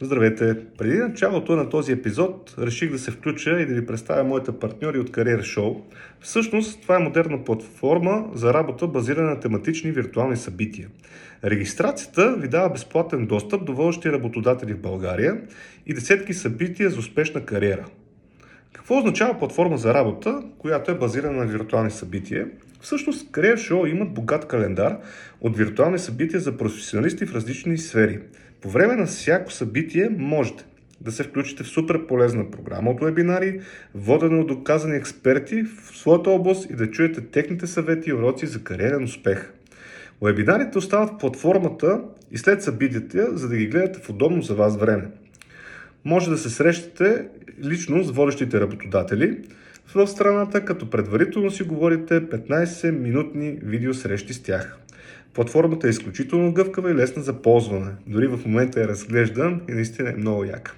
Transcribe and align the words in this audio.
Здравейте! 0.00 0.56
Преди 0.78 0.96
началото 0.96 1.56
на 1.56 1.68
този 1.68 1.92
епизод 1.92 2.54
реших 2.58 2.90
да 2.90 2.98
се 2.98 3.10
включа 3.10 3.60
и 3.60 3.66
да 3.66 3.74
ви 3.74 3.86
представя 3.86 4.24
моите 4.24 4.52
партньори 4.52 4.98
от 4.98 5.10
Career 5.10 5.40
Show. 5.40 5.80
Всъщност 6.20 6.82
това 6.82 6.96
е 6.96 6.98
модерна 6.98 7.44
платформа 7.44 8.30
за 8.34 8.54
работа 8.54 8.86
базирана 8.86 9.30
на 9.30 9.40
тематични 9.40 9.90
виртуални 9.90 10.36
събития. 10.36 10.88
Регистрацията 11.44 12.36
ви 12.36 12.48
дава 12.48 12.68
безплатен 12.68 13.26
достъп 13.26 13.64
до 13.64 13.74
водещи 13.74 14.12
работодатели 14.12 14.74
в 14.74 14.80
България 14.80 15.40
и 15.86 15.94
десетки 15.94 16.34
събития 16.34 16.90
за 16.90 16.98
успешна 16.98 17.44
кариера. 17.44 17.86
Какво 18.72 18.98
означава 18.98 19.38
платформа 19.38 19.78
за 19.78 19.94
работа, 19.94 20.42
която 20.58 20.90
е 20.90 20.98
базирана 20.98 21.38
на 21.38 21.46
виртуални 21.46 21.90
събития? 21.90 22.48
Всъщност, 22.80 23.32
Career 23.32 23.54
Show 23.54 23.90
имат 23.90 24.14
богат 24.14 24.48
календар 24.48 24.98
от 25.40 25.56
виртуални 25.56 25.98
събития 25.98 26.40
за 26.40 26.56
професионалисти 26.56 27.26
в 27.26 27.34
различни 27.34 27.78
сфери. 27.78 28.20
По 28.66 28.70
време 28.72 28.96
на 28.96 29.06
всяко 29.06 29.52
събитие 29.52 30.08
можете 30.18 30.64
да 31.00 31.12
се 31.12 31.22
включите 31.22 31.62
в 31.64 31.68
супер 31.68 32.06
полезна 32.06 32.50
програма 32.50 32.90
от 32.90 33.00
вебинари, 33.00 33.60
водена 33.94 34.40
от 34.40 34.46
доказани 34.46 34.96
експерти 34.96 35.62
в 35.62 35.96
своята 35.98 36.30
област 36.30 36.70
и 36.70 36.74
да 36.74 36.90
чуете 36.90 37.20
техните 37.20 37.66
съвети 37.66 38.10
и 38.10 38.12
уроци 38.12 38.46
за 38.46 38.64
кариерен 38.64 39.04
успех. 39.04 39.52
Вебинарите 40.22 40.78
остават 40.78 41.10
в 41.10 41.18
платформата 41.18 42.00
и 42.30 42.38
след 42.38 42.62
събитията, 42.62 43.38
за 43.38 43.48
да 43.48 43.56
ги 43.56 43.66
гледате 43.66 44.00
в 44.00 44.10
удобно 44.10 44.42
за 44.42 44.54
вас 44.54 44.76
време. 44.76 45.08
Може 46.04 46.30
да 46.30 46.38
се 46.38 46.50
срещате 46.50 47.26
лично 47.64 48.02
с 48.02 48.10
водещите 48.10 48.60
работодатели 48.60 49.38
в 49.94 50.06
страната, 50.06 50.64
като 50.64 50.90
предварително 50.90 51.50
си 51.50 51.62
говорите 51.62 52.20
15-минутни 52.20 53.58
видеосрещи 53.62 54.32
с 54.32 54.42
тях. 54.42 54.78
Платформата 55.36 55.86
е 55.86 55.90
изключително 55.90 56.52
гъвкава 56.52 56.90
и 56.90 56.94
лесна 56.94 57.22
за 57.22 57.32
ползване. 57.42 57.90
Дори 58.06 58.26
в 58.26 58.40
момента 58.46 58.80
е 58.80 58.88
разглеждан 58.88 59.60
и 59.68 59.72
наистина 59.72 60.10
е 60.10 60.16
много 60.16 60.44
яка. 60.44 60.74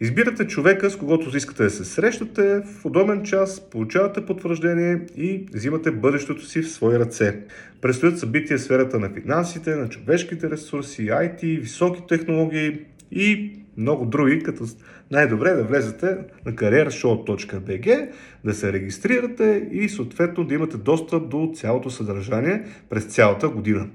Избирате 0.00 0.46
човека, 0.46 0.90
с 0.90 0.96
когото 0.96 1.36
искате 1.36 1.62
да 1.62 1.70
се 1.70 1.84
срещате 1.84 2.60
в 2.60 2.84
удобен 2.84 3.22
час, 3.22 3.70
получавате 3.70 4.26
потвърждение 4.26 5.00
и 5.16 5.46
взимате 5.54 5.90
бъдещето 5.90 6.46
си 6.46 6.62
в 6.62 6.70
свои 6.70 6.98
ръце. 6.98 7.40
Предстоят 7.80 8.18
събития 8.18 8.58
в 8.58 8.62
сферата 8.62 8.98
на 8.98 9.10
финансите, 9.10 9.76
на 9.76 9.88
човешките 9.88 10.50
ресурси, 10.50 11.06
IT, 11.06 11.60
високи 11.60 12.02
технологии 12.08 12.78
и 13.12 13.52
много 13.76 14.06
други, 14.06 14.42
като 14.42 14.64
най-добре 15.10 15.50
да 15.50 15.64
влезете 15.64 16.18
на 16.46 16.52
careershow.bg, 16.52 18.10
да 18.44 18.54
се 18.54 18.72
регистрирате 18.72 19.68
и 19.72 19.88
съответно 19.88 20.44
да 20.44 20.54
имате 20.54 20.76
достъп 20.76 21.28
до 21.28 21.52
цялото 21.54 21.90
съдържание 21.90 22.64
през 22.90 23.04
цялата 23.04 23.48
година. 23.48 23.88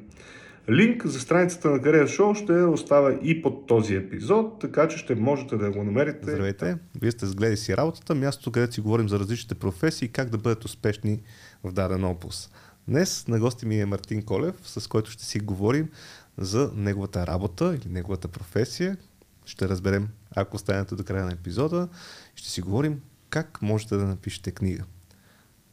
Линк 0.70 1.08
за 1.08 1.20
страницата 1.20 1.70
на 1.72 1.80
Career 1.80 2.06
Show 2.06 2.44
ще 2.44 2.54
оставя 2.54 3.20
и 3.24 3.42
под 3.42 3.68
този 3.68 3.96
епизод, 3.96 4.60
така 4.62 4.88
че 4.88 4.98
ще 4.98 5.16
можете 5.16 5.58
да 5.58 5.72
го 5.72 5.84
намерите. 5.84 6.32
Здравейте, 6.32 6.78
вие 7.02 7.12
сте 7.12 7.26
сгледи 7.26 7.58
си 7.58 7.78
работата, 7.78 8.16
мястото, 8.16 8.52
където 8.52 8.74
си 8.74 8.82
говорим 8.82 9.10
за 9.10 9.20
различните 9.20 9.56
професии 9.56 10.06
и 10.06 10.12
как 10.12 10.30
да 10.30 10.38
бъдат 10.38 10.66
успешни 10.66 11.22
в 11.64 11.72
даден 11.72 12.04
област. 12.04 12.52
Днес 12.88 13.28
на 13.28 13.40
гости 13.40 13.66
ми 13.66 13.82
е 13.82 13.86
Мартин 13.86 14.22
Колев, 14.22 14.56
с 14.64 14.88
който 14.88 15.12
ще 15.12 15.26
си 15.26 15.40
говорим 15.40 15.90
за 16.38 16.72
неговата 16.76 17.28
работа 17.28 17.78
или 17.82 17.94
неговата 17.94 18.28
професия. 18.28 18.98
Ще 19.46 19.70
разберем, 19.70 20.10
ако 20.36 20.56
останете 20.56 20.96
до 20.96 21.04
края 21.04 21.26
на 21.26 21.32
епизода, 21.32 21.88
ще 22.36 22.50
си 22.50 22.62
говорим 22.62 23.02
как 23.30 23.62
можете 23.62 23.96
да 23.96 24.06
напишете 24.06 24.52
книга. 24.52 24.84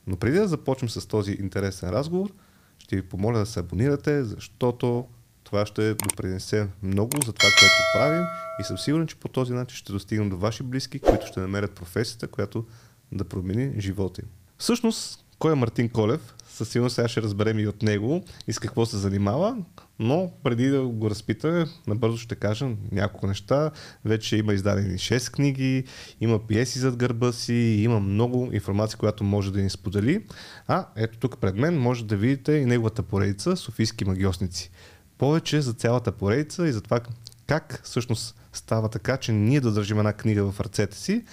Но 0.07 0.17
преди 0.17 0.39
да 0.39 0.49
започнем 0.49 0.89
с 0.89 1.07
този 1.07 1.33
интересен 1.33 1.91
разговор, 1.91 2.33
ще 2.79 2.97
ви 2.97 3.03
помоля 3.03 3.39
да 3.39 3.47
се 3.47 3.61
абонирате, 3.61 4.25
защото 4.25 5.07
това 5.45 5.67
ще 5.67 5.95
допринесе 5.95 6.69
много 6.83 7.11
за 7.27 7.33
това, 7.33 7.49
което 7.59 7.75
правим 7.95 8.25
и 8.61 8.65
съм 8.65 8.79
сигурен, 8.79 9.07
че 9.07 9.17
по 9.17 9.29
този 9.29 9.53
начин 9.53 9.77
ще 9.77 9.93
достигнем 9.93 10.31
до 10.31 10.37
ваши 10.37 10.63
близки, 10.63 10.99
които 10.99 11.27
ще 11.27 11.41
намерят 11.41 11.75
професията, 11.75 12.29
която 12.29 12.67
да 13.13 13.25
промени 13.25 13.81
живота 13.81 14.21
им. 14.21 14.29
Всъщност, 14.59 15.25
кой 15.39 15.53
е 15.53 15.55
Мартин 15.55 15.89
Колев? 15.89 16.35
Със 16.63 16.69
сигурност 16.69 16.95
сега 16.95 17.09
ще 17.09 17.23
разберем 17.23 17.59
и 17.59 17.67
от 17.67 17.83
него 17.83 18.25
и 18.47 18.53
с 18.53 18.59
какво 18.59 18.87
се 18.87 18.97
занимава, 18.97 19.57
но 19.99 20.33
преди 20.43 20.69
да 20.69 20.83
го 20.83 21.11
разпита, 21.11 21.67
набързо 21.87 22.17
ще 22.17 22.35
кажа 22.35 22.69
няколко 22.93 23.27
неща. 23.27 23.71
Вече 24.05 24.37
има 24.37 24.55
издадени 24.55 24.99
6 24.99 25.33
книги, 25.33 25.85
има 26.21 26.47
пиеси 26.47 26.79
зад 26.79 26.97
гърба 26.97 27.33
си, 27.33 27.55
има 27.55 28.01
много 28.01 28.51
информация, 28.53 28.99
която 28.99 29.25
може 29.25 29.53
да 29.53 29.61
ни 29.63 29.71
сподели. 29.71 30.25
А 30.69 30.87
ето 30.97 31.19
тук 31.19 31.39
пред 31.39 31.57
мен 31.57 31.79
може 31.79 32.05
да 32.05 32.17
видите 32.17 32.53
и 32.53 32.67
неговата 32.67 33.03
поредица 33.03 33.57
Софийски 33.57 34.05
магиосници. 34.05 34.71
Повече 35.19 35.61
за 35.61 35.73
цялата 35.73 36.13
поредица 36.13 36.69
и 36.69 36.73
за 36.73 36.81
това 36.81 37.01
как 37.47 37.81
всъщност 37.85 38.41
става 38.53 38.89
така, 38.89 39.17
че 39.17 39.33
ние 39.33 39.61
да 39.61 39.73
държим 39.73 39.99
една 39.99 40.13
книга 40.13 40.53
в 40.53 40.61
ръцете 40.61 40.97
си, 40.97 41.25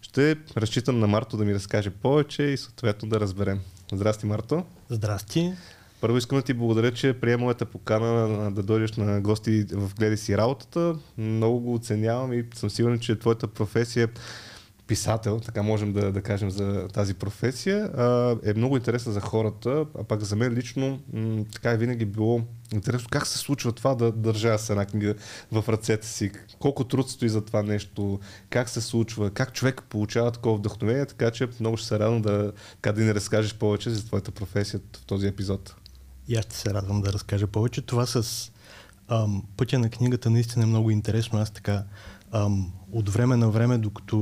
ще 0.00 0.36
разчитам 0.56 1.00
на 1.00 1.06
Марто 1.06 1.36
да 1.36 1.44
ми 1.44 1.54
разкаже 1.54 1.90
повече 1.90 2.42
и 2.42 2.56
съответно 2.56 3.08
да 3.08 3.20
разберем. 3.20 3.60
Здрасти, 3.92 4.26
Марто. 4.26 4.64
Здрасти. 4.90 5.52
Първо 6.00 6.16
искам 6.16 6.38
да 6.38 6.42
ти 6.42 6.54
благодаря, 6.54 6.92
че 6.92 7.20
приема 7.20 7.42
моята 7.42 7.66
покана 7.66 8.50
да 8.50 8.62
дойдеш 8.62 8.92
на 8.92 9.20
гости 9.20 9.64
в 9.72 9.94
Гледай 9.94 10.16
си 10.16 10.36
работата. 10.36 10.96
Много 11.18 11.60
го 11.60 11.74
оценявам 11.74 12.32
и 12.32 12.44
съм 12.54 12.70
сигурен, 12.70 12.98
че 12.98 13.18
твоята 13.18 13.48
професия 13.48 14.08
писател, 14.86 15.40
така 15.40 15.62
можем 15.62 15.92
да, 15.92 16.12
да 16.12 16.22
кажем 16.22 16.50
за 16.50 16.88
тази 16.88 17.14
професия, 17.14 17.90
е 18.44 18.54
много 18.54 18.76
интересна 18.76 19.12
за 19.12 19.20
хората, 19.20 19.86
а 19.98 20.04
пак 20.04 20.22
за 20.22 20.36
мен 20.36 20.52
лично 20.52 21.00
м- 21.12 21.44
така 21.52 21.70
е 21.70 21.76
винаги 21.76 22.04
било 22.04 22.40
интересно 22.72 23.08
как 23.10 23.26
се 23.26 23.38
случва 23.38 23.72
това 23.72 23.94
да 23.94 24.12
държа 24.12 24.58
с 24.58 24.70
една 24.70 24.86
книга 24.86 25.14
в 25.52 25.64
ръцете 25.68 26.06
си, 26.06 26.30
колко 26.58 26.84
труд 26.84 27.10
стои 27.10 27.28
за 27.28 27.44
това 27.44 27.62
нещо, 27.62 28.20
как 28.50 28.68
се 28.68 28.80
случва, 28.80 29.30
как 29.30 29.52
човек 29.52 29.82
получава 29.88 30.30
такова 30.30 30.56
вдъхновение, 30.56 31.06
така 31.06 31.30
че 31.30 31.48
много 31.60 31.76
ще 31.76 31.88
се 31.88 31.98
радвам 31.98 32.22
да, 32.22 32.52
да 32.82 33.04
ни 33.04 33.14
разкажеш 33.14 33.54
повече 33.54 33.90
за 33.90 34.06
твоята 34.06 34.30
професия 34.30 34.80
в 34.96 35.04
този 35.04 35.26
епизод. 35.26 35.74
И 36.28 36.36
аз 36.36 36.44
ще 36.44 36.56
се 36.56 36.74
радвам 36.74 37.00
да 37.00 37.12
разкажа 37.12 37.46
повече. 37.46 37.82
Това 37.82 38.06
с 38.06 38.50
ам, 39.08 39.42
пътя 39.56 39.78
на 39.78 39.90
книгата 39.90 40.30
наистина 40.30 40.62
е 40.62 40.66
много 40.66 40.90
интересно. 40.90 41.38
Аз 41.38 41.50
така 41.50 41.84
ам, 42.32 42.72
от 42.92 43.08
време 43.08 43.36
на 43.36 43.50
време, 43.50 43.78
докато 43.78 44.16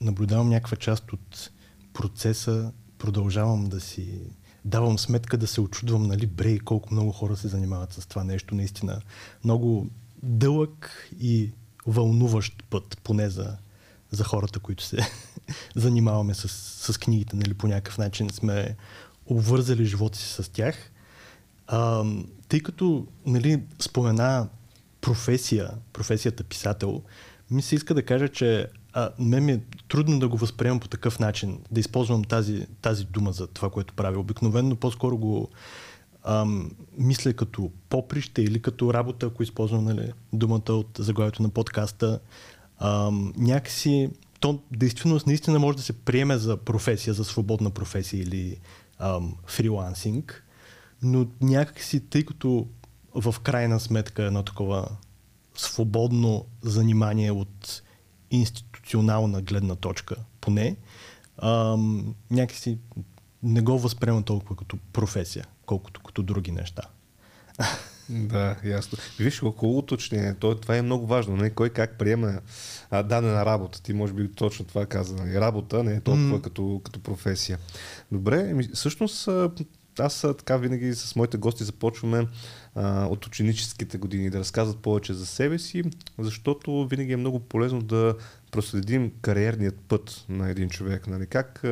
наблюдавам 0.00 0.48
някаква 0.48 0.76
част 0.76 1.12
от 1.12 1.50
процеса, 1.92 2.72
продължавам 2.98 3.64
да 3.64 3.80
си 3.80 4.20
давам 4.64 4.98
сметка 4.98 5.38
да 5.38 5.46
се 5.46 5.60
очудвам, 5.60 6.02
нали, 6.02 6.26
бре, 6.26 6.58
колко 6.58 6.94
много 6.94 7.12
хора 7.12 7.36
се 7.36 7.48
занимават 7.48 7.92
с 7.92 8.06
това 8.06 8.24
нещо. 8.24 8.54
Наистина 8.54 9.00
много 9.44 9.86
дълъг 10.22 11.08
и 11.20 11.50
вълнуващ 11.86 12.64
път, 12.70 13.00
поне 13.04 13.30
за, 13.30 13.56
за 14.10 14.24
хората, 14.24 14.58
които 14.58 14.84
се 14.84 14.98
занимаваме 15.76 16.34
с, 16.34 16.48
с 16.92 16.98
книгите, 16.98 17.36
нали, 17.36 17.54
по 17.54 17.66
някакъв 17.66 17.98
начин 17.98 18.30
сме 18.30 18.76
обвързали 19.26 19.84
живота 19.84 20.18
си 20.18 20.42
с 20.42 20.52
тях. 20.52 20.90
А, 21.66 22.04
тъй 22.48 22.60
като 22.60 23.06
нали, 23.26 23.62
спомена 23.80 24.48
професия, 25.00 25.70
професията 25.92 26.44
писател, 26.44 27.02
ми 27.50 27.62
се 27.62 27.74
иска 27.74 27.94
да 27.94 28.02
кажа, 28.02 28.28
че 28.28 28.66
а, 28.92 29.10
мен 29.18 29.44
ми 29.44 29.52
е 29.52 29.60
трудно 29.88 30.18
да 30.18 30.28
го 30.28 30.36
възприемам 30.36 30.80
по 30.80 30.88
такъв 30.88 31.18
начин, 31.18 31.58
да 31.70 31.80
използвам 31.80 32.24
тази, 32.24 32.66
тази 32.82 33.04
дума 33.04 33.32
за 33.32 33.46
това, 33.46 33.70
което 33.70 33.94
правя. 33.94 34.20
Обикновено 34.20 34.76
по-скоро 34.76 35.18
го 35.18 35.48
ам, 36.24 36.70
мисля 36.98 37.32
като 37.32 37.70
поприще 37.88 38.42
или 38.42 38.62
като 38.62 38.94
работа, 38.94 39.26
ако 39.26 39.42
използвам 39.42 39.84
нали, 39.84 40.12
думата 40.32 40.72
от 40.72 40.88
заглавието 40.98 41.42
на 41.42 41.48
подкаста. 41.48 42.20
Ам, 42.78 43.32
някакси 43.36 44.10
то 44.40 44.62
действително 44.70 45.20
наистина 45.26 45.58
може 45.58 45.76
да 45.76 45.82
се 45.82 45.92
приеме 45.92 46.38
за 46.38 46.56
професия, 46.56 47.14
за 47.14 47.24
свободна 47.24 47.70
професия 47.70 48.22
или 48.22 48.56
ам, 48.98 49.34
фрилансинг, 49.46 50.44
но 51.02 51.26
някакси, 51.40 52.00
тъй 52.00 52.24
като 52.24 52.66
в 53.14 53.34
крайна 53.42 53.80
сметка 53.80 54.22
едно 54.22 54.42
такова 54.42 54.88
свободно 55.60 56.44
занимание 56.62 57.32
от 57.32 57.82
институционална 58.30 59.42
гледна 59.42 59.74
точка, 59.74 60.16
поне, 60.40 60.76
ам, 61.42 62.14
някакси 62.30 62.78
не 63.42 63.60
го 63.60 63.78
възприемам 63.78 64.22
толкова 64.22 64.56
като 64.56 64.78
професия, 64.92 65.46
колкото 65.66 66.00
като 66.02 66.22
други 66.22 66.52
неща. 66.52 66.82
Да, 68.10 68.56
ясно. 68.64 68.98
Виж, 69.18 69.42
около 69.42 69.78
уточнение, 69.78 70.34
това 70.34 70.76
е 70.76 70.82
много 70.82 71.06
важно. 71.06 71.36
Не? 71.36 71.50
Кой 71.50 71.70
как 71.70 71.98
приема 71.98 72.40
а, 72.90 73.02
дадена 73.02 73.46
работа. 73.46 73.82
Ти 73.82 73.92
може 73.92 74.12
би 74.12 74.32
точно 74.32 74.64
това 74.64 74.86
каза. 74.86 75.14
Нали? 75.14 75.40
Работа 75.40 75.84
не 75.84 75.94
е 75.94 76.00
толкова 76.00 76.38
mm. 76.38 76.40
като, 76.40 76.80
като 76.84 77.02
професия. 77.02 77.58
Добре, 78.12 78.54
всъщност 78.74 79.28
аз 79.98 80.20
така 80.20 80.56
винаги 80.56 80.94
с 80.94 81.16
моите 81.16 81.36
гости 81.36 81.64
започваме 81.64 82.26
а, 82.80 83.06
от 83.06 83.26
ученическите 83.26 83.98
години 83.98 84.30
да 84.30 84.38
разказват 84.38 84.78
повече 84.78 85.14
за 85.14 85.26
себе 85.26 85.58
си, 85.58 85.82
защото 86.18 86.86
винаги 86.86 87.12
е 87.12 87.16
много 87.16 87.40
полезно 87.40 87.82
да 87.82 88.14
проследим 88.50 89.12
кариерният 89.22 89.80
път 89.88 90.24
на 90.28 90.50
един 90.50 90.68
човек. 90.68 91.06
Нали? 91.06 91.26
Как 91.26 91.64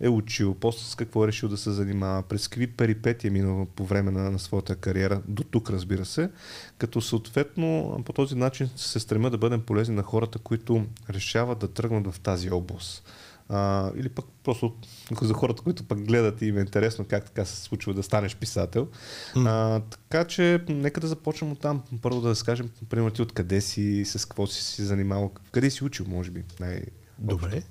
е 0.00 0.08
учил, 0.08 0.54
после 0.54 0.84
с 0.84 0.94
какво 0.94 1.24
е 1.24 1.28
решил 1.28 1.48
да 1.48 1.56
се 1.56 1.70
занимава, 1.70 2.22
през 2.22 2.48
какви 2.48 2.66
перипети 2.66 3.26
е 3.26 3.30
минал 3.30 3.66
по 3.66 3.84
време 3.84 4.10
на, 4.10 4.30
на 4.30 4.38
своята 4.38 4.76
кариера, 4.76 5.22
до 5.28 5.42
тук 5.42 5.70
разбира 5.70 6.04
се, 6.04 6.30
като 6.78 7.00
съответно 7.00 8.00
по 8.04 8.12
този 8.12 8.34
начин 8.34 8.70
се 8.76 9.00
стремя 9.00 9.30
да 9.30 9.38
бъдем 9.38 9.60
полезни 9.60 9.94
на 9.94 10.02
хората, 10.02 10.38
които 10.38 10.86
решават 11.10 11.58
да 11.58 11.68
тръгнат 11.68 12.14
в 12.14 12.20
тази 12.20 12.50
област. 12.50 13.04
А, 13.48 13.90
или 13.96 14.08
пък 14.08 14.24
просто 14.44 14.74
за 15.22 15.34
хората, 15.34 15.62
които 15.62 15.84
пък 15.84 16.04
гледат 16.04 16.42
и 16.42 16.46
им 16.46 16.58
е 16.58 16.60
интересно 16.60 17.04
как 17.08 17.24
така 17.24 17.44
се 17.44 17.56
случва 17.56 17.94
да 17.94 18.02
станеш 18.02 18.36
писател. 18.36 18.88
Mm. 19.34 19.46
А, 19.48 19.80
така 19.80 20.24
че, 20.24 20.64
нека 20.68 21.00
да 21.00 21.06
започнем 21.06 21.52
от 21.52 21.60
там. 21.60 21.82
Първо 22.02 22.20
да 22.20 22.34
скажем, 22.34 22.70
примерно 22.88 23.10
ти 23.10 23.22
откъде 23.22 23.60
си, 23.60 24.04
с 24.04 24.24
какво 24.24 24.46
си 24.46 24.62
си 24.62 24.84
занимавал, 24.84 25.32
къде 25.50 25.70
си 25.70 25.84
учил, 25.84 26.06
може 26.08 26.30
би. 26.30 26.44
Най- 26.60 26.82
Добре. 27.18 27.62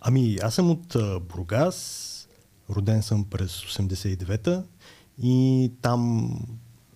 Ами, 0.00 0.38
аз 0.42 0.54
съм 0.54 0.70
от 0.70 0.96
Бургас, 1.28 2.08
роден 2.70 3.02
съм 3.02 3.24
през 3.24 3.52
89-та 3.52 4.62
и 5.22 5.72
там 5.82 6.30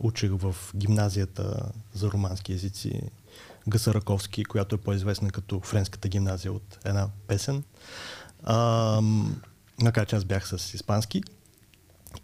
учих 0.00 0.31
в 0.33 0.56
гимназията 0.77 1.73
за 1.94 2.11
романски 2.11 2.53
езици 2.53 3.00
Гасараковски, 3.69 4.44
която 4.44 4.75
е 4.75 4.79
по-известна 4.79 5.31
като 5.31 5.61
френската 5.61 6.09
гимназия 6.09 6.53
от 6.53 6.79
една 6.85 7.09
песен. 7.27 7.62
А, 8.44 9.00
макар 9.83 10.06
че 10.06 10.17
аз 10.17 10.25
бях 10.25 10.49
с 10.49 10.75
испански. 10.75 11.23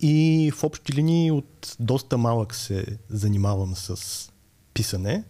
И 0.01 0.51
в 0.55 0.65
общи 0.65 0.93
линии 0.93 1.31
от 1.31 1.77
доста 1.81 2.19
малък 2.19 2.55
се 2.55 2.87
занимавам 3.11 3.77
с 3.77 4.29
писане, 4.75 5.25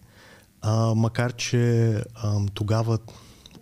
а, 0.61 0.95
макар 0.95 1.33
че 1.33 1.93
а, 2.15 2.45
тогава 2.53 2.99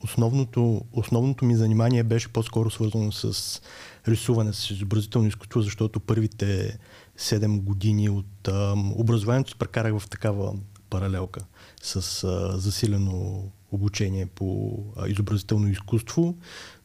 основното, 0.04 0.82
основното 0.94 1.46
ми 1.46 1.56
занимание 1.56 2.04
беше 2.04 2.34
по-скоро 2.34 2.70
свързано 2.70 3.12
с 3.12 3.62
рисуване, 4.08 4.54
с 4.54 4.70
изобразително 4.70 5.28
изкуство, 5.28 5.62
защото 5.62 6.00
първите 6.00 6.80
7 7.20 7.62
години 7.62 8.10
от 8.10 8.48
а, 8.48 8.76
образованието 8.96 9.58
прекарах 9.58 10.00
в 10.00 10.10
такава 10.10 10.54
паралелка 10.90 11.46
с 11.82 12.24
а, 12.24 12.58
засилено 12.60 13.44
обучение 13.72 14.26
по 14.26 14.78
а, 14.98 15.08
изобразително 15.08 15.68
изкуство, 15.68 16.36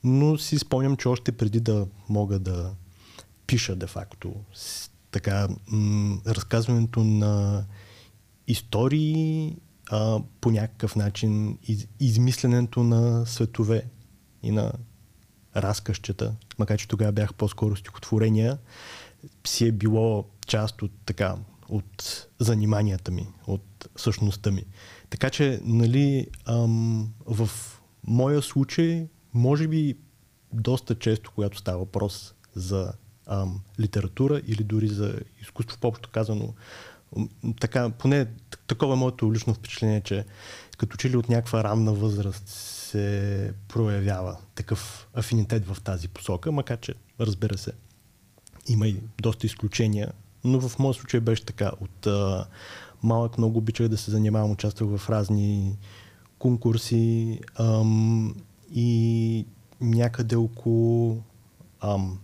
но 0.06 0.38
си 0.38 0.58
спомням, 0.58 0.96
че 0.96 1.08
още 1.08 1.32
преди 1.32 1.60
да 1.60 1.86
мога 2.08 2.38
да 2.38 2.74
пиша 3.46 3.76
де-факто, 3.76 4.34
така, 5.10 5.48
м- 5.66 6.18
разказването 6.26 7.04
на 7.04 7.64
истории 8.46 9.56
а, 9.90 10.20
по 10.40 10.50
някакъв 10.50 10.96
начин, 10.96 11.58
из, 11.62 11.88
измисленето 12.00 12.82
на 12.82 13.26
светове 13.26 13.84
и 14.42 14.50
на 14.50 14.72
разкъщета, 15.56 16.34
макар 16.58 16.78
че 16.78 16.88
тогава 16.88 17.12
бях 17.12 17.34
по-скоро 17.34 17.76
стихотворения, 17.76 18.58
си 19.46 19.66
е 19.66 19.72
било 19.72 20.24
част 20.46 20.82
от 20.82 20.92
така, 21.06 21.36
от 21.68 22.26
заниманията 22.38 23.10
ми, 23.10 23.26
от 23.46 23.88
същността 23.96 24.50
ми. 24.50 24.64
Така 25.10 25.30
че, 25.30 25.60
нали, 25.64 26.26
ам, 26.44 27.12
в 27.26 27.50
моя 28.06 28.42
случай, 28.42 29.06
може 29.36 29.68
би 29.68 29.96
доста 30.52 30.94
често, 30.94 31.32
когато 31.34 31.58
става 31.58 31.78
въпрос 31.78 32.34
за 32.54 32.92
ам, 33.26 33.60
литература 33.80 34.40
или 34.46 34.64
дори 34.64 34.88
за 34.88 35.20
изкуство, 35.42 35.78
по-общо 35.80 36.10
казано, 36.10 36.54
така, 37.60 37.90
поне 37.90 38.26
такова 38.66 38.94
е 38.94 38.96
моето 38.96 39.32
лично 39.32 39.54
впечатление, 39.54 40.00
че 40.00 40.24
като 40.78 40.96
че 40.96 41.10
ли 41.10 41.16
от 41.16 41.28
някаква 41.28 41.64
ранна 41.64 41.92
възраст 41.92 42.48
се 42.48 43.52
проявява 43.68 44.36
такъв 44.54 45.08
афинитет 45.14 45.66
в 45.66 45.76
тази 45.82 46.08
посока, 46.08 46.52
макар 46.52 46.80
че, 46.80 46.94
разбира 47.20 47.58
се, 47.58 47.72
има 48.68 48.88
и 48.88 48.96
доста 49.22 49.46
изключения, 49.46 50.12
но 50.44 50.68
в 50.68 50.78
моят 50.78 50.96
случай 50.96 51.20
беше 51.20 51.44
така. 51.44 51.70
От 51.80 52.06
а, 52.06 52.46
малък 53.02 53.38
много 53.38 53.58
обичах 53.58 53.88
да 53.88 53.96
се 53.96 54.10
занимавам, 54.10 54.50
участвах 54.50 54.98
в 54.98 55.10
разни 55.10 55.78
конкурси 56.38 57.40
ам, 57.54 58.34
и 58.74 59.46
някъде 59.80 60.36
около 60.36 61.22
ам, 61.80 62.18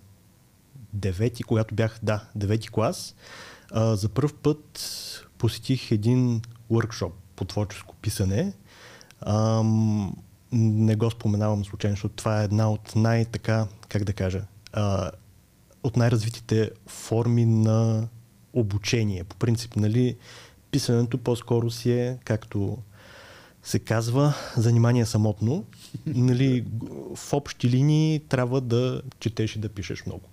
девети, 0.93 1.43
когато 1.43 1.75
бях, 1.75 1.99
да, 2.03 2.25
девети 2.35 2.69
клас, 2.69 3.15
а, 3.71 3.97
за 3.97 4.09
първ 4.09 4.33
път 4.43 4.89
посетих 5.39 5.91
един 5.91 6.43
workshop 6.71 7.13
по 7.37 7.45
творческо 7.45 7.95
писане. 7.95 8.53
Ам, 9.21 10.17
не 10.53 10.97
го 10.97 11.11
споменавам 11.11 11.65
случайно, 11.65 11.97
защото 11.97 12.15
това 12.15 12.41
е 12.41 12.45
една 12.45 12.71
от 12.71 12.97
най-така, 12.97 13.67
как 13.89 14.05
да 14.05 14.13
кажа, 14.13 14.43
а, 14.73 15.11
от 15.83 15.97
най-развитите 15.97 16.71
форми 16.87 17.45
на 17.45 18.09
обучение. 18.53 19.25
По 19.25 19.37
принцип, 19.37 19.77
нали, 19.77 20.17
писането 20.71 21.19
по-скоро 21.19 21.71
си 21.71 21.93
е, 21.93 22.19
както 22.25 22.79
се 23.63 23.79
казва, 23.79 24.35
занимание 24.57 25.07
самотно. 25.07 25.65
Нали, 26.07 26.65
в 27.15 27.33
общи 27.33 27.71
линии 27.71 28.21
трябва 28.29 28.61
да 28.61 29.03
четеш 29.21 29.57
и 29.57 29.59
да 29.59 29.69
пишеш 29.69 30.07
много. 30.07 30.29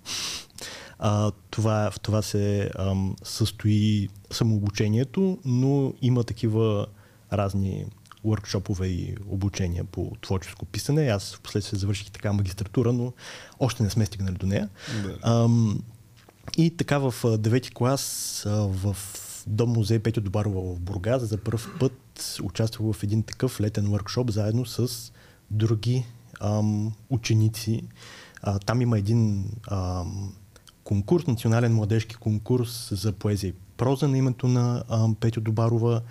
А, 0.98 1.32
това, 1.50 1.90
в 1.90 2.00
това 2.00 2.22
се 2.22 2.70
ам, 2.78 3.16
състои 3.22 4.08
самообучението, 4.30 5.38
но 5.44 5.94
има 6.02 6.24
такива 6.24 6.86
разни 7.32 7.86
workshoпове 8.26 8.84
и 8.84 9.16
обучения 9.28 9.84
по 9.84 10.12
творческо 10.20 10.64
писане. 10.64 11.06
Аз 11.06 11.34
в 11.34 11.40
последствие 11.40 11.78
завърших 11.78 12.10
така 12.10 12.32
магистратура, 12.32 12.92
но 12.92 13.12
още 13.60 13.82
не 13.82 13.90
сме 13.90 14.06
стигнали 14.06 14.34
до 14.34 14.46
нея. 14.46 14.68
Да. 15.02 15.18
Ам, 15.22 15.82
и 16.56 16.76
така 16.76 16.98
в 16.98 17.38
девети 17.38 17.70
клас 17.70 18.42
в 18.46 18.96
Дом 19.46 19.70
музей 19.70 19.98
Петя 19.98 20.20
Добарова 20.20 20.74
в 20.74 20.80
Бургас 20.80 21.22
за 21.22 21.36
първ 21.36 21.60
път 21.80 21.92
участвах 22.42 22.96
в 22.96 23.02
един 23.02 23.22
такъв 23.22 23.60
летен 23.60 23.86
workshop 23.86 24.30
заедно 24.30 24.66
с 24.66 25.12
други 25.50 26.04
ам, 26.40 26.92
ученици. 27.10 27.82
А, 28.42 28.58
там 28.58 28.82
има 28.82 28.98
един 28.98 29.44
ам, 29.70 30.32
конкурс, 30.84 31.26
национален 31.26 31.74
младежки 31.74 32.14
конкурс 32.14 32.88
за 32.92 33.12
поезия 33.12 33.48
и 33.48 33.54
проза 33.76 34.08
на 34.08 34.18
името 34.18 34.48
на 34.48 34.84
ам, 34.88 35.14
Петя 35.14 35.40
Добарова. 35.40 36.02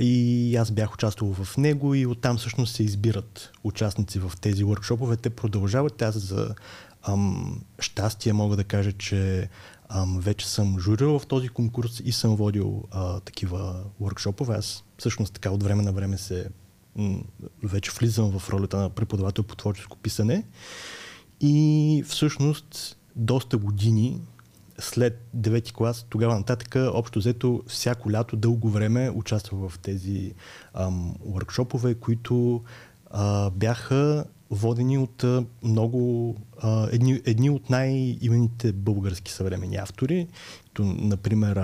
И 0.00 0.56
аз 0.56 0.70
бях 0.70 0.94
участвал 0.94 1.32
в 1.32 1.56
него 1.56 1.94
и 1.94 2.06
оттам 2.06 2.36
всъщност 2.36 2.74
се 2.74 2.82
избират 2.82 3.52
участници 3.64 4.18
в 4.18 4.32
тези 4.40 4.64
workshoпове. 4.64 5.16
Те 5.16 5.30
продължават. 5.30 6.02
Аз 6.02 6.18
за 6.18 6.54
ам, 7.02 7.60
щастие 7.78 8.32
мога 8.32 8.56
да 8.56 8.64
кажа, 8.64 8.92
че 8.92 9.48
ам, 9.88 10.20
вече 10.20 10.48
съм 10.48 10.78
журил 10.78 11.18
в 11.18 11.26
този 11.26 11.48
конкурс 11.48 12.00
и 12.04 12.12
съм 12.12 12.36
водил 12.36 12.84
а, 12.90 13.20
такива 13.20 13.84
workshoпове. 14.00 14.58
Аз 14.58 14.84
всъщност 14.98 15.34
така 15.34 15.50
от 15.50 15.62
време 15.62 15.82
на 15.82 15.92
време 15.92 16.18
се 16.18 16.48
м- 16.96 17.18
вече 17.62 17.90
влизам 17.90 18.38
в 18.38 18.50
ролята 18.50 18.76
на 18.76 18.90
преподавател 18.90 19.44
по 19.44 19.56
творческо 19.56 19.96
писане. 19.96 20.44
И 21.40 22.04
всъщност 22.06 22.96
доста 23.16 23.58
години 23.58 24.20
след 24.78 25.26
9 25.36 25.72
клас, 25.72 26.06
тогава 26.10 26.34
нататък, 26.34 26.76
общо 26.76 27.18
взето 27.18 27.62
всяко 27.66 28.10
лято, 28.10 28.36
дълго 28.36 28.70
време 28.70 29.10
участвах 29.10 29.70
в 29.70 29.78
тези 29.78 30.34
ам, 30.74 31.14
които 32.00 32.62
а, 33.10 33.50
бяха 33.50 34.24
водени 34.54 34.98
от 34.98 35.24
много, 35.62 36.34
едни, 36.90 37.22
едни 37.26 37.50
от 37.50 37.70
най-имените 37.70 38.72
български 38.72 39.32
съвременни 39.32 39.76
автори, 39.76 40.28
като, 40.64 40.84
например 40.84 41.56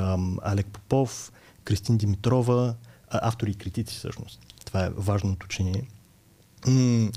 Алек 0.43 0.67
Попов, 0.67 1.33
Кристин 1.65 1.97
Димитрова, 1.97 2.75
автори 3.09 3.51
и 3.51 3.55
критици 3.55 3.95
всъщност. 3.95 4.41
Това 4.65 4.85
е 4.85 4.91
важно 4.97 5.33
уточнение. 5.33 5.83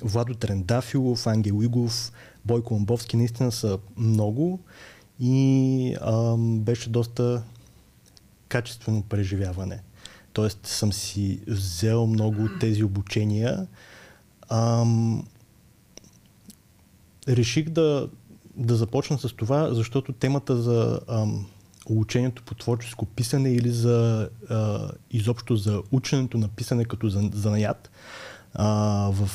Владо 0.03 0.33
Трендафилов, 0.33 1.27
Ангел 1.27 1.63
Игов, 1.63 2.11
Бойко 2.45 2.73
Ламбовски 2.73 3.17
наистина 3.17 3.51
са 3.51 3.79
много 3.97 4.59
и 5.19 5.95
а, 6.01 6.37
беше 6.37 6.89
доста 6.89 7.43
качествено 8.47 9.03
преживяване. 9.03 9.83
Тоест 10.33 10.65
съм 10.67 10.93
си 10.93 11.39
взел 11.47 12.07
много 12.07 12.43
от 12.43 12.59
тези 12.59 12.83
обучения. 12.83 13.67
Ам, 14.49 15.23
реших 17.27 17.69
да, 17.69 18.09
да 18.55 18.75
започна 18.75 19.19
с 19.19 19.33
това, 19.33 19.73
защото 19.73 20.13
темата 20.13 20.61
за 20.61 20.99
ам, 21.07 21.45
обучението 21.85 22.43
по 22.43 22.55
творческо 22.55 23.05
писане 23.05 23.49
или 23.49 23.69
за 23.69 24.29
а, 24.49 24.89
изобщо 25.11 25.55
за 25.55 25.81
ученето 25.91 26.37
на 26.37 26.47
писане 26.47 26.85
като 26.85 27.09
за, 27.09 27.29
занаят 27.33 27.91
а, 28.53 28.67
в 29.11 29.29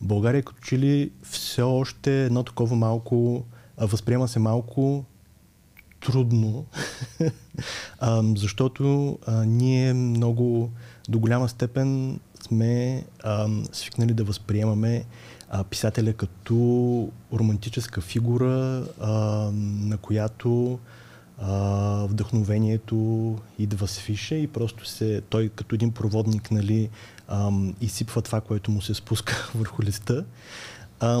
България 0.00 0.42
като 0.42 0.60
че 0.60 0.78
ли 0.78 1.10
все 1.22 1.62
още 1.62 2.24
едно 2.24 2.42
такова 2.42 2.76
малко, 2.76 3.44
а, 3.76 3.86
възприема 3.86 4.28
се 4.28 4.38
малко 4.38 5.04
трудно, 6.00 6.64
а, 8.00 8.22
защото 8.36 9.18
а, 9.26 9.44
ние 9.44 9.92
много 9.92 10.70
до 11.08 11.18
голяма 11.18 11.48
степен 11.48 12.20
сме 12.42 13.04
а, 13.24 13.48
свикнали 13.72 14.14
да 14.14 14.24
възприемаме 14.24 15.04
а, 15.56 15.64
писателя 15.64 16.12
като 16.12 16.54
романтическа 17.32 18.00
фигура, 18.00 18.84
а, 19.00 19.12
на 19.52 19.96
която 19.96 20.78
а, 21.38 21.52
вдъхновението 22.06 23.38
идва 23.58 23.88
с 23.88 23.98
фиша 23.98 24.34
и 24.34 24.46
просто 24.46 24.86
се, 24.86 25.22
той 25.28 25.48
като 25.48 25.74
един 25.74 25.92
проводник 25.92 26.50
нали, 26.50 26.88
а, 27.28 27.50
изсипва 27.80 28.22
това, 28.22 28.40
което 28.40 28.70
му 28.70 28.80
се 28.82 28.94
спуска 28.94 29.50
върху 29.54 29.82
листа. 29.82 30.24
А, 31.00 31.20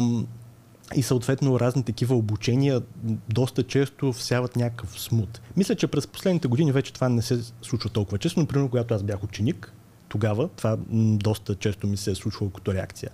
и 0.94 1.02
съответно 1.02 1.60
разни 1.60 1.82
такива 1.82 2.14
обучения 2.14 2.82
доста 3.28 3.62
често 3.62 4.12
всяват 4.12 4.56
някакъв 4.56 5.00
смут. 5.00 5.40
Мисля, 5.56 5.74
че 5.74 5.86
през 5.86 6.06
последните 6.06 6.48
години 6.48 6.72
вече 6.72 6.92
това 6.92 7.08
не 7.08 7.22
се 7.22 7.42
случва 7.62 7.90
толкова 7.90 8.18
често. 8.18 8.40
Например, 8.40 8.68
когато 8.68 8.94
аз 8.94 9.02
бях 9.02 9.24
ученик, 9.24 9.72
тогава 10.08 10.48
това 10.48 10.76
доста 10.92 11.54
често 11.54 11.86
ми 11.86 11.96
се 11.96 12.10
е 12.10 12.14
случвало 12.14 12.50
като 12.50 12.74
реакция. 12.74 13.10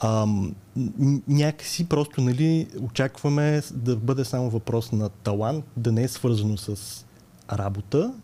А, 0.00 0.26
някакси 1.28 1.88
просто 1.88 2.20
нали, 2.20 2.68
очакваме 2.80 3.62
да 3.72 3.96
бъде 3.96 4.24
само 4.24 4.50
въпрос 4.50 4.92
на 4.92 5.08
талант, 5.08 5.64
да 5.76 5.92
не 5.92 6.02
е 6.02 6.08
свързано 6.08 6.56
с 6.56 7.04
работа, 7.52 8.14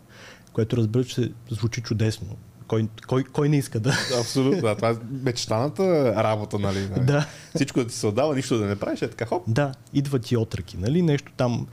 което 0.53 0.77
разбира 0.77 1.03
че 1.03 1.31
звучи 1.49 1.81
чудесно. 1.81 2.27
Кой, 2.67 2.87
кой, 3.07 3.23
кой 3.23 3.49
не 3.49 3.57
иска 3.57 3.79
да? 3.79 3.93
Абсолютно, 4.19 4.61
да. 4.61 4.75
Това 4.75 4.89
е 4.89 4.95
мечтаната 5.23 6.15
работа, 6.23 6.59
нали? 6.59 6.89
нали? 6.89 7.05
Да. 7.05 7.27
Всичко 7.55 7.79
да 7.79 7.87
ти 7.87 7.95
се 7.95 8.07
отдава, 8.07 8.35
нищо 8.35 8.57
да 8.57 8.65
не 8.65 8.75
правиш, 8.75 9.01
е 9.01 9.09
така 9.09 9.25
хоп. 9.25 9.43
Да, 9.47 9.71
идват 9.93 10.23
ти 10.23 10.37
отръки, 10.37 10.77
нали? 10.77 11.01
Нещо 11.01 11.31
там. 11.37 11.67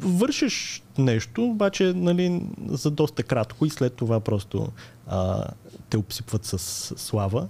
Вършиш 0.00 0.82
нещо, 0.98 1.44
обаче, 1.44 1.92
нали, 1.96 2.42
за 2.68 2.90
доста 2.90 3.22
кратко 3.22 3.66
и 3.66 3.70
след 3.70 3.94
това 3.94 4.20
просто 4.20 4.68
а, 5.06 5.44
те 5.90 5.96
обсипват 5.96 6.44
с 6.44 6.58
слава. 6.96 7.48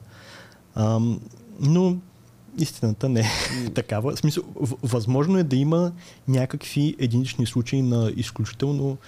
Но 1.61 1.97
истината 2.59 3.09
не 3.09 3.21
е 3.21 3.71
такава. 3.75 4.17
В 4.17 4.19
смисъл, 4.19 4.45
възможно 4.83 5.39
е 5.39 5.43
да 5.45 5.57
има 5.57 5.93
някакви 6.29 6.97
единични 6.99 7.47
случаи 7.47 7.83
на 7.83 8.13
изключително 8.17 8.99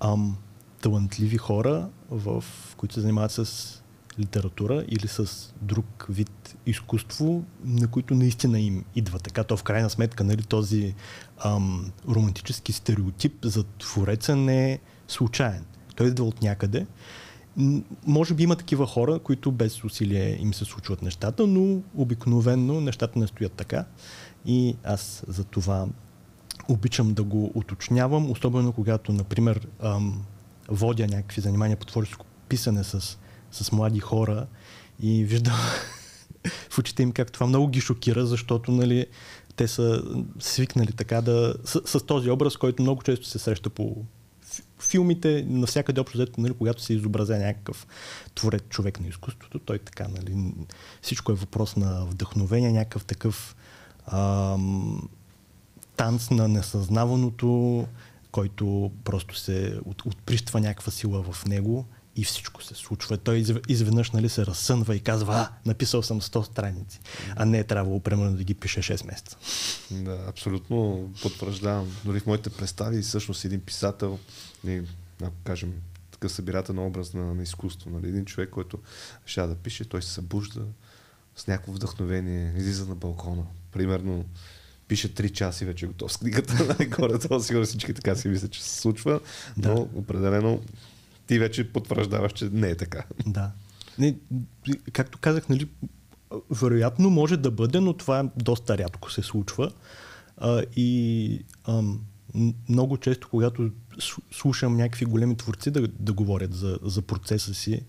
ам, 0.00 0.36
талантливи 0.82 1.36
хора, 1.36 1.88
в, 2.10 2.44
които 2.76 2.94
се 2.94 3.00
занимават 3.00 3.32
с 3.32 3.82
литература 4.18 4.84
или 4.88 5.08
с 5.08 5.54
друг 5.62 6.06
вид 6.08 6.56
изкуство, 6.66 7.44
на 7.64 7.88
които 7.88 8.14
наистина 8.14 8.60
им 8.60 8.84
идва 8.94 9.18
така. 9.18 9.44
То 9.44 9.56
в 9.56 9.62
крайна 9.62 9.90
сметка 9.90 10.24
нали, 10.24 10.42
този 10.42 10.94
ам, 11.44 11.92
романтически 12.08 12.72
стереотип 12.72 13.44
за 13.44 13.64
твореца 13.64 14.36
не 14.36 14.72
е 14.72 14.78
случайен. 15.08 15.64
Той 15.96 16.06
идва 16.08 16.24
от 16.24 16.42
някъде 16.42 16.86
може 18.06 18.34
би 18.34 18.42
има 18.42 18.56
такива 18.56 18.86
хора, 18.86 19.18
които 19.18 19.52
без 19.52 19.84
усилие 19.84 20.38
им 20.40 20.54
се 20.54 20.64
случват 20.64 21.02
нещата, 21.02 21.46
но 21.46 21.82
обикновенно 21.94 22.80
нещата 22.80 23.18
не 23.18 23.26
стоят 23.26 23.52
така. 23.52 23.84
И 24.46 24.76
аз 24.84 25.24
за 25.28 25.44
това 25.44 25.86
обичам 26.68 27.14
да 27.14 27.22
го 27.22 27.52
уточнявам, 27.54 28.30
особено 28.30 28.72
когато, 28.72 29.12
например, 29.12 29.68
ам, 29.82 30.24
водя 30.68 31.06
някакви 31.06 31.40
занимания 31.40 31.76
по 31.76 31.86
творческо 31.86 32.26
писане 32.48 32.84
с, 32.84 33.18
с 33.52 33.72
млади 33.72 34.00
хора 34.00 34.46
и 35.00 35.24
виждам 35.24 35.54
в 36.70 36.78
очите 36.78 37.02
им 37.02 37.12
как 37.12 37.32
това 37.32 37.46
много 37.46 37.68
ги 37.68 37.80
шокира, 37.80 38.26
защото 38.26 38.72
нали, 38.72 39.06
те 39.56 39.68
са 39.68 40.02
свикнали 40.38 40.92
така 40.92 41.20
да, 41.20 41.54
с, 41.64 41.80
с 41.84 42.06
този 42.06 42.30
образ, 42.30 42.56
който 42.56 42.82
много 42.82 43.02
често 43.02 43.26
се 43.26 43.38
среща 43.38 43.70
по 43.70 43.96
филмите, 44.78 45.44
навсякъде 45.48 46.00
общо 46.00 46.18
взето, 46.18 46.40
нали, 46.40 46.54
когато 46.54 46.82
се 46.82 46.94
изобразя 46.94 47.36
някакъв 47.38 47.86
творец 48.34 48.62
човек 48.68 49.00
на 49.00 49.08
изкуството, 49.08 49.58
той 49.58 49.78
така, 49.78 50.08
нали, 50.08 50.54
всичко 51.02 51.32
е 51.32 51.34
въпрос 51.34 51.76
на 51.76 52.06
вдъхновение, 52.06 52.72
някакъв 52.72 53.04
такъв 53.04 53.56
ам, 54.06 55.08
танц 55.96 56.30
на 56.30 56.48
несъзнаваното, 56.48 57.86
който 58.32 58.92
просто 59.04 59.36
се 59.36 59.78
от, 59.84 60.06
отприщва 60.06 60.60
някаква 60.60 60.92
сила 60.92 61.22
в 61.22 61.46
него 61.46 61.86
и 62.16 62.24
всичко 62.24 62.62
се 62.62 62.74
случва. 62.74 63.16
Той 63.16 63.44
изведнъж 63.68 64.10
нали, 64.10 64.28
се 64.28 64.46
разсънва 64.46 64.96
и 64.96 65.00
казва, 65.00 65.34
а, 65.34 65.50
написал 65.66 66.02
съм 66.02 66.20
100 66.20 66.42
страници, 66.42 67.00
а 67.36 67.44
не 67.44 67.58
е 67.58 67.64
трябвало 67.64 68.00
примерно 68.00 68.36
да 68.36 68.44
ги 68.44 68.54
пише 68.54 68.80
6 68.80 69.06
месеца. 69.06 69.36
Да, 69.90 70.24
абсолютно 70.28 71.10
потвърждавам. 71.22 71.96
Дори 72.04 72.20
в 72.20 72.26
моите 72.26 72.50
представи 72.50 73.02
всъщност 73.02 73.44
един 73.44 73.60
писател, 73.60 74.18
ако 75.22 75.34
кажем 75.44 75.72
такъв 76.10 76.32
събирателен 76.32 76.78
образ 76.78 77.14
на, 77.14 77.34
на 77.34 77.42
изкуство, 77.42 77.90
нали? 77.90 78.08
един 78.08 78.24
човек, 78.24 78.50
който 78.50 78.78
ще 79.26 79.46
да 79.46 79.54
пише, 79.54 79.84
той 79.84 80.02
се 80.02 80.10
събужда 80.10 80.62
с 81.36 81.46
някакво 81.46 81.72
вдъхновение, 81.72 82.54
излиза 82.56 82.86
на 82.86 82.94
балкона, 82.94 83.42
примерно 83.72 84.24
пише 84.88 85.14
3 85.14 85.32
часа 85.32 85.64
и 85.64 85.66
вече 85.66 85.84
е 85.84 85.88
готов 85.88 86.12
с 86.12 86.16
книгата. 86.16 86.64
Нали, 86.78 86.88
горе-долу 86.88 87.42
сигурно 87.42 87.66
всички 87.66 87.94
така 87.94 88.16
си 88.16 88.28
мислят, 88.28 88.50
че 88.50 88.62
се 88.62 88.80
случва, 88.80 89.20
да. 89.56 89.68
но 89.68 89.88
определено 89.94 90.62
ти 91.26 91.38
вече 91.38 91.72
потвърждаваш, 91.72 92.32
че 92.32 92.48
не 92.52 92.68
е 92.68 92.74
така. 92.76 93.04
Да. 93.26 93.52
Не, 93.98 94.16
както 94.92 95.18
казах, 95.18 95.48
нали, 95.48 95.68
вероятно 96.50 97.10
може 97.10 97.36
да 97.36 97.50
бъде, 97.50 97.80
но 97.80 97.92
това 97.92 98.30
доста 98.36 98.78
рядко 98.78 99.12
се 99.12 99.22
случва. 99.22 99.70
А, 100.36 100.62
и 100.76 101.44
ам, 101.64 102.00
много 102.68 102.96
често, 102.96 103.28
когато 103.30 103.70
слушам 104.30 104.76
някакви 104.76 105.04
големи 105.04 105.36
творци 105.36 105.70
да, 105.70 105.88
да 105.88 106.12
говорят 106.12 106.54
за, 106.54 106.78
за 106.82 107.02
процеса 107.02 107.54
си, 107.54 107.80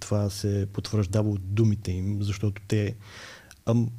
това 0.00 0.30
се 0.30 0.66
потвърждава 0.72 1.30
от 1.30 1.54
думите 1.54 1.92
им, 1.92 2.22
защото 2.22 2.62
те 2.68 2.96
ам, 3.66 3.90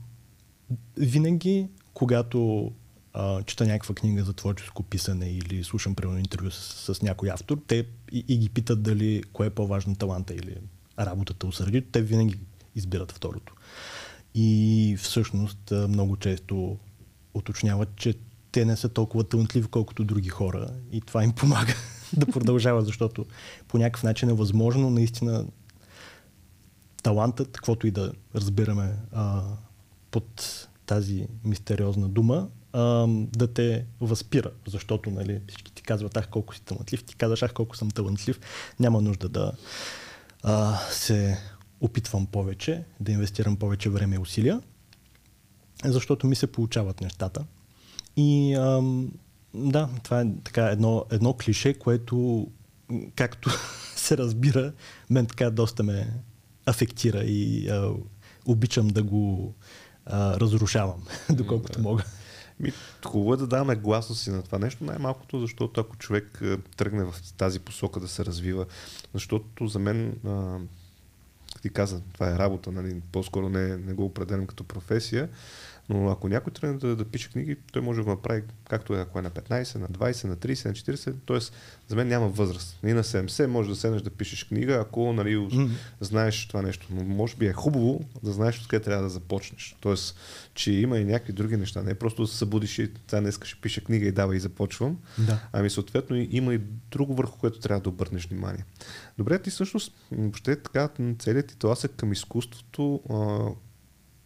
винаги, 0.97 1.67
когато 1.93 2.71
а, 3.19 3.43
чета 3.43 3.65
някаква 3.65 3.95
книга 3.95 4.23
за 4.23 4.33
творческо 4.33 4.83
писане 4.83 5.29
или 5.29 5.63
слушам 5.63 5.95
примерно 5.95 6.19
интервю 6.19 6.51
с, 6.51 6.95
с 6.95 7.01
някой 7.01 7.29
автор, 7.29 7.59
те 7.67 7.85
и, 8.11 8.25
и 8.27 8.37
ги 8.37 8.49
питат 8.49 8.83
дали 8.83 9.23
кое 9.33 9.47
е 9.47 9.49
по-важно 9.49 9.95
таланта 9.95 10.33
или 10.33 10.55
работата 10.99 11.47
усърди, 11.47 11.81
те 11.81 12.01
винаги 12.01 12.39
избират 12.75 13.11
второто. 13.11 13.53
И 14.35 14.95
всъщност 14.99 15.71
много 15.71 16.17
често 16.17 16.77
уточняват, 17.33 17.89
че 17.95 18.13
те 18.51 18.65
не 18.65 18.77
са 18.77 18.89
толкова 18.89 19.23
талантливи, 19.23 19.67
колкото 19.67 20.03
други 20.03 20.29
хора 20.29 20.69
и 20.91 21.01
това 21.01 21.23
им 21.23 21.31
помага 21.31 21.73
да 22.17 22.25
продължава, 22.25 22.81
защото 22.81 23.25
по 23.67 23.77
някакъв 23.77 24.03
начин 24.03 24.29
е 24.29 24.33
възможно 24.33 24.89
наистина 24.89 25.45
талантът, 27.03 27.51
каквото 27.51 27.87
и 27.87 27.91
да 27.91 28.11
разбираме 28.35 28.95
а, 29.11 29.43
под 30.11 30.67
тази 30.85 31.27
мистериозна 31.43 32.09
дума, 32.09 32.47
а, 32.73 33.07
да 33.09 33.53
те 33.53 33.85
възпира, 34.01 34.51
защото 34.67 35.11
нали, 35.11 35.41
всички 35.47 35.73
ти 35.73 35.83
казват, 35.83 36.17
ах 36.17 36.29
колко 36.29 36.55
си 36.55 36.61
талантлив, 36.61 37.03
ти 37.03 37.15
казваш, 37.15 37.43
ах 37.43 37.53
колко 37.53 37.77
съм 37.77 37.91
талантлив, 37.91 38.39
няма 38.79 39.01
нужда 39.01 39.29
да 39.29 39.51
а, 40.43 40.77
се 40.91 41.37
опитвам 41.81 42.25
повече, 42.25 42.83
да 42.99 43.11
инвестирам 43.11 43.55
повече 43.55 43.89
време 43.89 44.15
и 44.15 44.19
усилия, 44.19 44.61
защото 45.85 46.27
ми 46.27 46.35
се 46.35 46.51
получават 46.51 47.01
нещата. 47.01 47.45
И 48.17 48.53
а, 48.53 48.81
да, 49.53 49.89
това 50.03 50.21
е 50.21 50.25
така 50.43 50.65
едно, 50.65 51.05
едно 51.11 51.33
клише, 51.33 51.73
което 51.73 52.47
както 53.15 53.49
се 53.95 54.17
разбира, 54.17 54.73
мен 55.09 55.25
така 55.25 55.49
доста 55.49 55.83
ме 55.83 56.13
афектира 56.65 57.23
и 57.23 57.69
а, 57.69 57.93
обичам 58.45 58.87
да 58.87 59.03
го 59.03 59.53
а, 60.05 60.39
разрушавам, 60.39 61.03
доколкото 61.29 61.81
мога. 61.81 62.03
Ми, 62.59 62.71
хубаво 63.05 63.33
е 63.33 63.37
да 63.37 63.47
даваме 63.47 63.75
гласност 63.75 64.21
си 64.21 64.31
на 64.31 64.43
това 64.43 64.59
нещо, 64.59 64.83
най-малкото, 64.83 65.39
защото 65.39 65.81
ако 65.81 65.95
човек 65.95 66.41
тръгне 66.77 67.03
в 67.03 67.15
тази 67.37 67.59
посока 67.59 67.99
да 67.99 68.07
се 68.07 68.25
развива, 68.25 68.65
защото 69.13 69.67
за 69.67 69.79
мен, 69.79 70.19
а, 70.27 70.57
ти 71.61 71.69
каза, 71.69 72.01
това 72.13 72.29
е 72.29 72.37
работа, 72.37 72.71
нали? 72.71 73.01
по-скоро 73.11 73.49
не, 73.49 73.77
не 73.77 73.93
го 73.93 74.05
определям 74.05 74.47
като 74.47 74.63
професия, 74.63 75.29
но 75.89 76.09
ако 76.09 76.29
някой 76.29 76.53
тръгне 76.53 76.77
да, 76.77 76.95
да 76.95 77.05
пише 77.05 77.29
книги, 77.29 77.57
той 77.71 77.81
може 77.81 77.99
да 77.99 78.03
го 78.03 78.09
направи 78.09 78.43
както 78.69 78.95
е, 78.95 78.99
ако 78.99 79.19
е 79.19 79.21
на 79.21 79.31
15, 79.31 79.75
на 79.75 79.87
20, 79.87 80.27
на 80.27 80.35
30, 80.37 80.65
на 80.65 80.73
40. 80.73 81.13
Тоест, 81.25 81.53
за 81.87 81.95
мен 81.95 82.07
няма 82.07 82.27
възраст. 82.27 82.79
И 82.83 82.93
на 82.93 83.03
70 83.03 83.45
може 83.45 83.69
да 83.69 83.75
седнеш 83.75 84.01
да 84.01 84.09
пишеш 84.09 84.43
книга, 84.43 84.73
ако 84.73 85.13
нали, 85.13 85.37
mm-hmm. 85.37 85.69
знаеш 85.99 86.47
това 86.47 86.61
нещо. 86.61 86.87
Но 86.91 87.03
може 87.03 87.35
би 87.35 87.45
е 87.45 87.53
хубаво 87.53 88.01
да 88.23 88.31
знаеш 88.31 88.61
откъде 88.61 88.83
трябва 88.83 89.03
да 89.03 89.09
започнеш. 89.09 89.75
Тоест, 89.81 90.17
че 90.53 90.71
има 90.71 90.97
и 90.97 91.05
някакви 91.05 91.33
други 91.33 91.57
неща. 91.57 91.83
Не 91.83 91.91
е 91.91 91.95
просто 91.95 92.21
да 92.21 92.27
се 92.27 92.37
събудиш 92.37 92.79
и 92.79 92.91
сега 93.07 93.21
днес 93.21 93.39
ще 93.43 93.61
пиша 93.61 93.81
книга 93.81 94.05
и 94.05 94.11
дава 94.11 94.35
и 94.35 94.39
започвам. 94.39 94.97
Да. 95.17 95.39
Ами 95.53 95.69
съответно 95.69 96.15
има 96.29 96.53
и 96.53 96.61
друго 96.91 97.15
върху 97.15 97.39
което 97.39 97.59
трябва 97.59 97.81
да 97.81 97.89
обърнеш 97.89 98.27
внимание. 98.27 98.65
Добре, 99.17 99.39
ти 99.39 99.49
всъщност 99.49 99.93
въобще 100.11 100.55
така 100.55 100.89
целият 101.19 101.47
ти 101.47 101.57
тласък 101.57 101.91
към 101.95 102.11
изкуството 102.11 103.01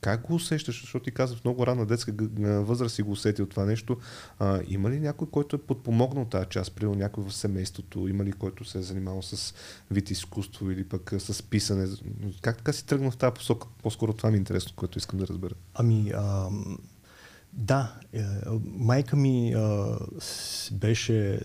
как 0.04 0.22
го 0.22 0.36
усещаш? 0.36 0.82
Защото 0.82 1.04
ти 1.04 1.12
казваш 1.12 1.40
в 1.40 1.44
много 1.44 1.68
ранна 1.68 1.86
детска 1.86 2.14
възраст 2.42 3.00
и 3.00 3.02
го 3.02 3.12
усетил 3.12 3.46
това 3.46 3.66
нещо. 3.66 3.98
А, 4.40 4.62
има 4.68 4.90
ли 4.90 5.00
някой, 5.00 5.28
който 5.30 5.56
е 5.56 5.60
подпомогнал 5.60 6.26
тази 6.26 6.46
част? 6.50 6.76
Примерно 6.76 7.00
някой 7.00 7.24
в 7.24 7.34
семейството? 7.34 8.08
Има 8.08 8.24
ли 8.24 8.32
който 8.32 8.66
се 8.66 8.78
е 8.78 8.82
занимавал 8.82 9.22
с 9.22 9.54
вид 9.92 10.12
изкуство 10.12 10.72
или 10.72 10.84
пък 10.84 11.14
с 11.18 11.44
писане? 11.44 11.88
Как 12.42 12.58
така 12.58 12.74
си 12.74 12.86
тръгнал 12.86 13.12
в 13.12 13.18
тази 13.18 13.34
посока? 13.34 13.68
По-скоро 13.84 14.14
това 14.14 14.30
ми 14.32 14.36
е 14.36 14.38
интересно, 14.38 14.74
което 14.76 14.98
искам 14.98 15.20
да 15.20 15.28
разбера. 15.28 15.54
Ами, 15.74 16.12
а, 16.16 16.50
да, 17.54 18.00
е, 18.14 18.24
майка 18.64 19.16
ми 19.16 19.54
а, 19.54 19.98
беше 20.72 21.40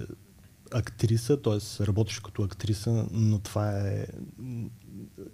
актриса, 0.73 1.43
т.е. 1.43 1.87
работеше 1.87 2.23
като 2.23 2.43
актриса, 2.43 3.07
но 3.11 3.39
това 3.39 3.79
е 3.79 4.07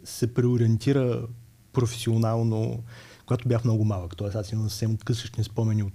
се 0.04 0.35
преориентира 0.35 1.26
професионално, 1.73 2.83
когато 3.26 3.49
бях 3.49 3.64
много 3.64 3.85
малък. 3.85 4.16
Т.е. 4.16 4.38
аз 4.38 4.52
имам 4.52 4.69
съвсем 4.69 4.95
откъсъчни 4.95 5.45
спомени 5.45 5.83
от 5.83 5.93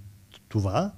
това. 0.50 0.92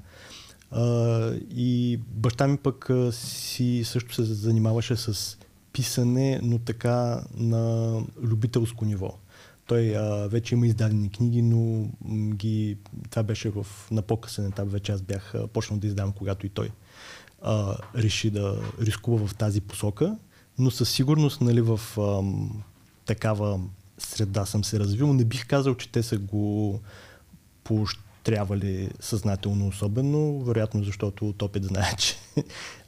А, 0.72 1.34
и 1.56 2.00
баща 2.08 2.48
ми 2.48 2.58
пък 2.58 2.90
а, 2.90 3.12
си 3.12 3.82
също 3.86 4.16
се 4.16 4.24
занимаваше 4.24 4.96
с 4.96 5.38
писане, 5.74 6.40
но 6.44 6.60
така 6.60 7.24
на 7.38 7.96
любителско 8.22 8.86
ниво. 8.86 9.18
Той 9.66 9.96
а, 9.98 10.28
вече 10.28 10.56
има 10.56 10.68
издадени 10.68 11.10
книги, 11.10 11.42
но 11.42 11.88
ги, 12.36 12.78
това 13.10 13.24
беше 13.24 13.50
в, 13.50 13.66
на 13.92 14.02
по-късен 14.02 14.46
етап. 14.46 14.72
Вече 14.72 14.92
аз 14.92 15.02
бях 15.02 15.36
а, 15.36 15.48
почнал 15.48 15.80
да 15.80 15.88
издавам, 15.88 16.14
когато 16.14 16.46
и 16.46 16.50
той 16.50 16.70
а, 17.42 17.76
реши 17.96 18.30
да 18.30 18.62
рискува 18.82 19.28
в 19.28 19.36
тази 19.36 19.62
посока. 19.62 20.18
Но 20.60 20.72
със 20.72 20.90
сигурност 20.90 21.42
нали, 21.42 21.62
в 21.62 21.80
а, 21.98 22.24
такава 23.06 23.60
среда 24.02 24.46
съм 24.46 24.64
се 24.64 24.80
развил. 24.80 25.14
Не 25.14 25.26
бих 25.26 25.48
казал, 25.48 25.76
че 25.76 25.90
те 25.90 26.04
са 26.04 26.18
го 26.18 26.80
поощрявали 27.64 28.90
съзнателно 29.00 29.68
особено, 29.68 30.44
вероятно 30.44 30.84
защото 30.84 31.30
от 31.30 31.42
опит 31.42 31.64
знаят, 31.64 32.00
че 32.00 32.16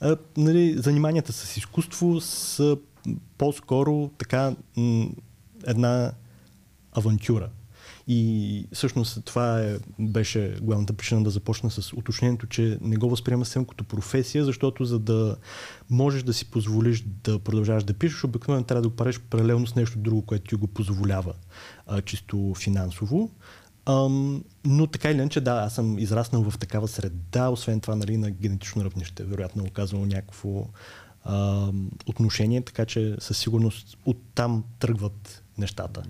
а, 0.02 0.18
нали, 0.38 0.78
заниманията 0.78 1.34
с 1.34 1.58
изкуство 1.58 2.22
са 2.22 2.78
по-скоро 3.38 4.10
така 4.18 4.56
м- 4.78 5.08
една 5.68 6.12
авантюра. 6.92 7.50
И 8.08 8.66
всъщност 8.74 9.26
това 9.26 9.62
е, 9.62 9.78
беше 10.00 10.58
главната 10.62 10.94
причина 10.94 11.24
да 11.24 11.30
започна 11.30 11.72
с 11.72 11.94
уточнението, 11.94 12.48
че 12.48 12.78
не 12.82 12.96
го 12.96 13.10
възприема 13.10 13.46
съвсем 13.46 13.66
като 13.66 13.84
професия, 13.84 14.46
защото 14.46 14.86
за 14.86 15.00
да 15.00 15.36
можеш 15.90 16.24
да 16.24 16.34
си 16.34 16.52
позволиш 16.52 17.04
да 17.24 17.40
продължаваш 17.40 17.84
да 17.84 17.94
пишеш, 17.94 18.24
обикновено 18.24 18.66
трябва 18.66 18.82
да 18.82 18.90
го 18.90 18.96
правиш 18.96 19.20
паралелно 19.20 19.68
с 19.68 19.76
нещо 19.76 20.00
друго, 20.00 20.22
което 20.22 20.50
ти 20.50 20.56
го 20.56 20.68
позволява 20.68 21.34
а, 21.88 22.02
чисто 22.02 22.54
финансово. 22.58 23.30
Ам, 23.86 24.44
но 24.66 24.88
така 24.88 25.12
или 25.12 25.18
иначе, 25.18 25.42
да, 25.42 25.52
аз 25.52 25.76
съм 25.76 26.00
израснал 26.00 26.50
в 26.50 26.58
такава 26.58 26.88
среда, 26.88 27.50
освен 27.50 27.80
това 27.80 27.96
нали, 27.96 28.18
на 28.18 28.32
генетично 28.32 28.84
равнище. 28.84 29.24
Вероятно 29.24 29.64
е 29.64 29.68
оказало 29.68 30.06
някакво 30.06 30.68
а, 31.24 31.68
отношение, 32.06 32.62
така 32.62 32.86
че 32.86 33.16
със 33.20 33.38
сигурност 33.38 33.98
оттам 34.06 34.64
тръгват 34.80 35.44
нещата. 35.58 36.04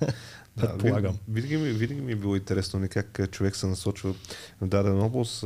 Да, 0.60 0.78
Предполагам. 0.78 1.18
Винаги 1.28 1.56
ми, 1.56 1.72
винаги 1.72 2.00
ми 2.00 2.12
е 2.12 2.16
било 2.16 2.36
интересно 2.36 2.78
нали, 2.78 2.88
как 2.88 3.30
човек 3.30 3.56
се 3.56 3.66
насочва 3.66 4.14
в 4.60 4.66
даден 4.66 5.00
област. 5.00 5.40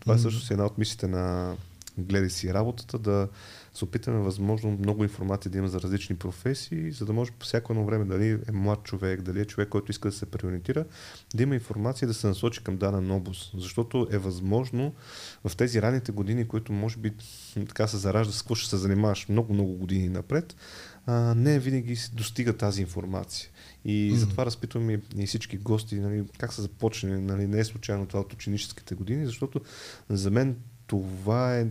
Това 0.00 0.14
е 0.14 0.18
също 0.18 0.52
една 0.52 0.66
от 0.66 0.78
мислите 0.78 1.06
на 1.06 1.56
гледай 1.98 2.30
си 2.30 2.54
работата, 2.54 2.98
да 2.98 3.28
се 3.74 3.84
опитаме 3.84 4.18
възможно 4.18 4.70
много 4.70 5.02
информация 5.02 5.52
да 5.52 5.58
има 5.58 5.68
за 5.68 5.80
различни 5.80 6.16
професии, 6.16 6.90
за 6.90 7.06
да 7.06 7.12
може 7.12 7.30
по 7.30 7.46
всяко 7.46 7.72
едно 7.72 7.84
време, 7.84 8.04
дали 8.04 8.30
е 8.48 8.52
млад 8.52 8.82
човек, 8.82 9.22
дали 9.22 9.40
е 9.40 9.44
човек, 9.44 9.68
който 9.68 9.90
иска 9.90 10.08
да 10.08 10.14
се 10.16 10.26
преориентира, 10.26 10.84
да 11.34 11.42
има 11.42 11.54
информация 11.54 12.08
да 12.08 12.14
се 12.14 12.26
насочи 12.26 12.64
към 12.64 12.76
даден 12.76 13.10
област. 13.10 13.52
Защото 13.56 14.08
е 14.10 14.18
възможно 14.18 14.94
в 15.44 15.56
тези 15.56 15.82
ранните 15.82 16.12
години, 16.12 16.48
които 16.48 16.72
може 16.72 16.96
би 16.98 17.12
така 17.54 17.86
се 17.86 17.96
заражда 17.96 18.32
с 18.32 18.42
какво 18.42 18.54
ще 18.54 18.70
се 18.70 18.76
занимаваш 18.76 19.28
много-много 19.28 19.72
години 19.72 20.08
напред, 20.08 20.56
а, 21.06 21.34
не 21.34 21.58
винаги 21.58 21.98
достига 22.12 22.52
тази 22.56 22.80
информация. 22.80 23.48
И 23.84 24.12
mm-hmm. 24.12 24.14
затова 24.14 24.46
разпитвам 24.46 24.90
и, 24.90 24.98
и 25.16 25.26
всички 25.26 25.56
гости, 25.56 26.00
нали, 26.00 26.24
как 26.38 26.52
се 26.52 26.62
започне, 26.62 27.18
нали, 27.18 27.46
не 27.46 27.58
е 27.58 27.64
случайно 27.64 28.06
това 28.06 28.20
от 28.20 28.32
ученическите 28.32 28.94
години, 28.94 29.26
защото 29.26 29.60
за 30.08 30.30
мен 30.30 30.56
това 30.86 31.58
е 31.58 31.66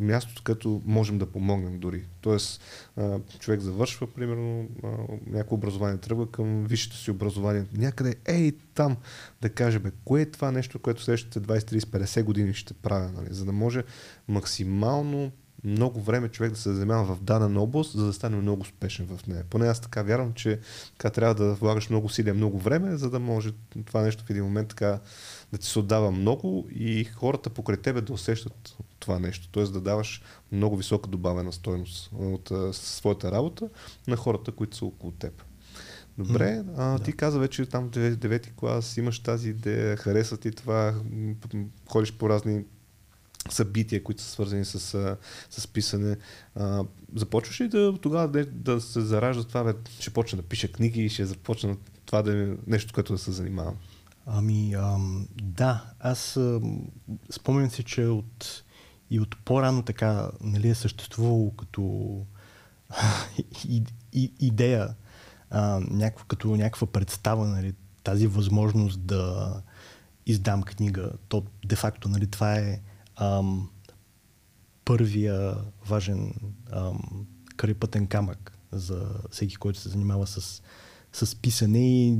мястото, 0.00 0.42
където 0.42 0.82
можем 0.84 1.18
да 1.18 1.26
помогнем 1.26 1.78
дори. 1.78 2.04
Тоест, 2.20 2.62
човек 3.38 3.60
завършва, 3.60 4.06
примерно, 4.06 4.68
някакво 5.26 5.54
образование, 5.54 5.98
тръгва 5.98 6.30
към 6.30 6.64
висшето 6.64 6.96
си 6.96 7.10
образование. 7.10 7.64
Някъде, 7.76 8.14
ей, 8.26 8.52
там, 8.74 8.96
да 9.42 9.50
каже, 9.50 9.78
бе, 9.78 9.90
кое 10.04 10.20
е 10.20 10.30
това 10.30 10.50
нещо, 10.50 10.78
което 10.78 11.02
следващите 11.02 11.40
20, 11.40 11.58
30, 11.58 11.78
50 11.78 12.22
години 12.22 12.54
ще 12.54 12.74
правя, 12.74 13.10
нали? 13.16 13.28
за 13.30 13.44
да 13.44 13.52
може 13.52 13.84
максимално 14.28 15.32
много 15.64 16.00
време 16.00 16.28
човек 16.28 16.52
да 16.52 16.58
се 16.58 16.72
занимава 16.72 17.14
в 17.14 17.22
дадена 17.22 17.62
област, 17.62 17.92
за 17.92 18.06
да 18.06 18.12
стане 18.12 18.36
много 18.36 18.62
успешен 18.62 19.06
в 19.06 19.26
нея. 19.26 19.44
Поне 19.50 19.66
аз 19.66 19.80
така 19.80 20.02
вярвам, 20.02 20.32
че 20.32 20.60
така 20.98 21.10
трябва 21.10 21.34
да 21.34 21.54
влагаш 21.54 21.90
много 21.90 22.06
усилия, 22.06 22.34
много 22.34 22.58
време, 22.58 22.96
за 22.96 23.10
да 23.10 23.18
може 23.18 23.52
това 23.84 24.02
нещо 24.02 24.24
в 24.24 24.30
един 24.30 24.44
момент 24.44 24.68
така 24.68 25.00
да 25.52 25.58
ти 25.58 25.66
се 25.66 25.78
отдава 25.78 26.10
много 26.10 26.68
и 26.70 27.04
хората 27.04 27.50
покрай 27.50 27.76
тебе 27.76 28.00
да 28.00 28.12
усещат 28.12 28.76
това 28.98 29.18
нещо. 29.18 29.48
Т.е. 29.48 29.64
да 29.64 29.80
даваш 29.80 30.22
много 30.52 30.76
висока 30.76 31.10
добавена 31.10 31.52
стойност 31.52 32.10
от 32.18 32.50
а, 32.50 32.72
своята 32.72 33.32
работа 33.32 33.68
на 34.06 34.16
хората, 34.16 34.52
които 34.52 34.76
са 34.76 34.84
около 34.84 35.12
теб. 35.12 35.42
Добре, 36.18 36.64
а, 36.76 36.98
да. 36.98 37.04
ти 37.04 37.12
каза 37.12 37.38
вече 37.38 37.66
там 37.66 37.88
в 37.88 37.90
9 37.90 38.54
клас, 38.54 38.96
имаш 38.96 39.18
тази 39.18 39.48
идея, 39.48 39.96
хареса 39.96 40.36
ти 40.36 40.50
това, 40.50 40.94
ходиш 41.88 42.12
по 42.12 42.28
разни 42.28 42.64
събития, 43.48 44.02
които 44.02 44.22
са 44.22 44.30
свързани 44.30 44.64
с, 44.64 44.78
с 45.50 45.68
писане. 45.68 46.16
А, 46.54 46.84
започваш 47.14 47.60
ли 47.60 47.68
да 47.68 47.98
тогава 48.00 48.28
да, 48.28 48.46
да 48.46 48.80
се 48.80 49.00
заражда 49.00 49.44
това, 49.44 49.64
бе, 49.64 49.74
ще 50.00 50.10
почна 50.10 50.36
да 50.36 50.42
пиша 50.42 50.72
книги 50.72 51.04
и 51.04 51.08
ще 51.08 51.26
започна 51.26 51.76
това 52.06 52.22
да 52.22 52.42
е 52.42 52.56
нещо, 52.66 52.94
което 52.94 53.12
да 53.12 53.18
се 53.18 53.32
занимавам? 53.32 53.76
Ами, 54.26 54.74
ам, 54.74 55.28
да, 55.42 55.84
аз 56.00 56.36
ам, 56.36 56.80
спомням 57.30 57.70
си, 57.70 57.84
че 57.84 58.06
от, 58.06 58.64
и 59.10 59.20
от 59.20 59.36
по-рано 59.44 59.82
така 59.82 60.30
нали, 60.40 60.68
е 60.68 60.74
съществувало 60.74 61.50
като 61.50 62.16
и, 63.68 63.82
и, 64.12 64.32
идея, 64.40 64.94
а, 65.50 65.80
някаква, 65.90 66.24
като 66.28 66.48
някаква 66.56 66.86
представа, 66.86 67.46
нали, 67.46 67.74
тази 68.02 68.26
възможност 68.26 69.00
да 69.00 69.54
издам 70.26 70.62
книга. 70.62 71.10
То 71.28 71.44
де-факто 71.64 72.08
нали, 72.08 72.26
това 72.26 72.54
е 72.54 72.80
ам, 73.20 73.70
първия 74.84 75.56
важен 75.86 76.34
ам, 76.72 77.26
крайпътен 77.56 78.06
камък 78.06 78.58
за 78.72 79.08
всеки, 79.30 79.56
който 79.56 79.78
се 79.78 79.88
занимава 79.88 80.26
с, 80.26 80.62
с 81.12 81.36
писане 81.36 82.06
и 82.06 82.18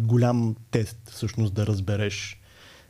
голям 0.00 0.56
тест 0.70 1.10
всъщност 1.10 1.54
да 1.54 1.66
разбереш, 1.66 2.40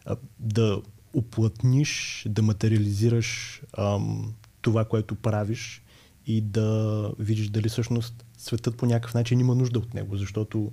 а, 0.05 0.17
да 0.39 0.83
уплътниш, 1.15 2.23
да 2.29 2.43
материализираш 2.43 3.63
ам, 3.79 4.35
това, 4.63 4.85
което 4.85 5.15
правиш 5.15 5.83
и 6.27 6.41
да 6.41 7.11
видиш 7.19 7.49
дали 7.49 7.69
всъщност 7.69 8.25
светът 8.39 8.77
по 8.77 8.87
някакъв 8.87 9.15
начин 9.15 9.41
има 9.41 9.55
нужда 9.55 9.79
от 9.79 9.95
него, 9.95 10.17
защото 10.17 10.73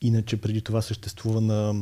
иначе 0.00 0.40
преди 0.40 0.62
това 0.62 0.82
съществува 0.82 1.40
на 1.40 1.74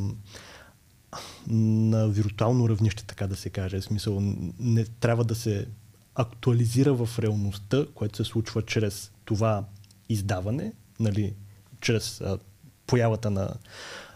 на 1.48 2.08
виртуално 2.08 2.68
равнище, 2.68 3.04
така 3.06 3.26
да 3.26 3.36
се 3.36 3.50
каже. 3.50 3.80
В 3.80 3.84
смисъл, 3.84 4.20
не 4.58 4.84
трябва 4.84 5.24
да 5.24 5.34
се 5.34 5.66
актуализира 6.14 6.94
в 6.94 7.18
реалността, 7.18 7.86
което 7.94 8.16
се 8.16 8.24
случва 8.24 8.62
чрез 8.62 9.12
това 9.24 9.64
издаване, 10.08 10.72
нали, 11.00 11.34
чрез 11.80 12.20
а, 12.20 12.38
появата 12.86 13.30
на 13.30 13.54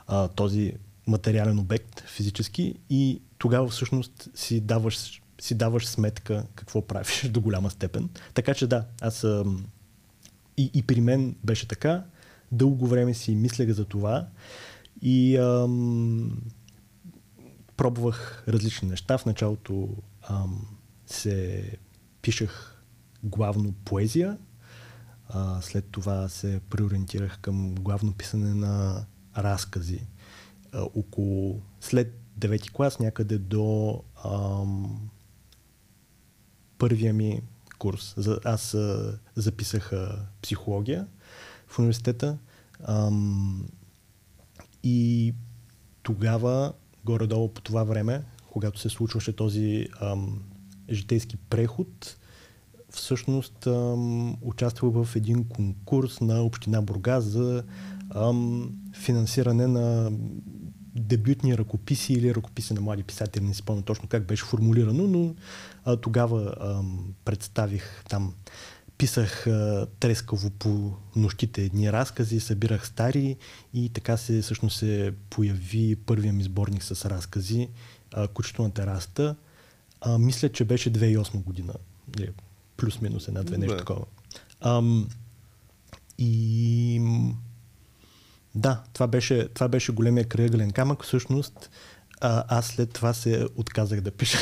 а, 0.06 0.28
този 0.28 0.72
материален 1.06 1.58
обект 1.58 2.00
физически 2.00 2.74
и 2.90 3.20
тогава 3.38 3.68
всъщност 3.68 4.28
си 4.34 4.60
даваш, 4.60 5.22
си 5.40 5.54
даваш 5.54 5.86
сметка 5.86 6.46
какво 6.54 6.82
правиш 6.82 7.28
до 7.30 7.40
голяма 7.40 7.70
степен. 7.70 8.08
Така 8.34 8.54
че 8.54 8.66
да, 8.66 8.86
аз 9.00 9.24
а, 9.24 9.44
и, 10.56 10.70
и 10.74 10.82
при 10.82 11.00
мен 11.00 11.36
беше 11.44 11.68
така. 11.68 12.04
Дълго 12.52 12.86
време 12.86 13.14
си 13.14 13.34
мислех 13.34 13.70
за 13.70 13.84
това 13.84 14.26
и 15.02 15.36
ам, 15.36 16.38
пробвах 17.76 18.44
различни 18.48 18.88
неща. 18.88 19.18
В 19.18 19.26
началото 19.26 19.88
ам, 20.22 20.66
се 21.06 21.70
пишех 22.22 22.82
главно 23.22 23.72
поезия, 23.72 24.38
а, 25.28 25.60
след 25.62 25.84
това 25.90 26.28
се 26.28 26.60
преориентирах 26.70 27.38
към 27.38 27.74
главно 27.74 28.12
писане 28.12 28.54
на 28.54 29.06
разкази. 29.38 30.06
А, 30.72 30.82
около 30.82 31.62
след 31.80 32.20
9 32.38 32.70
клас, 32.70 32.98
някъде 32.98 33.38
до 33.38 34.02
ам, 34.24 35.10
първия 36.78 37.14
ми 37.14 37.42
курс. 37.78 38.14
За, 38.16 38.40
аз 38.44 38.74
а, 38.74 39.18
записах 39.36 39.92
а, 39.92 40.26
психология 40.42 41.06
в 41.66 41.78
университета 41.78 42.38
ам, 42.84 43.68
и 44.82 45.34
тогава, 46.02 46.72
горе-долу 47.06 47.48
по 47.48 47.60
това 47.60 47.84
време, 47.84 48.22
когато 48.50 48.80
се 48.80 48.88
случваше 48.88 49.36
този 49.36 49.88
ам, 50.00 50.42
житейски 50.90 51.36
преход, 51.36 52.16
всъщност 52.90 53.66
ам, 53.66 54.36
участвах 54.42 54.92
в 54.92 55.16
един 55.16 55.44
конкурс 55.44 56.20
на 56.20 56.42
Община 56.42 56.82
Бургас 56.82 57.24
за 57.24 57.64
ам, 58.14 58.70
финансиране 58.94 59.66
на 59.66 60.10
дебютни 60.94 61.58
ръкописи 61.58 62.12
или 62.12 62.34
ръкописи 62.34 62.74
на 62.74 62.80
млади 62.80 63.02
писатели, 63.02 63.44
не 63.44 63.54
си 63.54 63.58
спомня 63.58 63.82
точно 63.82 64.08
как 64.08 64.26
беше 64.26 64.44
формулирано, 64.44 65.06
но 65.06 65.34
а, 65.84 65.96
тогава 65.96 66.54
ам, 66.60 67.14
представих 67.24 68.04
там, 68.08 68.34
писах 68.98 69.46
а, 69.46 69.86
трескаво 70.00 70.50
по 70.50 70.92
нощите 71.16 71.62
едни 71.62 71.92
разкази, 71.92 72.40
събирах 72.40 72.86
стари 72.86 73.36
и 73.74 73.88
така 73.88 74.16
се 74.16 74.42
всъщност 74.42 74.78
се 74.78 75.12
появи 75.30 75.96
първия 75.96 76.32
ми 76.32 76.42
сборник 76.42 76.84
с 76.84 77.10
разкази, 77.10 77.68
а, 78.12 78.28
Кучето 78.28 78.62
на 78.62 78.70
терасата. 78.70 79.36
А, 80.00 80.18
мисля, 80.18 80.48
че 80.48 80.64
беше 80.64 80.92
2008 80.92 81.42
година. 81.42 81.74
Плюс-минус 82.76 83.28
една-две, 83.28 83.58
нещо 83.58 83.76
такова. 83.76 84.04
Ам, 84.60 85.08
и 86.18 87.00
да, 88.54 88.82
това 88.92 89.06
беше, 89.06 89.48
това 89.48 89.68
беше 89.68 89.92
големия 89.92 90.28
кръгълен 90.28 90.70
камък. 90.70 91.04
Всъщност, 91.04 91.70
а, 92.20 92.44
аз 92.48 92.66
след 92.66 92.92
това 92.92 93.14
се 93.14 93.48
отказах 93.56 94.00
да 94.00 94.10
пиша. 94.10 94.38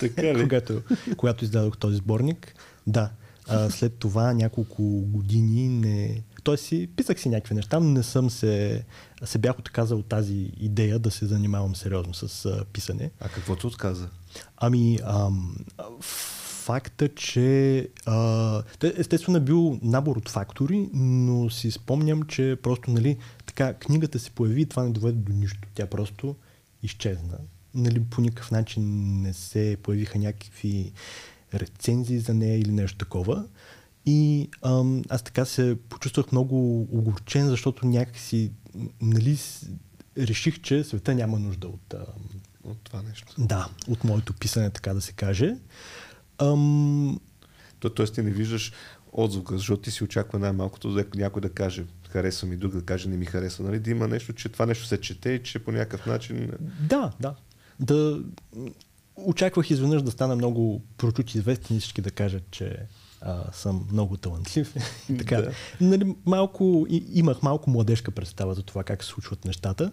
Така 0.00 0.22
ли? 0.22 0.42
когато, 0.42 0.82
когато 1.16 1.44
издадох 1.44 1.78
този 1.78 1.96
сборник. 1.96 2.54
Да. 2.86 3.10
А, 3.48 3.70
след 3.70 3.94
това 3.94 4.32
няколко 4.32 4.82
години 5.00 5.68
не... 5.68 6.22
Той 6.42 6.58
си, 6.58 6.88
писах 6.96 7.20
си 7.20 7.28
някакви 7.28 7.54
неща, 7.54 7.80
но 7.80 7.90
не 7.90 8.02
съм 8.02 8.30
се... 8.30 8.84
Се 9.24 9.38
бях 9.38 9.58
отказал 9.58 9.98
от 9.98 10.06
тази 10.06 10.50
идея 10.60 10.98
да 10.98 11.10
се 11.10 11.26
занимавам 11.26 11.76
сериозно 11.76 12.14
с 12.14 12.46
а, 12.46 12.64
писане. 12.64 13.10
А 13.20 13.28
какво 13.28 13.56
ти 13.56 13.66
отказа? 13.66 14.08
Ами, 14.56 14.98
ам, 15.04 15.56
факта, 16.68 17.08
че 17.08 17.88
а, 18.06 18.62
естествено 18.82 19.38
е 19.38 19.40
бил 19.40 19.78
набор 19.82 20.16
от 20.16 20.28
фактори, 20.28 20.88
но 20.92 21.50
си 21.50 21.70
спомням, 21.70 22.22
че 22.22 22.56
просто, 22.62 22.90
нали, 22.90 23.16
така, 23.46 23.74
книгата 23.74 24.18
се 24.18 24.30
появи 24.30 24.60
и 24.60 24.66
това 24.66 24.84
не 24.84 24.90
доведе 24.90 25.18
до 25.18 25.32
нищо. 25.32 25.68
Тя 25.74 25.86
просто 25.86 26.36
изчезна. 26.82 27.38
Нали, 27.74 28.04
по 28.04 28.20
никакъв 28.20 28.50
начин 28.50 28.82
не 29.22 29.32
се 29.32 29.76
появиха 29.82 30.18
някакви 30.18 30.92
рецензии 31.54 32.18
за 32.18 32.34
нея 32.34 32.58
или 32.58 32.70
нещо 32.70 32.98
такова. 32.98 33.44
И 34.06 34.48
ам, 34.62 35.02
аз 35.08 35.22
така 35.22 35.44
се 35.44 35.76
почувствах 35.88 36.32
много 36.32 36.80
огорчен, 36.80 37.48
защото 37.48 37.86
някакси 37.86 38.52
нали, 39.02 39.38
реших, 40.18 40.60
че 40.60 40.84
света 40.84 41.14
няма 41.14 41.38
нужда 41.38 41.68
от, 41.68 41.94
ам, 41.94 42.40
от 42.64 42.78
това 42.84 43.02
нещо. 43.02 43.34
Да, 43.38 43.68
от 43.88 44.04
моето 44.04 44.32
писане, 44.32 44.70
така 44.70 44.94
да 44.94 45.00
се 45.00 45.12
каже. 45.12 45.56
Ам... 46.38 47.20
То, 47.80 47.90
тоест 47.90 48.14
ти 48.14 48.22
не 48.22 48.30
виждаш 48.30 48.72
отзвука, 49.12 49.56
защото 49.56 49.82
ти 49.82 49.90
си 49.90 50.04
очаква 50.04 50.38
най-малкото 50.38 50.92
да 50.92 51.04
някой 51.14 51.42
да 51.42 51.50
каже 51.50 51.84
харесва 52.08 52.48
ми, 52.48 52.56
друг 52.56 52.72
да 52.72 52.84
каже 52.84 53.08
не 53.08 53.16
ми 53.16 53.26
харесва. 53.26 53.64
Нали? 53.64 53.78
Да 53.78 53.90
има 53.90 54.08
нещо, 54.08 54.32
че 54.32 54.48
това 54.48 54.66
нещо 54.66 54.86
се 54.86 55.00
чете 55.00 55.30
и 55.30 55.42
че 55.42 55.58
по 55.58 55.72
някакъв 55.72 56.06
начин... 56.06 56.50
Да, 56.80 57.12
да. 57.20 57.34
Да, 57.80 58.22
очаквах 59.26 59.70
изведнъж 59.70 60.02
да 60.02 60.10
стана 60.10 60.36
много 60.36 60.82
прочут 60.96 61.34
известен 61.34 61.76
и 61.76 61.80
всички 61.80 62.00
да 62.02 62.10
кажат, 62.10 62.42
че 62.50 62.86
а, 63.20 63.52
съм 63.52 63.88
много 63.92 64.16
талантлив. 64.16 64.74
така. 65.18 65.42
Да. 65.42 65.52
Нали, 65.80 66.16
малко, 66.26 66.86
и, 66.90 67.04
имах 67.14 67.42
малко 67.42 67.70
младежка 67.70 68.10
представа 68.10 68.54
за 68.54 68.62
това 68.62 68.84
как 68.84 69.04
се 69.04 69.10
случват 69.10 69.44
нещата. 69.44 69.92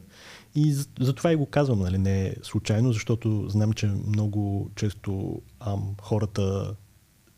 И 0.55 0.73
за, 0.73 0.85
за 0.99 1.13
това 1.13 1.31
и 1.31 1.35
го 1.35 1.45
казвам, 1.45 1.79
нали, 1.79 1.97
не 1.97 2.27
е 2.27 2.35
случайно, 2.43 2.93
защото 2.93 3.49
знам, 3.49 3.73
че 3.73 3.87
много 3.87 4.69
често 4.75 5.41
ам, 5.59 5.95
хората 6.01 6.75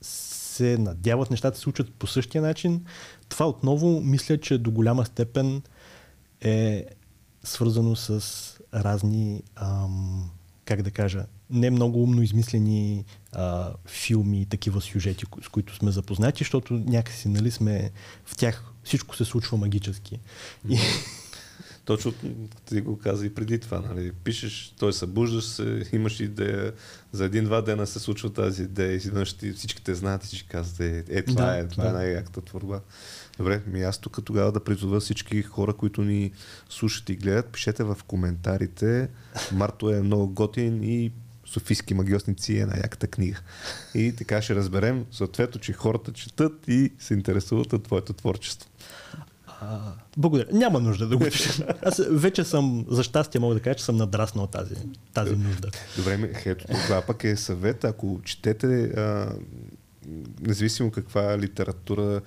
се 0.01 0.77
надяват 0.77 1.31
нещата 1.31 1.57
се 1.57 1.63
случат 1.63 1.93
по 1.93 2.07
същия 2.07 2.41
начин. 2.41 2.85
Това 3.29 3.49
отново 3.49 4.01
мисля, 4.01 4.37
че 4.37 4.57
до 4.57 4.71
голяма 4.71 5.05
степен 5.05 5.61
е 6.41 6.85
свързано 7.43 7.95
с 7.95 8.23
разни, 8.73 9.43
ам, 9.55 10.29
как 10.65 10.81
да 10.81 10.91
кажа, 10.91 11.25
не 11.49 11.69
много 11.69 12.03
умно 12.03 12.21
измислени 12.21 13.05
а, 13.31 13.73
филми 13.87 14.41
и 14.41 14.45
такива 14.45 14.81
сюжети, 14.81 15.25
с 15.43 15.47
които 15.47 15.75
сме 15.75 15.91
запознати, 15.91 16.43
защото 16.43 16.73
някакси 16.73 17.27
нали, 17.27 17.51
сме 17.51 17.91
в 18.25 18.35
тях 18.35 18.73
всичко 18.83 19.15
се 19.15 19.25
случва 19.25 19.57
магически. 19.57 20.19
И, 20.69 20.77
точно 21.87 22.13
ти 22.65 22.81
го 22.81 22.97
каза 22.97 23.25
и 23.25 23.33
преди 23.33 23.59
това. 23.59 23.79
Нали? 23.79 24.11
Пишеш, 24.11 24.73
той 24.79 24.93
събуждаш 24.93 25.43
се, 25.45 25.83
имаш 25.93 26.19
идея, 26.19 26.73
за 27.11 27.25
един-два 27.25 27.61
дена 27.61 27.87
се 27.87 27.99
случва 27.99 28.33
тази 28.33 28.63
идея 28.63 28.91
изведнъж 28.91 29.35
всички 29.55 29.83
те 29.83 29.95
знаят 29.95 30.25
и 30.25 30.35
ще 30.35 30.47
казвате, 30.47 31.03
е, 31.09 31.23
това 31.23 31.45
да, 31.45 31.57
е, 31.57 31.67
това 31.67 31.83
е 31.83 31.85
да. 31.85 31.91
е 31.91 31.97
най-яката 31.97 32.41
творба. 32.41 32.81
Добре, 33.37 33.61
ми 33.67 33.81
аз 33.83 33.97
тук 33.97 34.25
тогава 34.25 34.51
да 34.51 34.63
призова 34.63 34.99
всички 34.99 35.41
хора, 35.41 35.73
които 35.73 36.01
ни 36.01 36.31
слушат 36.69 37.09
и 37.09 37.15
гледат, 37.15 37.47
пишете 37.47 37.83
в 37.83 37.97
коментарите. 38.07 39.09
Марто 39.51 39.89
е 39.89 40.01
много 40.01 40.33
готин 40.33 40.83
и 40.83 41.11
Софийски 41.47 41.93
магиосници 41.93 42.57
е 42.57 42.65
най-яката 42.65 43.07
книга. 43.07 43.39
И 43.95 44.13
така 44.17 44.41
ще 44.41 44.55
разберем 44.55 45.05
съответно, 45.11 45.61
че 45.61 45.73
хората 45.73 46.13
четат 46.13 46.53
и 46.67 46.91
се 46.99 47.13
интересуват 47.13 47.73
от 47.73 47.83
твоето 47.83 48.13
творчество. 48.13 48.69
А, 49.61 49.79
благодаря. 50.17 50.47
Няма 50.51 50.79
нужда 50.79 51.07
да 51.07 51.17
го 51.17 51.23
пиша. 51.23 51.75
Аз 51.83 52.01
вече 52.09 52.43
съм, 52.43 52.85
за 52.89 53.03
щастие 53.03 53.41
мога 53.41 53.55
да 53.55 53.61
кажа, 53.61 53.75
че 53.75 53.85
съм 53.85 53.97
надраснал 53.97 54.47
тази, 54.47 54.75
тази 55.13 55.35
нужда. 55.35 55.69
Добре, 55.97 56.31
ето 56.45 56.65
това 56.67 57.01
пък 57.01 57.23
е 57.23 57.35
съвет. 57.35 57.83
Ако 57.83 58.19
четете, 58.23 58.83
а, 58.83 59.33
независимо 60.41 60.91
каква 60.91 61.39
литература 61.39 62.21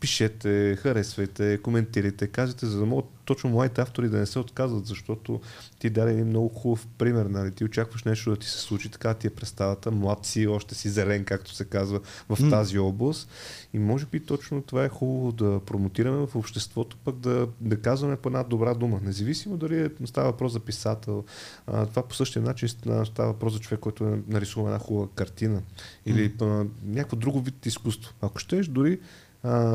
пишете, 0.00 0.76
харесвайте, 0.76 1.58
коментирайте, 1.62 2.26
казвайте, 2.26 2.66
за 2.66 2.78
да 2.78 2.86
могат 2.86 3.06
точно 3.24 3.50
младите 3.50 3.80
автори 3.80 4.08
да 4.08 4.18
не 4.18 4.26
се 4.26 4.38
отказват, 4.38 4.86
защото 4.86 5.40
ти 5.78 5.90
даде 5.90 6.12
един 6.12 6.26
много 6.26 6.48
хубав 6.48 6.86
пример. 6.98 7.26
Нали? 7.26 7.50
Ти 7.50 7.64
очакваш 7.64 8.04
нещо 8.04 8.30
да 8.30 8.36
ти 8.36 8.46
се 8.46 8.58
случи, 8.58 8.90
така 8.90 9.14
ти 9.14 9.26
е 9.26 9.30
представата, 9.30 9.90
млад 9.90 10.26
си, 10.26 10.46
още 10.46 10.74
си 10.74 10.88
зелен, 10.88 11.24
както 11.24 11.54
се 11.54 11.64
казва 11.64 12.00
в 12.28 12.38
mm. 12.38 12.50
тази 12.50 12.78
област. 12.78 13.28
И 13.74 13.78
може 13.78 14.06
би 14.06 14.20
точно 14.20 14.62
това 14.62 14.84
е 14.84 14.88
хубаво 14.88 15.32
да 15.32 15.60
промотираме 15.66 16.26
в 16.26 16.36
обществото, 16.36 16.96
пък 17.04 17.16
да, 17.16 17.48
да 17.60 17.80
казваме 17.80 18.16
по 18.16 18.28
една 18.28 18.42
добра 18.42 18.74
дума. 18.74 19.00
Независимо 19.02 19.56
дали 19.56 19.80
е, 19.80 19.90
става 20.04 20.30
въпрос 20.30 20.52
за 20.52 20.60
писател, 20.60 21.24
а, 21.66 21.86
това 21.86 22.02
по 22.02 22.14
същия 22.14 22.42
начин 22.42 22.68
става 22.68 23.04
въпрос 23.18 23.52
за 23.52 23.58
човек, 23.58 23.80
който 23.80 24.04
е 24.04 24.22
нарисува 24.28 24.68
една 24.68 24.78
хубава 24.78 25.08
картина 25.14 25.62
или 26.06 26.30
mm. 26.30 26.68
някакво 26.84 27.16
друго 27.16 27.40
вид 27.40 27.66
изкуство. 27.66 28.14
Ако 28.20 28.38
щеш, 28.38 28.66
дори 28.66 28.98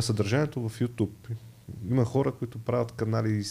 съдържанието 0.02 0.70
в 0.70 0.80
YouTube. 0.80 1.36
Има 1.90 2.06
хора, 2.06 2.32
които 2.32 2.60
правят 2.60 2.92
канали, 2.92 3.44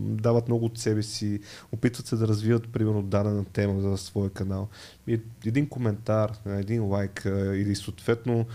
дават 0.00 0.48
много 0.48 0.64
от 0.64 0.78
себе 0.78 1.02
си, 1.02 1.40
опитват 1.72 2.06
се 2.06 2.16
да 2.16 2.28
развиват, 2.28 2.72
примерно, 2.72 3.02
дадена 3.02 3.44
тема 3.44 3.80
за 3.80 3.96
своя 3.96 4.30
канал. 4.30 4.68
И 5.06 5.20
един 5.46 5.68
коментар, 5.68 6.32
един 6.46 6.84
лайк 6.84 7.22
или 7.54 7.76
съответно 7.76 8.46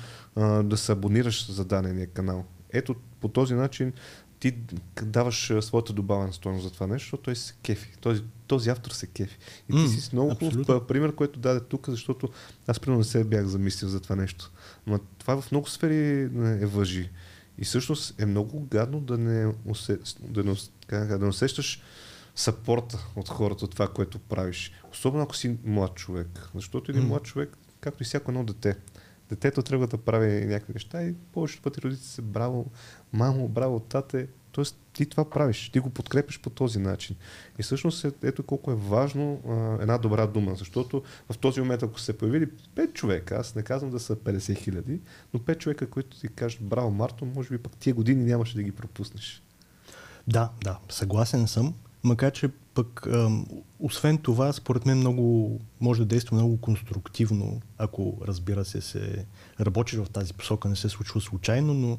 да 0.63 0.77
се 0.77 0.91
абонираш 0.91 1.51
за 1.51 1.65
дадения 1.65 2.07
канал. 2.07 2.45
Ето 2.73 2.95
по 3.19 3.27
този 3.27 3.53
начин 3.53 3.93
ти 4.39 4.55
даваш 5.01 5.51
своята 5.61 5.93
добавена 5.93 6.33
стоеност 6.33 6.63
за 6.63 6.71
това 6.71 6.87
нещо, 6.87 7.05
защото 7.05 7.23
той 7.23 7.35
се 7.35 7.53
кефи. 7.63 7.97
Този, 8.01 8.23
този 8.47 8.69
автор 8.69 8.91
се 8.91 9.07
кефи. 9.07 9.37
И 9.69 9.73
ти 9.73 9.87
си 9.87 10.01
с 10.01 10.13
много 10.13 10.35
хубав 10.35 10.87
пример, 10.87 11.15
който 11.15 11.39
даде 11.39 11.59
тук, 11.59 11.89
защото 11.89 12.29
аз 12.67 12.79
примерно 12.79 12.99
не 12.99 13.05
се 13.05 13.23
бях 13.23 13.45
замислил 13.45 13.89
за 13.89 13.99
това 13.99 14.15
нещо. 14.15 14.51
Но 14.87 14.99
това 15.17 15.41
в 15.41 15.51
много 15.51 15.69
сфери 15.69 16.21
е 16.61 16.65
въжи. 16.65 17.09
И 17.57 17.65
всъщност 17.65 18.21
е 18.21 18.25
много 18.25 18.67
гадно 18.71 18.99
да 18.99 19.17
не, 19.17 19.53
усе, 19.65 19.99
да 20.21 20.43
не, 20.43 20.55
да 20.89 21.19
не 21.19 21.27
усещаш 21.27 21.81
сапорта 22.35 23.07
от 23.15 23.29
хората 23.29 23.65
от 23.65 23.71
това, 23.71 23.87
което 23.87 24.19
правиш. 24.19 24.71
Особено 24.91 25.23
ако 25.23 25.35
си 25.35 25.57
млад 25.63 25.95
човек. 25.95 26.49
Защото 26.55 26.91
един 26.91 27.03
mm. 27.03 27.07
млад 27.07 27.23
човек, 27.23 27.57
както 27.81 28.03
и 28.03 28.05
всяко 28.05 28.31
едно 28.31 28.43
дете, 28.43 28.77
детето 29.29 29.63
трябва 29.63 29.87
да 29.87 29.97
прави 29.97 30.45
някакви 30.45 30.73
неща 30.73 31.03
и 31.03 31.13
повечето 31.33 31.61
пъти 31.61 31.81
родите 31.81 32.03
се 32.03 32.21
браво, 32.21 32.71
мамо, 33.13 33.47
браво, 33.47 33.79
тате. 33.79 34.27
Тоест 34.51 34.79
ти 34.93 35.05
това 35.05 35.29
правиш, 35.29 35.69
ти 35.69 35.79
го 35.79 35.89
подкрепиш 35.89 36.39
по 36.39 36.49
този 36.49 36.79
начин. 36.79 37.15
И 37.59 37.63
всъщност 37.63 38.05
е, 38.05 38.11
ето 38.23 38.43
колко 38.43 38.71
е 38.71 38.75
важно 38.75 39.41
а, 39.47 39.81
една 39.81 39.97
добра 39.97 40.27
дума, 40.27 40.55
защото 40.55 41.03
в 41.31 41.37
този 41.37 41.59
момент, 41.59 41.83
ако 41.83 41.99
се 41.99 42.17
появили 42.17 42.47
5 42.75 42.93
човека, 42.93 43.35
аз 43.35 43.55
не 43.55 43.63
казвам 43.63 43.91
да 43.91 43.99
са 43.99 44.15
50 44.15 44.57
хиляди, 44.57 45.01
но 45.33 45.39
5 45.39 45.57
човека, 45.57 45.89
които 45.89 46.19
ти 46.19 46.27
кажат 46.27 46.61
браво 46.61 46.91
Марто, 46.91 47.25
може 47.25 47.49
би 47.49 47.57
пък 47.57 47.77
тия 47.77 47.93
години 47.93 48.25
нямаше 48.25 48.55
да 48.55 48.63
ги 48.63 48.71
пропуснеш. 48.71 49.43
Да, 50.27 50.49
да, 50.63 50.79
съгласен 50.89 51.47
съм. 51.47 51.73
Макар, 52.03 52.31
че 52.31 52.49
пък, 52.73 53.07
ам, 53.07 53.45
освен 53.79 54.17
това, 54.17 54.53
според 54.53 54.85
мен 54.85 54.97
много, 54.97 55.59
може 55.81 55.99
да 55.99 56.05
действа 56.05 56.37
много 56.37 56.57
конструктивно, 56.61 57.61
ако 57.77 58.17
разбира 58.27 58.65
се, 58.65 58.81
се 58.81 59.25
работиш 59.59 59.99
в 59.99 60.09
тази 60.09 60.33
посока, 60.33 60.69
не 60.69 60.75
се 60.75 60.89
случва 60.89 61.21
случайно, 61.21 61.73
но 61.73 61.97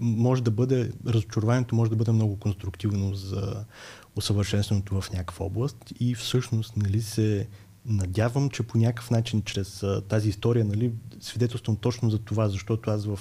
може 0.00 0.42
да 0.42 0.50
бъде, 0.50 0.92
разочарованието 1.06 1.74
може 1.74 1.90
да 1.90 1.96
бъде 1.96 2.12
много 2.12 2.36
конструктивно 2.36 3.14
за 3.14 3.64
усъвършенстването 4.16 5.00
в 5.00 5.12
някаква 5.12 5.46
област 5.46 5.76
и 6.00 6.14
всъщност 6.14 6.76
нали, 6.76 7.02
се 7.02 7.48
надявам, 7.86 8.50
че 8.50 8.62
по 8.62 8.78
някакъв 8.78 9.10
начин 9.10 9.42
чрез 9.42 9.84
тази 10.08 10.28
история 10.28 10.64
нали, 10.64 10.92
свидетелствам 11.20 11.76
точно 11.76 12.10
за 12.10 12.18
това, 12.18 12.48
защото 12.48 12.90
аз 12.90 13.06
в 13.06 13.18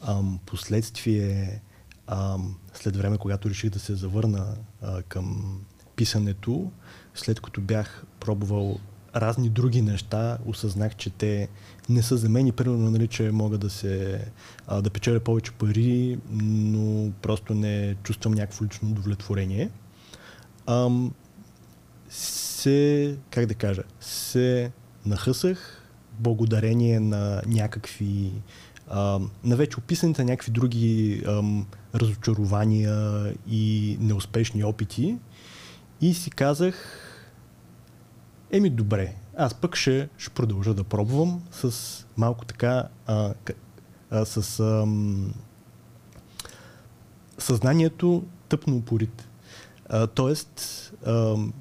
ам, 0.00 0.38
последствие 0.46 1.62
ам, 2.06 2.56
след 2.74 2.96
време, 2.96 3.18
когато 3.18 3.50
реших 3.50 3.70
да 3.70 3.78
се 3.78 3.94
завърна 3.94 4.56
а, 4.82 5.02
към 5.02 5.58
писането, 5.96 6.70
след 7.14 7.40
като 7.40 7.60
бях 7.60 8.04
пробвал 8.20 8.78
разни 9.16 9.48
други 9.48 9.82
неща, 9.82 10.38
осъзнах, 10.46 10.96
че 10.96 11.10
те 11.10 11.48
не 11.88 12.02
са 12.02 12.16
за 12.16 12.28
мен 12.28 12.46
и 12.46 12.52
примерно, 12.52 12.90
нали, 12.90 13.08
че 13.08 13.30
мога 13.30 13.58
да 13.58 13.70
се 13.70 14.24
а, 14.66 14.82
да 14.82 14.90
печеля 14.90 15.20
повече 15.20 15.52
пари, 15.52 16.18
но 16.30 17.10
просто 17.22 17.54
не 17.54 17.96
чувствам 18.02 18.32
някакво 18.32 18.64
лично 18.64 18.88
удовлетворение. 18.88 19.70
Ам, 20.66 21.14
се, 22.10 23.16
как 23.30 23.46
да 23.46 23.54
кажа, 23.54 23.82
се 24.00 24.72
нахъсах 25.06 25.86
благодарение 26.20 27.00
на 27.00 27.42
някакви 27.46 28.32
на 29.44 29.56
вече 29.56 29.78
описаните 29.78 30.24
някакви 30.24 30.52
други 30.52 31.22
ам, 31.26 31.66
разочарования 31.94 33.34
и 33.48 33.96
неуспешни 34.00 34.64
опити 34.64 35.18
и 36.00 36.14
си 36.14 36.30
казах 36.30 37.06
еми 38.50 38.70
добре, 38.70 39.14
аз 39.36 39.54
пък 39.54 39.76
ще, 39.76 40.08
ще 40.18 40.30
продължа 40.30 40.74
да 40.74 40.84
пробвам 40.84 41.42
с 41.52 42.06
малко 42.16 42.44
така 42.44 42.88
а, 43.06 43.34
а, 44.10 44.24
с 44.24 44.60
ам, 44.60 45.34
съзнанието 47.38 48.24
тъпно 48.48 48.76
упорит. 48.76 49.28
А, 49.88 50.06
тоест, 50.06 50.92
ам, 51.06 51.52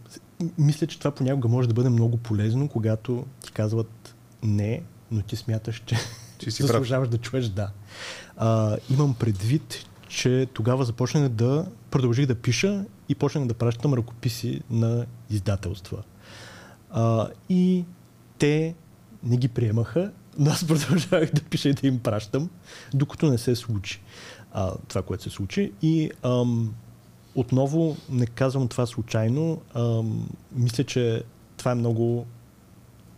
мисля, 0.57 0.87
че 0.87 0.99
това 0.99 1.11
понякога 1.11 1.47
може 1.47 1.67
да 1.67 1.73
бъде 1.73 1.89
много 1.89 2.17
полезно, 2.17 2.67
когато 2.67 3.25
ти 3.45 3.51
казват 3.51 4.15
не, 4.43 4.83
но 5.11 5.21
ти 5.21 5.35
смяташ, 5.35 5.83
че, 5.85 5.95
че 6.37 6.51
си 6.51 6.63
заслужаваш 6.63 7.09
да 7.09 7.17
чуеш 7.17 7.47
да. 7.47 7.71
А, 8.37 8.77
имам 8.89 9.15
предвид, 9.15 9.85
че 10.07 10.47
тогава 10.53 10.85
започнах 10.85 11.29
да 11.29 11.65
продължих 11.91 12.25
да 12.25 12.35
пиша 12.35 12.85
и 13.09 13.15
почнах 13.15 13.45
да 13.45 13.53
пращам 13.53 13.93
ръкописи 13.93 14.61
на 14.69 15.05
издателства. 15.29 16.03
А, 16.89 17.27
и 17.49 17.85
те 18.37 18.75
не 19.23 19.37
ги 19.37 19.47
приемаха, 19.47 20.11
но 20.37 20.51
аз 20.51 20.67
продължавах 20.67 21.31
да 21.31 21.41
пиша 21.41 21.69
и 21.69 21.73
да 21.73 21.87
им 21.87 21.99
пращам, 21.99 22.49
докато 22.93 23.29
не 23.29 23.37
се 23.37 23.55
случи 23.55 24.01
а, 24.51 24.73
това, 24.87 25.01
което 25.01 25.23
се 25.23 25.29
случи. 25.29 25.71
И 25.81 26.11
ам, 26.23 26.73
отново 27.35 27.97
не 28.09 28.25
казвам 28.25 28.67
това 28.67 28.85
случайно. 28.85 29.61
А, 29.73 30.03
мисля, 30.51 30.83
че 30.83 31.23
това 31.57 31.71
е 31.71 31.75
много, 31.75 32.25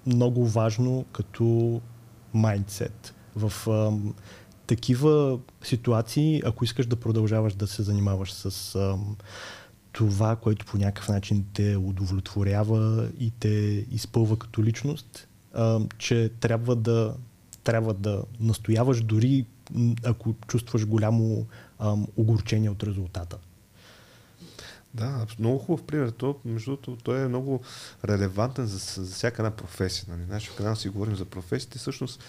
много 0.06 0.48
важно 0.48 1.06
като 1.12 1.82
майндсет. 2.34 3.16
В 3.36 3.70
а, 3.70 3.92
такива 4.68 5.40
ситуации, 5.64 6.42
ако 6.46 6.64
искаш 6.64 6.86
да 6.86 6.96
продължаваш 6.96 7.54
да 7.54 7.68
се 7.68 7.84
занимаваш 7.84 8.34
с 8.34 8.76
а, 8.76 8.98
това, 9.92 10.36
което 10.36 10.66
по 10.66 10.78
някакъв 10.78 11.10
начин 11.10 11.46
те 11.54 11.76
удовлетворява 11.76 13.10
и 13.20 13.32
те 13.40 13.86
изпълва 13.92 14.38
като 14.38 14.64
личност, 14.64 15.28
а, 15.54 15.80
че 15.98 16.32
трябва 16.40 16.76
да, 16.76 17.16
трябва 17.64 17.94
да 17.94 18.24
настояваш 18.40 19.02
дори 19.02 19.46
ако 20.04 20.36
чувстваш 20.48 20.88
голямо 20.88 21.46
а, 21.80 21.96
огорчение 22.18 22.70
от 22.70 22.84
резултата. 22.84 23.38
Да, 24.94 25.26
много 25.40 25.58
хубав 25.58 25.84
пример. 25.84 26.10
То, 26.10 26.40
между 26.46 26.72
другото, 26.72 26.98
той 27.04 27.22
е 27.22 27.28
много 27.28 27.62
релевантен 28.06 28.66
за, 28.66 29.04
за 29.04 29.16
всяка 29.16 29.42
една 29.42 29.56
професия. 29.56 30.06
Нали? 30.10 30.26
Нашия 30.30 30.56
канал 30.56 30.76
си 30.76 30.90
говорим 30.90 31.16
за 31.16 31.26
професиите. 31.26 31.78
Всъщност, 31.78 32.24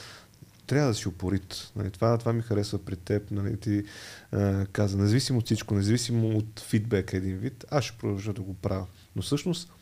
трябва 0.66 0.88
да 0.88 0.94
си 0.94 1.08
упорит. 1.08 1.72
Нали? 1.76 1.90
Това, 1.90 2.18
това 2.18 2.32
ми 2.32 2.42
харесва 2.42 2.78
при 2.84 2.96
теб. 2.96 3.30
Нали? 3.30 3.56
Ти 3.56 3.84
а, 4.32 4.66
каза, 4.66 4.98
независимо 4.98 5.38
от 5.38 5.44
всичко, 5.44 5.74
независимо 5.74 6.28
от 6.28 6.60
фидбек 6.60 7.12
един 7.12 7.36
вид, 7.36 7.64
аз 7.70 7.84
ще 7.84 7.98
продължа 7.98 8.32
да 8.32 8.42
го 8.42 8.54
правя. 8.54 8.86
Но 9.16 9.22
всъщност, 9.22 9.72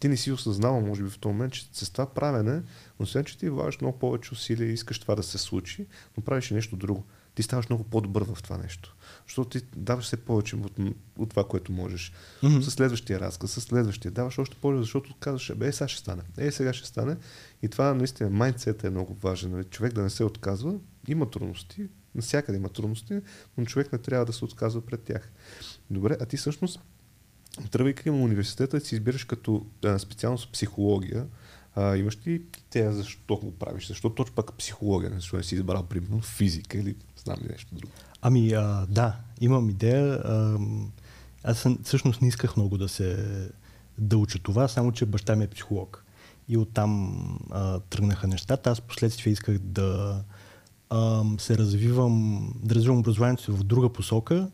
ти 0.00 0.08
не 0.08 0.16
си 0.16 0.32
осъзнава, 0.32 0.80
може 0.80 1.02
би 1.02 1.10
в 1.10 1.18
този 1.18 1.32
момент, 1.32 1.52
че 1.52 1.68
с 1.72 1.90
това 1.90 2.06
правене, 2.06 2.62
но 3.00 3.06
след, 3.06 3.26
че 3.26 3.38
ти 3.38 3.50
влагаш 3.50 3.80
много 3.80 3.98
повече 3.98 4.32
усилия 4.32 4.70
и 4.70 4.72
искаш 4.72 4.98
това 4.98 5.14
да 5.14 5.22
се 5.22 5.38
случи, 5.38 5.86
но 6.16 6.24
правиш 6.24 6.50
нещо 6.50 6.76
друго. 6.76 7.04
Ти 7.34 7.42
ставаш 7.42 7.68
много 7.68 7.84
по-добър 7.84 8.24
в 8.24 8.42
това 8.42 8.58
нещо. 8.58 8.96
Защото 9.32 9.58
ти 9.58 9.66
даваш 9.76 10.04
все 10.04 10.16
повече 10.16 10.56
от, 10.56 10.78
от 11.18 11.30
това, 11.30 11.44
което 11.44 11.72
можеш. 11.72 12.12
Mm-hmm. 12.42 12.60
С 12.60 12.70
следващия 12.70 13.20
разказ, 13.20 13.50
с 13.50 13.60
следващия 13.60 14.10
даваш 14.10 14.38
още 14.38 14.56
повече, 14.56 14.82
защото 14.82 15.14
казваш, 15.20 15.52
е, 15.60 15.72
сега 15.72 15.88
ще 15.88 16.00
стане. 16.00 16.22
Е, 16.38 16.50
сега 16.50 16.72
ще 16.72 16.88
стане. 16.88 17.16
И 17.62 17.68
това 17.68 17.94
наистина, 17.94 18.30
майндсет 18.30 18.84
е 18.84 18.90
много 18.90 19.14
важен. 19.14 19.50
Нали? 19.50 19.64
Човек 19.64 19.92
да 19.92 20.02
не 20.02 20.10
се 20.10 20.24
отказва. 20.24 20.74
Има 21.08 21.30
трудности, 21.30 21.88
навсякъде 22.14 22.58
има 22.58 22.68
трудности, 22.68 23.20
но 23.58 23.64
човек 23.64 23.92
не 23.92 23.98
трябва 23.98 24.26
да 24.26 24.32
се 24.32 24.44
отказва 24.44 24.80
пред 24.80 25.02
тях. 25.02 25.32
Добре, 25.90 26.16
а 26.20 26.26
ти 26.26 26.36
всъщност, 26.36 26.80
тръгвайки 27.70 28.02
към 28.02 28.22
университета, 28.22 28.80
си 28.80 28.94
избираш 28.94 29.24
като 29.24 29.66
а, 29.84 29.98
специалност 29.98 30.52
психология. 30.52 31.26
А, 31.74 31.96
имаш 31.96 32.18
ли 32.26 32.42
те 32.70 32.92
защо 32.92 33.36
го 33.36 33.58
правиш? 33.58 33.88
Защо 33.88 34.10
точно 34.10 34.34
пак 34.34 34.54
психология? 34.58 35.10
Защо 35.14 35.36
не 35.36 35.42
си 35.42 35.54
избрал, 35.54 35.86
примерно, 35.86 36.20
физика 36.20 36.78
или 36.78 36.96
знам 37.24 37.38
ли 37.42 37.48
нещо 37.48 37.74
друго? 37.74 37.92
Ами 38.22 38.52
а, 38.52 38.86
да, 38.88 39.16
имам 39.40 39.70
идея. 39.70 40.14
А, 40.14 40.58
аз 41.44 41.66
всъщност 41.84 42.22
не 42.22 42.28
исках 42.28 42.56
много 42.56 42.78
да 42.78 42.88
се 42.88 43.26
да 43.98 44.18
уча 44.18 44.38
това, 44.38 44.68
само 44.68 44.92
че 44.92 45.06
баща 45.06 45.36
ми 45.36 45.44
е 45.44 45.48
психолог. 45.48 46.04
И 46.48 46.56
оттам 46.56 47.18
а, 47.50 47.80
тръгнаха 47.80 48.26
нещата. 48.26 48.70
Аз 48.70 48.80
последствие 48.80 49.32
исках 49.32 49.58
да 49.58 50.22
а, 50.90 51.24
се 51.38 51.58
развивам, 51.58 52.48
да 52.62 52.74
развивам 52.74 52.98
образованието 52.98 53.42
си 53.42 53.50
в 53.50 53.64
друга 53.64 53.88
посока 53.88 54.50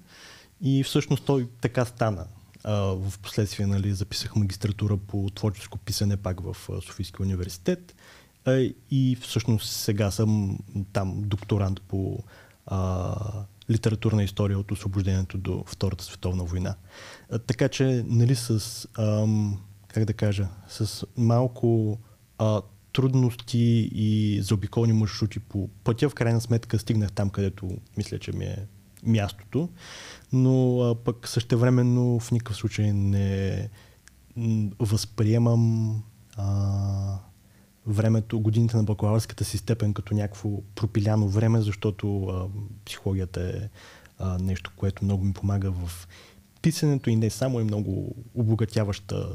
и 0.60 0.82
всъщност 0.82 1.24
той 1.24 1.48
така 1.60 1.84
стана. 1.84 2.26
А, 2.64 2.74
в 2.74 3.18
последствие 3.22 3.66
нали, 3.66 3.92
записах 3.92 4.36
магистратура 4.36 4.96
по 4.96 5.30
творческо 5.34 5.78
писане 5.78 6.16
пак 6.16 6.40
в 6.40 6.56
Софийския 6.82 7.26
университет 7.26 7.94
а, 8.44 8.70
и 8.90 9.16
всъщност 9.20 9.70
сега 9.70 10.10
съм 10.10 10.58
там 10.92 11.22
докторант 11.22 11.80
по 11.80 12.18
а, 12.66 13.14
литературна 13.70 14.24
история 14.24 14.58
от 14.58 14.72
освобождението 14.72 15.38
до 15.38 15.64
Втората 15.66 16.04
световна 16.04 16.44
война. 16.44 16.74
Така 17.46 17.68
че, 17.68 18.04
нали, 18.06 18.34
с, 18.34 18.88
ам, 18.98 19.60
как 19.88 20.04
да 20.04 20.12
кажа, 20.12 20.48
с 20.68 21.06
малко 21.16 21.98
а, 22.38 22.62
трудности 22.92 23.90
и 23.92 24.40
заобиколни 24.42 24.92
маршрути 24.92 25.40
по 25.40 25.68
пътя, 25.84 26.08
в 26.08 26.14
крайна 26.14 26.40
сметка 26.40 26.78
стигнах 26.78 27.12
там, 27.12 27.30
където 27.30 27.70
мисля, 27.96 28.18
че 28.18 28.32
ми 28.32 28.44
е 28.44 28.66
мястото, 29.02 29.68
но 30.32 30.80
а, 30.80 30.94
пък 30.94 31.28
същевременно 31.28 32.20
в 32.20 32.30
никакъв 32.30 32.56
случай 32.56 32.92
не 32.92 33.68
възприемам 34.78 35.94
а, 36.36 37.18
времето, 37.88 38.40
годините 38.40 38.76
на 38.76 38.84
бакалавърската 38.84 39.44
си 39.44 39.58
степен 39.58 39.94
като 39.94 40.14
някакво 40.14 40.62
пропиляно 40.74 41.28
време, 41.28 41.60
защото 41.60 42.24
а, 42.24 42.48
психологията 42.84 43.42
е 43.42 43.68
а, 44.18 44.38
нещо, 44.38 44.72
което 44.76 45.04
много 45.04 45.24
ми 45.24 45.32
помага 45.32 45.70
в 45.70 46.08
писането 46.62 47.10
и 47.10 47.16
не 47.16 47.30
само 47.30 47.60
е 47.60 47.64
много 47.64 48.14
обогатяваща 48.34 49.28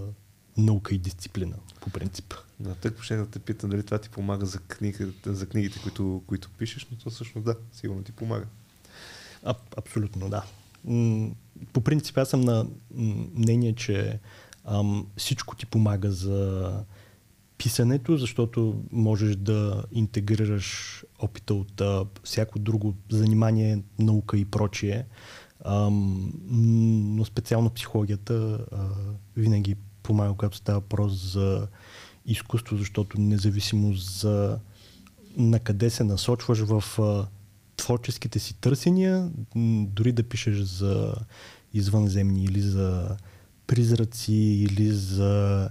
наука 0.57 0.95
и 0.95 0.97
дисциплина, 0.97 1.55
по 1.81 1.89
принцип. 1.89 2.33
Да, 2.59 2.75
тък 2.75 3.03
ще 3.03 3.15
да 3.15 3.25
те 3.25 3.39
питам 3.39 3.69
дали 3.69 3.83
това 3.83 3.97
ти 3.97 4.09
помага 4.09 4.45
за, 4.45 4.59
книга, 4.59 5.07
за 5.25 5.45
книгите, 5.45 5.79
които, 5.83 6.23
които 6.27 6.49
пишеш, 6.57 6.87
но 6.91 6.97
то 6.97 7.09
всъщност 7.09 7.45
да, 7.45 7.55
сигурно 7.71 8.03
ти 8.03 8.11
помага. 8.11 8.45
А, 9.43 9.55
абсолютно, 9.77 10.29
да. 10.29 10.43
По 11.73 11.81
принцип 11.81 12.17
аз 12.17 12.29
съм 12.29 12.41
на 12.41 12.67
мнение, 13.35 13.75
че 13.75 14.19
ам, 14.65 15.07
всичко 15.17 15.55
ти 15.55 15.65
помага 15.65 16.11
за 16.11 16.71
писането, 17.57 18.17
защото 18.17 18.83
можеш 18.91 19.35
да 19.35 19.83
интегрираш 19.91 21.03
опита 21.19 21.53
от 21.53 21.81
а, 21.81 22.05
всяко 22.23 22.59
друго 22.59 22.93
занимание, 23.11 23.83
наука 23.99 24.37
и 24.37 24.45
прочие. 24.45 25.05
А, 25.65 25.89
но 26.49 27.25
специално 27.25 27.69
психологията 27.69 28.65
а, 28.71 28.87
винаги 29.37 29.75
помага, 30.03 30.31
когато 30.31 30.57
става 30.57 30.79
въпрос 30.79 31.33
за 31.33 31.67
изкуство, 32.25 32.77
защото 32.77 33.21
независимо 33.21 33.93
за 33.93 34.59
на 35.37 35.59
къде 35.59 35.89
се 35.89 36.03
насочваш 36.03 36.59
в 36.59 36.99
а, 36.99 37.27
творческите 37.77 38.39
си 38.39 38.53
търсения, 38.53 39.31
дори 39.87 40.11
да 40.11 40.23
пишеш 40.23 40.59
за 40.59 41.13
извънземни 41.73 42.43
или 42.43 42.61
за 42.61 43.17
призраци 43.67 44.33
или 44.33 44.91
за 44.91 45.69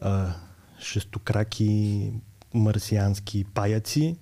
а, 0.00 0.34
шестокраки 0.80 2.12
марсиански 2.54 3.44
паяци, 3.44 4.16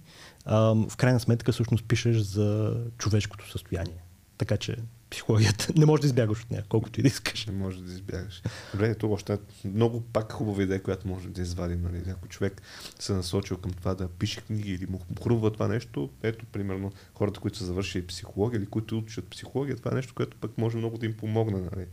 а, 0.45 0.59
в 0.89 0.97
крайна 0.97 1.21
сметка 1.21 1.53
всъщност 1.53 1.85
пишеш 1.85 2.17
за 2.17 2.77
човешкото 2.99 3.51
състояние. 3.51 4.03
Така 4.39 4.57
че 4.57 4.77
психологията. 5.11 5.73
Не 5.77 5.87
можеш 5.87 6.01
да 6.01 6.07
избягаш 6.07 6.43
от 6.43 6.51
нея, 6.51 6.65
колкото 6.69 7.01
и 7.01 7.03
да 7.03 7.07
искаш. 7.09 7.47
Не 7.47 7.53
можеш 7.53 7.81
да 7.81 7.93
избягаш. 7.93 8.43
Добре, 8.73 8.89
ето 8.89 9.13
още 9.13 9.39
много 9.65 10.01
пак 10.01 10.33
хубава 10.33 10.63
идея, 10.63 10.83
която 10.83 11.09
може 11.09 11.29
да 11.29 11.43
извадим. 11.43 11.83
Нали? 11.83 12.03
Ако 12.11 12.29
човек 12.29 12.63
се 12.99 13.13
насочил 13.13 13.57
към 13.57 13.73
това 13.73 13.95
да 13.95 14.09
пише 14.09 14.41
книги 14.41 14.73
или 14.73 14.87
му 14.87 15.01
хрумва 15.23 15.53
това 15.53 15.69
нещо, 15.69 16.11
ето, 16.23 16.47
примерно, 16.47 16.93
хората, 17.15 17.41
които 17.41 17.59
са 17.59 17.65
завършили 17.65 18.07
психология 18.07 18.59
или 18.59 18.67
които 18.67 18.99
учат 18.99 19.31
психология, 19.31 19.77
това 19.77 19.91
е 19.93 19.95
нещо, 19.95 20.15
което 20.15 20.37
пък 20.37 20.59
може 20.59 20.77
много 20.77 20.99
да 20.99 21.07
им 21.07 21.17
помогне 21.17 21.61
нали? 21.61 21.87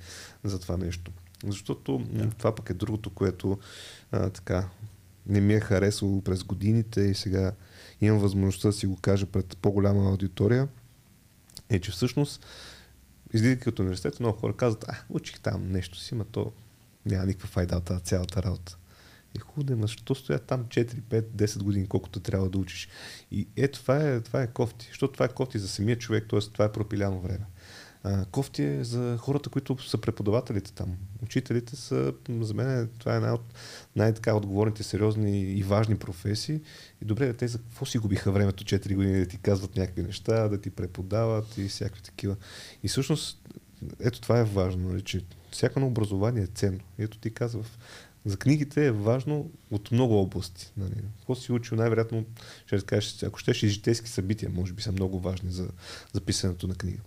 за 0.43 0.59
това 0.59 0.77
нещо. 0.77 1.11
Защото 1.47 1.97
да. 1.97 2.29
това 2.29 2.55
пък 2.55 2.69
е 2.69 2.73
другото, 2.73 3.09
което 3.09 3.59
а, 4.11 4.29
така 4.29 4.69
не 5.27 5.41
ми 5.41 5.53
е 5.53 5.59
харесало 5.59 6.21
през 6.21 6.43
годините 6.43 7.01
и 7.01 7.13
сега 7.13 7.51
имам 8.01 8.19
възможността 8.19 8.67
да 8.67 8.73
си 8.73 8.87
го 8.87 8.95
кажа 8.95 9.25
пред 9.25 9.57
по-голяма 9.57 10.09
аудитория, 10.09 10.67
е, 11.69 11.79
че 11.79 11.91
всъщност 11.91 12.45
излизайки 13.33 13.69
от 13.69 13.79
университета, 13.79 14.17
много 14.19 14.37
хора 14.37 14.55
казват, 14.55 14.85
а, 14.87 14.97
учих 15.09 15.39
там 15.39 15.71
нещо 15.71 15.99
си, 15.99 16.15
но 16.15 16.23
то 16.23 16.51
няма 17.05 17.25
никаква 17.25 17.47
файда 17.47 17.77
от 17.77 17.83
тази 17.83 18.03
цялата 18.03 18.43
работа. 18.43 18.77
И 19.35 19.39
хубаво 19.39 19.63
да, 19.63 19.81
защо 19.81 20.15
стоя 20.15 20.39
там 20.39 20.65
4, 20.65 21.01
5, 21.01 21.21
10 21.21 21.63
години, 21.63 21.87
колкото 21.87 22.19
трябва 22.19 22.49
да 22.49 22.57
учиш. 22.57 22.87
И 23.31 23.47
ето 23.55 23.79
това 23.79 24.09
е, 24.09 24.21
това 24.21 24.41
е 24.41 24.47
кофти. 24.47 24.85
Защото 24.89 25.13
това 25.13 25.25
е 25.25 25.29
кофти 25.29 25.59
за 25.59 25.67
самия 25.67 25.97
човек, 25.97 26.25
т.е. 26.29 26.39
това 26.39 26.65
е 26.65 26.71
пропиляно 26.71 27.21
време. 27.21 27.45
А, 28.03 28.25
кофти 28.25 28.63
е 28.63 28.83
за 28.83 29.17
хората, 29.17 29.49
които 29.49 29.89
са 29.89 29.97
преподавателите 29.97 30.73
там. 30.73 30.97
Учителите 31.23 31.75
са, 31.75 32.13
за 32.29 32.53
мен, 32.53 32.89
това 32.99 33.13
е 33.13 33.15
една 33.15 33.33
от 33.33 33.53
най-така 33.95 34.35
отговорните, 34.35 34.83
сериозни 34.83 35.41
и 35.41 35.63
важни 35.63 35.97
професии. 35.97 36.61
И 37.01 37.05
добре, 37.05 37.33
те 37.33 37.47
за 37.47 37.57
какво 37.57 37.85
си 37.85 37.97
губиха 37.97 38.31
времето 38.31 38.63
4 38.63 38.95
години 38.95 39.19
да 39.19 39.25
ти 39.25 39.37
казват 39.37 39.75
някакви 39.75 40.03
неща, 40.03 40.47
да 40.47 40.61
ти 40.61 40.69
преподават 40.69 41.57
и 41.57 41.67
всякакви 41.67 42.01
такива. 42.01 42.35
И 42.83 42.87
всъщност, 42.87 43.49
ето 43.99 44.21
това 44.21 44.39
е 44.39 44.43
важно, 44.43 44.89
нали, 44.89 45.01
че 45.01 45.21
всяко 45.51 45.79
на 45.79 45.87
образование 45.87 46.43
е 46.43 46.47
ценно. 46.47 46.79
И 46.99 47.03
ето 47.03 47.17
ти 47.17 47.33
казва, 47.33 47.63
за 48.25 48.37
книгите 48.37 48.85
е 48.85 48.91
важно 48.91 49.51
от 49.71 49.91
много 49.91 50.17
области. 50.17 50.71
Нали. 50.77 50.93
Какво 51.17 51.35
си 51.35 51.51
учил, 51.51 51.77
най-вероятно 51.77 52.25
ще 52.65 52.75
разкажеш, 52.75 53.23
ако 53.23 53.39
щеш 53.39 53.63
и 53.63 53.67
житейски 53.67 54.09
събития, 54.09 54.51
може 54.53 54.73
би 54.73 54.81
са 54.81 54.91
много 54.91 55.19
важни 55.19 55.51
за, 55.51 55.67
за 56.13 56.21
писането 56.21 56.67
на 56.67 56.75
книга. 56.75 56.99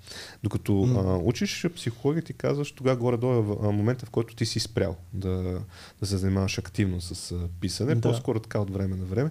Докато 0.42 0.72
mm. 0.72 1.14
а, 1.14 1.22
учиш 1.24 1.66
психология, 1.76 2.22
ти 2.22 2.32
казваш, 2.32 2.72
тогава 2.72 2.96
горе-долу 2.96 3.58
е 3.68 3.72
момента, 3.72 4.06
в 4.06 4.10
който 4.10 4.36
ти 4.36 4.46
си 4.46 4.60
спрял 4.60 4.96
да, 5.12 5.62
да 6.00 6.06
се 6.06 6.16
занимаваш 6.16 6.58
активно 6.58 7.00
с 7.00 7.32
а, 7.32 7.48
писане, 7.60 7.94
да. 7.94 8.00
по-скоро 8.00 8.40
така 8.40 8.58
от 8.58 8.70
време 8.70 8.96
на 8.96 9.04
време. 9.04 9.30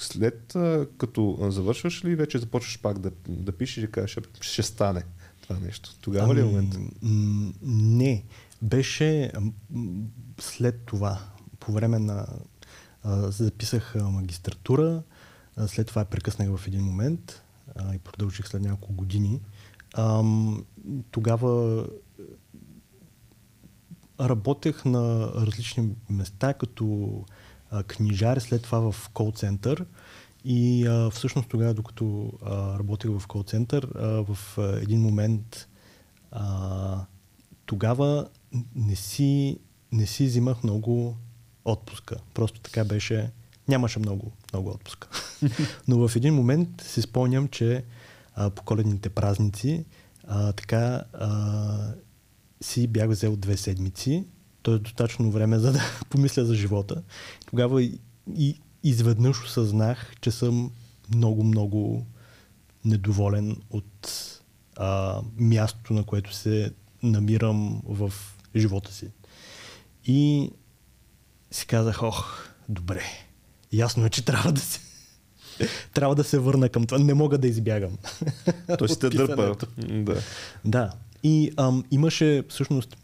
След 0.00 0.56
а, 0.56 0.86
като 0.98 1.38
завършваш 1.50 2.04
ли, 2.04 2.14
вече 2.14 2.38
започваш 2.38 2.80
пак 2.80 2.98
да, 2.98 3.10
да 3.28 3.52
пишеш 3.52 3.84
и 3.84 3.90
кажеш, 3.90 4.18
ще 4.40 4.62
стане 4.62 5.02
това 5.42 5.58
нещо. 5.66 5.90
Тогава 6.00 6.24
ами, 6.24 6.34
ли 6.34 6.40
е 6.40 6.44
момент? 6.44 6.76
Не. 7.62 8.24
Беше 8.62 9.32
след 10.40 10.84
това, 10.86 11.18
по 11.60 11.72
време 11.72 11.98
на... 11.98 12.26
Записах 13.28 13.94
магистратура, 13.94 15.02
след 15.66 15.86
това 15.86 16.04
прекъснах 16.04 16.56
в 16.56 16.66
един 16.66 16.84
момент 16.84 17.42
и 17.94 17.98
продължих 17.98 18.48
след 18.48 18.62
няколко 18.62 18.92
години. 18.92 19.40
Тогава 21.10 21.86
работех 24.20 24.84
на 24.84 25.32
различни 25.34 25.90
места, 26.10 26.54
като 26.54 27.24
книжар, 27.86 28.38
след 28.38 28.62
това 28.62 28.92
в 28.92 29.08
кол-център. 29.08 29.86
И 30.44 30.86
а, 30.86 31.10
всъщност 31.10 31.48
тогава, 31.48 31.74
докато 31.74 32.32
а, 32.44 32.78
работех 32.78 33.10
в 33.10 33.26
кол-център, 33.26 33.88
в 33.94 34.38
а, 34.58 34.62
един 34.82 35.00
момент 35.00 35.68
а, 36.30 37.04
тогава 37.66 38.28
не 38.74 38.96
си, 38.96 39.58
не 39.92 40.06
си 40.06 40.24
взимах 40.24 40.62
много 40.62 41.16
отпуска. 41.64 42.16
Просто 42.34 42.60
така 42.60 42.84
беше. 42.84 43.30
Нямаше 43.68 43.98
много, 43.98 44.32
много 44.52 44.70
отпуска. 44.70 45.08
Но 45.88 46.08
в 46.08 46.16
един 46.16 46.34
момент 46.34 46.68
си 46.80 47.02
спомням, 47.02 47.48
че 47.48 47.84
а, 48.34 48.50
по 48.50 48.62
коледните 48.62 49.08
празници 49.08 49.84
а, 50.28 50.52
така 50.52 51.02
а, 51.12 51.94
си 52.60 52.86
бях 52.86 53.10
взел 53.10 53.36
две 53.36 53.56
седмици, 53.56 54.24
т.е. 54.62 54.78
достатъчно 54.78 55.30
време 55.30 55.58
за 55.58 55.72
да 55.72 55.80
помисля 56.10 56.44
за 56.44 56.54
живота. 56.54 57.02
Тогава 57.46 57.82
и, 57.82 57.98
и 58.36 58.60
изведнъж 58.82 59.44
осъзнах, 59.44 60.14
че 60.20 60.30
съм 60.30 60.70
много, 61.14 61.44
много 61.44 62.06
недоволен 62.84 63.56
от 63.70 64.10
а, 64.76 65.20
мястото, 65.36 65.92
на 65.92 66.04
което 66.04 66.34
се 66.34 66.72
намирам 67.02 67.82
в 67.84 68.12
живота 68.56 68.92
си. 68.92 69.10
И 70.04 70.50
си 71.50 71.66
казах, 71.66 72.02
ох, 72.02 72.48
добре, 72.68 73.04
ясно 73.72 74.06
е, 74.06 74.10
че 74.10 74.24
трябва 74.24 74.52
да 74.52 74.60
се 74.60 74.80
трябва 75.94 76.14
да 76.14 76.24
се 76.24 76.38
върна 76.38 76.68
към 76.68 76.86
това. 76.86 76.98
Не 76.98 77.14
мога 77.14 77.38
да 77.38 77.48
избягам. 77.48 77.98
То 78.78 78.86
ще 78.86 79.10
дърпа. 79.10 79.56
Да. 79.78 80.22
да. 80.64 80.92
И 81.22 81.52
ам, 81.56 81.84
имаше 81.90 82.44
всъщност 82.48 82.96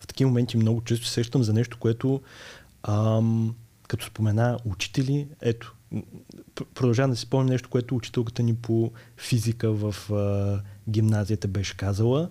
в 0.00 0.06
такива 0.06 0.30
моменти 0.30 0.56
много 0.56 0.84
често 0.84 1.06
сещам 1.06 1.42
за 1.42 1.52
нещо, 1.52 1.78
което 1.78 2.20
ам, 2.82 3.54
като 3.88 4.06
спомена 4.06 4.58
учители, 4.64 5.28
ето, 5.40 5.74
продължавам 6.74 7.10
да 7.10 7.16
си 7.16 7.22
спомням 7.22 7.46
нещо, 7.46 7.68
което 7.68 7.96
учителката 7.96 8.42
ни 8.42 8.54
по 8.54 8.92
физика 9.16 9.72
в 9.72 10.12
а, 10.12 10.60
гимназията 10.90 11.48
беше 11.48 11.76
казала 11.76 12.30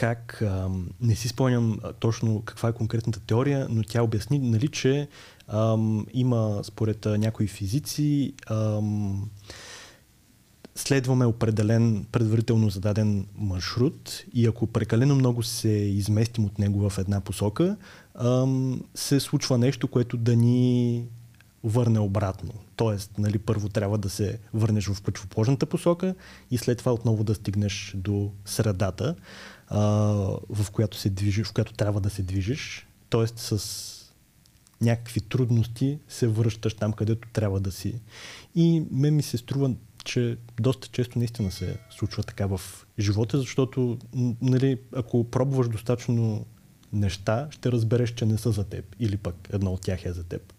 как, 0.00 0.42
а, 0.42 0.68
не 1.00 1.14
си 1.14 1.28
спомням 1.28 1.78
точно 1.98 2.42
каква 2.42 2.68
е 2.68 2.72
конкретната 2.72 3.20
теория, 3.20 3.66
но 3.70 3.82
тя 3.82 4.02
обясни, 4.02 4.38
нали, 4.38 4.68
че 4.68 5.08
а, 5.48 5.76
има 6.12 6.60
според 6.62 7.06
някои 7.06 7.46
физици 7.46 8.32
а, 8.46 8.80
следваме 10.74 11.26
определен 11.26 12.06
предварително 12.12 12.70
зададен 12.70 13.26
маршрут 13.38 14.24
и 14.34 14.46
ако 14.46 14.66
прекалено 14.66 15.14
много 15.14 15.42
се 15.42 15.68
изместим 15.68 16.44
от 16.44 16.58
него 16.58 16.90
в 16.90 16.98
една 16.98 17.20
посока, 17.20 17.76
а, 18.14 18.46
се 18.94 19.20
случва 19.20 19.58
нещо, 19.58 19.88
което 19.88 20.16
да 20.16 20.36
ни 20.36 21.04
върне 21.64 21.98
обратно. 21.98 22.52
Тоест, 22.76 23.18
нали, 23.18 23.38
първо 23.38 23.68
трябва 23.68 23.98
да 23.98 24.10
се 24.10 24.38
върнеш 24.54 24.88
в 24.88 25.02
противоположната 25.02 25.66
посока 25.66 26.14
и 26.50 26.58
след 26.58 26.78
това 26.78 26.92
отново 26.92 27.24
да 27.24 27.34
стигнеш 27.34 27.92
до 27.96 28.30
средата 28.44 29.14
а, 29.70 29.80
в 30.48 30.70
която 30.72 30.96
се 30.96 31.10
движиш, 31.10 31.46
в 31.46 31.52
която 31.52 31.72
трябва 31.72 32.00
да 32.00 32.10
се 32.10 32.22
движиш. 32.22 32.86
Тоест 33.08 33.38
с 33.38 33.60
някакви 34.80 35.20
трудности 35.20 35.98
се 36.08 36.28
връщаш 36.28 36.74
там, 36.74 36.92
където 36.92 37.28
трябва 37.32 37.60
да 37.60 37.72
си. 37.72 38.00
И 38.54 38.82
ме 38.90 39.10
ми 39.10 39.22
се 39.22 39.36
струва, 39.36 39.74
че 40.04 40.36
доста 40.60 40.88
често 40.88 41.18
наистина 41.18 41.50
се 41.50 41.78
случва 41.90 42.22
така 42.22 42.46
в 42.46 42.60
живота, 42.98 43.38
защото 43.38 43.98
нали, 44.42 44.78
ако 44.96 45.24
пробваш 45.24 45.68
достатъчно 45.68 46.46
неща, 46.92 47.48
ще 47.50 47.72
разбереш, 47.72 48.10
че 48.10 48.26
не 48.26 48.38
са 48.38 48.52
за 48.52 48.64
теб. 48.64 48.96
Или 49.00 49.16
пък 49.16 49.48
едно 49.52 49.72
от 49.72 49.80
тях 49.80 50.04
е 50.04 50.12
за 50.12 50.24
теб. 50.24 50.52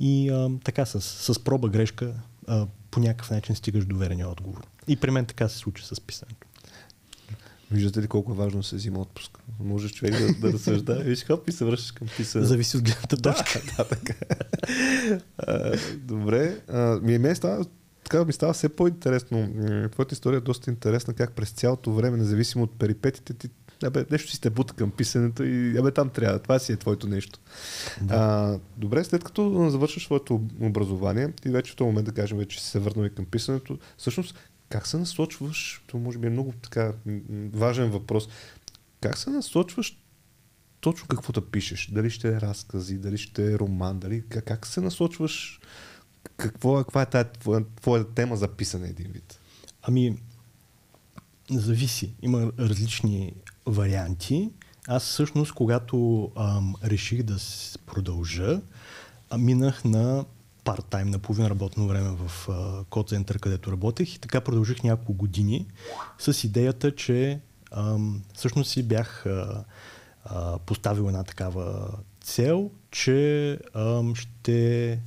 И 0.00 0.30
а, 0.30 0.50
така 0.64 0.86
с, 0.86 1.00
с 1.00 1.44
проба 1.44 1.68
грешка 1.68 2.14
а, 2.46 2.66
по 2.90 3.00
някакъв 3.00 3.30
начин 3.30 3.56
стигаш 3.56 3.84
до 3.84 3.96
верния 3.96 4.28
отговор. 4.28 4.66
И 4.88 4.96
при 4.96 5.10
мен 5.10 5.26
така 5.26 5.48
се 5.48 5.58
случи 5.58 5.86
с 5.86 6.00
писането. 6.00 6.46
Виждате 7.72 8.02
ли 8.02 8.06
колко 8.06 8.32
е 8.32 8.34
важно 8.34 8.62
се 8.62 8.76
взима 8.76 9.00
отпуск? 9.00 9.38
Може 9.60 9.88
човек 9.88 10.18
да, 10.18 10.32
да 10.32 10.52
разсъжда, 10.52 10.94
виж 11.04 11.26
хоп 11.26 11.48
и 11.48 11.52
се 11.52 11.64
връщаш 11.64 11.92
към 11.92 12.08
писане. 12.16 12.44
Зависи 12.44 12.76
от 12.76 12.84
гледната 12.84 13.16
точка. 13.16 13.60
Да, 13.66 13.76
да, 13.76 13.84
така. 13.84 14.14
а, 15.38 15.76
добре. 15.96 16.58
А, 16.68 17.00
ми, 17.02 17.18
ми 17.18 17.34
става, 17.34 17.64
така 18.04 18.24
ми 18.24 18.32
става 18.32 18.52
все 18.52 18.68
по-интересно. 18.68 19.48
Твоята 19.92 20.12
история 20.14 20.38
е 20.38 20.40
доста 20.40 20.70
интересна, 20.70 21.14
как 21.14 21.32
през 21.32 21.50
цялото 21.50 21.92
време, 21.92 22.16
независимо 22.16 22.64
от 22.64 22.78
перипетите, 22.78 23.34
ти 23.34 23.48
Абе, 23.84 24.06
нещо 24.10 24.30
си 24.30 24.36
сте 24.36 24.50
бута 24.50 24.74
към 24.74 24.90
писането 24.90 25.42
и 25.42 25.78
абе, 25.78 25.90
там 25.90 26.08
трябва. 26.08 26.38
Това 26.38 26.58
си 26.58 26.72
е 26.72 26.76
твоето 26.76 27.08
нещо. 27.08 27.40
Да. 28.00 28.14
А, 28.14 28.58
добре, 28.76 29.04
след 29.04 29.24
като 29.24 29.70
завършиш 29.70 30.04
своето 30.04 30.40
образование, 30.60 31.32
ти 31.32 31.48
вече 31.48 31.72
в 31.72 31.76
този 31.76 31.86
момент, 31.86 32.06
да 32.06 32.12
кажем, 32.12 32.38
вече 32.38 32.60
си 32.60 32.70
се 32.70 32.78
върнал 32.78 33.04
и 33.04 33.14
към 33.14 33.24
писането, 33.24 33.78
всъщност 33.96 34.34
как 34.72 34.86
се 34.86 34.98
насочваш, 34.98 35.82
то 35.86 35.98
може 35.98 36.18
би 36.18 36.26
е 36.26 36.30
много 36.30 36.52
така 36.62 36.92
важен 37.52 37.90
въпрос, 37.90 38.28
как 39.00 39.18
се 39.18 39.30
насочваш 39.30 39.98
точно 40.80 41.06
какво 41.08 41.32
да 41.32 41.50
пишеш? 41.50 41.90
Дали 41.92 42.10
ще 42.10 42.28
е 42.28 42.40
разкази, 42.40 42.98
дали 42.98 43.18
ще 43.18 43.52
е 43.52 43.58
роман, 43.58 43.98
дали 43.98 44.22
как, 44.28 44.44
как 44.44 44.66
се 44.66 44.80
насочваш? 44.80 45.60
Какво 46.36 46.80
е, 46.80 46.84
каква 46.84 47.02
е 47.02 47.06
тая 47.06 47.32
твоя, 47.32 47.64
твоя 47.80 48.04
тема 48.04 48.36
за 48.36 48.48
писане 48.48 48.88
един 48.88 49.12
вид? 49.12 49.40
Ами, 49.82 50.18
зависи. 51.50 52.14
Има 52.22 52.52
различни 52.58 53.34
варианти. 53.66 54.50
аз 54.88 55.02
всъщност, 55.02 55.52
когато 55.52 56.30
ам, 56.36 56.74
реших 56.84 57.22
да 57.22 57.36
продължа, 57.86 58.60
минах 59.38 59.84
на 59.84 60.24
парт-тайм, 60.64 61.10
на 61.10 61.18
половин 61.18 61.46
работно 61.46 61.88
време 61.88 62.16
в 62.16 62.48
код 62.90 63.08
център, 63.08 63.38
където 63.38 63.72
работех 63.72 64.14
и 64.14 64.18
така 64.18 64.40
продължих 64.40 64.82
няколко 64.82 65.12
години 65.12 65.66
с 66.18 66.44
идеята, 66.44 66.94
че 66.94 67.40
ам, 67.70 68.22
всъщност 68.34 68.70
си 68.70 68.82
бях 68.82 69.26
а, 69.26 69.64
а, 70.24 70.58
поставил 70.58 71.02
една 71.02 71.24
такава 71.24 71.88
цел, 72.20 72.70
че 72.90 73.58
ам, 73.74 74.14
ще 74.14 74.98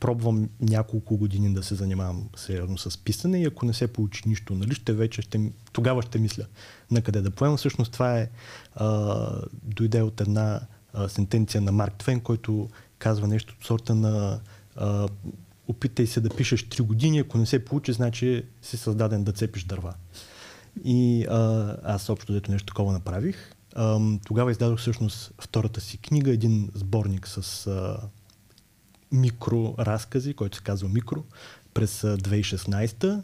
пробвам 0.00 0.48
няколко 0.60 1.16
години 1.16 1.54
да 1.54 1.62
се 1.62 1.74
занимавам 1.74 2.28
сериозно 2.36 2.78
с 2.78 2.98
писане 2.98 3.42
и 3.42 3.46
ако 3.46 3.66
не 3.66 3.72
се 3.72 3.92
получи 3.92 4.22
нищо, 4.26 4.54
нали, 4.54 4.74
ще 4.74 4.92
вече 4.92 5.22
ще, 5.22 5.52
тогава 5.72 6.02
ще 6.02 6.18
мисля 6.18 6.44
на 6.90 7.02
къде 7.02 7.20
да 7.20 7.30
поема. 7.30 7.56
Всъщност 7.56 7.92
това 7.92 8.18
е 8.18 8.30
а, 8.74 9.26
дойде 9.62 10.02
от 10.02 10.20
една 10.20 10.60
а, 10.92 11.08
сентенция 11.08 11.60
на 11.60 11.72
Марк 11.72 11.94
Твен, 11.94 12.20
който 12.20 12.68
казва 12.98 13.28
нещо 13.28 13.54
от 13.58 13.64
сорта 13.64 13.94
на 13.94 14.40
а, 14.76 15.08
опитай 15.68 16.06
се 16.06 16.20
да 16.20 16.28
пишеш 16.28 16.64
3 16.64 16.82
години, 16.82 17.18
ако 17.18 17.38
не 17.38 17.46
се 17.46 17.64
получи, 17.64 17.92
значи 17.92 18.42
си 18.62 18.76
създаден 18.76 19.24
да 19.24 19.32
цепиш 19.32 19.64
дърва. 19.64 19.94
И 20.84 21.26
а, 21.30 21.76
аз 21.84 22.08
общо 22.08 22.32
дето 22.32 22.50
нещо 22.50 22.66
такова 22.66 22.92
направих. 22.92 23.54
А, 23.74 24.00
тогава 24.26 24.50
издадох 24.50 24.78
всъщност 24.78 25.32
втората 25.40 25.80
си 25.80 25.98
книга, 25.98 26.30
един 26.32 26.70
сборник 26.74 27.28
с 27.28 27.66
а, 27.66 27.96
микроразкази, 29.12 30.34
който 30.34 30.56
се 30.56 30.62
казва 30.62 30.88
Микро, 30.88 31.24
през 31.74 32.02
2016 32.02 33.22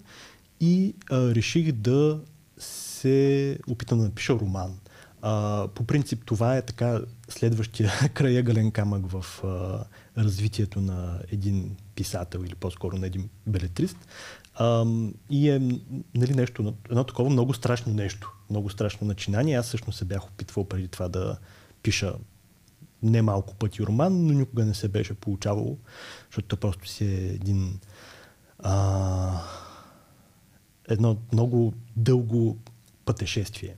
и 0.60 0.94
а, 1.10 1.34
реших 1.34 1.72
да 1.72 2.20
се 2.58 3.58
опитам 3.68 3.98
да 3.98 4.04
напиша 4.04 4.32
роман. 4.32 4.78
А, 5.22 5.68
по 5.74 5.84
принцип 5.84 6.24
това 6.24 6.56
е 6.56 6.62
така 6.62 7.00
следващия 7.28 7.92
краягален 8.14 8.70
камък 8.70 9.10
в 9.10 9.44
а, 9.44 9.84
развитието 10.18 10.80
на 10.80 11.20
един 11.32 11.76
писател 11.94 12.38
или 12.38 12.54
по-скоро 12.54 12.98
на 12.98 13.06
един 13.06 13.28
белетрист. 13.46 13.96
И 15.30 15.50
е 15.50 15.58
нали, 16.14 16.34
нещо, 16.34 16.74
едно 16.90 17.04
такова 17.04 17.30
много 17.30 17.54
страшно 17.54 17.94
нещо, 17.94 18.32
много 18.50 18.70
страшно 18.70 19.06
начинание. 19.06 19.56
Аз 19.56 19.66
всъщност 19.66 19.98
се 19.98 20.04
бях 20.04 20.26
опитвал 20.26 20.64
преди 20.64 20.88
това 20.88 21.08
да 21.08 21.38
пиша 21.82 22.14
не 23.02 23.22
малко 23.22 23.54
пъти 23.54 23.82
роман, 23.82 24.26
но 24.26 24.32
никога 24.32 24.64
не 24.64 24.74
се 24.74 24.88
беше 24.88 25.14
получавало, 25.14 25.78
защото 26.30 26.56
просто 26.56 26.88
си 26.88 27.04
е 27.04 27.26
един 27.26 27.80
а, 28.58 29.42
едно 30.88 31.16
много 31.32 31.74
дълго 31.96 32.58
пътешествие. 33.04 33.76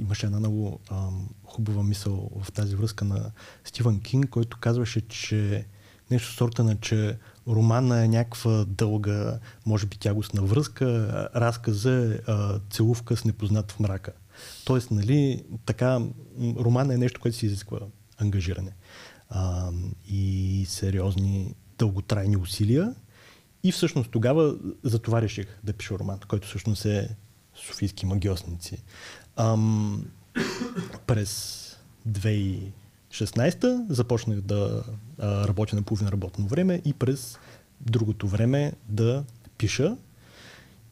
Имаше 0.00 0.26
една 0.26 0.38
много 0.38 0.80
а, 0.88 1.08
хубава 1.44 1.82
мисъл 1.82 2.30
в 2.42 2.52
тази 2.52 2.76
връзка 2.76 3.04
на 3.04 3.30
Стивън 3.64 4.00
Кинг, 4.00 4.30
който 4.30 4.58
казваше, 4.60 5.00
че 5.08 5.66
нещо 6.10 6.32
сорта 6.32 6.64
на, 6.64 6.80
че 6.80 7.18
романа 7.48 8.04
е 8.04 8.08
някаква 8.08 8.64
дълга, 8.64 9.38
може 9.66 9.86
би 9.86 9.96
тягостна 9.96 10.42
връзка, 10.42 10.86
разказа 11.34 12.14
е 12.14 12.18
целувка 12.70 13.16
с 13.16 13.24
непознат 13.24 13.72
в 13.72 13.80
мрака. 13.80 14.12
Тоест, 14.64 14.90
нали, 14.90 15.44
така, 15.66 16.00
романа 16.40 16.94
е 16.94 16.98
нещо, 16.98 17.20
което 17.20 17.36
си 17.36 17.46
изисква 17.46 17.78
ангажиране 18.18 18.72
а, 19.28 19.70
и 20.08 20.64
сериозни, 20.68 21.54
дълготрайни 21.78 22.36
усилия. 22.36 22.94
И 23.62 23.72
всъщност 23.72 24.10
тогава 24.10 24.56
за 24.84 24.98
това 24.98 25.22
реших 25.22 25.58
да 25.64 25.72
пиша 25.72 25.98
роман, 25.98 26.18
който 26.28 26.48
всъщност 26.48 26.84
е 26.84 27.16
Софийски 27.54 28.06
магиосници. 28.06 28.82
Ам, 29.40 30.04
през 31.06 31.56
2016 32.08 33.86
започнах 33.88 34.40
да 34.40 34.84
а, 35.18 35.48
работя 35.48 35.76
на 35.76 35.82
половина 35.82 36.12
работно 36.12 36.46
време 36.46 36.82
и 36.84 36.92
през 36.92 37.38
другото 37.80 38.28
време 38.28 38.72
да 38.88 39.24
пиша. 39.58 39.96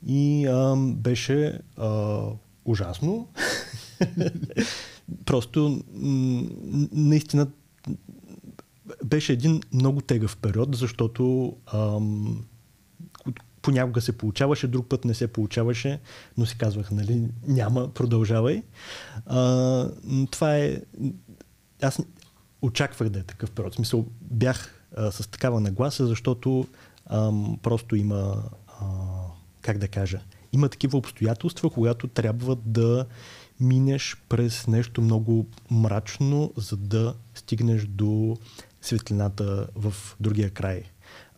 И 0.07 0.47
ам, 0.47 0.95
беше 0.95 1.61
а, 1.77 2.21
ужасно. 2.65 3.29
Просто 5.25 5.83
наистина 6.93 7.49
беше 9.05 9.33
един 9.33 9.61
много 9.73 10.01
тегъв 10.01 10.37
период, 10.37 10.77
защото 10.77 11.57
ам, 11.73 12.45
понякога 13.69 14.01
се 14.01 14.19
получаваше, 14.19 14.69
друг 14.69 14.89
път 14.89 15.05
не 15.05 15.15
се 15.15 15.29
получаваше, 15.29 16.01
но 16.37 16.47
си 16.47 16.59
казвах, 16.59 16.91
нали, 16.91 17.29
няма, 17.47 17.89
продължавай. 17.89 18.63
А, 19.27 19.91
това 20.31 20.57
е... 20.57 20.81
Аз 21.83 21.99
очаквах 22.63 23.09
да 23.09 23.19
е 23.19 23.23
такъв 23.23 23.51
период. 23.51 23.73
В 23.73 23.77
смисъл, 23.77 24.07
бях 24.21 24.85
а, 24.97 25.11
с 25.11 25.29
такава 25.29 25.61
нагласа, 25.61 26.07
защото 26.07 26.67
ам, 27.07 27.59
просто 27.63 27.97
има, 27.97 28.43
а, 28.81 28.87
как 29.61 29.79
да 29.79 29.89
кажа, 29.89 30.21
има 30.53 30.69
такива 30.69 30.99
обстоятелства, 30.99 31.71
когато 31.71 32.09
трябва 32.09 32.57
да 32.57 33.07
минеш 33.61 34.17
през 34.29 34.67
нещо 34.67 35.01
много 35.03 35.47
мрачно, 35.71 36.53
за 36.57 36.77
да 36.77 37.15
стигнеш 37.35 37.87
до 37.87 38.37
светлината 38.83 39.69
в 39.75 39.95
другия 40.21 40.51
край. 40.51 40.83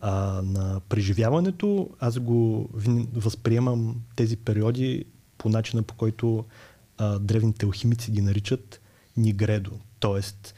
А, 0.01 0.41
на 0.41 0.81
преживяването 0.89 1.89
аз 1.99 2.19
го 2.19 2.69
възприемам 3.13 3.95
тези 4.15 4.37
периоди 4.37 5.05
по 5.37 5.49
начина 5.49 5.83
по 5.83 5.95
който 5.95 6.45
а, 6.97 7.19
древните 7.19 7.65
алхимици 7.65 8.11
ги 8.11 8.21
наричат 8.21 8.81
нигредо. 9.17 9.71
Тоест, 9.99 10.55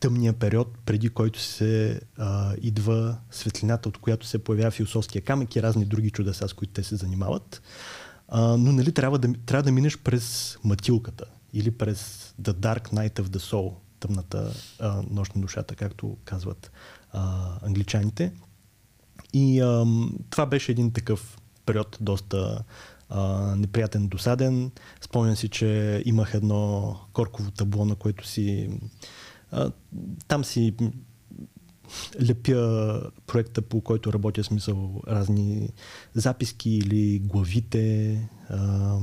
тъмния 0.00 0.32
период, 0.32 0.78
преди 0.86 1.08
който 1.08 1.40
се 1.40 2.00
а, 2.18 2.54
идва 2.62 3.16
светлината, 3.30 3.88
от 3.88 3.98
която 3.98 4.26
се 4.26 4.44
появява 4.44 4.70
философския 4.70 5.22
камък 5.22 5.56
и 5.56 5.62
разни 5.62 5.84
други 5.84 6.10
чудеса, 6.10 6.48
с 6.48 6.52
които 6.52 6.72
те 6.72 6.82
се 6.82 6.96
занимават. 6.96 7.62
А, 8.28 8.56
но 8.56 8.72
нали, 8.72 8.92
трябва, 8.92 9.18
да, 9.18 9.32
трябва 9.46 9.62
да 9.62 9.72
минеш 9.72 9.98
през 9.98 10.58
матилката 10.64 11.24
или 11.52 11.70
през 11.70 12.34
The 12.42 12.52
Dark 12.52 12.92
Night 12.92 13.20
of 13.20 13.24
the 13.24 13.38
Soul, 13.38 13.74
тъмната 14.00 14.52
а, 14.80 15.02
нощ 15.10 15.34
на 15.34 15.42
душата, 15.42 15.74
както 15.74 16.16
казват 16.24 16.72
а, 17.14 17.48
англичаните. 17.62 18.32
И 19.32 19.60
а, 19.60 19.86
това 20.30 20.46
беше 20.46 20.72
един 20.72 20.92
такъв 20.92 21.38
период, 21.66 21.98
доста 22.00 22.64
а, 23.08 23.54
неприятен, 23.56 24.08
досаден. 24.08 24.70
Спомням 25.00 25.36
си, 25.36 25.48
че 25.48 26.02
имах 26.06 26.34
едно 26.34 26.96
корково 27.12 27.50
табло, 27.50 27.84
на 27.84 27.94
което 27.94 28.26
си 28.26 28.70
а, 29.50 29.70
там 30.28 30.44
си 30.44 30.74
лепя 32.28 33.02
проекта, 33.26 33.62
по 33.62 33.80
който 33.80 34.12
работя, 34.12 34.44
смисъл 34.44 35.02
разни 35.08 35.68
записки 36.14 36.70
или 36.70 37.18
главите, 37.18 38.18
а, 38.48 38.98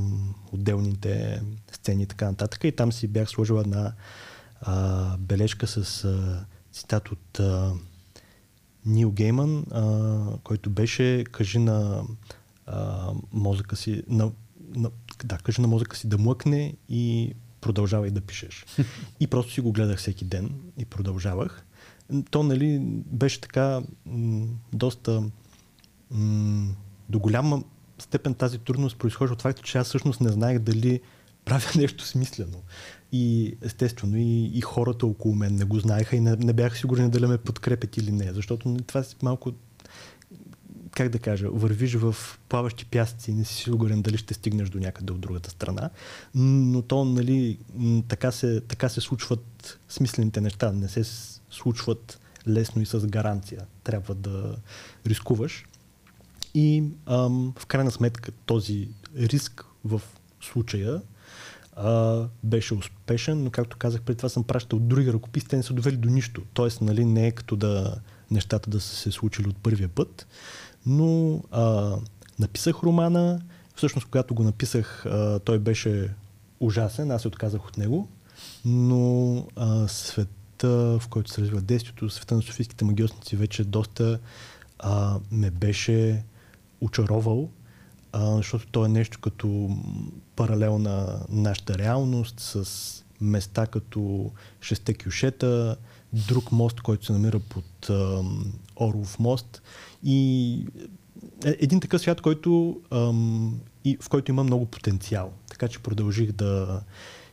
отделните 0.51 1.41
сцени 1.71 2.03
и 2.03 2.07
така 2.07 2.25
нататък. 2.25 2.63
И 2.63 2.71
там 2.71 2.91
си 2.91 3.07
бях 3.07 3.29
сложил 3.29 3.55
една 3.55 3.93
а, 4.61 5.17
бележка 5.17 5.67
с 5.67 6.03
а, 6.03 6.45
цитат 6.71 7.11
от 7.11 7.39
а, 7.39 7.73
Нил 8.85 9.11
Гейман, 9.11 9.65
а, 9.71 10.37
който 10.43 10.69
беше 10.69 11.23
кажи 11.31 11.59
на 11.59 12.03
а, 12.65 13.11
мозъка 13.33 13.75
си, 13.75 14.03
на, 14.07 14.31
на, 14.75 14.91
да, 15.25 15.37
кажи 15.37 15.61
на 15.61 15.67
мозъка 15.67 15.97
си 15.97 16.07
да 16.07 16.17
млъкне 16.17 16.73
и 16.89 17.33
продължавай 17.61 18.11
да 18.11 18.21
пишеш. 18.21 18.65
И 19.19 19.27
просто 19.27 19.51
си 19.51 19.61
го 19.61 19.71
гледах 19.71 19.99
всеки 19.99 20.25
ден 20.25 20.51
и 20.77 20.85
продължавах. 20.85 21.65
То, 22.31 22.43
нали, 22.43 22.79
беше 23.05 23.41
така 23.41 23.81
м- 24.05 24.47
доста 24.73 25.23
м- 26.11 26.75
до 27.09 27.19
голяма 27.19 27.63
степен 27.99 28.33
тази 28.33 28.59
трудност 28.59 28.97
произхожда 28.97 29.33
от 29.33 29.41
факта, 29.41 29.61
че 29.61 29.77
аз 29.77 29.87
всъщност 29.87 30.21
не 30.21 30.29
знаех 30.29 30.59
дали 30.59 31.01
правя 31.45 31.69
нещо 31.75 32.05
смислено. 32.05 32.57
И 33.11 33.55
естествено 33.61 34.17
и, 34.17 34.51
и 34.53 34.61
хората 34.61 35.05
около 35.05 35.35
мен 35.35 35.55
не 35.55 35.65
го 35.65 35.79
знаеха 35.79 36.15
и 36.15 36.19
не, 36.19 36.35
не 36.35 36.53
бях 36.53 36.77
сигурен 36.77 37.09
дали 37.09 37.25
ме 37.25 37.37
подкрепят 37.37 37.97
или 37.97 38.11
не, 38.11 38.33
защото 38.33 38.77
това 38.87 39.03
си 39.03 39.15
малко 39.23 39.51
как 40.91 41.09
да 41.09 41.19
кажа, 41.19 41.49
вървиш 41.51 41.95
в 41.95 42.15
плаващи 42.49 42.85
пясъци 42.85 43.31
и 43.31 43.33
не 43.33 43.45
си 43.45 43.55
сигурен 43.55 44.01
дали 44.01 44.17
ще 44.17 44.33
стигнеш 44.33 44.69
до 44.69 44.79
някъде 44.79 45.13
от 45.13 45.19
другата 45.19 45.49
страна. 45.49 45.89
Но 46.35 46.81
то, 46.81 47.05
нали, 47.05 47.59
така 48.07 48.31
се, 48.31 48.61
така 48.61 48.89
се 48.89 49.01
случват 49.01 49.79
смислените 49.89 50.41
неща. 50.41 50.71
Не 50.71 50.89
се 50.89 51.03
случват 51.49 52.19
лесно 52.47 52.81
и 52.81 52.85
с 52.85 53.07
гаранция. 53.07 53.65
Трябва 53.83 54.15
да 54.15 54.55
рискуваш. 55.07 55.65
И 56.53 56.83
ам, 57.05 57.53
в 57.57 57.65
крайна 57.65 57.91
сметка 57.91 58.31
този 58.45 58.89
риск 59.15 59.65
в 59.85 60.01
случая 60.41 61.01
а, 61.75 62.23
беше 62.43 62.73
успешен, 62.73 63.43
но 63.43 63.49
както 63.49 63.77
казах, 63.77 64.01
преди 64.01 64.17
това 64.17 64.29
съм 64.29 64.43
пращал 64.43 64.79
други 64.79 65.13
ръкописи, 65.13 65.47
те 65.47 65.57
не 65.57 65.63
са 65.63 65.73
довели 65.73 65.97
до 65.97 66.09
нищо. 66.09 66.41
Тоест, 66.53 66.81
нали, 66.81 67.05
не 67.05 67.27
е 67.27 67.31
като 67.31 67.55
да 67.55 67.95
нещата 68.31 68.69
да 68.69 68.79
са 68.79 68.95
се 68.95 69.11
случили 69.11 69.47
от 69.47 69.57
първия 69.57 69.89
път. 69.89 70.27
Но 70.85 71.41
а, 71.51 71.95
написах 72.39 72.83
романа, 72.83 73.41
Всъщност, 73.81 74.07
когато 74.07 74.33
го 74.33 74.43
написах, 74.43 75.05
а, 75.05 75.39
той 75.39 75.59
беше 75.59 76.13
ужасен, 76.59 77.11
аз 77.11 77.21
се 77.21 77.27
отказах 77.27 77.67
от 77.67 77.77
него, 77.77 78.07
но 78.65 79.35
а, 79.55 79.87
света, 79.87 80.99
в 80.99 81.03
който 81.09 81.31
се 81.31 81.41
развива 81.41 81.61
действието, 81.61 82.09
света 82.09 82.35
на 82.35 82.41
софийските 82.41 82.85
магиосници 82.85 83.35
вече 83.35 83.63
доста 83.63 84.19
а, 84.79 85.19
ме 85.31 85.51
беше 85.51 86.23
очаровал, 86.81 87.49
а, 88.11 88.35
защото 88.35 88.67
то 88.67 88.85
е 88.85 88.89
нещо 88.89 89.19
като 89.19 89.77
паралел 90.35 90.77
на 90.77 91.19
нашата 91.29 91.77
реалност 91.77 92.39
с 92.39 93.03
места 93.21 93.67
като 93.67 94.31
шесте 94.61 94.93
кюшета, 94.93 95.75
друг 96.13 96.51
мост, 96.51 96.81
който 96.81 97.05
се 97.05 97.13
намира 97.13 97.39
под 97.39 97.89
а, 97.89 98.23
Орлов 98.75 99.19
мост 99.19 99.61
и 100.03 100.53
е, 101.45 101.57
един 101.59 101.79
такъв 101.79 102.01
свят, 102.01 102.21
който, 102.21 102.81
ам, 102.91 103.59
и, 103.85 103.97
в 104.01 104.09
който 104.09 104.31
има 104.31 104.43
много 104.43 104.65
потенциал. 104.65 105.33
Така 105.49 105.67
че 105.67 105.79
продължих 105.79 106.31
да 106.31 106.81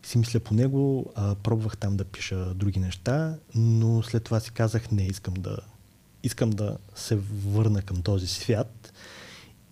си 0.02 0.18
мисля 0.18 0.40
по 0.40 0.54
него, 0.54 1.12
а, 1.14 1.34
пробвах 1.34 1.76
там 1.76 1.96
да 1.96 2.04
пиша 2.04 2.54
други 2.54 2.80
неща, 2.80 3.34
но 3.54 4.02
след 4.02 4.24
това 4.24 4.40
си 4.40 4.50
казах, 4.50 4.90
не, 4.90 5.02
искам 5.02 5.34
да, 5.34 5.58
искам 6.22 6.50
да 6.50 6.76
се 6.94 7.16
върна 7.46 7.82
към 7.82 8.02
този 8.02 8.26
свят 8.26 8.92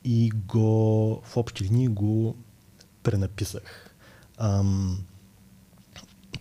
и 0.06 0.30
го 0.30 1.20
в 1.24 1.36
общи 1.36 1.64
линии 1.64 1.88
го 1.88 2.36
пренаписах. 3.02 3.94
Ам, 4.38 4.98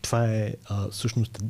това 0.01 0.25
е 0.25 0.55
а, 0.65 0.89
всъщност 0.89 1.43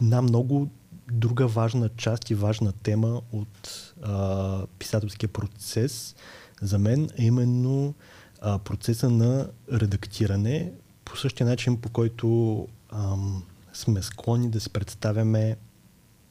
една 0.00 0.22
много 0.22 0.70
друга 1.12 1.46
важна 1.46 1.88
част 1.88 2.30
и 2.30 2.34
важна 2.34 2.72
тема 2.72 3.22
от 3.32 3.94
а, 4.02 4.66
писателския 4.78 5.28
процес 5.28 6.16
за 6.62 6.78
мен 6.78 7.10
е 7.18 7.24
именно 7.24 7.94
а, 8.40 8.58
процеса 8.58 9.10
на 9.10 9.50
редактиране 9.72 10.72
по 11.04 11.16
същия 11.16 11.46
начин, 11.46 11.80
по 11.80 11.88
който 11.88 12.68
ам, 12.92 13.42
сме 13.72 14.02
склонни 14.02 14.50
да 14.50 14.60
си 14.60 14.70
представяме 14.70 15.56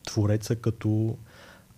твореца 0.05 0.55
като 0.55 1.17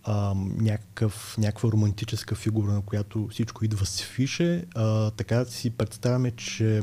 ам, 0.09 0.55
някакъв, 0.57 1.37
някаква 1.37 1.71
романтическа 1.71 2.35
фигура, 2.35 2.71
на 2.71 2.81
която 2.81 3.27
всичко 3.31 3.65
идва 3.65 3.85
с 3.85 4.01
фише, 4.01 4.65
а, 4.75 5.11
така 5.11 5.45
си 5.45 5.69
представяме, 5.69 6.31
че 6.31 6.81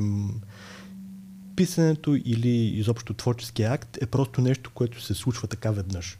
писането 1.57 2.15
или 2.25 2.49
изобщо 2.49 3.15
творчески 3.15 3.63
акт 3.63 3.99
е 4.01 4.07
просто 4.07 4.41
нещо, 4.41 4.71
което 4.75 5.03
се 5.03 5.15
случва 5.15 5.49
така 5.49 5.71
веднъж. 5.71 6.19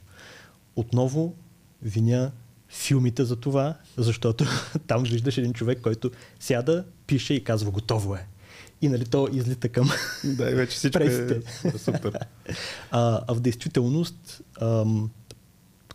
Отново 0.75 1.35
виня 1.81 2.31
филмите 2.69 3.23
за 3.25 3.35
това, 3.35 3.75
защото 3.97 4.45
там 4.87 5.03
виждаш 5.03 5.37
един 5.37 5.53
човек, 5.53 5.81
който 5.81 6.11
сяда, 6.39 6.85
пише 7.07 7.33
и 7.33 7.43
казва 7.43 7.71
готово 7.71 8.15
е. 8.15 8.27
И 8.81 8.89
нали 8.89 9.05
то 9.05 9.27
излита 9.33 9.69
към 9.69 9.89
Да, 10.23 10.51
и 10.51 10.53
вече 10.53 10.75
всичко 10.75 11.03
е 11.03 11.41
супер. 11.77 12.19
А, 12.91 13.21
а 13.27 13.33
в 13.33 13.39
действителност, 13.39 14.41
ам, 14.61 15.09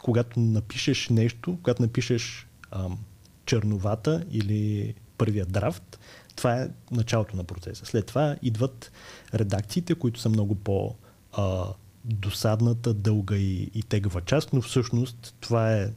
когато 0.02 0.40
напишеш 0.40 1.08
нещо, 1.08 1.58
когато 1.62 1.82
напишеш 1.82 2.46
ам, 2.70 2.98
черновата 3.46 4.24
или 4.30 4.94
първия 5.18 5.46
драфт, 5.46 5.98
това 6.36 6.62
е 6.62 6.68
началото 6.90 7.36
на 7.36 7.44
процеса. 7.44 7.86
След 7.86 8.06
това 8.06 8.36
идват 8.42 8.92
редакциите, 9.34 9.94
които 9.94 10.20
са 10.20 10.28
много 10.28 10.54
по 10.54 10.94
а, 11.32 11.64
досадната, 12.04 12.94
дълга 12.94 13.36
и, 13.36 13.70
и 13.74 13.82
тегава 13.82 14.20
част, 14.20 14.52
но 14.52 14.62
всъщност 14.62 15.34
това 15.40 15.74
е, 15.74 15.90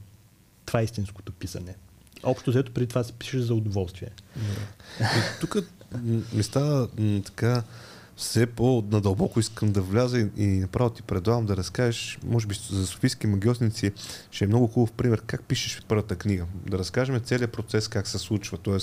това 0.65 0.79
е 0.79 0.83
истинското 0.83 1.31
писане. 1.31 1.75
Общо 2.23 2.49
взето 2.49 2.71
преди 2.71 2.87
това 2.87 3.03
се 3.03 3.13
пишеш 3.13 3.41
за 3.41 3.53
удоволствие. 3.53 4.09
И 5.01 5.39
тук 5.39 5.57
ми 6.33 6.43
става 6.43 6.87
така 7.25 7.63
все 8.15 8.45
по-надълбоко 8.45 9.39
искам 9.39 9.71
да 9.71 9.81
вляза 9.81 10.19
и, 10.19 10.29
и 10.37 10.47
направо 10.47 10.89
ти 10.89 11.01
предлагам 11.01 11.45
да 11.45 11.57
разкажеш, 11.57 12.19
може 12.23 12.47
би 12.47 12.55
за 12.69 12.87
софийски 12.87 13.27
магиосници 13.27 13.91
ще 14.31 14.43
е 14.43 14.47
много 14.47 14.67
хубав 14.67 14.91
пример 14.91 15.21
как 15.27 15.43
пишеш 15.43 15.81
първата 15.87 16.15
книга. 16.15 16.45
Да 16.69 16.77
разкажем 16.77 17.19
целият 17.19 17.51
процес 17.51 17.87
как 17.87 18.07
се 18.07 18.17
случва, 18.17 18.57
т.е. 18.57 18.77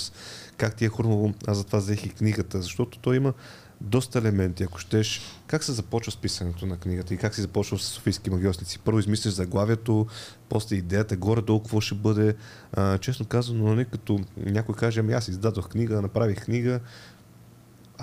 как 0.57 0.75
ти 0.75 0.85
е 0.85 0.89
хрумнало, 0.89 1.33
аз 1.47 1.57
затова 1.57 1.79
взех 1.79 2.05
и 2.05 2.09
книгата, 2.09 2.61
защото 2.61 2.99
той 2.99 3.15
има 3.15 3.33
доста 3.81 4.19
елементи. 4.19 4.63
Ако 4.63 4.79
щеш, 4.79 5.21
как 5.47 5.63
се 5.63 5.71
започва 5.71 6.11
с 6.11 6.17
писането 6.17 6.65
на 6.65 6.77
книгата 6.77 7.13
и 7.13 7.17
как 7.17 7.35
си 7.35 7.41
започва 7.41 7.79
с 7.79 7.83
Софийски 7.83 8.29
магиосници? 8.29 8.79
Първо 8.79 8.99
измислиш 8.99 9.33
заглавието, 9.33 10.07
после 10.49 10.75
идеята, 10.75 11.17
горе-долу 11.17 11.59
какво 11.59 11.81
ще 11.81 11.95
бъде. 11.95 12.35
А, 12.73 12.97
честно 12.97 13.25
казано, 13.25 13.67
нали, 13.73 13.85
като 13.85 14.19
някой 14.37 14.75
каже, 14.75 14.99
ами 14.99 15.13
аз 15.13 15.27
издадох 15.27 15.69
книга, 15.69 16.01
направих 16.01 16.43
книга, 16.43 16.79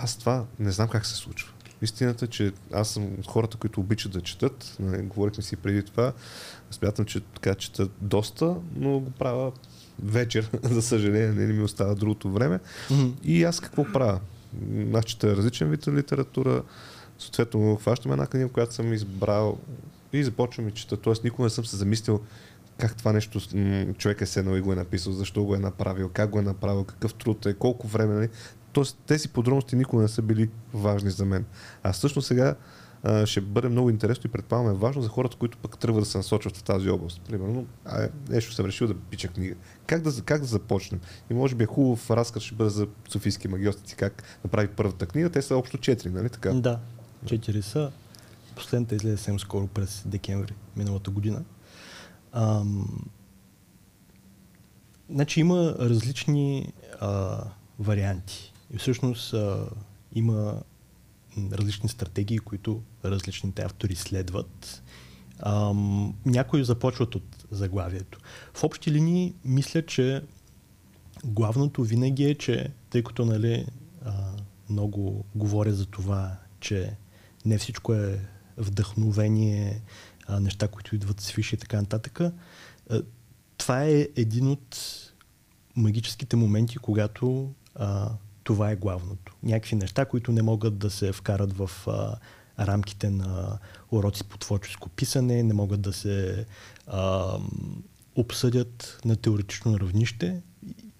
аз 0.02 0.16
това 0.16 0.44
не 0.58 0.70
знам 0.70 0.88
как 0.88 1.06
се 1.06 1.14
случва. 1.14 1.52
Истината 1.82 2.24
е, 2.24 2.28
че 2.28 2.52
аз 2.72 2.88
съм 2.88 3.04
от 3.04 3.26
хората, 3.26 3.56
които 3.56 3.80
обичат 3.80 4.12
да 4.12 4.20
четат. 4.20 4.76
Нали, 4.80 5.02
говорихме 5.02 5.42
си 5.42 5.56
преди 5.56 5.82
това. 5.82 6.12
Смятам, 6.70 7.04
че 7.04 7.20
така 7.20 7.54
чета 7.54 7.88
доста, 8.00 8.56
но 8.76 9.00
го 9.00 9.10
правя 9.10 9.52
вечер, 10.02 10.50
за 10.62 10.82
съжаление, 10.82 11.46
не 11.46 11.52
ми 11.52 11.62
остава 11.62 11.94
другото 11.94 12.32
време. 12.32 12.58
Mm-hmm. 12.90 13.12
И 13.22 13.44
аз 13.44 13.60
какво 13.60 13.84
правя? 13.92 14.20
аз 14.94 15.04
чета 15.04 15.36
различен 15.36 15.70
вид 15.70 15.88
литература, 15.88 16.62
съответно 17.18 17.76
хващам 17.76 18.12
една 18.12 18.26
книга, 18.26 18.48
която 18.48 18.74
съм 18.74 18.92
избрал 18.92 19.58
и 20.12 20.24
започвам 20.24 20.68
и 20.68 20.72
чета. 20.72 20.96
Тоест 20.96 21.24
никога 21.24 21.44
не 21.44 21.50
съм 21.50 21.64
се 21.64 21.76
замислил 21.76 22.20
как 22.80 22.96
това 22.96 23.12
нещо 23.12 23.40
човек 23.98 24.20
е 24.20 24.26
седнал 24.26 24.56
и 24.56 24.60
го 24.60 24.72
е 24.72 24.76
написал, 24.76 25.12
защо 25.12 25.44
го 25.44 25.54
е 25.54 25.58
направил, 25.58 26.08
как 26.08 26.30
го 26.30 26.38
е 26.38 26.42
направил, 26.42 26.84
какъв 26.84 27.14
труд 27.14 27.46
е, 27.46 27.54
колко 27.54 27.86
време. 27.86 28.14
Нали? 28.14 28.28
Тоест 28.72 28.98
тези 29.06 29.28
подробности 29.28 29.76
никога 29.76 30.02
не 30.02 30.08
са 30.08 30.22
били 30.22 30.50
важни 30.74 31.10
за 31.10 31.24
мен. 31.24 31.44
А 31.82 31.92
всъщност 31.92 32.28
сега 32.28 32.56
а, 33.02 33.26
ще 33.26 33.40
бъде 33.40 33.68
много 33.68 33.90
интересно 33.90 34.22
и 34.28 34.32
предполагам 34.32 34.74
е 34.74 34.78
важно 34.78 35.02
за 35.02 35.08
хората, 35.08 35.36
които 35.36 35.58
пък 35.58 35.78
тръгват 35.78 36.02
да 36.04 36.10
се 36.10 36.18
насочват 36.18 36.56
в 36.56 36.62
тази 36.62 36.90
област. 36.90 37.20
Примерно, 37.28 37.66
а, 37.84 38.08
нещо 38.28 38.54
съм 38.54 38.66
решил 38.66 38.86
да 38.86 38.94
пича 38.94 39.28
книга. 39.28 39.54
Как 39.86 40.02
да, 40.02 40.22
как 40.22 40.40
да 40.40 40.46
започнем? 40.46 41.00
И 41.30 41.34
може 41.34 41.54
би 41.54 41.64
е 41.64 41.66
хубав 41.66 42.10
разказ 42.10 42.42
ще 42.42 42.54
бъде 42.54 42.70
за 42.70 42.86
софийски 43.08 43.48
магиостици, 43.48 43.96
как 43.96 44.22
направи 44.44 44.68
първата 44.68 45.06
книга. 45.06 45.30
Те 45.30 45.42
са 45.42 45.56
общо 45.56 45.78
четири, 45.78 46.12
нали 46.12 46.28
така? 46.28 46.52
Да, 46.52 46.80
четири 47.26 47.62
са. 47.62 47.92
Последната 48.56 48.94
излезе 48.94 49.16
съвсем 49.16 49.40
скоро 49.40 49.66
през 49.66 50.02
декември 50.06 50.54
миналата 50.76 51.10
година. 51.10 51.42
Ам... 52.32 53.04
Значи 55.10 55.40
има 55.40 55.74
различни 55.78 56.72
а, 57.00 57.44
варианти. 57.78 58.49
И 58.74 58.78
всъщност 58.78 59.34
а, 59.34 59.68
има 60.12 60.62
различни 61.52 61.88
стратегии, 61.88 62.38
които 62.38 62.82
различните 63.04 63.62
автори 63.62 63.94
следват. 63.94 64.82
Ам, 65.38 66.14
някои 66.26 66.64
започват 66.64 67.14
от 67.14 67.46
заглавието. 67.50 68.18
В 68.54 68.64
общи 68.64 68.90
линии 68.90 69.34
мисля, 69.44 69.86
че 69.86 70.22
главното 71.24 71.82
винаги 71.82 72.24
е, 72.24 72.34
че 72.34 72.70
тъй 72.90 73.02
като 73.02 73.24
нали, 73.24 73.66
а, 74.04 74.12
много 74.70 75.24
говоря 75.34 75.72
за 75.72 75.86
това, 75.86 76.36
че 76.60 76.96
не 77.44 77.58
всичко 77.58 77.94
е 77.94 78.20
вдъхновение, 78.56 79.82
а, 80.26 80.40
неща, 80.40 80.68
които 80.68 80.94
идват 80.94 81.20
с 81.20 81.38
и 81.38 81.56
така 81.56 81.80
нататък, 81.80 82.20
а, 82.20 83.02
това 83.56 83.84
е 83.84 84.08
един 84.16 84.48
от 84.48 84.76
магическите 85.76 86.36
моменти, 86.36 86.78
когато 86.78 87.52
а, 87.74 88.10
това 88.50 88.70
е 88.70 88.76
главното. 88.76 89.34
Някакви 89.42 89.76
неща, 89.76 90.04
които 90.04 90.32
не 90.32 90.42
могат 90.42 90.78
да 90.78 90.90
се 90.90 91.12
вкарат 91.12 91.52
в 91.52 91.70
а, 91.86 92.16
рамките 92.66 93.10
на 93.10 93.58
уроци 93.90 94.24
по 94.24 94.38
творческо 94.38 94.88
писане, 94.88 95.42
не 95.42 95.54
могат 95.54 95.80
да 95.80 95.92
се 95.92 96.46
а, 96.86 97.36
обсъдят 98.16 99.00
на 99.04 99.16
теоретично 99.16 99.80
равнище. 99.80 100.42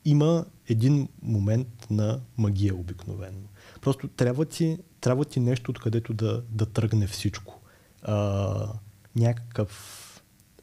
Има 0.05 0.45
един 0.69 1.09
момент 1.23 1.87
на 1.91 2.21
магия 2.39 2.75
обикновено. 2.75 3.49
Просто 3.81 4.09
трябва 4.09 4.45
ти, 4.45 4.79
трябва 5.01 5.25
ти 5.25 5.41
нещо, 5.41 5.71
откъдето 5.71 6.15
да, 6.15 6.43
да 6.51 6.67
тръгне 6.67 7.07
всичко. 7.07 7.61
А, 8.03 8.73
някакъв 9.17 10.07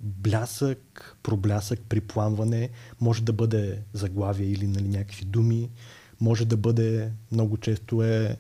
блясък, 0.02 1.16
проблясък, 1.24 1.80
припламване, 1.90 2.70
може 3.02 3.24
да 3.24 3.34
бъде 3.34 3.84
заглавие 3.94 4.48
или 4.48 4.68
нали, 4.68 4.88
някакви 4.88 5.26
думи, 5.26 5.70
може 6.22 6.46
да 6.46 6.58
бъде 6.58 7.12
много 7.32 7.58
често 7.58 8.04
е 8.04 8.38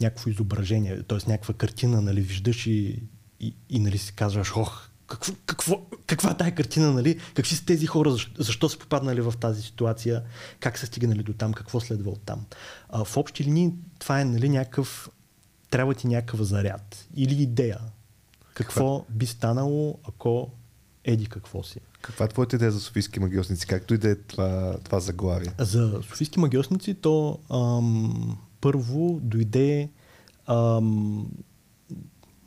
някакво 0.00 0.30
изображение, 0.30 1.02
т.е. 1.02 1.18
някаква 1.30 1.54
картина, 1.54 2.00
нали, 2.00 2.20
виждаш 2.20 2.66
и, 2.66 3.02
и, 3.40 3.54
и 3.68 3.78
нали, 3.78 3.98
си 3.98 4.12
казваш, 4.12 4.56
ох, 4.56 4.88
какво, 5.06 5.32
какво, 5.46 5.86
каква 6.06 6.30
е 6.30 6.36
тая 6.36 6.54
картина, 6.54 6.92
нали? 6.92 7.20
Какви 7.34 7.56
са 7.56 7.64
тези 7.64 7.86
хора, 7.86 8.10
защо, 8.10 8.42
защо 8.42 8.68
са 8.68 8.78
попаднали 8.78 9.20
в 9.20 9.34
тази 9.40 9.62
ситуация, 9.62 10.22
как 10.60 10.78
са 10.78 10.86
стигнали 10.86 11.22
до 11.22 11.32
там, 11.32 11.52
какво 11.52 11.80
следва 11.80 12.10
от 12.10 12.20
там. 12.20 12.46
А, 12.88 13.04
в 13.04 13.16
общи 13.16 13.44
линии 13.44 13.72
това 13.98 14.20
е 14.20 14.24
нали, 14.24 14.48
някакъв, 14.48 15.10
трябва 15.70 15.94
ти 15.94 16.06
някакъв 16.06 16.40
заряд 16.42 17.08
или 17.16 17.42
идея. 17.42 17.78
Какво 18.54 18.98
Каква? 19.00 19.14
би 19.14 19.26
станало, 19.26 19.98
ако 20.08 20.50
еди 21.04 21.26
какво 21.26 21.62
си. 21.62 21.80
Каква 22.00 22.24
е 22.24 22.28
твоята 22.28 22.56
идея 22.56 22.72
за 22.72 22.80
Софийски 22.80 23.20
магиосници? 23.20 23.66
Как 23.66 23.86
дойде 23.86 24.14
това, 24.14 24.76
това 24.84 25.00
заглавие? 25.00 25.52
За 25.58 26.00
Софийски 26.02 26.40
магиосници 26.40 26.94
то 26.94 27.38
ам, 27.50 28.38
първо 28.60 29.20
дойде 29.22 29.90
ам, 30.46 31.26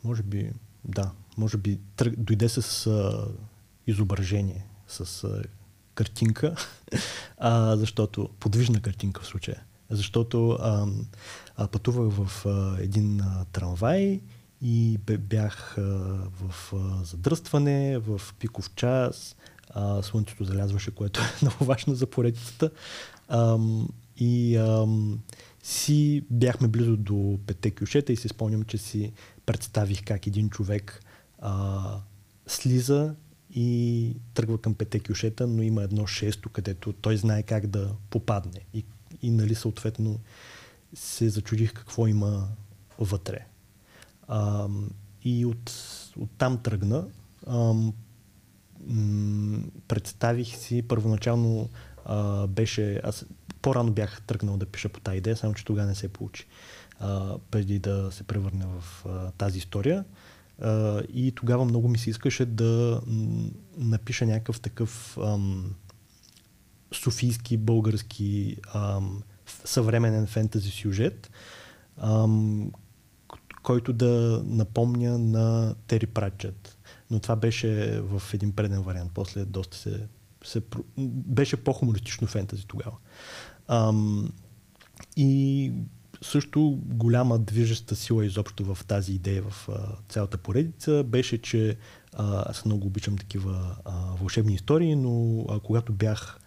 може 0.04 0.22
би, 0.22 0.50
да, 0.84 1.10
може 1.36 1.56
би 1.56 1.80
тръг, 1.96 2.14
дойде 2.18 2.48
с 2.48 2.86
а, 2.86 3.28
изображение, 3.86 4.66
с 4.88 5.24
а, 5.24 5.42
картинка, 5.94 6.54
а, 7.38 7.76
защото 7.76 8.28
подвижна 8.40 8.80
картинка 8.80 9.22
в 9.22 9.26
случая. 9.26 9.62
Защото 9.90 10.50
а, 10.50 10.86
а, 11.56 11.68
пътувах 11.68 12.12
в 12.12 12.46
а, 12.46 12.76
един 12.80 13.20
а, 13.20 13.44
трамвай 13.52 14.20
и 14.64 14.98
бях 15.18 15.78
а, 15.78 15.82
в 16.30 16.72
а, 16.72 17.04
задръстване, 17.04 17.98
в 17.98 18.20
пиков 18.38 18.74
час, 18.74 19.36
а, 19.70 20.02
слънцето 20.02 20.44
залязваше, 20.44 20.90
което 20.90 21.20
е 21.20 21.24
много 21.42 21.64
важно 21.64 21.94
за 21.94 22.06
поредицата. 22.06 22.70
А, 23.28 23.58
и 24.16 24.56
а, 24.56 24.86
си 25.62 26.24
бяхме 26.30 26.68
близо 26.68 26.96
до 26.96 27.38
петте 27.46 27.70
кюшета 27.70 28.12
и 28.12 28.16
си 28.16 28.28
спомням, 28.28 28.62
че 28.62 28.78
си 28.78 29.12
представих 29.46 30.04
как 30.04 30.26
един 30.26 30.50
човек 30.50 31.00
а, 31.38 31.82
слиза 32.46 33.14
и 33.54 34.16
тръгва 34.34 34.58
към 34.58 34.74
пете 34.74 35.00
кюшета, 35.00 35.46
но 35.46 35.62
има 35.62 35.82
едно 35.82 36.06
шесто, 36.06 36.48
където 36.48 36.92
той 36.92 37.16
знае 37.16 37.42
как 37.42 37.66
да 37.66 37.90
попадне. 38.10 38.60
И, 38.74 38.84
и 39.22 39.30
нали 39.30 39.54
съответно 39.54 40.20
се 40.94 41.28
зачудих 41.28 41.72
какво 41.72 42.06
има 42.06 42.48
вътре. 42.98 43.46
А, 44.28 44.68
и 45.24 45.46
от, 45.46 45.72
от 46.18 46.30
там 46.38 46.58
тръгна. 46.62 47.06
А, 47.46 47.74
м- 48.86 49.62
представих 49.88 50.56
си, 50.56 50.82
първоначално 50.82 51.68
а, 52.04 52.46
беше, 52.46 53.00
аз 53.04 53.26
по-рано 53.62 53.92
бях 53.92 54.22
тръгнал 54.22 54.56
да 54.56 54.66
пиша 54.66 54.88
по 54.88 55.00
тази 55.00 55.18
идея, 55.18 55.36
само 55.36 55.54
че 55.54 55.64
тогава 55.64 55.88
не 55.88 55.94
се 55.94 56.08
получи. 56.08 56.46
А, 57.00 57.38
преди 57.50 57.78
да 57.78 58.12
се 58.12 58.24
превърне 58.24 58.66
в 58.66 59.06
а, 59.06 59.30
тази 59.30 59.58
история. 59.58 60.04
А, 60.62 61.02
и 61.12 61.32
тогава 61.32 61.64
много 61.64 61.88
ми 61.88 61.98
се 61.98 62.10
искаше 62.10 62.46
да 62.46 63.00
м- 63.06 63.48
напиша 63.78 64.26
някакъв 64.26 64.60
такъв 64.60 65.18
ам, 65.18 65.74
софийски, 66.92 67.56
български 67.56 68.56
ам, 68.74 69.22
съвременен 69.64 70.26
фентази 70.26 70.70
сюжет, 70.70 71.30
ам, 71.96 72.70
който 73.64 73.92
да 73.92 74.42
напомня 74.46 75.18
на 75.18 75.74
Тери 75.86 76.06
Пратчет. 76.06 76.78
Но 77.10 77.20
това 77.20 77.36
беше 77.36 78.00
в 78.00 78.22
един 78.34 78.52
преден 78.52 78.82
вариант. 78.82 79.10
После 79.14 79.44
доста 79.44 79.76
се, 79.76 80.06
се 80.44 80.62
беше 80.98 81.56
по-хумористично 81.56 82.26
фентази 82.26 82.66
тогава. 82.66 82.96
Ам, 83.68 84.32
и 85.16 85.72
също 86.22 86.78
голяма 86.84 87.38
движеща 87.38 87.96
сила 87.96 88.26
изобщо 88.26 88.74
в 88.74 88.84
тази 88.84 89.12
идея, 89.12 89.42
в 89.42 89.68
а, 89.68 89.96
цялата 90.08 90.38
поредица, 90.38 91.04
беше, 91.06 91.42
че 91.42 91.76
а, 92.12 92.44
аз 92.50 92.64
много 92.64 92.86
обичам 92.86 93.18
такива 93.18 93.76
а, 93.84 93.92
вълшебни 94.20 94.54
истории, 94.54 94.96
но 94.96 95.44
а, 95.48 95.60
когато 95.60 95.92
бях 95.92 96.40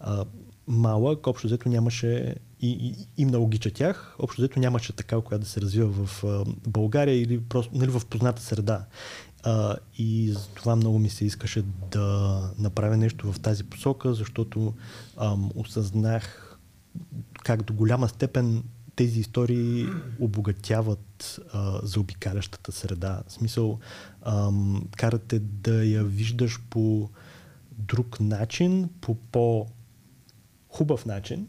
а, 0.00 0.24
малък, 0.68 1.26
общо 1.26 1.46
взето 1.46 1.68
нямаше 1.68 2.34
и, 2.60 2.70
и, 2.70 3.06
и 3.22 3.24
много 3.24 3.48
ги 3.48 3.58
четях, 3.58 4.16
общо 4.18 4.42
взето 4.42 4.60
нямаше 4.60 4.92
такава, 4.92 5.22
която 5.22 5.44
да 5.44 5.50
се 5.50 5.60
развива 5.60 6.06
в 6.06 6.24
България 6.66 7.22
или 7.22 7.40
просто 7.40 7.76
нали, 7.76 7.90
в 7.90 8.06
позната 8.06 8.42
среда. 8.42 8.86
А, 9.42 9.76
и 9.98 10.32
за 10.32 10.48
това 10.48 10.76
много 10.76 10.98
ми 10.98 11.10
се 11.10 11.24
искаше 11.24 11.62
да 11.90 12.40
направя 12.58 12.96
нещо 12.96 13.32
в 13.32 13.40
тази 13.40 13.64
посока, 13.64 14.14
защото 14.14 14.74
ам, 15.16 15.50
осъзнах 15.54 16.58
как 17.44 17.62
до 17.62 17.72
голяма 17.72 18.08
степен 18.08 18.62
тези 18.96 19.20
истории 19.20 19.86
обогатяват 20.20 21.40
а, 21.52 21.80
заобикалящата 21.82 22.72
среда. 22.72 23.22
В 23.28 23.32
смисъл, 23.32 23.78
ам, 24.22 24.88
карате 24.96 25.38
да 25.38 25.84
я 25.84 26.04
виждаш 26.04 26.60
по 26.70 27.08
друг 27.72 28.20
начин, 28.20 28.88
по 29.00 29.14
по-хубав 30.68 31.06
начин, 31.06 31.48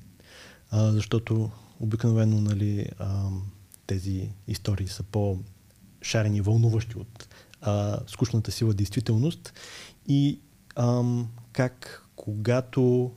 а, 0.71 0.91
защото 0.91 1.51
обикновено 1.79 2.41
нали, 2.41 2.89
ам, 2.99 3.43
тези 3.87 4.29
истории 4.47 4.87
са 4.87 5.03
по-шарени 5.03 6.41
вълнуващи 6.41 6.97
от 6.97 7.27
а, 7.61 7.99
скучната 8.07 8.51
сила 8.51 8.73
действителност 8.73 9.53
и 10.07 10.39
ам, 10.75 11.29
как 11.51 12.05
когато 12.15 13.11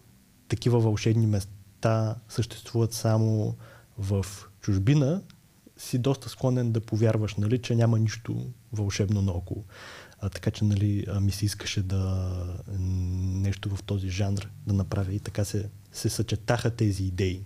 такива 0.48 0.80
вълшебни 0.80 1.26
места 1.26 2.16
съществуват 2.28 2.92
само 2.92 3.57
в 3.98 4.26
чужбина, 4.61 5.22
си 5.76 5.98
доста 5.98 6.28
склонен 6.28 6.72
да 6.72 6.80
повярваш, 6.80 7.34
нали, 7.34 7.62
че 7.62 7.74
няма 7.74 7.98
нищо 7.98 8.46
вълшебно 8.72 9.22
наоколо. 9.22 9.64
А, 10.22 10.28
така 10.28 10.50
че 10.50 10.64
нали, 10.64 11.06
ми 11.20 11.32
се 11.32 11.44
искаше 11.44 11.82
да 11.82 12.32
нещо 12.78 13.76
в 13.76 13.82
този 13.82 14.08
жанр 14.08 14.48
да 14.66 14.72
направя 14.72 15.12
и 15.12 15.20
така 15.20 15.44
се, 15.44 15.68
се 15.92 16.08
съчетаха 16.08 16.70
тези 16.70 17.04
идеи. 17.04 17.44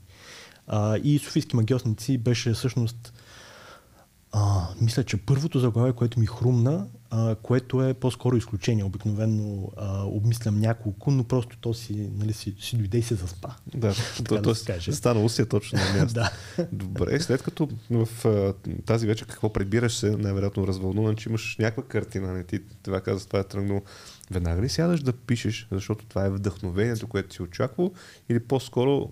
А, 0.67 0.97
и 0.97 1.19
Софийски 1.19 1.57
магиосници 1.57 2.19
беше 2.19 2.53
всъщност 2.53 3.13
а, 4.33 4.69
мисля, 4.81 5.05
че 5.05 5.17
първото 5.17 5.59
заглавие, 5.59 5.93
което 5.93 6.21
ми 6.21 6.27
хрумна, 6.27 6.87
а, 7.11 7.35
което 7.35 7.83
е 7.83 7.95
по-скоро 7.95 8.37
изключение. 8.37 8.85
Обикновено 8.85 9.73
а, 9.77 10.03
обмислям 10.05 10.61
няколко, 10.61 11.11
но 11.11 11.25
просто 11.25 11.57
то 11.61 11.75
си, 11.75 12.11
нали, 12.17 12.33
си, 12.33 12.55
си 12.61 12.77
дойде 12.77 12.99
и 12.99 13.03
се 13.03 13.15
заспа. 13.15 13.49
Да, 13.75 13.95
то, 14.25 14.35
да 14.35 14.43
то, 14.43 14.55
се 14.55 14.93
станало 14.93 15.29
си 15.29 15.43
е 15.43 15.47
точно 15.47 15.79
на 15.79 16.01
място. 16.01 16.15
да. 16.21 16.31
Добре, 16.73 17.21
след 17.21 17.43
като 17.43 17.69
в 17.91 18.09
а, 18.25 18.55
тази 18.87 19.07
вечер 19.07 19.27
какво 19.27 19.53
прибираш 19.53 19.97
се, 19.97 20.11
най-вероятно 20.11 20.67
развълнуван, 20.67 21.17
че 21.17 21.29
имаш 21.29 21.57
някаква 21.59 21.83
картина, 21.83 22.33
не 22.33 22.45
ти 22.45 22.61
това 22.83 23.01
каза, 23.01 23.27
това 23.27 23.39
е 23.39 23.45
тръгнало. 23.45 23.83
Веднага 24.31 24.63
ли 24.63 24.69
сядаш 24.69 25.01
да 25.03 25.13
пишеш, 25.13 25.69
защото 25.71 26.07
това 26.07 26.25
е 26.25 26.31
вдъхновението, 26.31 27.07
което 27.07 27.35
си 27.35 27.43
очаквал, 27.43 27.93
или 28.29 28.41
по-скоро 28.41 29.11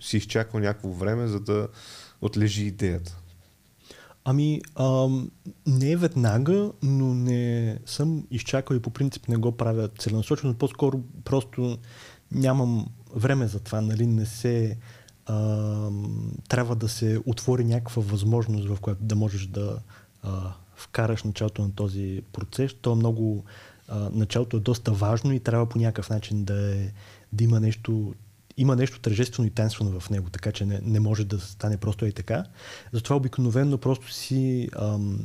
си 0.00 0.16
изчакал 0.16 0.60
някакво 0.60 0.92
време, 0.92 1.26
за 1.26 1.40
да 1.40 1.68
отлежи 2.20 2.64
идеята? 2.64 3.17
Ами, 4.30 4.60
ам, 4.74 5.30
не 5.66 5.90
е 5.90 5.96
веднага, 5.96 6.72
но 6.82 7.14
не 7.14 7.78
съм 7.86 8.26
изчакал 8.30 8.74
и 8.74 8.82
по 8.82 8.90
принцип 8.90 9.28
не 9.28 9.36
го 9.36 9.52
правя 9.52 9.88
целенасочено. 9.88 10.54
По-скоро 10.54 11.00
просто 11.24 11.78
нямам 12.32 12.86
време 13.16 13.46
за 13.46 13.60
това, 13.60 13.80
нали? 13.80 14.06
Не 14.06 14.26
се... 14.26 14.78
Ам, 15.26 16.32
трябва 16.48 16.76
да 16.76 16.88
се 16.88 17.20
отвори 17.26 17.64
някаква 17.64 18.02
възможност, 18.02 18.68
в 18.68 18.80
която 18.80 19.04
да 19.04 19.16
можеш 19.16 19.46
да 19.46 19.78
а, 20.22 20.52
вкараш 20.74 21.24
началото 21.24 21.62
на 21.62 21.72
този 21.72 22.22
процес. 22.32 22.74
То 22.82 22.92
е 22.92 22.96
много... 22.96 23.44
А, 23.88 24.10
началото 24.12 24.56
е 24.56 24.60
доста 24.60 24.92
важно 24.92 25.32
и 25.32 25.40
трябва 25.40 25.66
по 25.66 25.78
някакъв 25.78 26.10
начин 26.10 26.44
да, 26.44 26.76
е, 26.76 26.92
да 27.32 27.44
има 27.44 27.60
нещо 27.60 28.14
има 28.58 28.76
нещо 28.76 29.00
тържествено 29.00 29.46
и 29.46 29.50
тайнствено 29.50 30.00
в 30.00 30.10
него, 30.10 30.30
така 30.30 30.52
че 30.52 30.66
не, 30.66 30.80
не 30.82 31.00
може 31.00 31.24
да 31.24 31.40
стане 31.40 31.76
просто 31.76 32.06
и 32.06 32.12
така. 32.12 32.44
Затова 32.92 33.16
обикновено 33.16 33.78
просто 33.78 34.12
си 34.12 34.68
ам, 34.76 35.20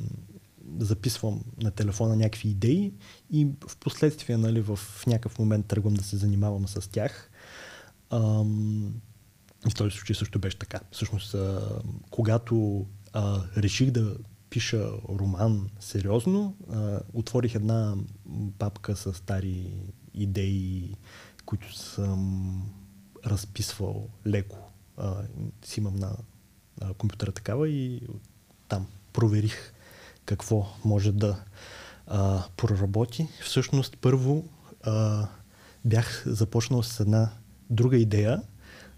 записвам 0.79 1.41
на 1.61 1.71
телефона 1.71 2.15
някакви 2.15 2.49
идеи 2.49 2.93
и 3.31 3.47
в 3.67 3.77
последствие, 3.77 4.37
нали, 4.37 4.61
в 4.61 4.79
някакъв 5.07 5.39
момент 5.39 5.65
тръгвам 5.65 5.93
да 5.93 6.03
се 6.03 6.17
занимавам 6.17 6.67
с 6.67 6.91
тях. 6.91 7.31
Ам, 8.09 8.93
и 9.67 9.71
в 9.71 9.75
този 9.75 9.91
случай 9.91 10.15
също 10.15 10.39
беше 10.39 10.59
така. 10.59 10.79
Всъщност, 10.91 11.33
а, 11.33 11.61
когато 12.09 12.85
а, 13.13 13.41
реших 13.57 13.91
да 13.91 14.15
пиша 14.49 14.91
роман 15.09 15.69
сериозно, 15.79 16.55
а, 16.71 16.99
отворих 17.13 17.55
една 17.55 17.95
папка 18.59 18.95
с 18.95 19.13
стари 19.13 19.71
идеи, 20.13 20.95
които 21.45 21.77
съм 21.77 22.82
разписвал 23.25 24.09
леко. 24.27 24.57
А, 24.97 25.15
си 25.65 25.79
имам 25.79 25.95
на 25.95 26.15
а, 26.81 26.93
компютъра 26.93 27.31
такава 27.31 27.69
и 27.69 28.01
там 28.67 28.87
проверих 29.13 29.73
какво 30.25 30.67
може 30.85 31.11
да 31.11 31.43
а, 32.07 32.43
проработи. 32.57 33.27
Всъщност 33.41 33.97
първо 34.01 34.45
а, 34.83 35.27
бях 35.85 36.23
започнал 36.25 36.83
с 36.83 36.99
една 36.99 37.29
друга 37.69 37.97
идея, 37.97 38.41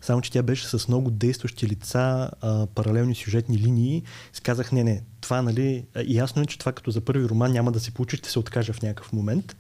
само 0.01 0.21
че 0.21 0.31
тя 0.31 0.43
беше 0.43 0.67
с 0.67 0.87
много 0.87 1.11
действащи 1.11 1.67
лица, 1.67 2.31
а, 2.41 2.67
паралелни 2.67 3.15
сюжетни 3.15 3.57
линии. 3.57 4.03
Си 4.33 4.41
казах, 4.41 4.71
не, 4.71 4.83
не, 4.83 5.03
това, 5.21 5.41
нали, 5.41 5.85
ясно 6.07 6.41
е, 6.41 6.45
че 6.45 6.59
това 6.59 6.71
като 6.71 6.91
за 6.91 7.01
първи 7.01 7.29
роман 7.29 7.51
няма 7.51 7.71
да 7.71 7.79
се 7.79 7.91
получи, 7.91 8.17
ще 8.17 8.29
се 8.29 8.39
откажа 8.39 8.73
в 8.73 8.81
някакъв 8.81 9.13
момент. 9.13 9.55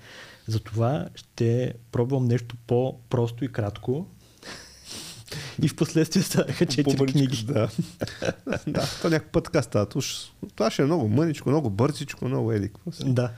Затова 0.47 1.09
ще 1.15 1.73
пробвам 1.91 2.25
нещо 2.25 2.55
по-просто 2.67 3.45
и 3.45 3.51
кратко, 3.51 4.07
и 5.61 5.67
в 5.67 5.75
последствие 5.75 6.23
станаха 6.23 6.65
четири 6.65 7.05
книги. 7.05 7.45
Да. 7.45 7.69
да, 8.67 8.89
то 9.01 9.09
някакъв 9.09 9.31
път 9.31 9.43
така 9.43 9.61
става. 9.61 9.85
Това 10.55 10.71
ще 10.71 10.81
е 10.81 10.85
много 10.85 11.07
мъничко, 11.07 11.49
много 11.49 11.69
бързичко, 11.69 12.27
много 12.27 12.51
еди. 12.51 12.69
Да. 13.05 13.31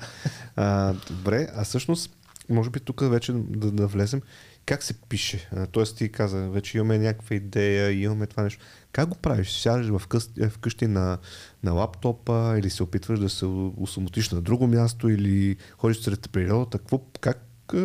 А, 0.55 0.93
добре, 0.93 1.47
а 1.55 1.63
всъщност 1.63 2.11
може 2.49 2.69
би 2.69 2.79
тук 2.79 3.01
вече 3.09 3.33
да, 3.33 3.71
да 3.71 3.87
влезем. 3.87 4.21
Как 4.65 4.83
се 4.83 4.93
пише? 4.93 5.49
Тоест 5.71 5.97
ти 5.97 6.11
каза, 6.11 6.49
вече 6.49 6.77
имаме 6.77 6.97
някаква 6.97 7.35
идея, 7.35 7.91
имаме 7.91 8.27
това 8.27 8.43
нещо. 8.43 8.65
Как 8.91 9.09
го 9.09 9.15
правиш? 9.15 9.51
Сядаш 9.51 9.87
в 9.87 10.07
къщи, 10.07 10.49
вкъщи 10.49 10.87
на, 10.87 11.17
на 11.63 11.71
лаптопа 11.71 12.55
или 12.59 12.69
се 12.69 12.83
опитваш 12.83 13.19
да 13.19 13.29
се 13.29 13.45
усамотиш 13.77 14.29
на 14.29 14.41
друго 14.41 14.67
място 14.67 15.09
или 15.09 15.55
ходиш 15.77 15.97
сред 15.97 16.29
природата? 16.31 16.77
Какво, 16.77 16.99
как 17.19 17.43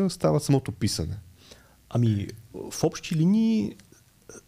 става 0.09 0.40
самото 0.40 0.72
писане? 0.72 1.18
Ами, 1.90 2.28
в 2.70 2.84
общи 2.84 3.14
линии 3.14 3.76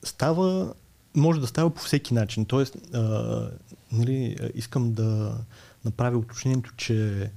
става, 0.03 0.75
може 1.17 1.41
да 1.41 1.47
става 1.47 1.71
по 1.71 1.83
всеки 1.83 2.15
начин. 2.15 2.45
Тоест, 2.45 2.77
а, 2.95 3.51
нали, 3.93 4.37
искам 4.55 4.93
да 4.93 5.39
направя 5.85 6.19
уточнението, 6.19 6.73
че 6.77 7.31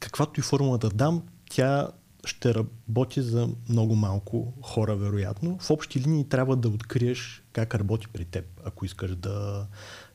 каквато 0.00 0.40
и 0.40 0.42
формула 0.42 0.78
да 0.78 0.90
дам, 0.90 1.22
тя 1.50 1.88
ще 2.24 2.54
работи 2.54 3.22
за 3.22 3.48
много 3.68 3.94
малко 3.94 4.52
хора, 4.62 4.96
вероятно. 4.96 5.58
В 5.58 5.70
общи 5.70 6.00
линии 6.00 6.28
трябва 6.28 6.56
да 6.56 6.68
откриеш 6.68 7.42
как 7.52 7.74
работи 7.74 8.08
при 8.08 8.24
теб, 8.24 8.44
ако 8.64 8.84
искаш 8.84 9.14
да 9.14 9.66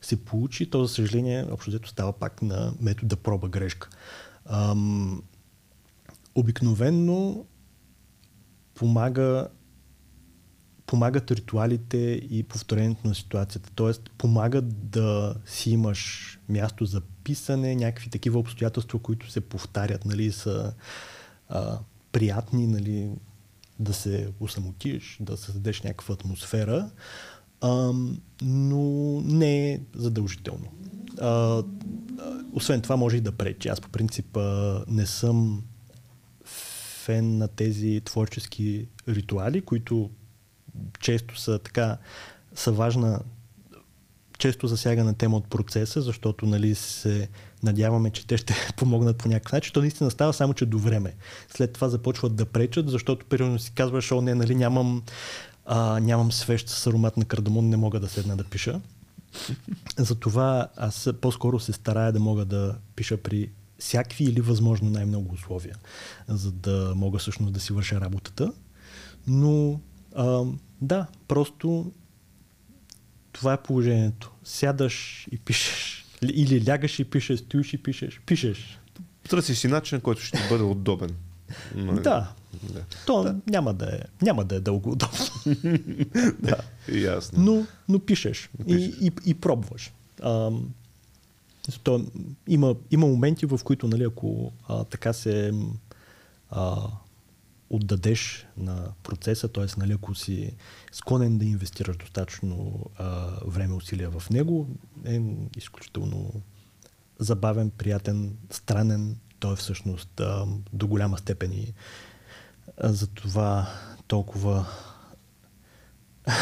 се 0.02 0.26
получи. 0.26 0.70
То, 0.70 0.86
за 0.86 0.93
съжаление, 0.93 1.45
общо 1.52 1.72
взето 1.72 1.89
става 1.89 2.14
пак 2.14 2.41
на 2.41 2.74
метода 2.82 3.16
проба-грешка. 3.16 3.89
Ам, 4.45 5.24
обикновенно 6.36 7.45
помага 8.74 9.47
помагат 10.92 11.32
ритуалите 11.32 11.98
и 12.30 12.44
повторението 12.44 13.08
на 13.08 13.16
ситуацията. 13.16 13.70
Тоест, 13.76 14.12
помагат 14.18 14.89
да 14.89 15.36
си 15.46 15.72
имаш 15.72 16.39
място 16.50 16.86
за 16.86 17.02
писане, 17.02 17.76
някакви 17.76 18.10
такива 18.10 18.39
обстоятелства, 18.39 19.00
които 19.00 19.32
се 19.32 19.42
повтарят, 19.42 20.06
нали, 20.06 20.32
са 20.32 20.74
а, 21.50 21.80
приятни, 22.12 22.68
нали, 22.68 23.10
да 23.80 23.94
се 23.94 24.30
усамотиш, 24.39 25.18
да 25.22 25.38
създадеш 25.38 25.82
някаква 25.82 26.14
атмосфера, 26.14 26.89
а, 27.62 27.94
но 28.42 29.22
не 29.22 29.72
е 29.72 29.80
задължително. 29.96 30.68
А, 31.22 31.64
освен 32.54 32.82
това 32.82 32.96
може 32.96 33.18
и 33.18 33.22
да 33.22 33.32
пречи. 33.32 33.70
Аз 33.70 33.82
по 33.82 33.89
принцип 33.89 34.38
а, 34.38 34.84
не 34.88 35.06
съм 35.06 35.64
фен 37.06 37.38
на 37.38 37.48
тези 37.48 38.02
творчески 38.06 38.88
ритуали, 39.08 39.62
които 39.62 40.10
често 40.99 41.39
са 41.39 41.59
така, 41.59 41.97
са 42.55 42.72
важна, 42.72 43.19
често 44.38 44.67
засягана 44.67 45.13
тема 45.13 45.38
от 45.38 45.49
процеса, 45.49 46.01
защото 46.01 46.45
нали, 46.45 46.76
се 46.76 47.30
надяваме, 47.63 48.09
че 48.09 48.28
те 48.28 48.38
ще 48.38 48.53
помогнат 48.78 49.17
по 49.17 49.30
някакъв 49.30 49.51
начин. 49.51 49.74
То 49.74 49.82
наистина 49.82 50.11
става 50.11 50.34
само, 50.34 50.53
че 50.53 50.65
до 50.65 50.80
време. 50.80 51.15
След 51.55 51.74
това 51.74 51.89
започват 51.89 52.36
да 52.36 52.45
пречат, 52.45 52.89
защото 52.89 53.26
примерно 53.26 53.59
си 53.59 53.72
казваш, 53.72 54.11
о 54.11 54.22
не, 54.22 54.36
нали, 54.36 54.55
нямам, 54.55 55.03
а, 55.65 55.99
нямам 55.99 56.32
свещ 56.32 56.69
с 56.69 56.88
аромат 56.88 57.17
на 57.17 57.26
кардамон, 57.26 57.69
не 57.69 57.78
мога 57.78 57.99
да 57.99 58.09
седна 58.09 58.38
да 58.38 58.43
пиша. 58.43 58.82
Затова 59.97 60.67
аз 60.78 61.09
по-скоро 61.22 61.59
се 61.59 61.74
старая 61.74 62.11
да 62.11 62.19
мога 62.19 62.45
да 62.45 62.76
пиша 62.95 63.17
при 63.17 63.49
всякакви 63.80 64.24
или 64.24 64.41
възможно 64.41 64.89
най-много 64.89 65.34
условия, 65.34 65.76
за 66.28 66.51
да 66.51 66.93
мога 66.95 67.19
всъщност 67.19 67.53
да 67.53 67.59
си 67.59 67.74
върша 67.74 68.01
работата. 68.01 68.53
Но 69.28 69.80
а, 70.16 70.43
да, 70.82 71.07
просто 71.28 71.91
това 73.32 73.53
е 73.53 73.62
положението. 73.62 74.32
Сядаш 74.43 75.28
и 75.32 75.38
пишеш. 75.38 76.05
Или 76.22 76.70
лягаш 76.70 76.99
и 76.99 77.03
пишеш, 77.03 77.39
стоиш 77.39 77.74
и 77.74 77.84
пишеш. 77.84 78.22
Пишеш. 78.26 78.80
Търсиш 79.30 79.57
си 79.57 79.68
начин, 79.68 80.01
който 80.01 80.22
ще 80.22 80.38
ти 80.38 80.43
бъде 80.49 80.64
удобен. 80.64 81.09
Но, 81.76 81.93
да. 82.01 82.34
да. 82.64 82.84
То 83.05 83.24
да. 83.24 83.36
Няма, 83.47 83.74
да 83.74 83.95
е, 83.95 83.99
няма 84.22 84.45
да 84.45 84.55
е 84.55 84.59
дълго 84.59 84.91
удобно. 84.91 85.20
да, 86.39 86.57
ясно. 86.88 87.43
Но, 87.43 87.66
но 87.89 87.99
пишеш, 87.99 88.49
пишеш. 88.68 88.88
И, 89.01 89.07
и, 89.07 89.12
и 89.26 89.34
пробваш. 89.34 89.93
А, 90.22 90.51
то, 91.84 92.05
има, 92.47 92.76
има 92.91 93.07
моменти, 93.07 93.45
в 93.45 93.59
които, 93.64 93.88
нали, 93.88 94.03
ако 94.03 94.51
а, 94.68 94.84
така 94.84 95.14
се 95.14 95.53
а, 96.49 96.78
отдадеш 97.72 98.47
на 98.57 98.93
процеса, 99.03 99.47
т.е. 99.47 99.65
Нали, 99.78 99.93
ако 99.93 100.15
си 100.15 100.55
склонен 100.91 101.38
да 101.38 101.45
инвестираш 101.45 101.97
достатъчно 101.97 102.86
а, 102.97 103.28
време, 103.45 103.74
усилия 103.74 104.09
в 104.09 104.30
него, 104.30 104.69
е 105.05 105.22
изключително 105.57 106.41
забавен, 107.19 107.69
приятен, 107.69 108.38
странен. 108.49 109.17
Той 109.39 109.53
е 109.53 109.55
всъщност 109.55 110.19
а, 110.19 110.45
до 110.74 110.88
голяма 110.88 111.17
степен 111.17 111.53
и 111.53 111.74
а, 112.78 112.93
за 112.93 113.07
това 113.07 113.67
толкова 114.07 114.65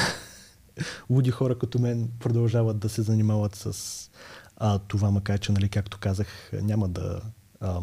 луди 1.09 1.31
хора 1.31 1.59
като 1.59 1.79
мен 1.79 2.09
продължават 2.19 2.79
да 2.79 2.89
се 2.89 3.01
занимават 3.01 3.55
с 3.55 3.95
а, 4.57 4.79
това, 4.79 5.11
макар 5.11 5.39
че, 5.39 5.51
нали, 5.51 5.69
както 5.69 5.97
казах, 5.97 6.51
няма 6.53 6.89
да 6.89 7.21
а, 7.59 7.81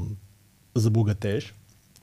забогатееш, 0.74 1.55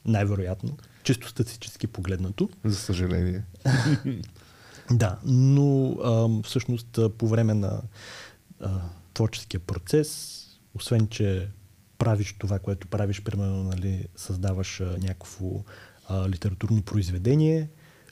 най-вероятно 0.06 0.78
чисто 1.04 1.30
статистически 1.30 1.88
погледнато. 1.88 2.50
За 2.66 2.76
съжаление. 2.76 3.44
да, 4.92 5.20
но 5.26 5.92
а, 5.92 6.42
всъщност 6.44 7.00
по 7.18 7.28
време 7.28 7.54
на 7.54 7.82
а, 8.60 8.82
творческия 9.14 9.60
процес, 9.60 10.40
освен 10.76 11.08
че 11.08 11.48
правиш 11.98 12.36
това, 12.40 12.60
което 12.60 12.88
правиш, 12.88 13.24
примерно, 13.24 13.64
нали, 13.64 14.08
създаваш 14.16 14.82
а, 14.82 14.98
някакво 15.02 15.64
а, 16.08 16.30
литературно 16.30 16.82
произведение, 16.82 17.70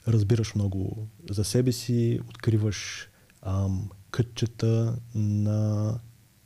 разбираш 0.08 0.54
много 0.54 1.08
за 1.30 1.44
себе 1.44 1.72
си, 1.72 2.20
откриваш 2.28 3.08
а, 3.42 3.68
кътчета 4.10 4.96
на 5.14 5.94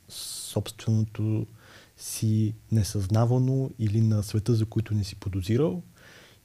собственото 0.09 1.47
си 1.97 2.55
несъзнавано 2.71 3.71
или 3.79 4.01
на 4.01 4.23
света, 4.23 4.53
за 4.53 4.65
които 4.65 4.93
не 4.93 5.03
си 5.03 5.15
подозирал 5.15 5.83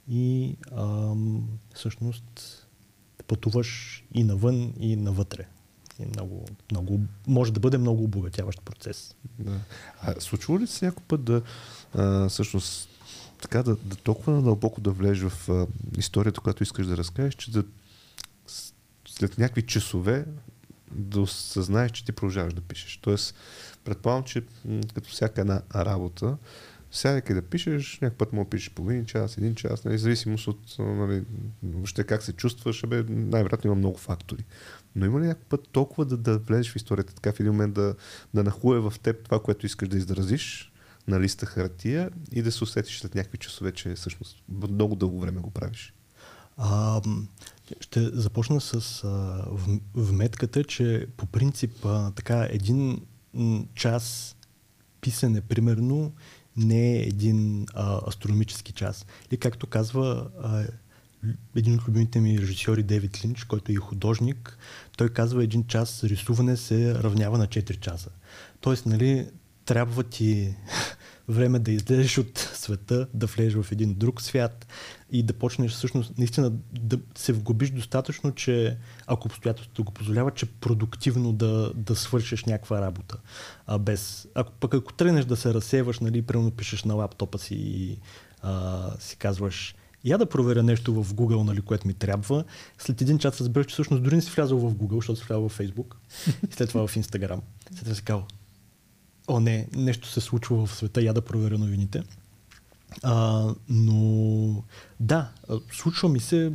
и 0.09 0.57
ам, 0.77 1.49
всъщност 1.75 2.67
пътуваш 3.27 4.05
и 4.15 4.25
навън, 4.25 4.73
и 4.81 4.97
навътре. 4.97 5.47
И 5.99 6.07
много, 6.07 6.45
много, 6.71 7.01
може 7.27 7.53
да 7.53 7.61
бъде 7.61 7.79
много 7.79 8.05
обогатяващ 8.05 8.63
процес. 8.63 9.15
Да. 9.39 9.61
А 10.01 10.21
случва 10.21 10.61
ли 10.61 10.67
се 10.67 10.85
някой 10.85 11.05
път 11.09 11.25
да 11.25 11.43
а, 11.95 12.29
всъщност 12.29 12.89
така 13.43 13.63
да, 13.63 13.77
да 13.77 13.97
толкова 13.97 14.33
надълбоко 14.33 14.81
да 14.81 14.91
влезеш 14.91 15.23
в 15.29 15.49
а, 15.49 15.67
историята, 15.99 16.41
която 16.41 16.63
искаш 16.63 16.87
да 16.87 16.97
разкажеш, 16.97 17.35
че 17.35 17.51
да 17.51 17.65
след 19.09 19.39
някакви 19.39 19.63
часове 19.63 20.27
да 20.91 21.21
осъзнаеш, 21.21 21.91
че 21.91 22.05
ти 22.05 22.13
продължаваш 22.13 22.55
да 22.55 22.61
пишеш. 22.61 22.97
Тоест, 23.03 23.35
предполагам, 23.85 24.25
че 24.25 24.43
като 24.95 25.11
всяка 25.11 25.41
една 25.41 25.63
работа, 25.75 26.37
сядайки 26.93 27.35
да 27.35 27.43
пишеш, 27.43 27.99
някакъв 28.03 28.19
път 28.19 28.33
му 28.33 28.45
пишеш 28.45 28.71
половин 28.71 29.07
час, 29.07 29.39
един 29.39 29.55
час, 29.55 29.85
нали, 29.85 29.99
зависимост 29.99 30.47
от 30.47 30.77
нали, 30.79 31.25
въобще 31.63 32.05
как 32.05 32.23
се 32.23 32.33
чувстваш, 32.33 32.87
бе, 32.87 33.05
най-вероятно 33.09 33.69
има 33.69 33.75
много 33.75 33.99
фактори. 33.99 34.45
Но 34.97 35.07
има 35.07 35.21
ли 35.21 35.27
някакъв 35.27 35.49
път 35.49 35.69
толкова 35.73 36.05
да, 36.05 36.17
да 36.17 36.39
влезеш 36.39 36.73
в 36.73 36.77
историята, 36.77 37.15
така 37.15 37.33
в 37.33 37.41
един 37.41 37.53
момент 37.53 37.75
да, 37.75 37.95
да 38.35 38.45
нахуе 38.45 38.81
в 38.81 38.95
теб 39.03 39.25
това, 39.25 39.43
което 39.43 39.67
искаш 39.67 39.89
да 39.89 39.97
изразиш 39.97 40.73
на 41.09 41.21
листа 41.21 41.47
хартия 41.47 42.11
и 42.33 42.43
да 42.43 42.53
се 42.53 42.65
усетиш 42.65 43.01
след 43.01 43.15
някакви 43.15 43.39
часове, 43.39 43.73
че 43.73 43.95
всъщност 43.95 44.43
много 44.49 44.97
дълго 44.97 45.21
време 45.21 45.41
го 45.41 45.51
правиш? 45.51 45.95
А, 46.57 47.01
ще 47.81 48.01
започна 48.01 48.61
с 48.61 49.05
а, 49.05 49.45
вметката, 49.95 50.65
че 50.65 51.07
по 51.17 51.27
принцип 51.27 51.85
а, 51.85 52.11
така 52.11 52.47
един 52.51 53.01
час 53.75 54.37
писане, 55.01 55.41
примерно, 55.41 56.13
не 56.57 56.93
е 56.93 57.03
един 57.03 57.67
а, 57.75 58.01
астрономически 58.09 58.73
час. 58.73 59.07
И 59.31 59.37
както 59.37 59.67
казва 59.67 60.31
а, 60.43 60.65
един 61.57 61.75
от 61.75 61.89
любимите 61.89 62.21
ми 62.21 62.39
режисьори 62.39 62.83
Дейвид 62.83 63.25
Линч, 63.25 63.45
който 63.45 63.73
е 63.73 63.75
и 63.75 63.77
художник, 63.77 64.59
той 64.97 65.09
казва 65.09 65.45
един 65.45 65.65
час 65.65 66.05
рисуване 66.05 66.57
се 66.57 66.95
равнява 66.95 67.39
на 67.39 67.47
4 67.47 67.81
часа. 67.81 68.11
Тоест, 68.61 68.87
нали, 68.87 69.27
трябва 69.65 70.03
ти 70.03 70.55
време 71.29 71.59
да 71.59 71.73
излезеш 71.73 72.19
от 72.19 72.39
света, 72.55 73.09
да 73.15 73.27
влезеш 73.27 73.55
в 73.55 73.73
един 73.73 73.95
друг 73.95 74.23
свят 74.23 74.67
и 75.13 75.23
да 75.23 75.33
почнеш 75.33 75.73
всъщност 75.73 76.19
наистина 76.19 76.53
да 76.81 76.99
се 77.17 77.33
вгубиш 77.33 77.71
достатъчно, 77.71 78.33
че 78.33 78.77
ако 79.07 79.29
обстоятелството 79.29 79.85
го 79.85 79.93
позволява, 79.93 80.31
че 80.31 80.47
продуктивно 80.47 81.33
да, 81.33 81.73
да 81.75 81.97
свършиш 81.97 82.45
някаква 82.45 82.81
работа. 82.81 83.17
А 83.67 83.79
без, 83.79 84.29
ако 84.35 84.53
пък 84.53 84.75
ако 84.75 84.93
тръгнеш 84.93 85.25
да 85.25 85.37
се 85.37 85.55
разсеваш, 85.55 86.01
нали, 86.01 86.23
примерно 86.23 86.51
пишеш 86.51 86.85
на 86.85 86.95
лаптопа 86.95 87.39
си 87.39 87.55
и 87.55 87.99
а, 88.43 88.91
си 89.01 89.17
казваш 89.17 89.75
я 90.05 90.19
да 90.19 90.27
проверя 90.27 90.63
нещо 90.63 91.03
в 91.03 91.15
Google, 91.15 91.43
нали, 91.43 91.61
което 91.61 91.87
ми 91.87 91.95
трябва. 91.95 92.45
След 92.79 93.01
един 93.01 93.19
час 93.19 93.41
разбираш, 93.41 93.67
че 93.67 93.73
всъщност 93.73 94.03
дори 94.03 94.17
не 94.17 94.23
си 94.23 94.31
влязъл 94.31 94.59
в 94.59 94.75
Google, 94.75 94.97
защото 94.97 95.21
си 95.21 95.27
влязъл 95.29 95.49
в 95.49 95.59
Facebook 95.59 95.95
и 96.51 96.53
след 96.53 96.69
това 96.69 96.87
в 96.87 96.95
Instagram. 96.95 97.41
След 97.71 97.85
това 97.85 97.95
си 97.95 98.03
казал, 98.03 98.27
о 99.29 99.41
не, 99.41 99.69
нещо 99.77 100.09
се 100.09 100.21
случва 100.21 100.67
в 100.67 100.75
света, 100.75 101.03
я 101.03 101.15
да 101.15 101.23
проверя 101.23 101.59
новините. 101.59 102.03
А, 103.03 103.49
но 103.69 104.65
да, 105.01 105.31
случва 105.73 106.09
ми 106.09 106.21
се, 106.21 106.53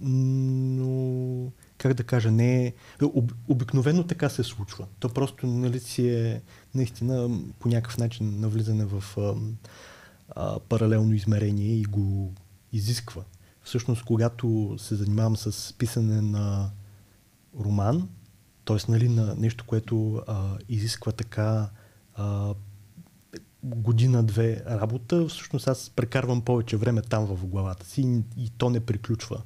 но 0.00 1.52
как 1.78 1.94
да 1.94 2.04
кажа, 2.04 2.30
не 2.30 2.66
е... 2.66 2.72
Об, 3.02 3.32
обикновено 3.48 4.04
така 4.04 4.28
се 4.28 4.42
случва. 4.42 4.86
То 4.98 5.08
просто 5.08 5.46
нали, 5.46 5.80
си 5.80 6.08
е 6.08 6.42
наистина 6.74 7.40
по 7.58 7.68
някакъв 7.68 7.98
начин 7.98 8.40
навлизане 8.40 8.84
в 8.84 9.04
а, 9.18 9.34
а, 10.28 10.58
паралелно 10.60 11.14
измерение 11.14 11.74
и 11.74 11.82
го 11.82 12.34
изисква. 12.72 13.22
Всъщност, 13.62 14.04
когато 14.04 14.76
се 14.78 14.94
занимавам 14.94 15.36
с 15.36 15.74
писане 15.78 16.20
на 16.20 16.70
роман, 17.60 18.08
т.е. 18.64 18.76
Нали, 18.88 19.08
на 19.08 19.34
нещо, 19.34 19.64
което 19.66 20.22
а, 20.26 20.58
изисква 20.68 21.12
така 21.12 21.70
а, 22.14 22.54
година-две 23.62 24.62
работа, 24.66 25.26
всъщност 25.28 25.68
аз 25.68 25.90
прекарвам 25.90 26.42
повече 26.42 26.76
време 26.76 27.02
там 27.02 27.26
в 27.26 27.46
главата 27.46 27.86
си 27.86 28.00
и, 28.00 28.44
и 28.44 28.50
то 28.50 28.70
не 28.70 28.80
приключва. 28.80 29.42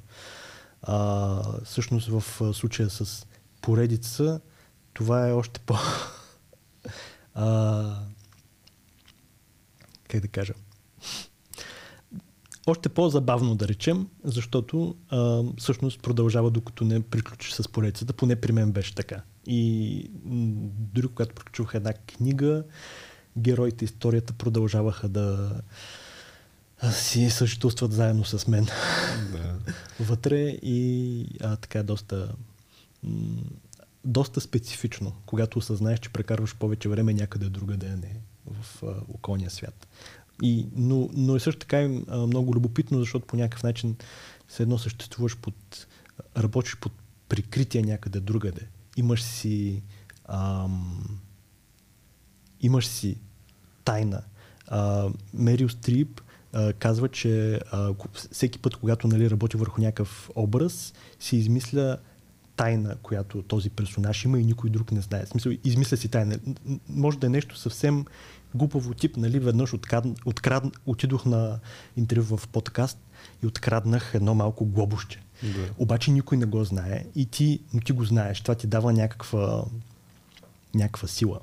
А, 0.81 1.41
всъщност 1.63 2.07
в 2.07 2.53
случая 2.53 2.89
с 2.89 3.27
поредица, 3.61 4.41
това 4.93 5.27
е 5.27 5.33
още 5.33 5.59
по... 5.59 5.75
а, 7.33 7.99
как 10.07 10.21
да 10.21 10.27
кажа? 10.27 10.53
Още 12.67 12.89
по-забавно 12.89 13.55
да 13.55 13.67
речем, 13.67 14.07
защото 14.23 14.95
а, 15.09 15.43
всъщност 15.57 16.01
продължава 16.01 16.51
докато 16.51 16.85
не 16.85 17.01
приключиш 17.01 17.53
с 17.53 17.67
поредицата, 17.67 18.13
поне 18.13 18.35
при 18.35 18.51
мен 18.51 18.71
беше 18.71 18.95
така. 18.95 19.21
И 19.47 20.11
м- 20.23 20.69
дори 20.93 21.07
когато 21.07 21.35
приключвах 21.35 21.73
една 21.73 21.93
книга, 21.93 22.63
героите, 23.37 23.85
историята 23.85 24.33
продължаваха 24.33 25.09
да 25.09 25.51
си 26.91 27.29
съществуват 27.29 27.93
заедно 27.93 28.25
с 28.25 28.47
мен 28.47 28.65
да. 29.31 29.55
вътре 29.99 30.39
и 30.49 31.27
а, 31.41 31.55
така 31.55 31.83
доста 31.83 32.35
м- 33.03 33.41
доста 34.05 34.41
специфично, 34.41 35.13
когато 35.25 35.59
осъзнаеш, 35.59 35.99
че 35.99 36.09
прекарваш 36.09 36.55
повече 36.55 36.89
време 36.89 37.13
някъде 37.13 37.49
другаде, 37.49 37.87
а 37.87 37.97
не 37.97 38.19
в 38.45 38.83
а, 38.83 38.93
околния 39.13 39.49
свят. 39.49 39.87
И, 40.41 40.67
но, 40.75 41.09
но 41.13 41.35
е 41.35 41.39
също 41.39 41.59
така 41.59 41.81
и 41.81 41.87
много 42.09 42.55
любопитно, 42.55 42.99
защото 42.99 43.25
по 43.25 43.37
някакъв 43.37 43.63
начин 43.63 43.95
все 44.47 44.63
едно 44.63 44.77
съществуваш 44.77 45.37
под, 45.37 45.87
работиш 46.37 46.77
под 46.77 46.91
прикритие 47.29 47.81
някъде 47.81 48.19
другаде. 48.19 48.67
Имаш 48.97 49.23
си 49.23 49.83
ам, 50.25 51.19
имаш 52.65 52.87
си 52.87 53.17
тайна. 53.83 54.21
А, 54.67 55.09
Мерил 55.33 55.69
Стрип 55.69 56.21
а, 56.53 56.73
казва, 56.73 57.09
че 57.09 57.59
а, 57.71 57.93
всеки 58.31 58.59
път, 58.59 58.75
когато 58.75 59.07
нали, 59.07 59.29
работи 59.29 59.57
върху 59.57 59.81
някакъв 59.81 60.29
образ, 60.35 60.93
си 61.19 61.37
измисля 61.37 61.97
тайна, 62.55 62.95
която 63.03 63.41
този 63.41 63.69
персонаж 63.69 64.25
има 64.25 64.39
и 64.39 64.45
никой 64.45 64.69
друг 64.69 64.91
не 64.91 65.01
знае. 65.01 65.25
В 65.25 65.29
смисъл, 65.29 65.51
измисля 65.63 65.97
си 65.97 66.07
тайна. 66.07 66.39
Може 66.89 67.19
да 67.19 67.27
е 67.27 67.29
нещо 67.29 67.57
съвсем 67.57 68.05
глупаво 68.55 68.93
тип, 68.93 69.17
нали, 69.17 69.39
веднъж 69.39 69.73
открад, 69.73 70.05
открад, 70.25 70.63
отидох 70.85 71.25
на 71.25 71.59
интервю 71.97 72.37
в 72.37 72.47
подкаст 72.47 72.97
и 73.43 73.47
откраднах 73.47 74.11
едно 74.13 74.35
малко 74.35 74.65
глобуще. 74.65 75.21
Да. 75.43 75.69
Обаче 75.77 76.11
никой 76.11 76.37
не 76.37 76.45
го 76.45 76.63
знае 76.63 77.05
и 77.15 77.25
ти, 77.25 77.59
но 77.73 77.79
ти 77.79 77.91
го 77.91 78.03
знаеш. 78.03 78.41
Това 78.41 78.55
ти 78.55 78.67
дава 78.67 78.93
някаква, 78.93 79.63
някаква 80.75 81.07
сила. 81.07 81.39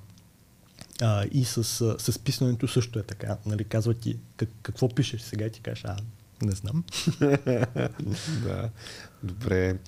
А, 1.00 1.24
и 1.32 1.44
с, 1.44 1.64
с 1.98 2.18
писането 2.18 2.68
също 2.68 2.98
е 2.98 3.02
така. 3.02 3.36
Нали, 3.46 3.64
казва 3.64 3.94
ти 3.94 4.18
как, 4.36 4.48
какво 4.62 4.88
пишеш 4.88 5.20
сега 5.20 5.46
и 5.46 5.50
ти 5.50 5.60
кажеш, 5.60 5.84
а, 5.84 5.96
не 6.42 6.52
знам. 6.52 6.84
да, 8.42 8.70
добре. 9.22 9.78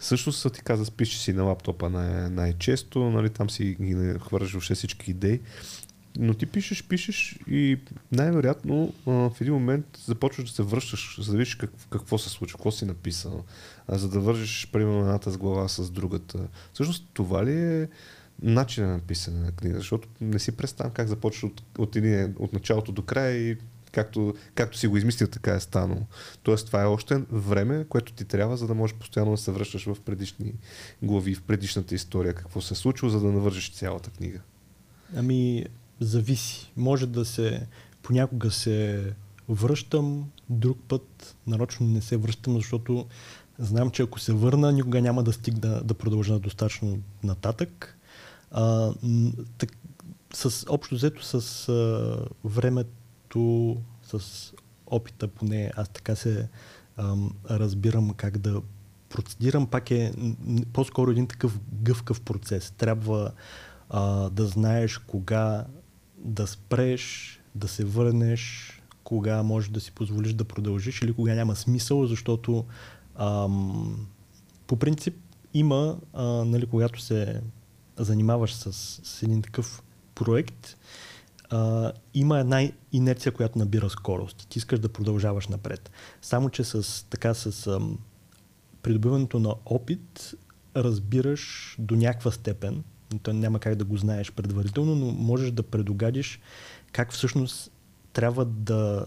Също 0.00 0.50
ти 0.50 0.60
каза, 0.60 0.90
пишеш 0.90 1.18
си 1.18 1.32
на 1.32 1.42
лаптопа 1.42 1.90
най- 1.90 2.30
най-често, 2.30 3.10
нали, 3.10 3.30
там 3.30 3.50
си 3.50 3.76
ги 3.80 4.18
хвърляш 4.20 4.52
въобще 4.52 4.74
всички 4.74 5.10
идеи. 5.10 5.40
Но 6.18 6.34
ти 6.34 6.46
пишеш, 6.46 6.84
пишеш 6.84 7.38
и 7.48 7.78
най-вероятно 8.12 8.92
в 9.06 9.32
един 9.40 9.54
момент 9.54 9.86
започваш 10.06 10.48
да 10.48 10.54
се 10.54 10.62
връщаш, 10.62 11.20
за 11.20 11.32
да 11.32 11.38
видиш 11.38 11.54
как, 11.54 11.70
какво 11.90 12.18
се 12.18 12.28
случва, 12.28 12.58
какво 12.58 12.70
си 12.70 12.84
написал, 12.84 13.44
за 13.88 14.08
да 14.08 14.20
вържиш 14.20 14.68
примерно 14.72 15.00
едната 15.00 15.30
с 15.30 15.38
глава 15.38 15.68
с 15.68 15.90
другата. 15.90 16.48
Всъщност 16.72 17.08
това 17.12 17.44
ли 17.44 17.52
е 17.52 17.88
начинът 18.42 18.90
на 18.90 19.00
писане 19.00 19.40
на 19.40 19.52
книга? 19.52 19.76
Защото 19.76 20.08
не 20.20 20.38
си 20.38 20.52
представям 20.52 20.92
как 20.92 21.08
започваш 21.08 21.44
от, 21.44 21.62
от, 21.78 21.96
един, 21.96 22.34
от 22.38 22.52
началото 22.52 22.92
до 22.92 23.02
края 23.02 23.50
и 23.50 23.56
както, 23.92 24.34
както 24.54 24.78
си 24.78 24.86
го 24.86 24.96
измислил, 24.96 25.28
така 25.28 25.54
е 25.54 25.60
станало. 25.60 26.00
Тоест, 26.42 26.66
това 26.66 26.82
е 26.82 26.86
още 26.86 27.22
време, 27.30 27.84
което 27.88 28.12
ти 28.12 28.24
трябва, 28.24 28.56
за 28.56 28.66
да 28.66 28.74
можеш 28.74 28.96
постоянно 28.96 29.30
да 29.30 29.36
се 29.36 29.52
връщаш 29.52 29.84
в 29.84 29.96
предишни 30.04 30.52
глави, 31.02 31.34
в 31.34 31.42
предишната 31.42 31.94
история, 31.94 32.34
какво 32.34 32.60
се 32.60 32.74
е 32.74 32.76
случило, 32.76 33.10
за 33.10 33.20
да 33.20 33.26
навържиш 33.26 33.72
цялата 33.72 34.10
книга. 34.10 34.40
Ами, 35.16 35.66
зависи. 36.00 36.72
Може 36.76 37.06
да 37.06 37.24
се, 37.24 37.66
понякога 38.02 38.50
се 38.50 39.04
връщам, 39.48 40.30
друг 40.48 40.78
път 40.88 41.36
нарочно 41.46 41.86
не 41.86 42.02
се 42.02 42.16
връщам, 42.16 42.54
защото 42.54 43.06
знам, 43.58 43.90
че 43.90 44.02
ако 44.02 44.20
се 44.20 44.32
върна, 44.32 44.72
никога 44.72 45.00
няма 45.00 45.22
да 45.22 45.32
стигна 45.32 45.82
да 45.84 45.94
продължа 45.94 46.38
достатъчно 46.38 46.98
нататък. 47.22 47.98
А, 48.54 48.92
так, 49.58 49.76
с, 50.34 50.66
общо 50.68 50.94
взето 50.94 51.24
с 51.24 51.68
а, 51.68 52.18
времето, 52.44 53.76
с 54.02 54.52
опита 54.86 55.28
поне, 55.28 55.70
аз 55.76 55.88
така 55.88 56.16
се 56.16 56.48
а, 56.96 57.16
разбирам 57.50 58.10
как 58.10 58.38
да 58.38 58.62
процедирам, 59.08 59.66
пак 59.66 59.90
е 59.90 60.12
по-скоро 60.72 61.10
един 61.10 61.26
такъв 61.26 61.60
гъвкав 61.72 62.20
процес. 62.20 62.70
Трябва 62.70 63.32
а, 63.90 64.30
да 64.30 64.46
знаеш 64.46 64.98
кога 64.98 65.64
да 66.18 66.46
спреш, 66.46 67.40
да 67.54 67.68
се 67.68 67.84
върнеш, 67.84 68.72
кога 69.04 69.42
можеш 69.42 69.70
да 69.70 69.80
си 69.80 69.92
позволиш 69.92 70.32
да 70.32 70.44
продължиш 70.44 71.02
или 71.02 71.12
кога 71.12 71.34
няма 71.34 71.56
смисъл, 71.56 72.06
защото 72.06 72.64
ам, 73.16 74.06
по 74.66 74.76
принцип 74.76 75.16
има, 75.54 75.96
а, 76.12 76.24
нали, 76.24 76.66
когато 76.66 77.00
се 77.00 77.40
занимаваш 77.98 78.54
с, 78.54 78.72
с 79.04 79.22
един 79.22 79.42
такъв 79.42 79.82
проект, 80.14 80.76
а, 81.50 81.92
има 82.14 82.38
една 82.38 82.70
инерция, 82.92 83.32
която 83.32 83.58
набира 83.58 83.90
скорост. 83.90 84.46
Ти 84.48 84.58
искаш 84.58 84.78
да 84.78 84.88
продължаваш 84.88 85.48
напред. 85.48 85.90
Само, 86.22 86.50
че 86.50 86.64
с, 86.64 87.06
така, 87.10 87.34
с 87.34 87.66
ам, 87.66 87.98
придобиването 88.82 89.38
на 89.38 89.54
опит 89.66 90.34
разбираш 90.76 91.76
до 91.78 91.96
някаква 91.96 92.30
степен, 92.30 92.84
то 93.22 93.32
няма 93.32 93.58
как 93.58 93.74
да 93.74 93.84
го 93.84 93.96
знаеш 93.96 94.32
предварително, 94.32 94.94
но 94.94 95.06
можеш 95.06 95.50
да 95.50 95.62
предугадиш 95.62 96.40
как 96.92 97.12
всъщност 97.12 97.70
трябва 98.12 98.44
да 98.44 99.06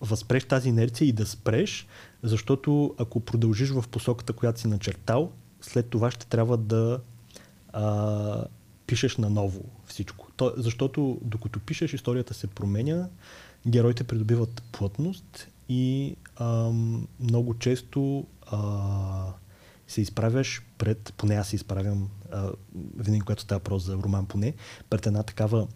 възпреш 0.00 0.44
тази 0.44 0.68
инерция 0.68 1.08
и 1.08 1.12
да 1.12 1.26
спреш, 1.26 1.86
защото 2.22 2.94
ако 2.98 3.20
продължиш 3.20 3.70
в 3.70 3.84
посоката, 3.90 4.32
която 4.32 4.60
си 4.60 4.68
начертал, 4.68 5.32
след 5.60 5.88
това 5.88 6.10
ще 6.10 6.26
трябва 6.26 6.56
да 6.56 7.00
а, 7.72 8.44
пишеш 8.86 9.16
наново 9.16 9.64
всичко. 9.86 10.28
То, 10.36 10.52
защото 10.56 11.18
докато 11.22 11.60
пишеш, 11.60 11.92
историята 11.92 12.34
се 12.34 12.46
променя, 12.46 13.08
героите 13.66 14.04
придобиват 14.04 14.62
плътност 14.72 15.48
и 15.68 16.16
а, 16.36 16.70
много 17.20 17.54
често 17.58 18.26
а, 18.46 19.32
се 19.88 20.00
изправяш 20.00 20.62
пред, 20.78 21.14
поне 21.16 21.34
аз 21.34 21.48
се 21.48 21.56
изправям 21.56 22.08
а, 22.32 22.50
винаги, 22.96 23.20
когато 23.20 23.42
става 23.42 23.58
въпрос 23.58 23.82
за 23.82 23.96
роман 23.96 24.26
поне, 24.26 24.54
пред 24.90 25.06
една 25.06 25.22
такава 25.22 25.66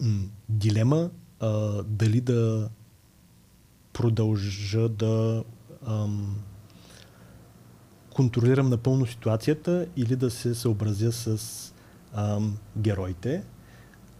м- 0.00 0.24
дилема 0.48 1.10
а, 1.40 1.82
дали 1.82 2.20
да 2.20 2.70
продължа 3.92 4.88
да 4.88 5.44
ам, 5.86 6.36
контролирам 8.18 8.68
напълно 8.68 9.06
ситуацията 9.06 9.86
или 9.96 10.16
да 10.16 10.30
се 10.30 10.54
съобразя 10.54 11.12
с 11.12 11.38
ам, 12.14 12.58
героите. 12.78 13.42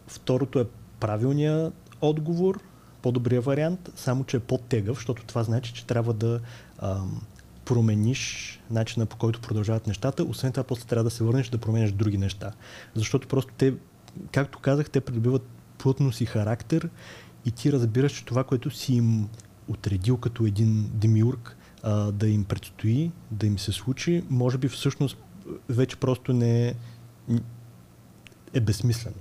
Второто 0.06 0.60
е 0.60 0.66
правилният 1.00 1.74
отговор, 2.00 2.60
по-добрия 3.02 3.40
вариант, 3.40 3.90
само 3.96 4.24
че 4.24 4.36
е 4.36 4.40
по-тегъв, 4.40 4.96
защото 4.96 5.24
това 5.24 5.42
значи, 5.42 5.72
че 5.72 5.86
трябва 5.86 6.12
да 6.12 6.40
ам, 6.78 7.22
промениш 7.64 8.60
начина 8.70 9.06
по 9.06 9.16
който 9.16 9.40
продължават 9.40 9.86
нещата, 9.86 10.24
освен 10.24 10.52
това 10.52 10.64
после 10.64 10.88
трябва 10.88 11.04
да 11.04 11.10
се 11.10 11.24
върнеш 11.24 11.48
да 11.48 11.58
промениш 11.58 11.92
други 11.92 12.18
неща. 12.18 12.52
Защото 12.94 13.28
просто 13.28 13.52
те, 13.56 13.74
както 14.32 14.58
казах, 14.58 14.90
те 14.90 15.00
придобиват 15.00 15.46
плътност 15.78 16.20
и 16.20 16.26
характер 16.26 16.88
и 17.44 17.50
ти 17.50 17.72
разбираш, 17.72 18.12
че 18.12 18.24
това, 18.24 18.44
което 18.44 18.70
си 18.70 18.94
им 18.94 19.28
отредил 19.68 20.16
като 20.16 20.46
един 20.46 20.90
демиург 20.94 21.56
а, 21.82 22.12
да 22.12 22.28
им 22.28 22.44
предстои, 22.44 23.10
да 23.30 23.46
им 23.46 23.58
се 23.58 23.72
случи, 23.72 24.24
може 24.30 24.58
би 24.58 24.68
всъщност 24.68 25.16
вече 25.68 25.96
просто 25.96 26.32
не 26.32 26.68
е, 26.68 26.74
е 28.54 28.60
безсмислено. 28.60 29.16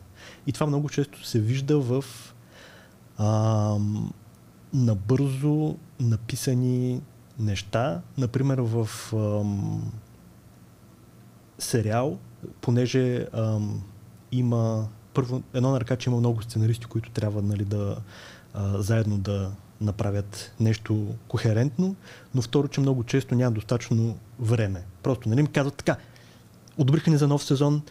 И 0.48 0.52
това 0.52 0.66
много 0.66 0.90
често 0.90 1.26
се 1.26 1.40
вижда 1.40 1.80
в 1.80 2.06
а, 3.18 3.78
набързо 4.74 5.76
написани 6.00 7.02
неща. 7.40 8.02
Например, 8.18 8.58
в 8.58 8.90
ам, 9.14 9.92
сериал, 11.60 12.18
понеже 12.62 13.28
ам, 13.34 13.84
има 14.32 14.88
първо, 15.14 15.44
едно 15.54 15.72
на 15.72 15.80
ръка, 15.80 15.96
че 15.96 16.10
има 16.10 16.20
много 16.20 16.42
сценаристи, 16.44 16.86
които 16.86 17.12
трябва 17.12 17.42
нали, 17.42 17.66
да 17.66 17.98
а, 18.54 18.82
заедно 18.82 19.18
да 19.18 19.52
направят 19.82 20.52
нещо 20.60 21.16
кохерентно, 21.28 21.96
но 22.36 22.42
второ, 22.42 22.68
че 22.68 22.82
много 22.82 23.04
често 23.04 23.36
няма 23.36 23.52
достатъчно 23.52 24.18
време. 24.40 24.84
Просто 25.04 25.30
нали, 25.30 25.42
ми 25.42 25.48
казват 25.48 25.76
така, 25.76 25.98
одобриха 26.78 27.12
ни 27.12 27.18
за 27.18 27.28
нов 27.28 27.44
сезон, 27.44 27.82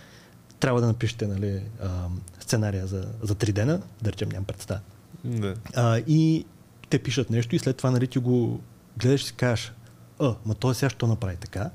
трябва 0.61 0.81
да 0.81 0.87
напишете 0.87 1.27
нали, 1.27 1.63
а, 1.83 2.09
сценария 2.41 2.87
за, 2.87 3.09
за 3.23 3.35
три 3.35 3.53
дена, 3.53 3.83
да 4.03 4.13
речем, 4.13 4.29
нямам 4.29 4.45
представа. 4.45 4.81
Да. 5.25 5.55
А, 5.75 5.99
и 5.99 6.45
те 6.91 6.99
пишат 6.99 7.31
нещо 7.31 7.57
и 7.57 7.59
след 7.59 7.77
това 7.77 7.91
нали, 7.91 8.07
ти 8.07 8.19
го 8.19 8.61
гледаш 8.99 9.23
и 9.23 9.27
си 9.27 9.33
кажеш, 9.33 9.73
а, 10.21 10.35
ма 10.47 10.55
той 10.55 10.75
сега 10.75 10.91
що 10.91 11.07
направи 11.07 11.37
така? 11.37 11.71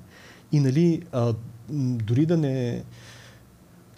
И 0.52 0.60
нали, 0.60 1.04
а, 1.12 1.34
дори 1.70 2.26
да 2.26 2.38
не 2.38 2.84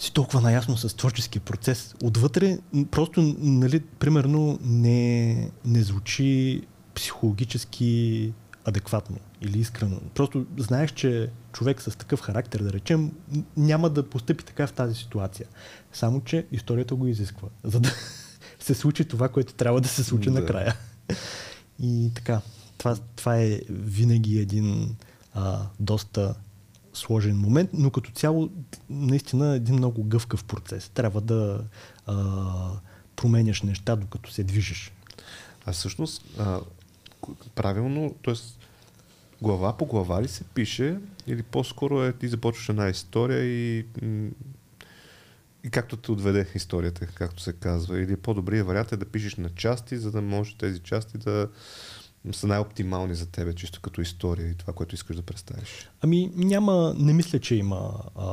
си 0.03 0.13
толкова 0.13 0.41
наясно 0.41 0.77
с 0.77 0.95
творческия 0.95 1.41
процес, 1.41 1.95
отвътре 2.03 2.57
просто, 2.91 3.35
нали, 3.39 3.79
примерно, 3.79 4.59
не, 4.61 5.49
не 5.65 5.83
звучи 5.83 6.61
психологически 6.95 8.33
адекватно 8.65 9.17
или 9.41 9.59
искрено. 9.59 9.99
Просто 10.13 10.45
знаеш, 10.57 10.91
че 10.91 11.29
човек 11.53 11.81
с 11.81 11.97
такъв 11.97 12.21
характер, 12.21 12.59
да 12.59 12.73
речем, 12.73 13.11
няма 13.57 13.89
да 13.89 14.09
постъпи 14.09 14.43
така 14.43 14.67
в 14.67 14.73
тази 14.73 14.95
ситуация. 14.95 15.47
Само, 15.93 16.21
че 16.21 16.45
историята 16.51 16.95
го 16.95 17.07
изисква, 17.07 17.47
за 17.63 17.79
да 17.79 17.89
се 18.59 18.73
случи 18.73 19.05
това, 19.05 19.29
което 19.29 19.53
трябва 19.53 19.81
да 19.81 19.87
се 19.87 20.03
случи 20.03 20.29
да. 20.29 20.39
накрая. 20.39 20.75
И 21.79 22.11
така, 22.15 22.41
това, 22.77 22.95
това 23.15 23.37
е 23.37 23.59
винаги 23.69 24.39
един 24.39 24.95
а, 25.33 25.67
доста 25.79 26.35
сложен 26.93 27.37
момент, 27.37 27.69
но 27.73 27.91
като 27.91 28.11
цяло 28.11 28.49
наистина 28.89 29.55
един 29.55 29.75
много 29.75 30.03
гъвкав 30.03 30.43
процес. 30.43 30.89
Трябва 30.89 31.21
да 31.21 31.63
а, 32.05 32.15
променяш 33.15 33.61
неща, 33.61 33.95
докато 33.95 34.31
се 34.31 34.43
движиш. 34.43 34.91
А 35.65 35.71
всъщност, 35.71 36.25
а, 36.39 36.59
правилно, 37.55 38.15
т.е. 38.25 38.33
глава 39.41 39.77
по 39.77 39.85
глава 39.85 40.23
ли 40.23 40.27
се 40.27 40.43
пише 40.43 40.97
или 41.27 41.43
по-скоро 41.43 42.03
е 42.03 42.13
ти 42.13 42.27
започваш 42.27 42.69
една 42.69 42.89
история 42.89 43.43
и, 43.43 43.85
и 45.63 45.69
както 45.71 45.97
те 45.97 46.11
отведе 46.11 46.47
историята, 46.55 47.07
както 47.07 47.41
се 47.41 47.53
казва. 47.53 47.99
Или 47.99 48.17
по-добрият 48.17 48.67
вариант 48.67 48.91
е 48.91 48.97
да 48.97 49.05
пишеш 49.05 49.35
на 49.35 49.49
части, 49.49 49.97
за 49.97 50.11
да 50.11 50.21
може 50.21 50.57
тези 50.57 50.79
части 50.79 51.17
да 51.17 51.49
са 52.31 52.47
най-оптимални 52.47 53.15
за 53.15 53.25
тебе, 53.25 53.55
чисто 53.55 53.81
като 53.81 54.01
история 54.01 54.49
и 54.49 54.55
това, 54.55 54.73
което 54.73 54.95
искаш 54.95 55.15
да 55.15 55.21
представиш? 55.21 55.89
Ами 56.01 56.31
няма, 56.35 56.95
не 56.97 57.13
мисля, 57.13 57.39
че 57.39 57.55
има 57.55 58.03
а, 58.15 58.25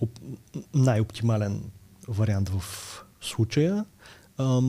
оп, 0.00 0.18
най-оптимален 0.74 1.70
вариант 2.08 2.48
в 2.48 2.64
случая. 3.20 3.84
А, 4.36 4.62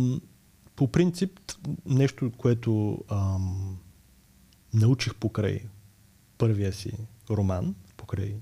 по 0.76 0.88
принцип, 0.88 1.40
нещо, 1.86 2.32
което 2.38 3.04
а, 3.10 3.38
научих 4.74 5.16
покрай 5.16 5.60
първия 6.38 6.74
си 6.74 6.92
роман, 7.30 7.76
покрай 7.98 8.36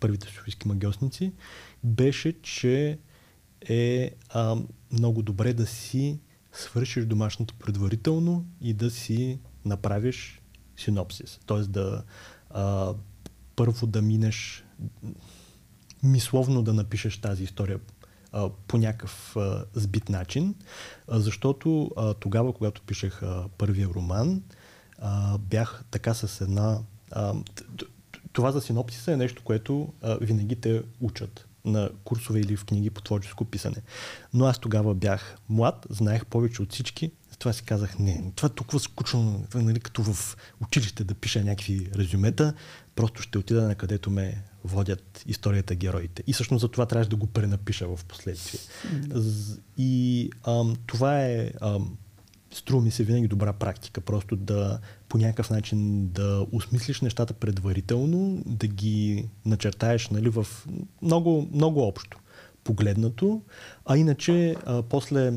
първите 0.00 0.26
софийски 0.26 0.68
магиосници, 0.68 1.32
беше, 1.84 2.42
че 2.42 2.98
е 3.68 4.10
а, 4.28 4.56
много 4.92 5.22
добре 5.22 5.52
да 5.52 5.66
си 5.66 6.18
свършиш 6.58 7.04
домашното 7.04 7.54
предварително 7.54 8.46
и 8.60 8.74
да 8.74 8.90
си 8.90 9.40
направиш 9.64 10.42
синопсис. 10.76 11.40
Тоест 11.46 11.70
да 11.70 12.04
а, 12.50 12.94
първо 13.56 13.86
да 13.86 14.02
минеш 14.02 14.64
мисловно 16.02 16.62
да 16.62 16.72
напишеш 16.72 17.20
тази 17.20 17.44
история 17.44 17.80
а, 18.32 18.50
по 18.68 18.78
някакъв 18.78 19.36
а, 19.36 19.64
сбит 19.74 20.08
начин, 20.08 20.54
а, 21.08 21.20
защото 21.20 21.90
а, 21.96 22.14
тогава, 22.14 22.52
когато 22.52 22.82
пишех 22.82 23.22
а, 23.22 23.48
първия 23.58 23.88
роман, 23.88 24.42
а, 24.98 25.38
бях 25.38 25.84
така 25.90 26.14
с 26.14 26.40
една... 26.40 26.78
А, 27.12 27.34
това 28.32 28.52
за 28.52 28.60
синопсиса 28.60 29.12
е 29.12 29.16
нещо, 29.16 29.42
което 29.44 29.92
а, 30.02 30.18
винаги 30.20 30.60
те 30.60 30.82
учат 31.00 31.45
на 31.66 31.90
курсове 32.04 32.40
или 32.40 32.56
в 32.56 32.64
книги 32.64 32.90
по 32.90 33.00
творческо 33.00 33.44
писане. 33.44 33.76
Но 34.34 34.44
аз 34.44 34.58
тогава 34.58 34.94
бях 34.94 35.36
млад, 35.48 35.86
знаех 35.90 36.26
повече 36.26 36.62
от 36.62 36.72
всички, 36.72 37.10
това 37.38 37.52
си 37.52 37.62
казах, 37.62 37.98
не, 37.98 38.32
това 38.36 38.46
е 38.46 38.54
толкова 38.54 38.80
скучно, 38.80 39.46
нали, 39.54 39.80
като 39.80 40.02
в 40.02 40.36
училище 40.62 41.04
да 41.04 41.14
пиша 41.14 41.44
някакви 41.44 41.90
резюмета, 41.94 42.54
просто 42.94 43.22
ще 43.22 43.38
отида 43.38 43.62
на 43.62 43.74
където 43.74 44.10
ме 44.10 44.42
водят 44.64 45.24
историята, 45.26 45.74
героите. 45.74 46.22
И 46.26 46.32
всъщност 46.32 46.60
за 46.60 46.68
това 46.68 46.86
трябваше 46.86 47.10
да 47.10 47.16
го 47.16 47.26
пренапиша 47.26 47.96
в 47.96 48.04
последствие. 48.04 48.60
И 49.78 50.30
ам, 50.46 50.76
това 50.86 51.22
е 51.22 51.50
ам, 51.60 51.96
струва 52.52 52.82
ми 52.82 52.90
се 52.90 53.04
винаги 53.04 53.28
добра 53.28 53.52
практика. 53.52 54.00
Просто 54.00 54.36
да 54.36 54.80
по 55.16 55.20
някакъв 55.20 55.50
начин 55.50 56.08
да 56.08 56.46
осмислиш 56.52 57.00
нещата 57.00 57.34
предварително, 57.34 58.42
да 58.46 58.66
ги 58.66 59.28
начертаеш 59.46 60.08
нали, 60.08 60.28
в 60.28 60.46
много, 61.02 61.48
много 61.52 61.82
общо 61.82 62.18
погледнато. 62.64 63.42
А 63.86 63.96
иначе, 63.96 64.56
а, 64.66 64.82
после 64.82 65.32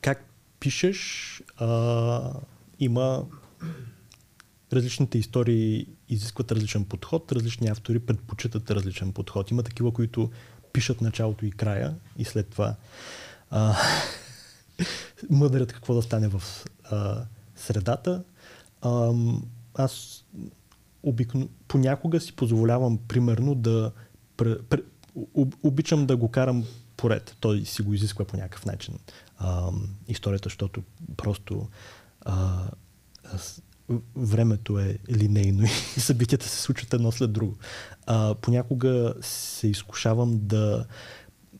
как 0.00 0.24
пишеш, 0.60 1.42
а, 1.56 2.32
има 2.80 3.24
различните 4.72 5.18
истории 5.18 5.86
изискват 6.08 6.52
различен 6.52 6.84
подход, 6.84 7.32
различни 7.32 7.68
автори 7.68 7.98
предпочитат 7.98 8.70
различен 8.70 9.12
подход. 9.12 9.50
Има 9.50 9.62
такива, 9.62 9.92
които 9.92 10.30
пишат 10.72 11.00
началото 11.00 11.46
и 11.46 11.50
края 11.50 11.94
и 12.18 12.24
след 12.24 12.48
това 12.48 12.76
а, 13.50 13.76
мъдрят 15.30 15.72
какво 15.72 15.94
да 15.94 16.02
стане 16.02 16.28
в 16.28 16.42
а, 16.84 17.24
средата. 17.56 18.24
А, 18.86 19.12
аз 19.74 20.24
обикно, 21.02 21.48
понякога 21.68 22.20
си 22.20 22.36
позволявам 22.36 22.98
примерно 23.08 23.54
да 23.54 23.92
пр, 24.36 24.62
пр, 24.68 24.78
обичам 25.62 26.06
да 26.06 26.16
го 26.16 26.28
карам 26.30 26.64
поред. 26.96 27.36
Той 27.40 27.64
си 27.64 27.82
го 27.82 27.94
изисква 27.94 28.24
по 28.24 28.36
някакъв 28.36 28.66
начин 28.66 28.98
а, 29.38 29.70
историята, 30.08 30.46
защото 30.46 30.82
просто 31.16 31.68
а, 32.20 32.64
времето 34.16 34.78
е 34.78 34.98
линейно 35.10 35.62
и 35.96 36.00
събитията 36.00 36.48
се 36.48 36.62
случват 36.62 36.94
едно 36.94 37.12
след 37.12 37.32
друго. 37.32 37.56
А, 38.06 38.34
понякога 38.34 39.14
се 39.20 39.68
изкушавам 39.68 40.38
да 40.42 40.86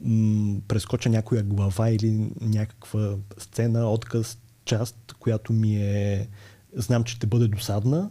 м- 0.00 0.60
прескоча 0.68 1.08
някоя 1.08 1.42
глава 1.42 1.90
или 1.90 2.30
някаква 2.40 3.16
сцена, 3.38 3.90
отказ, 3.90 4.38
част, 4.64 5.14
която 5.18 5.52
ми 5.52 5.76
е... 5.76 6.28
Знам, 6.76 7.04
че 7.04 7.14
ще 7.14 7.26
бъде 7.26 7.48
досадна, 7.48 8.10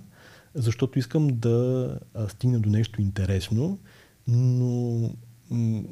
защото 0.56 1.00
искам 1.00 1.28
да 1.28 2.00
стигна 2.28 2.60
до 2.60 2.70
нещо 2.70 3.02
интересно, 3.02 3.80
но 4.28 5.10
м- 5.50 5.84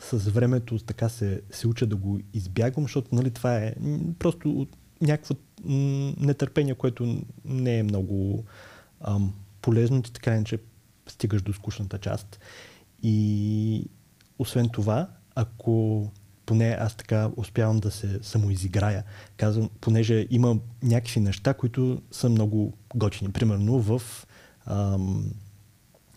с 0.00 0.18
времето 0.18 0.78
така 0.78 1.08
се, 1.08 1.42
се 1.50 1.68
уча 1.68 1.86
да 1.86 1.96
го 1.96 2.20
избягвам, 2.34 2.84
защото 2.84 3.14
нали, 3.14 3.30
това 3.30 3.56
е 3.56 3.74
просто 4.18 4.66
някакво 5.02 5.34
нетърпение, 6.20 6.74
което 6.74 7.22
не 7.44 7.78
е 7.78 7.82
много 7.82 8.44
ам, 9.00 9.34
полезно, 9.62 10.02
ти 10.02 10.12
така 10.12 10.44
че 10.44 10.58
стигаш 11.06 11.42
до 11.42 11.52
скучната 11.52 11.98
част. 11.98 12.40
И 13.02 13.84
освен 14.38 14.68
това, 14.68 15.08
ако 15.34 16.10
поне 16.46 16.76
аз 16.80 16.96
така 16.96 17.30
успявам 17.36 17.78
да 17.78 17.90
се 17.90 18.18
самоизиграя. 18.22 19.04
Казвам, 19.36 19.70
понеже 19.80 20.26
има 20.30 20.58
някакви 20.82 21.20
неща, 21.20 21.54
които 21.54 22.02
са 22.10 22.28
много 22.28 22.72
готини. 22.94 23.32
Примерно 23.32 23.80
в 23.80 24.02
ам, 24.66 25.30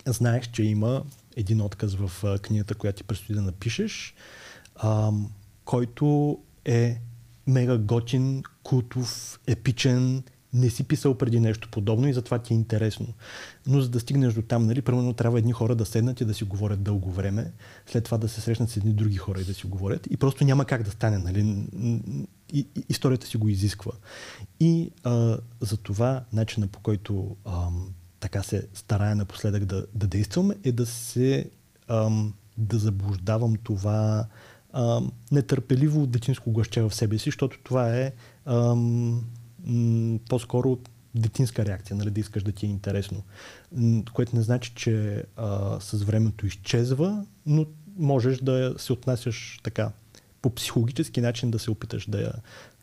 знаеш, 0.06 0.46
че 0.46 0.62
има 0.62 1.04
един 1.36 1.60
отказ 1.60 1.94
в 1.94 2.24
а, 2.24 2.38
книгата, 2.38 2.74
която 2.74 2.96
ти 2.96 3.04
предстои 3.04 3.34
да 3.34 3.42
напишеш, 3.42 4.14
ам, 4.82 5.30
който 5.64 6.38
е 6.64 7.00
мега 7.46 7.78
готин, 7.78 8.42
култов, 8.62 9.40
епичен, 9.46 10.22
не 10.54 10.70
си 10.70 10.84
писал 10.84 11.14
преди 11.14 11.40
нещо 11.40 11.68
подобно 11.70 12.08
и 12.08 12.12
затова 12.12 12.38
ти 12.38 12.54
е 12.54 12.56
интересно. 12.56 13.06
Но 13.66 13.80
за 13.80 13.88
да 13.88 14.00
стигнеш 14.00 14.34
до 14.34 14.42
там, 14.42 14.66
нали, 14.66 14.82
примерно 14.82 15.12
трябва 15.12 15.38
едни 15.38 15.52
хора 15.52 15.74
да 15.74 15.86
седнат 15.86 16.20
и 16.20 16.24
да 16.24 16.34
си 16.34 16.44
говорят 16.44 16.82
дълго 16.82 17.10
време, 17.10 17.52
след 17.86 18.04
това 18.04 18.18
да 18.18 18.28
се 18.28 18.40
срещнат 18.40 18.70
с 18.70 18.76
едни 18.76 18.92
други 18.92 19.16
хора 19.16 19.40
и 19.40 19.44
да 19.44 19.54
си 19.54 19.66
говорят 19.66 20.06
и 20.10 20.16
просто 20.16 20.44
няма 20.44 20.64
как 20.64 20.82
да 20.82 20.90
стане. 20.90 21.18
Нали? 21.18 21.66
И, 22.52 22.66
и, 22.76 22.84
историята 22.88 23.26
си 23.26 23.36
го 23.36 23.48
изисква. 23.48 23.92
И 24.60 24.90
а, 25.04 25.38
за 25.60 25.76
това 25.76 26.24
начина 26.32 26.66
по 26.66 26.80
който 26.80 27.36
а, 27.44 27.68
така 28.20 28.42
се 28.42 28.68
старая 28.74 29.16
напоследък 29.16 29.64
да, 29.64 29.86
да 29.94 30.06
действам 30.06 30.50
е 30.64 30.72
да 30.72 30.86
се 30.86 31.50
а, 31.88 32.10
да 32.58 32.78
заблуждавам 32.78 33.56
това 33.64 34.26
а, 34.72 35.00
нетърпеливо 35.32 36.06
детинско 36.06 36.50
гласче 36.50 36.82
в 36.82 36.94
себе 36.94 37.18
си, 37.18 37.24
защото 37.24 37.58
това 37.64 37.96
е 37.96 38.12
а, 38.44 38.76
м, 39.66 40.18
по-скоро 40.28 40.78
детинска 41.14 41.64
реакция, 41.64 41.96
нали, 41.96 42.10
да 42.10 42.20
искаш 42.20 42.42
да 42.42 42.52
ти 42.52 42.66
е 42.66 42.68
интересно. 42.68 43.22
Което 44.12 44.36
не 44.36 44.42
значи, 44.42 44.72
че 44.74 45.24
а, 45.36 45.80
с 45.80 46.02
времето 46.02 46.46
изчезва, 46.46 47.24
но 47.46 47.66
можеш 47.96 48.38
да 48.38 48.74
се 48.78 48.92
отнасяш 48.92 49.60
така 49.62 49.90
по 50.42 50.54
психологически 50.54 51.20
начин 51.20 51.50
да 51.50 51.58
се 51.58 51.70
опиташ 51.70 52.06
да 52.06 52.20
я 52.20 52.32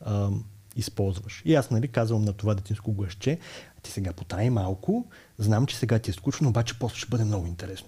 а, 0.02 0.30
използваш. 0.76 1.42
И 1.46 1.56
аз 1.56 1.72
нали, 1.72 1.88
казвам 1.88 2.26
на 2.26 2.34
това 2.34 2.54
детинско 2.56 2.92
гласче, 2.92 3.40
ти 3.82 3.92
сега 3.92 4.14
потай 4.14 4.50
малко, 4.50 5.06
знам, 5.38 5.66
че 5.66 5.78
сега 5.78 6.00
ти 6.00 6.12
е 6.12 6.14
скучно, 6.14 6.50
обаче 6.50 6.80
после 6.80 6.98
ще 6.98 7.10
бъде 7.10 7.24
много 7.24 7.48
интересно. 7.48 7.88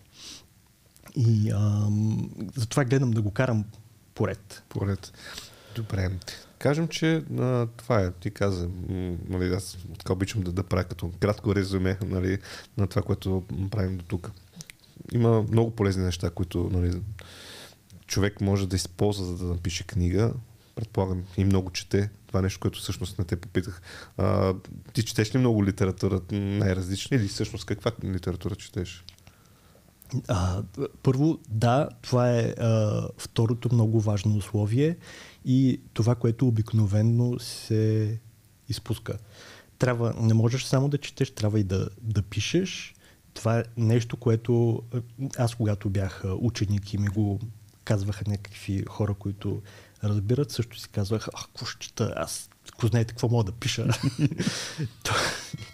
И 1.15 1.51
ам, 1.51 2.29
затова 2.55 2.85
гледам 2.85 3.11
да 3.11 3.21
го 3.21 3.31
карам 3.31 3.65
поред. 4.13 4.63
Поред. 4.69 5.13
Добре. 5.75 6.09
Кажем, 6.59 6.87
че 6.87 7.23
а, 7.39 7.67
това 7.77 8.01
е, 8.01 8.11
ти 8.11 8.31
каза, 8.31 8.69
нали, 9.29 9.53
аз 9.53 9.77
така 9.97 10.13
обичам 10.13 10.41
да, 10.41 10.51
да 10.51 10.63
правя 10.63 10.83
като 10.83 11.11
кратко 11.19 11.55
резюме 11.55 11.97
нали, 12.05 12.37
на 12.77 12.87
това, 12.87 13.01
което 13.01 13.43
правим 13.71 13.97
до 13.97 14.05
тук. 14.05 14.31
Има 15.11 15.41
много 15.51 15.71
полезни 15.71 16.03
неща, 16.03 16.29
които 16.29 16.69
нали, 16.73 17.01
човек 18.07 18.41
може 18.41 18.67
да 18.67 18.75
използва, 18.75 19.25
за 19.25 19.37
да 19.37 19.45
напише 19.45 19.83
книга. 19.83 20.33
Предполагам 20.75 21.23
и 21.37 21.45
много 21.45 21.71
чете. 21.71 22.09
Това 22.27 22.39
е 22.39 22.43
нещо, 22.43 22.59
което 22.59 22.79
всъщност 22.79 23.19
не 23.19 23.25
те 23.25 23.35
попитах. 23.35 23.81
А, 24.17 24.53
ти 24.93 25.03
четеш 25.03 25.35
ли 25.35 25.39
много 25.39 25.65
литература 25.65 26.21
най-различни 26.31 27.17
или 27.17 27.27
всъщност 27.27 27.65
каква 27.65 27.91
литература 28.03 28.55
четеш? 28.55 29.05
А, 30.27 30.63
първо, 31.03 31.39
да, 31.49 31.89
това 32.01 32.31
е 32.31 32.41
а, 32.41 33.07
второто 33.17 33.69
много 33.73 34.01
важно 34.01 34.35
условие 34.35 34.97
и 35.45 35.81
това, 35.93 36.15
което 36.15 36.47
обикновенно 36.47 37.39
се 37.39 38.19
изпуска. 38.69 39.17
Трябва, 39.79 40.13
не 40.19 40.33
можеш 40.33 40.63
само 40.63 40.89
да 40.89 40.97
четеш, 40.97 41.31
трябва 41.31 41.59
и 41.59 41.63
да, 41.63 41.89
да 42.01 42.21
пишеш. 42.21 42.95
Това 43.33 43.59
е 43.59 43.63
нещо, 43.77 44.17
което 44.17 44.83
а, 44.93 45.01
аз 45.37 45.55
когато 45.55 45.89
бях 45.89 46.25
а, 46.25 46.33
ученик 46.33 46.93
и 46.93 46.97
ми 46.97 47.07
го 47.07 47.39
казваха 47.83 48.23
някакви 48.27 48.83
хора, 48.89 49.13
които 49.13 49.61
разбират, 50.03 50.51
също 50.51 50.79
си 50.79 50.89
казвах, 50.89 51.27
ах, 51.35 51.45
какво 51.45 51.65
ще 51.65 51.79
чета, 51.79 52.13
аз 52.15 52.49
ако 52.73 52.87
знаете 52.87 53.13
какво 53.13 53.29
мога 53.29 53.43
да 53.43 53.51
пиша. 53.51 53.87
То, 55.03 55.13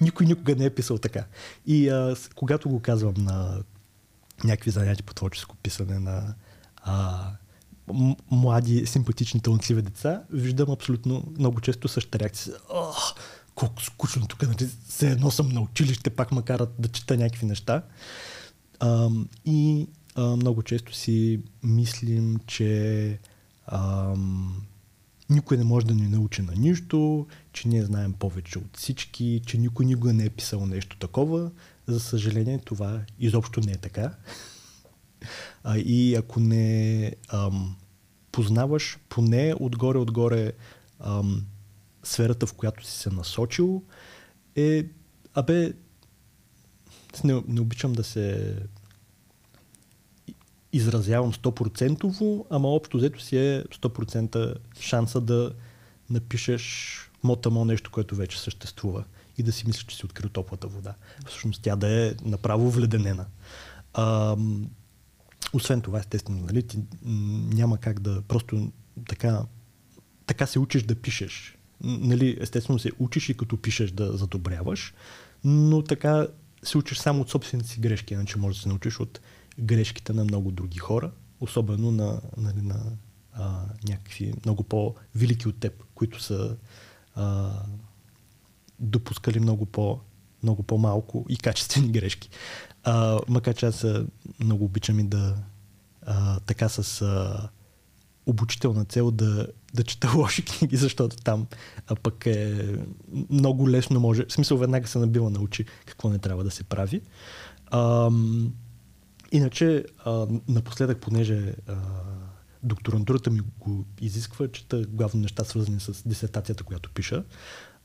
Никой 0.02 0.26
никога 0.26 0.56
не 0.56 0.66
е 0.66 0.76
писал 0.76 0.98
така. 0.98 1.26
И 1.66 1.90
а, 1.90 2.16
когато 2.36 2.70
го 2.70 2.80
казвам 2.80 3.14
на 3.18 3.64
някакви 4.44 4.72
занятия 4.72 5.06
по 5.06 5.14
творческо 5.14 5.56
писане 5.56 6.00
на 6.00 6.36
а, 6.78 7.28
млади, 8.32 8.86
симпатични, 8.86 9.40
талантливи 9.40 9.82
деца, 9.82 10.24
виждам 10.30 10.72
абсолютно 10.72 11.24
много 11.40 11.62
често 11.62 11.88
същата 11.88 12.20
реакция. 12.20 12.54
Ах, 12.74 13.14
колко 13.56 13.84
скучно 13.84 14.28
тук, 14.28 14.42
нали, 14.42 14.70
все 14.88 15.12
едно 15.12 15.32
съм 15.32 15.50
на 15.50 15.62
училище, 15.62 16.10
пак 16.10 16.32
ме 16.32 16.42
карат 16.42 16.74
да 16.80 16.88
чета 16.88 17.18
някакви 17.18 17.46
неща. 17.46 17.84
Ам, 18.80 19.28
и 19.46 19.88
а, 20.16 20.36
много 20.36 20.64
често 20.64 20.96
си 20.96 21.40
мислим, 21.64 22.40
че 22.48 23.20
ам, 23.68 24.62
никой 25.30 25.58
не 25.58 25.64
може 25.64 25.86
да 25.86 25.94
ни 25.94 26.08
научи 26.08 26.42
на 26.42 26.54
нищо, 26.56 27.28
че 27.54 27.68
ние 27.68 27.86
знаем 27.86 28.14
повече 28.14 28.58
от 28.60 28.78
всички, 28.78 29.42
че 29.46 29.58
никой 29.58 29.86
никога 29.86 30.14
не 30.14 30.26
е 30.26 30.30
писал 30.30 30.66
нещо 30.66 30.98
такова. 30.98 31.52
За 31.88 32.00
съжаление, 32.00 32.60
това 32.66 33.02
изобщо 33.20 33.62
не 33.66 33.72
е 33.72 33.78
така. 33.78 34.12
А, 35.64 35.78
и 35.78 36.16
ако 36.16 36.40
не 36.40 37.12
ам, 37.28 37.76
познаваш 38.32 39.00
поне 39.10 39.56
отгоре-отгоре 39.60 40.52
ам, 41.00 41.46
сферата, 42.04 42.46
в 42.46 42.54
която 42.54 42.86
си 42.86 42.92
се 42.92 43.10
насочил, 43.10 43.84
е, 44.56 44.86
абе, 45.34 45.74
не, 47.24 47.44
не 47.48 47.62
обичам 47.62 47.94
да 47.94 48.04
се 48.04 48.56
изразявам 50.74 51.34
100%, 51.34 52.46
ама 52.50 52.68
общо 52.68 52.98
взето 52.98 53.22
си 53.22 53.38
е 53.38 53.64
100% 53.64 54.56
шанса 54.80 55.22
да 55.22 55.52
напишеш 56.10 56.96
мотамо 57.24 57.66
нещо, 57.66 57.92
което 57.92 58.16
вече 58.16 58.40
съществува 58.40 59.04
и 59.38 59.44
да 59.44 59.52
си 59.52 59.68
мислиш, 59.68 59.86
че 59.86 59.96
си 59.96 60.06
открил 60.06 60.30
топлата 60.30 60.68
вода. 60.68 60.94
Всъщност 61.28 61.62
тя 61.62 61.76
да 61.76 62.08
е 62.08 62.14
направо 62.26 62.72
вледенена. 62.72 63.26
Ам, 63.94 64.70
освен 65.56 65.82
това, 65.82 66.00
естествено, 66.00 66.42
нали, 66.42 66.64
ти 66.64 66.80
няма 67.56 67.78
как 67.78 68.00
да 68.00 68.22
просто 68.22 68.72
така, 69.10 69.46
така 70.26 70.46
се 70.48 70.60
учиш 70.60 70.84
да 70.84 70.96
пишеш. 70.96 71.58
Нали, 71.82 72.38
естествено 72.42 72.80
се 72.80 72.92
учиш 73.00 73.30
и 73.30 73.38
като 73.38 73.58
пишеш 73.58 73.92
да 73.92 74.18
задобряваш, 74.18 74.94
но 75.44 75.82
така 75.82 76.28
се 76.64 76.78
учиш 76.78 76.98
само 76.98 77.22
от 77.22 77.30
собствените 77.30 77.70
си 77.70 77.80
грешки, 77.80 78.14
иначе 78.14 78.38
можеш 78.38 78.58
да 78.58 78.64
се 78.64 78.70
научиш 78.70 79.00
от 79.00 79.20
грешките 79.60 80.14
на 80.14 80.24
много 80.24 80.52
други 80.52 80.78
хора, 80.78 81.12
особено 81.40 81.92
на, 81.92 82.22
нали, 82.38 82.62
на 82.62 82.80
а, 83.34 83.62
някакви 83.88 84.34
много 84.46 84.64
по-велики 84.64 85.48
от 85.48 85.60
теб, 85.60 85.84
които 85.96 86.24
са 86.24 86.58
а, 87.16 87.52
допускали 88.80 89.40
много, 89.40 89.66
по, 89.66 90.00
много 90.44 90.64
по-малко 90.64 91.26
и 91.30 91.38
качествени 91.38 91.92
грешки. 91.92 92.30
А, 92.86 93.20
макар 93.28 93.56
че 93.56 93.66
аз 93.66 93.84
а, 93.84 94.06
много 94.40 94.66
обичам 94.66 95.00
и 95.00 95.04
да 95.04 95.36
а, 96.06 96.40
така 96.40 96.70
с 96.70 97.02
а, 97.02 97.50
обучителна 98.26 98.86
цел 98.86 99.12
да, 99.12 99.48
да 99.74 99.84
чета 99.84 100.12
лоши 100.18 100.46
книги, 100.46 100.78
защото 100.78 101.18
там 101.18 101.48
а 101.88 101.96
пък 101.96 102.26
е 102.26 102.76
много 103.30 103.70
лесно 103.70 104.00
може, 104.00 104.26
в 104.26 104.34
смисъл 104.34 104.58
веднага 104.58 104.88
се 104.88 105.00
набива 105.00 105.30
на 105.30 105.40
очи 105.40 105.66
какво 105.86 106.10
не 106.10 106.20
трябва 106.20 106.44
да 106.44 106.52
се 106.52 106.64
прави. 106.64 107.02
Ам, 107.72 108.54
иначе, 109.32 109.86
а, 110.06 110.28
напоследък, 110.48 111.02
понеже 111.02 111.56
а, 111.68 111.76
докторантурата 112.64 113.30
ми 113.30 113.42
го 113.60 113.86
изисква, 114.02 114.48
чета 114.48 114.86
главно 114.90 115.22
неща 115.22 115.44
свързани 115.44 115.80
с 115.80 116.08
дисертацията, 116.08 116.64
която 116.64 116.92
пиша. 116.92 117.24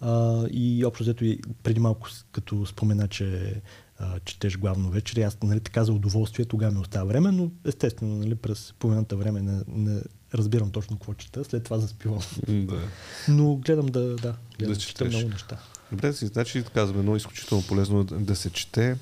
А, 0.00 0.46
и 0.50 0.84
общо 0.84 1.04
взето 1.04 1.24
и 1.24 1.40
преди 1.62 1.80
малко, 1.80 2.08
като 2.32 2.66
спомена, 2.66 3.08
че 3.08 3.60
а, 4.00 4.20
четеш 4.24 4.58
главно 4.58 4.90
вечери, 4.90 5.22
аз 5.22 5.36
нали, 5.42 5.60
така 5.60 5.84
за 5.84 5.92
удоволствие 5.92 6.44
тогава 6.44 6.72
ми 6.72 6.78
остава 6.78 7.04
време, 7.04 7.32
но 7.32 7.50
естествено 7.64 8.16
нали, 8.16 8.34
през 8.34 8.74
половината 8.78 9.16
време 9.16 9.42
не, 9.42 9.60
не 9.68 10.00
разбирам 10.34 10.70
точно 10.70 10.96
какво 10.96 11.14
чета, 11.14 11.44
след 11.44 11.64
това 11.64 11.78
заспивам. 11.78 12.20
Да. 12.48 12.80
Но 13.28 13.56
гледам 13.56 13.86
да, 13.86 14.00
да, 14.00 14.36
гледам 14.58 14.74
Да 14.74 14.80
чета 14.80 15.04
много 15.04 15.28
неща. 15.28 15.58
Добре, 15.92 16.12
си, 16.12 16.26
значи 16.26 16.64
казваме, 16.74 17.00
едно 17.00 17.16
изключително 17.16 17.64
полезно 17.68 18.04
да, 18.04 18.16
да 18.18 18.36
се 18.36 18.50
чете. 18.50 18.96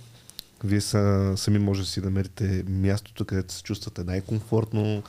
Вие 0.64 0.80
са, 0.80 1.32
сами 1.36 1.58
може 1.58 1.80
да 1.80 1.86
си 1.86 2.00
намерите 2.00 2.64
мястото, 2.68 3.24
където 3.24 3.54
се 3.54 3.62
чувствате 3.62 4.04
най-комфортно. 4.04 5.02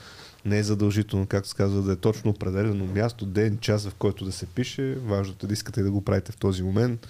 Не 0.45 0.57
е 0.57 0.63
задължително, 0.63 1.27
както 1.27 1.49
се 1.49 1.55
казва, 1.55 1.81
да 1.81 1.91
е 1.91 1.95
точно 1.95 2.31
определено 2.31 2.85
място, 2.85 3.25
ден, 3.25 3.57
час, 3.57 3.87
в 3.87 3.93
който 3.93 4.25
да 4.25 4.31
се 4.31 4.45
пише. 4.45 4.95
Важното 4.95 5.45
е 5.45 5.47
да 5.47 5.53
искате 5.53 5.83
да 5.83 5.91
го 5.91 6.01
правите 6.01 6.31
в 6.31 6.37
този 6.37 6.63
момент. 6.63 7.07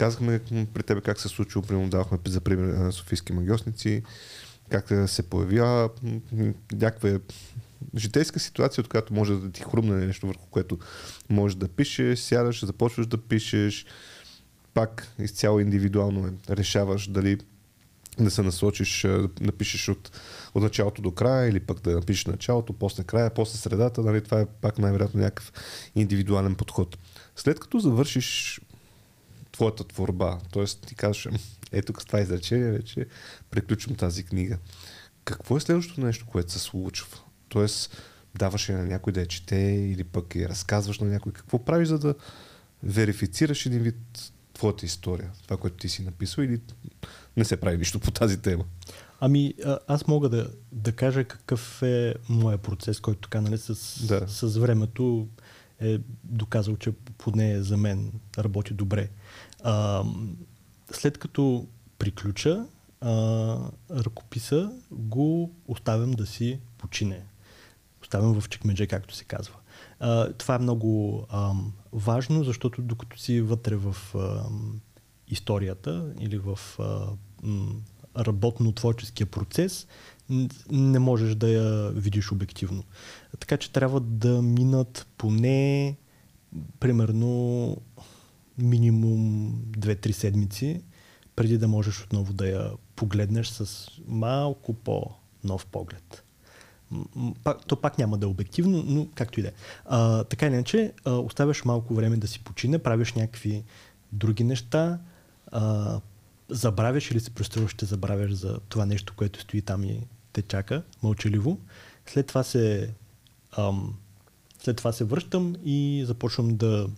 Казахме 0.00 0.40
при 0.74 0.82
тебе 0.82 1.00
как 1.00 1.20
се 1.20 1.28
е 1.28 1.30
случило, 1.30 1.64
примерно 1.64 1.88
давахме 1.88 2.18
за 2.26 2.40
пример 2.40 2.74
на 2.74 2.92
Софийски 2.92 3.32
магиосници, 3.32 4.02
как 4.68 4.90
е, 4.90 5.08
се 5.08 5.22
м, 5.32 6.52
някаква 6.72 7.18
житейска 7.96 8.40
ситуация, 8.40 8.82
от 8.82 8.88
която 8.88 9.14
може 9.14 9.34
да 9.34 9.50
ти 9.50 9.62
хрумне 9.62 10.06
нещо, 10.06 10.26
върху 10.26 10.46
което 10.50 10.78
можеш 11.28 11.56
да 11.56 11.68
пишеш, 11.68 12.18
сядаш, 12.18 12.64
започваш 12.64 13.06
да 13.06 13.18
пишеш, 13.18 13.86
пак 14.74 15.08
изцяло 15.18 15.60
индивидуално 15.60 16.26
е. 16.26 16.54
решаваш 16.54 17.08
дали 17.08 17.38
да 18.18 18.30
се 18.30 18.42
насочиш, 18.42 19.02
да 19.02 19.28
напишеш 19.40 19.88
от, 19.88 20.10
от 20.54 20.62
началото 20.62 21.02
до 21.02 21.10
края 21.10 21.50
или 21.50 21.60
пък 21.60 21.80
да 21.80 21.90
напишеш 21.90 22.26
началото, 22.26 22.72
после 22.72 23.04
края, 23.04 23.34
после 23.34 23.58
средата, 23.58 24.00
нали, 24.00 24.24
това 24.24 24.40
е 24.40 24.46
пак 24.46 24.78
най-вероятно 24.78 25.20
някакъв 25.20 25.52
индивидуален 25.94 26.54
подход. 26.54 26.98
След 27.36 27.60
като 27.60 27.78
завършиш 27.78 28.60
твоята 29.60 29.84
творба, 29.84 30.38
т.е. 30.52 30.64
ти 30.64 30.94
кажеш, 30.94 31.26
«Ам, 31.26 31.36
ето 31.72 32.00
с 32.00 32.04
това 32.04 32.20
изречение 32.20 32.70
вече 32.70 33.06
приключвам 33.50 33.96
тази 33.96 34.24
книга. 34.24 34.58
Какво 35.24 35.56
е 35.56 35.60
следващото 35.60 36.00
нещо, 36.00 36.26
което 36.26 36.52
се 36.52 36.58
случва? 36.58 37.18
Тоест, 37.48 38.02
даваш 38.34 38.68
я 38.68 38.78
на 38.78 38.84
някой 38.84 39.12
да 39.12 39.20
я 39.20 39.26
чете 39.26 39.56
или 39.56 40.04
пък 40.04 40.34
я 40.36 40.48
разказваш 40.48 40.98
на 40.98 41.06
някой. 41.06 41.32
Какво 41.32 41.64
правиш, 41.64 41.88
за 41.88 41.98
да 41.98 42.14
верифицираш 42.82 43.66
един 43.66 43.82
вид 43.82 44.32
твоята 44.54 44.86
история, 44.86 45.30
това, 45.44 45.56
което 45.56 45.76
ти 45.76 45.88
си 45.88 46.02
написал 46.02 46.42
или 46.42 46.60
не 47.36 47.44
се 47.44 47.56
прави 47.56 47.78
нищо 47.78 48.00
по 48.00 48.10
тази 48.10 48.38
тема? 48.42 48.64
Ами, 49.20 49.54
а, 49.64 49.78
аз 49.86 50.06
мога 50.06 50.28
да, 50.28 50.50
да 50.72 50.92
кажа 50.92 51.24
какъв 51.24 51.82
е 51.82 52.14
моя 52.28 52.58
процес, 52.58 53.00
който 53.00 53.20
така, 53.20 53.40
нали, 53.40 53.58
с, 53.58 53.98
Да. 54.06 54.28
с 54.28 54.56
времето 54.58 55.28
е 55.80 55.98
доказал, 56.24 56.76
че 56.76 56.92
поне 57.18 57.62
за 57.62 57.76
мен 57.76 58.12
работи 58.38 58.74
добре. 58.74 59.08
А, 59.64 60.04
след 60.92 61.18
като 61.18 61.66
приключа, 61.98 62.66
а, 63.00 63.56
ръкописа 63.90 64.72
го 64.90 65.52
оставям 65.68 66.10
да 66.10 66.26
си 66.26 66.60
почине. 66.78 67.22
поставям 68.00 68.40
в 68.40 68.48
чекмедже, 68.48 68.86
както 68.86 69.14
се 69.14 69.24
казва. 69.24 69.54
А, 70.00 70.32
това 70.32 70.54
е 70.54 70.58
много 70.58 71.26
ам, 71.30 71.72
важно, 71.92 72.44
защото 72.44 72.82
докато 72.82 73.18
си 73.18 73.40
вътре 73.40 73.76
в 73.76 73.96
ам, 74.14 74.80
историята 75.28 76.12
или 76.20 76.38
в 76.38 76.58
а, 76.78 77.06
работно-творческия 78.16 79.26
процес, 79.26 79.86
не 80.70 80.98
можеш 80.98 81.34
да 81.34 81.48
я 81.48 81.90
видиш 81.90 82.32
обективно. 82.32 82.84
Така 83.40 83.56
че 83.56 83.72
трябва 83.72 84.00
да 84.00 84.42
минат 84.42 85.06
поне 85.18 85.96
примерно 86.80 87.76
минимум 88.60 89.52
2-3 89.70 90.10
седмици, 90.10 90.82
преди 91.36 91.58
да 91.58 91.68
можеш 91.68 92.04
отново 92.04 92.32
да 92.32 92.48
я 92.48 92.70
погледнеш 92.96 93.48
с 93.48 93.88
малко 94.08 94.74
по-нов 94.74 95.66
поглед. 95.66 96.24
Пак, 97.44 97.66
то 97.66 97.76
пак 97.76 97.98
няма 97.98 98.18
да 98.18 98.26
е 98.26 98.28
обективно, 98.28 98.82
но 98.86 99.08
както 99.14 99.40
и 99.40 99.42
да 99.42 99.48
е. 99.48 99.52
Така 100.24 100.46
или 100.46 100.54
иначе, 100.54 100.92
оставяш 101.06 101.64
малко 101.64 101.94
време 101.94 102.16
да 102.16 102.28
си 102.28 102.40
почине, 102.44 102.78
правиш 102.78 103.12
някакви 103.12 103.64
други 104.12 104.44
неща, 104.44 104.98
а, 105.52 106.00
забравяш 106.48 107.10
или 107.10 107.20
се 107.20 107.30
преструваш, 107.30 107.70
ще 107.70 107.86
забравяш 107.86 108.32
за 108.32 108.60
това 108.68 108.86
нещо, 108.86 109.14
което 109.16 109.40
стои 109.40 109.62
там 109.62 109.84
и 109.84 110.00
те 110.32 110.42
чака 110.42 110.82
мълчаливо. 111.02 111.58
След 112.06 112.26
това 112.26 112.42
се, 112.42 112.94
ам, 113.56 113.94
след 114.62 114.76
това 114.76 114.92
се 114.92 115.04
връщам 115.04 115.54
и 115.64 116.04
започвам 116.06 116.56
да 116.56 116.88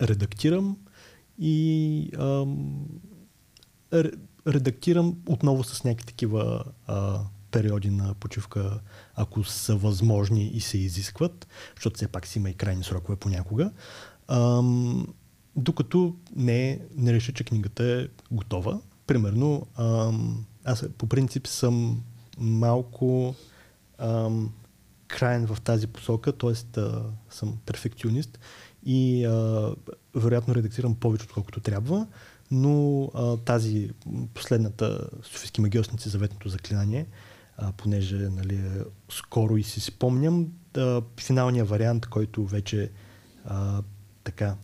редактирам 0.00 0.76
и 1.38 2.10
ам, 2.18 2.86
редактирам 4.46 5.16
отново 5.28 5.64
с 5.64 5.84
някакви 5.84 6.06
такива 6.06 6.64
а, 6.86 7.20
периоди 7.50 7.90
на 7.90 8.14
почивка, 8.14 8.80
ако 9.14 9.44
са 9.44 9.76
възможни 9.76 10.48
и 10.48 10.60
се 10.60 10.78
изискват, 10.78 11.46
защото 11.74 11.96
все 11.96 12.08
пак 12.08 12.26
си 12.26 12.38
има 12.38 12.50
и 12.50 12.54
крайни 12.54 12.84
срокове 12.84 13.16
понякога. 13.16 13.70
Ам, 14.28 15.06
докато 15.56 16.16
не, 16.36 16.80
не 16.96 17.12
реша, 17.12 17.32
че 17.32 17.44
книгата 17.44 17.84
е 17.84 18.08
готова. 18.30 18.80
Примерно, 19.06 19.66
ам, 19.76 20.46
аз 20.64 20.84
по 20.98 21.06
принцип 21.06 21.46
съм 21.46 22.02
малко 22.38 23.34
ам, 23.98 24.52
крайен 25.08 25.46
в 25.46 25.60
тази 25.60 25.86
посока, 25.86 26.32
т.е. 26.32 26.80
съм 27.30 27.58
перфекционист 27.66 28.38
и 28.86 29.24
а, 29.24 29.74
вероятно 30.14 30.54
редактирам 30.54 30.94
повече, 30.94 31.24
отколкото 31.24 31.60
трябва, 31.60 32.06
но 32.50 33.04
а, 33.14 33.36
тази 33.36 33.90
последната 34.34 35.08
Софийски 35.22 35.60
магиосници 35.60 36.08
заветното 36.08 36.48
заклинание, 36.48 37.06
а, 37.56 37.72
понеже 37.72 38.16
нали, 38.16 38.60
скоро 39.10 39.56
и 39.56 39.62
си 39.62 39.80
спомням, 39.80 40.46
да, 40.74 41.02
финалният 41.20 41.68
вариант, 41.68 42.06
който 42.06 42.46
вече 42.46 42.90
а, 43.44 43.82
така 44.24 44.56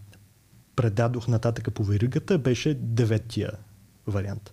предадох 0.76 1.28
нататъка 1.28 1.70
по 1.70 1.84
веригата, 1.84 2.38
беше 2.38 2.74
деветия 2.74 3.52
вариант. 4.06 4.52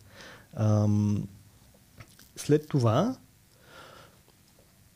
Ам, 0.54 1.28
след 2.36 2.68
това 2.68 3.18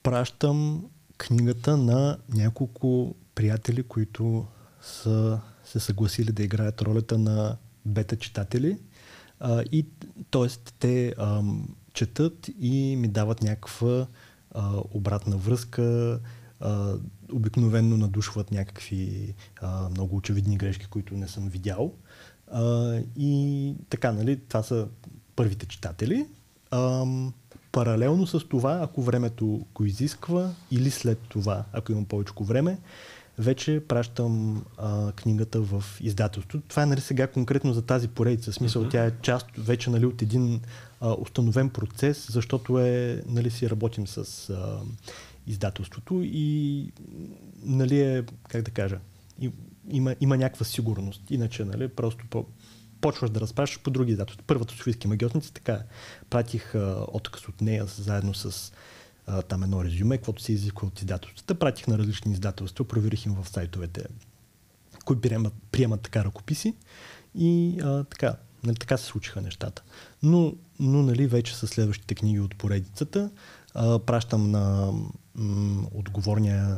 пращам 0.03 0.85
книгата 1.17 1.77
на 1.77 2.17
няколко 2.29 3.15
приятели, 3.35 3.83
които 3.83 4.45
са 4.83 5.39
се 5.63 5.79
съгласили 5.79 6.31
да 6.31 6.43
играят 6.43 6.81
ролята 6.81 7.17
на 7.17 7.57
бета 7.85 8.15
читатели. 8.15 8.77
А, 9.39 9.63
и 9.71 9.85
т.е. 10.31 10.47
те 10.79 11.13
ам, 11.17 11.67
четат 11.93 12.49
и 12.59 12.95
ми 12.95 13.07
дават 13.07 13.41
някаква 13.41 14.07
а, 14.51 14.81
обратна 14.91 15.37
връзка, 15.37 16.19
а, 16.59 16.93
обикновенно 17.31 17.97
надушват 17.97 18.51
някакви 18.51 19.33
а, 19.61 19.89
много 19.89 20.15
очевидни 20.15 20.57
грешки, 20.57 20.85
които 20.85 21.13
не 21.13 21.27
съм 21.27 21.49
видял. 21.49 21.93
А, 22.51 22.95
и 23.17 23.75
така, 23.89 24.11
нали, 24.11 24.39
това 24.39 24.63
са 24.63 24.87
първите 25.35 25.65
читатели. 25.65 26.25
А, 26.71 27.05
паралелно 27.71 28.27
с 28.27 28.39
това, 28.39 28.79
ако 28.83 29.01
времето 29.01 29.65
го 29.75 29.85
изисква, 29.85 30.51
или 30.71 30.91
след 30.91 31.19
това, 31.29 31.65
ако 31.73 31.91
имам 31.91 32.05
повече 32.05 32.33
време, 32.41 32.77
вече 33.37 33.81
пращам 33.87 34.65
а, 34.77 35.11
книгата 35.11 35.61
в 35.61 35.83
издателството. 36.01 36.67
Това 36.67 36.83
е 36.83 36.85
нали, 36.85 37.01
сега 37.01 37.27
конкретно 37.27 37.73
за 37.73 37.81
тази 37.81 38.07
поредица. 38.07 38.51
В 38.51 38.55
смисъл, 38.55 38.83
uh-huh. 38.83 38.91
тя 38.91 39.05
е 39.05 39.11
част 39.21 39.45
вече 39.57 39.89
нали, 39.89 40.05
от 40.05 40.21
един 40.21 40.61
а, 41.01 41.15
установен 41.19 41.69
процес, 41.69 42.31
защото 42.31 42.79
е, 42.79 43.23
нали, 43.27 43.51
си 43.51 43.69
работим 43.69 44.07
с 44.07 44.49
а, 44.49 44.79
издателството 45.47 46.21
и 46.23 46.91
нали 47.63 48.01
е, 48.01 48.23
как 48.47 48.61
да 48.61 48.71
кажа, 48.71 48.99
и, 49.41 49.51
има, 49.89 50.15
има 50.21 50.37
някаква 50.37 50.65
сигурност. 50.65 51.21
Иначе, 51.29 51.65
нали, 51.65 51.87
просто 51.87 52.25
по, 52.29 52.45
почваш 53.01 53.29
да 53.29 53.39
разпращаш 53.39 53.79
по 53.79 53.89
други 53.89 54.11
издателства. 54.11 54.43
Първата 54.47 54.73
Софийски 54.73 55.07
магиотници, 55.07 55.53
така, 55.53 55.83
пратих 56.29 56.75
а, 56.75 57.05
отказ 57.07 57.47
от 57.47 57.61
нея 57.61 57.85
заедно 57.85 58.33
с 58.33 58.73
там 59.47 59.63
едно 59.63 59.83
резюме, 59.83 60.17
каквото 60.17 60.41
се 60.41 60.53
изисква 60.53 60.87
от 60.87 60.99
издателствата. 60.99 61.55
Пратих 61.55 61.87
на 61.87 61.97
различни 61.97 62.33
издателства, 62.33 62.87
проверих 62.87 63.25
им 63.25 63.33
в 63.33 63.49
сайтовете, 63.49 64.05
кои 65.05 65.21
приемат, 65.21 65.53
приемат 65.71 66.01
така 66.01 66.25
ръкописи 66.25 66.75
и 67.35 67.79
а, 67.83 68.03
така, 68.03 68.35
нали, 68.63 68.75
така 68.75 68.97
се 68.97 69.05
случиха 69.05 69.41
нещата. 69.41 69.83
Но, 70.23 70.53
но 70.79 71.03
нали, 71.03 71.27
вече 71.27 71.55
с 71.55 71.67
следващите 71.67 72.15
книги 72.15 72.39
от 72.39 72.55
поредицата 72.55 73.31
а, 73.73 73.99
пращам 73.99 74.51
на 74.51 74.91
м, 75.35 75.87
отговорния, 75.93 76.77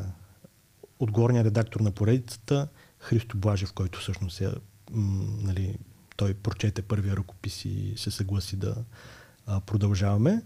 отговорния 1.00 1.44
редактор 1.44 1.80
на 1.80 1.92
поредицата 1.92 2.68
Христо 3.00 3.38
Блажев, 3.38 3.74
който 3.74 4.00
всъщност 4.00 4.42
е, 4.42 4.50
м, 4.92 5.26
нали, 5.42 5.78
той 6.16 6.34
прочете 6.34 6.82
първия 6.82 7.16
ръкопис 7.16 7.66
и 7.66 7.94
се 7.98 8.12
съгласи 8.12 8.56
да 8.56 8.76
а, 9.46 9.60
продължаваме. 9.60 10.42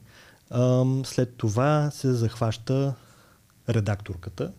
След 1.06 1.36
това 1.38 1.92
се 1.92 2.14
захваща 2.14 2.94
редакторката, 3.70 4.52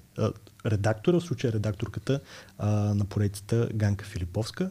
редактора, 0.67 1.21
в 1.21 1.23
случая 1.23 1.53
редакторката 1.53 2.21
на 2.95 3.05
поредицата 3.05 3.69
Ганка 3.75 4.05
Филиповска, 4.05 4.71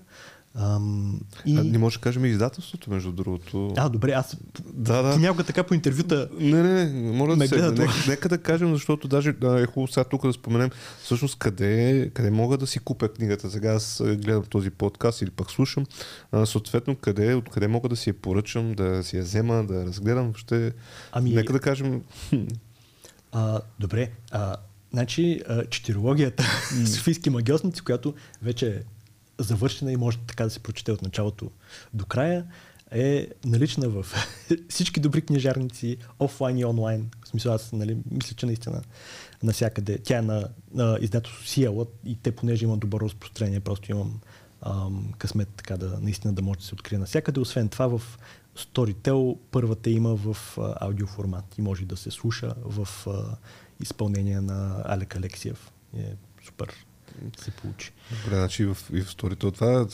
Ам, 0.56 1.20
и... 1.46 1.58
а, 1.58 1.64
не 1.64 1.78
може 1.78 1.98
да 1.98 2.02
кажем 2.02 2.26
издателството, 2.26 2.92
между 2.92 3.12
другото. 3.12 3.74
А, 3.78 3.90
добре, 3.90 4.12
аз 4.12 4.38
да, 4.74 5.02
да. 5.02 5.18
някога 5.18 5.44
така 5.44 5.64
по 5.64 5.74
интервюта. 5.74 6.30
Не, 6.40 6.64
не, 6.64 6.86
не, 6.86 7.12
моля 7.12 7.36
да 7.36 7.48
се. 7.48 7.56
Нека, 7.56 7.94
нека, 8.08 8.30
да 8.30 8.38
кажем, 8.38 8.74
защото 8.74 9.08
даже 9.08 9.34
да, 9.34 9.62
е 9.62 9.66
хубаво 9.66 9.88
сега 9.88 10.04
тук 10.04 10.28
да 10.28 10.34
споменем 10.34 10.70
всъщност 11.04 11.40
къде, 11.40 12.12
къде 12.14 12.32
мога 12.32 12.58
да 12.58 12.68
си 12.68 12.80
купя 12.80 13.14
книгата. 13.14 13.52
Сега 13.52 13.74
аз 13.74 14.02
гледам 14.06 14.44
този 14.44 14.70
подкаст 14.70 15.22
или 15.22 15.30
пък 15.30 15.52
слушам. 15.52 15.86
А, 16.32 16.46
съответно, 16.46 16.96
къде, 16.96 17.34
откъде 17.34 17.68
мога 17.68 17.90
да 17.90 17.96
си 17.96 18.10
я 18.10 18.14
поръчам, 18.14 18.74
да 18.74 19.04
си 19.04 19.18
я 19.18 19.24
взема, 19.24 19.64
да 19.64 19.86
разгледам. 19.86 20.34
Ще... 20.36 20.72
Ами... 21.12 21.32
Нека 21.32 21.54
да 21.54 21.60
кажем. 21.60 22.02
А, 23.32 23.62
добре. 23.80 24.12
А, 24.32 24.56
значи, 24.92 25.42
четирологията 25.70 26.44
Софийски 26.86 27.30
магиосници, 27.30 27.82
която 27.82 28.14
вече 28.42 28.68
е 28.68 28.80
завършена 29.40 29.92
и 29.92 29.98
може 29.98 30.18
така 30.18 30.44
да 30.44 30.50
се 30.50 30.60
прочете 30.60 30.92
от 30.92 31.02
началото 31.02 31.52
до 31.94 32.06
края, 32.06 32.46
е 32.92 33.28
налична 33.46 33.90
в 33.90 34.06
всички 34.70 35.00
добри 35.00 35.22
книжарници, 35.22 35.98
офлайн 36.20 36.58
и 36.58 36.66
онлайн. 36.66 37.10
В 37.26 37.28
смисъл 37.28 37.54
аз 37.54 37.72
нали, 37.72 37.98
мисля, 38.12 38.36
че 38.36 38.46
наистина 38.46 38.82
насякъде. 39.44 39.98
Тя 39.98 40.18
е 40.18 40.22
на, 40.22 40.48
на 40.74 40.98
издателство 41.02 41.48
Сиела 41.48 41.86
и 42.06 42.16
те, 42.16 42.32
понеже 42.32 42.66
имат 42.66 42.80
добро 42.80 43.00
разпространение, 43.00 43.60
просто 43.60 43.92
имам 43.92 44.20
ам, 44.62 45.14
късмет 45.18 45.50
така 45.50 45.78
да 45.78 46.00
наистина 46.02 46.34
да 46.34 46.42
може 46.42 46.60
да 46.60 46.66
се 46.66 46.74
открие 46.74 47.00
навсякъде. 47.00 47.40
Освен 47.40 47.70
това 47.70 47.88
в 47.88 48.20
Storytel 48.58 49.38
първата 49.52 49.90
има 49.90 50.16
в 50.16 50.38
а, 50.58 50.76
аудиоформат 50.82 51.58
и 51.58 51.62
може 51.62 51.86
да 51.86 51.98
се 51.98 52.12
слуша 52.12 52.54
в 52.64 52.88
а, 53.08 53.38
изпълнение 53.82 54.42
на 54.42 54.82
Алек 54.86 55.16
Алексиев. 55.16 55.72
Е 55.98 56.16
супер 56.46 56.86
се 57.38 57.52
получи. 57.52 57.92
Добре, 58.24 58.36
значи 58.36 58.64
и 58.64 58.66
в, 58.66 58.78
и 58.94 59.02
в 59.02 59.12
сторито 59.12 59.52
това 59.52 59.88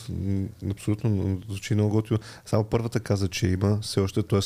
абсолютно 0.70 1.40
звучи 1.48 1.74
много 1.74 1.90
готино. 1.90 2.18
Само 2.44 2.64
първата 2.64 3.00
каза, 3.00 3.28
че 3.28 3.48
има 3.48 3.78
все 3.82 4.00
още, 4.00 4.22
т.е. 4.22 4.40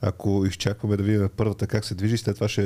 ако 0.00 0.44
изчакваме 0.46 0.96
да 0.96 1.02
видим 1.02 1.28
първата 1.36 1.66
как 1.66 1.84
се 1.84 1.94
движи, 1.94 2.18
след 2.18 2.34
това 2.34 2.48
ще 2.48 2.62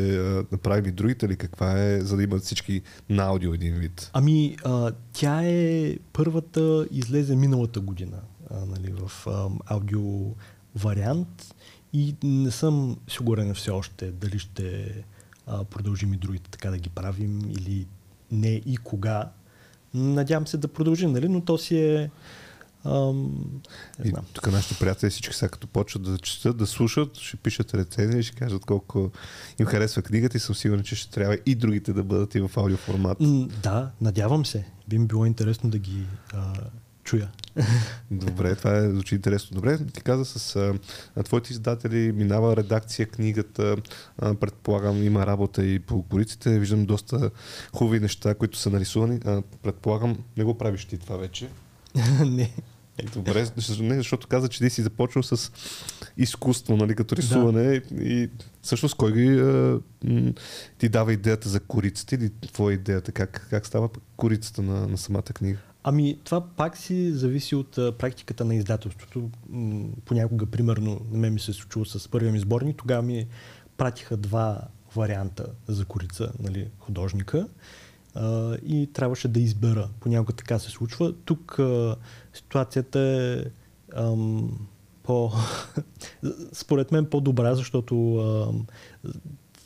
направим 0.52 0.86
и 0.86 0.92
другите 0.92 1.28
ли 1.28 1.36
каква 1.36 1.82
е, 1.82 2.00
за 2.00 2.16
да 2.16 2.22
имат 2.22 2.42
всички 2.42 2.82
на 3.08 3.22
аудио 3.22 3.54
един 3.54 3.74
вид? 3.74 4.10
Ами, 4.12 4.56
а, 4.64 4.92
тя 5.12 5.42
е 5.44 5.96
първата 6.12 6.86
излезе 6.90 7.36
миналата 7.36 7.80
година 7.80 8.20
а, 8.50 8.66
нали, 8.66 8.92
в 8.92 9.26
а, 9.26 9.48
аудио 9.66 10.34
вариант 10.74 11.54
и 11.92 12.16
не 12.22 12.50
съм 12.50 12.96
сигурен 13.08 13.54
все 13.54 13.70
още 13.70 14.10
дали 14.10 14.38
ще 14.38 14.94
а, 15.46 15.64
продължим 15.64 16.14
и 16.14 16.16
другите 16.16 16.50
така 16.50 16.70
да 16.70 16.78
ги 16.78 16.88
правим 16.88 17.40
или 17.50 17.86
не 18.30 18.48
и 18.48 18.76
кога, 18.76 19.30
Надявам 19.94 20.46
се 20.46 20.56
да 20.56 20.68
продължим, 20.68 21.12
нали? 21.12 21.28
но 21.28 21.40
то 21.40 21.58
си 21.58 21.78
е 21.78 22.10
Ам, 22.86 23.32
И 24.04 24.08
знам. 24.08 24.24
тук 24.32 24.52
нашите 24.52 24.74
приятели 24.74 25.10
всички 25.10 25.34
сега 25.34 25.48
като 25.48 25.66
почват 25.66 26.02
да 26.02 26.18
четат, 26.18 26.56
да 26.56 26.66
слушат, 26.66 27.16
ще 27.16 27.36
пишат 27.36 27.74
рецензии 27.74 28.22
ще 28.22 28.36
кажат 28.36 28.64
колко 28.64 29.10
им 29.60 29.66
харесва 29.66 30.02
книгата 30.02 30.36
и 30.36 30.40
съм 30.40 30.54
сигурен, 30.54 30.82
че 30.84 30.96
ще 30.96 31.10
трябва 31.10 31.38
и 31.46 31.54
другите 31.54 31.92
да 31.92 32.02
бъдат 32.02 32.34
и 32.34 32.40
в 32.40 32.50
аудио 32.56 32.76
формат. 32.76 33.20
М, 33.20 33.48
Да, 33.62 33.90
надявам 34.00 34.46
се. 34.46 34.64
Би 34.88 34.98
ми 34.98 35.06
било 35.06 35.26
интересно 35.26 35.70
да 35.70 35.78
ги 35.78 36.02
а, 36.32 36.52
чуя. 37.04 37.28
Добре, 38.10 38.54
това 38.54 38.76
е, 38.76 38.90
звучи 38.90 39.14
интересно. 39.14 39.54
Добре, 39.54 39.78
ти 39.86 40.00
каза 40.00 40.24
с 40.24 40.56
а, 41.16 41.22
твоите 41.22 41.52
издатели, 41.52 42.12
минава 42.12 42.56
редакция 42.56 43.06
книгата, 43.06 43.76
а, 44.18 44.34
предполагам 44.34 45.02
има 45.02 45.26
работа 45.26 45.64
и 45.64 45.78
по 45.78 46.02
кориците, 46.02 46.58
виждам 46.58 46.86
доста 46.86 47.30
хубави 47.76 48.00
неща, 48.00 48.34
които 48.34 48.58
са 48.58 48.70
нарисувани. 48.70 49.20
А, 49.24 49.42
предполагам, 49.62 50.18
не 50.36 50.44
го 50.44 50.58
правиш 50.58 50.84
ти 50.84 50.98
това 50.98 51.16
вече. 51.16 51.48
не. 52.26 52.50
Добре, 53.14 53.46
не, 53.80 53.96
защото 53.96 54.26
каза, 54.26 54.48
че 54.48 54.58
ти 54.58 54.70
си 54.70 54.82
започнал 54.82 55.22
с 55.22 55.52
изкуство, 56.16 56.76
нали, 56.76 56.94
като 56.94 57.16
рисуване 57.16 57.82
и 58.00 58.30
всъщност 58.62 58.94
кой 58.94 59.12
ги 59.12 59.40
а, 59.40 59.80
м, 60.04 60.32
ти 60.78 60.88
дава 60.88 61.12
идеята 61.12 61.48
за 61.48 61.60
корицата 61.60 62.14
или 62.14 62.30
твоя 62.52 62.74
идеята, 62.74 63.12
как, 63.12 63.46
как 63.50 63.66
става 63.66 63.88
корицата 64.16 64.62
на, 64.62 64.88
на 64.88 64.98
самата 64.98 65.22
книга? 65.22 65.58
Ами 65.86 66.18
това 66.24 66.40
пак 66.40 66.76
си 66.76 67.12
зависи 67.12 67.54
от 67.54 67.78
а, 67.78 67.92
практиката 67.92 68.44
на 68.44 68.54
издателството. 68.54 69.30
М, 69.48 69.88
понякога, 70.04 70.46
примерно, 70.46 71.00
на 71.10 71.18
мен 71.18 71.34
ми 71.34 71.40
се 71.40 71.50
е 71.50 71.54
случило 71.54 71.84
с 71.84 72.08
първия 72.08 72.32
ми 72.32 72.38
сборник, 72.38 72.76
тогава 72.76 73.02
ми 73.02 73.26
пратиха 73.76 74.16
два 74.16 74.60
варианта 74.96 75.46
за 75.68 75.84
корица, 75.84 76.32
нали, 76.40 76.68
художника 76.78 77.48
а, 78.14 78.56
и 78.56 78.90
трябваше 78.92 79.28
да 79.28 79.40
избера. 79.40 79.88
Понякога 80.00 80.32
така 80.32 80.58
се 80.58 80.70
случва. 80.70 81.14
Тук 81.24 81.58
а, 81.58 81.96
ситуацията 82.34 83.00
е 83.00 83.44
ам, 83.96 84.58
по... 85.02 85.32
според 86.52 86.92
мен 86.92 87.06
по-добра, 87.06 87.54
защото 87.54 88.18
ам, 88.18 88.66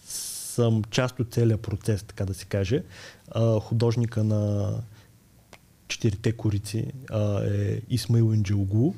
съм 0.04 0.82
част 0.90 1.20
от 1.20 1.32
целият 1.32 1.60
процес, 1.60 2.02
така 2.02 2.24
да 2.24 2.34
се 2.34 2.44
каже. 2.44 2.84
А, 3.30 3.60
художника 3.60 4.24
на 4.24 4.72
четирите 5.88 6.32
корици 6.32 6.92
а, 7.10 7.44
е 7.44 7.80
Исмаил 7.90 8.34
Инджелгу 8.34 8.94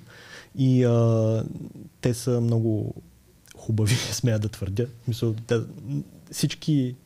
и 0.59 0.85
а, 0.85 1.45
те 2.01 2.15
са 2.15 2.41
много 2.41 2.95
хубави, 3.57 3.95
смея 4.12 4.39
да 4.39 4.49
твърдя. 4.49 4.87
Мисъл, 5.09 5.35
да, 5.49 5.67
всички 6.31 6.97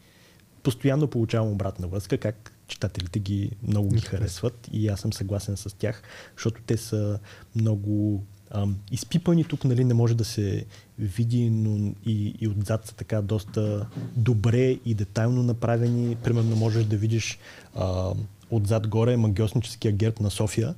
постоянно 0.62 1.06
получавам 1.06 1.52
обратна 1.52 1.88
връзка, 1.88 2.18
как 2.18 2.52
читателите 2.66 3.18
ги 3.18 3.50
много 3.62 3.88
ги 3.88 4.00
харесват 4.00 4.68
и 4.72 4.88
аз 4.88 5.00
съм 5.00 5.12
съгласен 5.12 5.56
с 5.56 5.76
тях, 5.78 6.02
защото 6.36 6.62
те 6.66 6.76
са 6.76 7.18
много 7.56 8.24
ам, 8.50 8.76
изпипани 8.90 9.44
тук, 9.44 9.64
нали, 9.64 9.84
не 9.84 9.94
може 9.94 10.14
да 10.14 10.24
се 10.24 10.64
види, 10.98 11.50
но 11.50 11.94
и, 12.06 12.34
и 12.40 12.48
отзад 12.48 12.86
са 12.86 12.94
така 12.94 13.22
доста 13.22 13.86
добре 14.16 14.78
и 14.84 14.94
детайлно 14.94 15.42
направени. 15.42 16.16
Примерно 16.16 16.56
можеш 16.56 16.84
да 16.84 16.96
видиш 16.96 17.38
а, 17.74 18.12
отзад 18.50 18.88
горе 18.88 19.16
магиосническия 19.16 19.92
герб 19.92 20.20
на 20.20 20.30
София. 20.30 20.74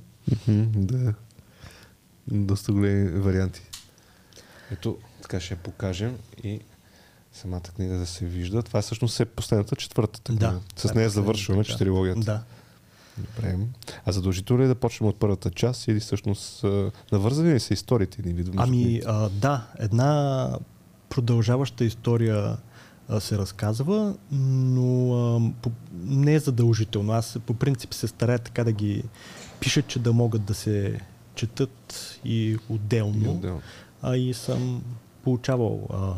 Да. 0.47 1.13
Доста 2.27 2.71
големи 2.71 3.09
варианти. 3.09 3.61
Ето, 4.71 4.97
така 5.21 5.39
ще 5.39 5.53
я 5.53 5.57
покажем 5.57 6.17
и 6.43 6.59
самата 7.33 7.61
книга 7.61 7.97
да 7.97 8.05
се 8.05 8.25
вижда. 8.25 8.63
Това 8.63 8.81
всъщност 8.81 9.19
е 9.19 9.25
последната 9.25 9.75
четвъртата 9.75 10.31
книга. 10.31 10.59
Да. 10.75 10.81
С 10.81 10.91
е 10.91 10.93
нея 10.93 11.09
завършваме 11.09 11.63
да. 11.63 11.69
четирилогията. 11.69 12.19
Да. 12.19 12.43
Добре. 13.17 13.57
А 14.05 14.11
задължително 14.11 14.61
ли 14.61 14.65
е 14.65 14.67
да 14.67 14.75
почнем 14.75 15.09
от 15.09 15.19
първата 15.19 15.51
част 15.51 15.87
или 15.87 15.99
всъщност 15.99 16.65
навързани 17.11 17.53
ли 17.53 17.59
са 17.59 17.73
историите 17.73 18.21
ни? 18.21 18.33
Видно, 18.33 18.53
Ами, 18.57 19.01
а, 19.05 19.29
да, 19.29 19.67
една 19.79 20.59
продължаваща 21.09 21.85
история 21.85 22.57
се 23.19 23.37
разказва, 23.37 24.15
но 24.31 25.13
а, 25.13 25.51
по, 25.61 25.71
не 26.05 26.33
е 26.33 26.39
задължително. 26.39 27.11
Аз 27.13 27.39
по 27.45 27.53
принцип 27.53 27.93
се 27.93 28.07
старая 28.07 28.39
така 28.39 28.63
да 28.63 28.71
ги 28.71 29.03
пиша, 29.59 29.81
че 29.81 29.99
да 29.99 30.13
могат 30.13 30.43
да 30.43 30.53
се 30.53 30.99
четат 31.35 32.19
и 32.25 32.57
отделно. 32.69 33.31
Отделно. 33.31 33.61
А 34.01 34.17
и 34.17 34.33
съм 34.33 34.83
получавал 35.23 35.87
а, 35.93 36.13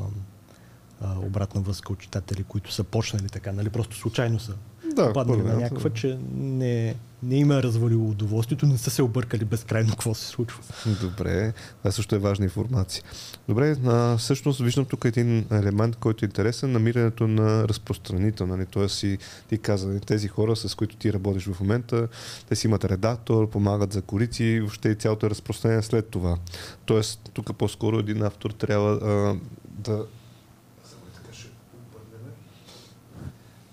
а, 1.02 1.20
обратна 1.20 1.61
връзка 1.61 1.94
от 1.94 1.99
читатели, 1.99 2.44
които 2.44 2.74
са 2.74 2.84
почнали 2.84 3.30
така, 3.30 3.52
нали? 3.52 3.70
Просто 3.70 3.95
случайно 3.95 4.40
са 4.40 4.53
Да, 4.95 5.07
попаднали 5.07 5.41
на 5.41 5.53
някаква, 5.53 5.90
да. 5.90 5.95
че 5.95 6.18
не, 6.34 6.95
не 7.24 7.36
им 7.36 7.52
е 7.52 7.64
развалило 7.64 8.10
удоволствието, 8.10 8.66
не 8.66 8.78
са 8.78 8.90
се 8.90 9.04
объркали 9.04 9.46
безкрайно 9.46 9.90
какво 9.90 10.14
се 10.14 10.26
случва. 10.26 10.64
Добре, 11.02 11.54
това 11.78 11.91
също 11.91 12.16
е 12.16 12.20
важна 12.20 12.46
информация. 12.46 13.04
Добре, 13.48 13.76
а, 13.86 14.18
всъщност 14.18 14.62
виждам 14.62 14.86
тук 14.86 15.06
един 15.06 15.46
елемент, 15.52 15.96
който 15.96 16.26
е 16.26 16.28
интересен, 16.28 16.72
намирането 16.72 17.28
на 17.28 17.68
разпространител. 17.68 18.48
Нали? 18.48 18.66
Тоест 18.66 18.98
си, 18.98 19.18
ти 19.50 19.58
каза, 19.58 20.00
тези 20.00 20.28
хора, 20.28 20.56
с 20.56 20.76
които 20.76 20.96
ти 20.96 21.14
работиш 21.14 21.46
в 21.46 21.60
момента, 21.60 22.08
те 22.50 22.56
си 22.56 22.68
имат 22.68 22.86
редактор, 22.86 23.50
помагат 23.50 23.94
за 23.94 24.02
корици 24.02 24.44
и 24.44 24.60
въобще 24.60 24.96
цялото 24.96 25.26
е 25.26 25.30
разпространение 25.30 25.84
след 25.84 26.10
това. 26.10 26.38
Тоест, 26.86 27.30
тук 27.34 27.56
по-скоро 27.58 28.00
един 28.00 28.24
автор 28.24 28.52
трябва 28.52 28.91
а, 28.91 29.36
да 29.66 30.06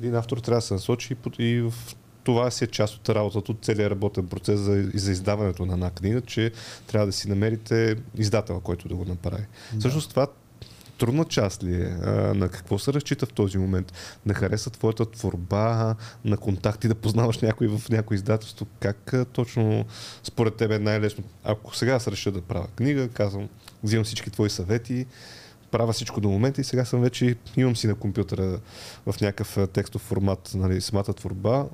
един 0.00 0.14
автор 0.14 0.38
трябва 0.38 0.58
да 0.58 0.66
се 0.66 0.74
насочи 0.74 1.16
и 1.38 1.60
в 1.60 1.74
това 2.26 2.50
си 2.50 2.64
е 2.64 2.66
част 2.66 2.94
от 2.94 3.08
работата, 3.08 3.52
от 3.52 3.64
целият 3.64 3.90
работен 3.90 4.26
процес 4.26 4.60
за, 4.60 4.90
за 4.94 5.12
издаването 5.12 5.66
на 5.66 5.72
една 5.72 5.90
книга, 5.90 6.20
че 6.20 6.52
трябва 6.86 7.06
да 7.06 7.12
си 7.12 7.28
намерите 7.28 7.96
издател, 8.18 8.60
който 8.60 8.88
да 8.88 8.94
го 8.94 9.04
направи. 9.04 9.42
Да. 9.72 9.78
Всъщност 9.80 10.10
това 10.10 10.26
трудна 10.98 11.24
част 11.24 11.64
ли 11.64 11.82
е? 11.82 11.96
А, 12.02 12.10
на 12.34 12.48
какво 12.48 12.78
се 12.78 12.92
разчита 12.92 13.26
в 13.26 13.32
този 13.32 13.58
момент? 13.58 13.92
Да 14.26 14.34
хареса 14.34 14.70
твоята 14.70 15.10
творба, 15.10 15.94
на 16.24 16.36
контакти, 16.36 16.88
да 16.88 16.94
познаваш 16.94 17.38
някой 17.38 17.68
в 17.68 17.88
някое 17.90 18.14
издателство? 18.14 18.66
Как 18.80 19.14
а, 19.14 19.24
точно 19.24 19.84
според 20.22 20.56
тебе 20.56 20.74
е 20.74 20.78
най-лесно? 20.78 21.24
Ако 21.44 21.76
сега 21.76 21.92
аз 21.92 22.08
реша 22.08 22.32
да 22.32 22.40
правя 22.40 22.66
книга, 22.76 23.08
казвам, 23.08 23.48
взимам 23.82 24.04
всички 24.04 24.30
твои 24.30 24.50
съвети, 24.50 25.06
правя 25.70 25.92
всичко 25.92 26.20
до 26.20 26.28
момента 26.28 26.60
и 26.60 26.64
сега 26.64 26.84
съм 26.84 27.00
вече, 27.00 27.36
имам 27.56 27.76
си 27.76 27.86
на 27.86 27.94
компютъра 27.94 28.60
в 29.06 29.20
някакъв 29.20 29.58
текстов 29.72 30.02
формат, 30.02 30.50
нали, 30.54 30.80
самата 30.80 31.14
творба. 31.16 31.66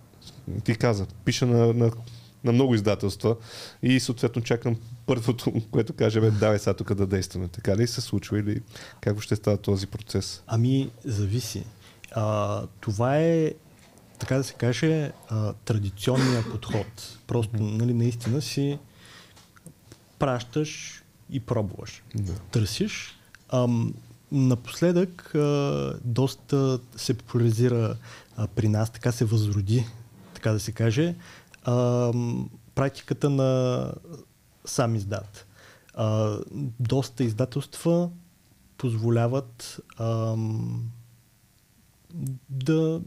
Ти 0.65 0.75
каза, 0.75 1.07
пиша 1.25 1.47
на, 1.47 1.73
на, 1.73 1.91
на 2.45 2.53
много 2.53 2.75
издателства 2.75 3.37
и 3.83 4.01
съответно 4.01 4.43
чакам 4.43 4.77
първото, 5.07 5.53
което 5.71 5.93
каже, 5.93 6.21
бе, 6.21 6.31
давай 6.31 6.59
сега 6.59 6.75
тук 6.75 6.95
да 6.95 7.07
действаме. 7.07 7.49
Така 7.49 7.77
ли 7.77 7.87
се 7.87 8.01
случва 8.01 8.39
или 8.39 8.61
как 9.01 9.21
ще 9.21 9.37
става 9.37 9.57
този 9.57 9.87
процес? 9.87 10.43
Ами, 10.47 10.91
зависи. 11.05 11.65
А, 12.13 12.63
това 12.81 13.19
е, 13.19 13.53
така 14.19 14.37
да 14.37 14.45
се 14.45 14.55
каже, 14.55 15.13
а, 15.29 15.53
традиционният 15.53 16.51
подход. 16.51 17.19
Просто, 17.27 17.63
нали, 17.63 17.95
наистина 17.95 18.43
си 18.43 18.79
пращаш 20.19 21.03
и 21.31 21.41
пробваш. 21.41 22.03
Да. 22.15 22.33
Търсиш. 22.33 23.19
Ам, 23.49 23.95
напоследък 24.33 25.35
а, 25.35 25.95
доста 26.05 26.81
се 26.97 27.15
популяризира 27.15 27.97
а, 28.37 28.47
при 28.47 28.69
нас, 28.69 28.91
така 28.91 29.13
се 29.13 29.25
възроди, 29.25 29.87
така 30.43 30.53
да 30.53 30.61
се 30.61 30.73
каже, 30.73 31.15
ам, 31.65 32.51
практиката 32.75 33.31
на 33.31 33.93
сам 34.65 34.95
издат. 34.95 35.47
А, 35.95 36.39
доста 36.81 37.25
издателства 37.25 38.11
позволяват 38.79 39.81
ам, 39.99 40.91
да 42.49 43.01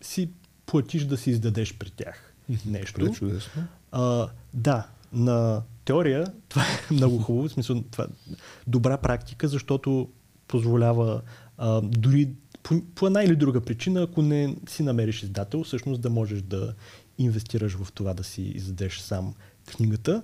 си 0.00 0.30
платиш 0.66 1.04
да 1.04 1.16
си 1.16 1.30
издадеш 1.30 1.78
при 1.78 1.90
тях 1.90 2.34
нещо. 2.66 3.12
Чудесно. 3.12 3.64
А, 3.92 4.28
да, 4.54 4.86
на 5.12 5.62
теория 5.84 6.32
това 6.48 6.62
е 6.62 6.94
много 6.94 7.18
хубаво, 7.18 7.48
в 7.48 7.52
смисъл 7.52 7.82
това 7.82 8.04
е 8.04 8.34
добра 8.66 8.96
практика, 8.96 9.48
защото 9.48 10.08
позволява 10.48 11.22
а, 11.58 11.80
дори 11.80 12.28
по, 12.68 12.82
по 12.94 13.06
една 13.06 13.22
или 13.22 13.36
друга 13.36 13.60
причина, 13.60 14.02
ако 14.02 14.22
не 14.22 14.56
си 14.68 14.82
намериш 14.82 15.22
издател, 15.22 15.64
всъщност 15.64 16.00
да 16.00 16.10
можеш 16.10 16.42
да 16.42 16.74
инвестираш 17.18 17.74
в 17.74 17.92
това 17.92 18.14
да 18.14 18.24
си 18.24 18.42
издадеш 18.42 18.98
сам 18.98 19.34
книгата. 19.66 20.22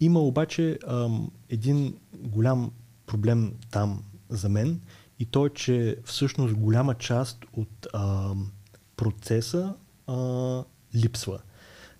Има 0.00 0.20
обаче 0.20 0.78
ам, 0.88 1.30
един 1.48 1.94
голям 2.14 2.70
проблем 3.06 3.52
там 3.70 4.02
за 4.28 4.48
мен 4.48 4.80
и 5.18 5.24
то 5.24 5.46
е, 5.46 5.50
че 5.50 5.96
всъщност 6.04 6.54
голяма 6.54 6.94
част 6.94 7.44
от 7.52 7.86
ам, 7.94 8.50
процеса 8.96 9.74
а, 10.06 10.64
липсва. 10.94 11.38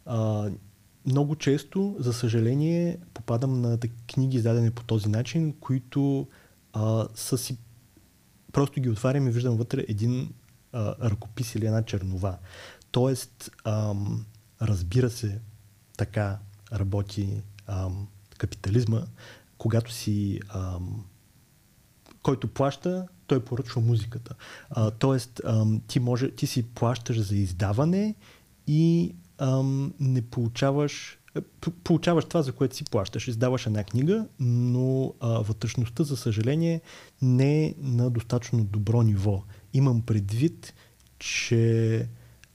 А, 0.07 0.51
много 1.07 1.37
често, 1.37 1.97
за 1.99 2.13
съжаление, 2.13 2.99
попадам 3.15 3.61
на 3.61 3.79
книги, 4.13 4.37
издадени 4.37 4.71
по 4.71 4.85
този 4.85 5.09
начин, 5.09 5.53
които 5.61 6.27
а, 6.73 7.09
са 7.15 7.39
си... 7.39 7.59
Просто 8.59 8.81
ги 8.81 8.91
отварям 8.91 9.29
и 9.29 9.31
виждам 9.31 9.57
вътре 9.57 9.85
един 9.89 10.33
а, 10.73 11.11
ръкопис 11.11 11.55
или 11.55 11.67
една 11.67 11.83
чернова. 11.83 12.39
Тоест, 12.91 13.51
ам, 13.65 14.27
разбира 14.63 15.11
се, 15.11 15.41
така, 15.97 16.39
работи 16.73 17.43
ам, 17.67 18.09
капитализма, 18.39 19.03
когато 19.59 19.93
си 19.93 20.41
ам, 20.49 21.05
който 22.23 22.49
плаща, 22.49 23.09
той 23.27 23.45
поръчва 23.45 23.81
музиката. 23.81 24.35
А, 24.71 24.91
тоест, 24.91 25.41
ам, 25.45 25.81
ти, 25.87 26.01
може, 26.01 26.31
ти 26.31 26.47
си 26.47 26.63
плащаш 26.63 27.21
за 27.21 27.37
издаване 27.37 28.15
и 28.67 29.15
ам, 29.39 29.95
не 30.01 30.23
получаваш 30.23 31.18
получаваш 31.85 32.25
това, 32.25 32.43
за 32.43 32.53
което 32.53 32.77
си 32.77 32.85
плащаш. 32.85 33.29
Издаваш 33.29 33.67
една 33.67 33.85
книга, 33.85 34.27
но 34.41 35.15
а, 35.21 35.29
вътрешността, 35.29 36.05
за 36.05 36.17
съжаление, 36.17 36.81
не 37.23 37.65
е 37.65 37.75
на 37.79 38.11
достатъчно 38.11 38.65
добро 38.65 39.03
ниво. 39.03 39.43
Имам 39.75 40.03
предвид, 40.03 40.75
че 41.19 42.09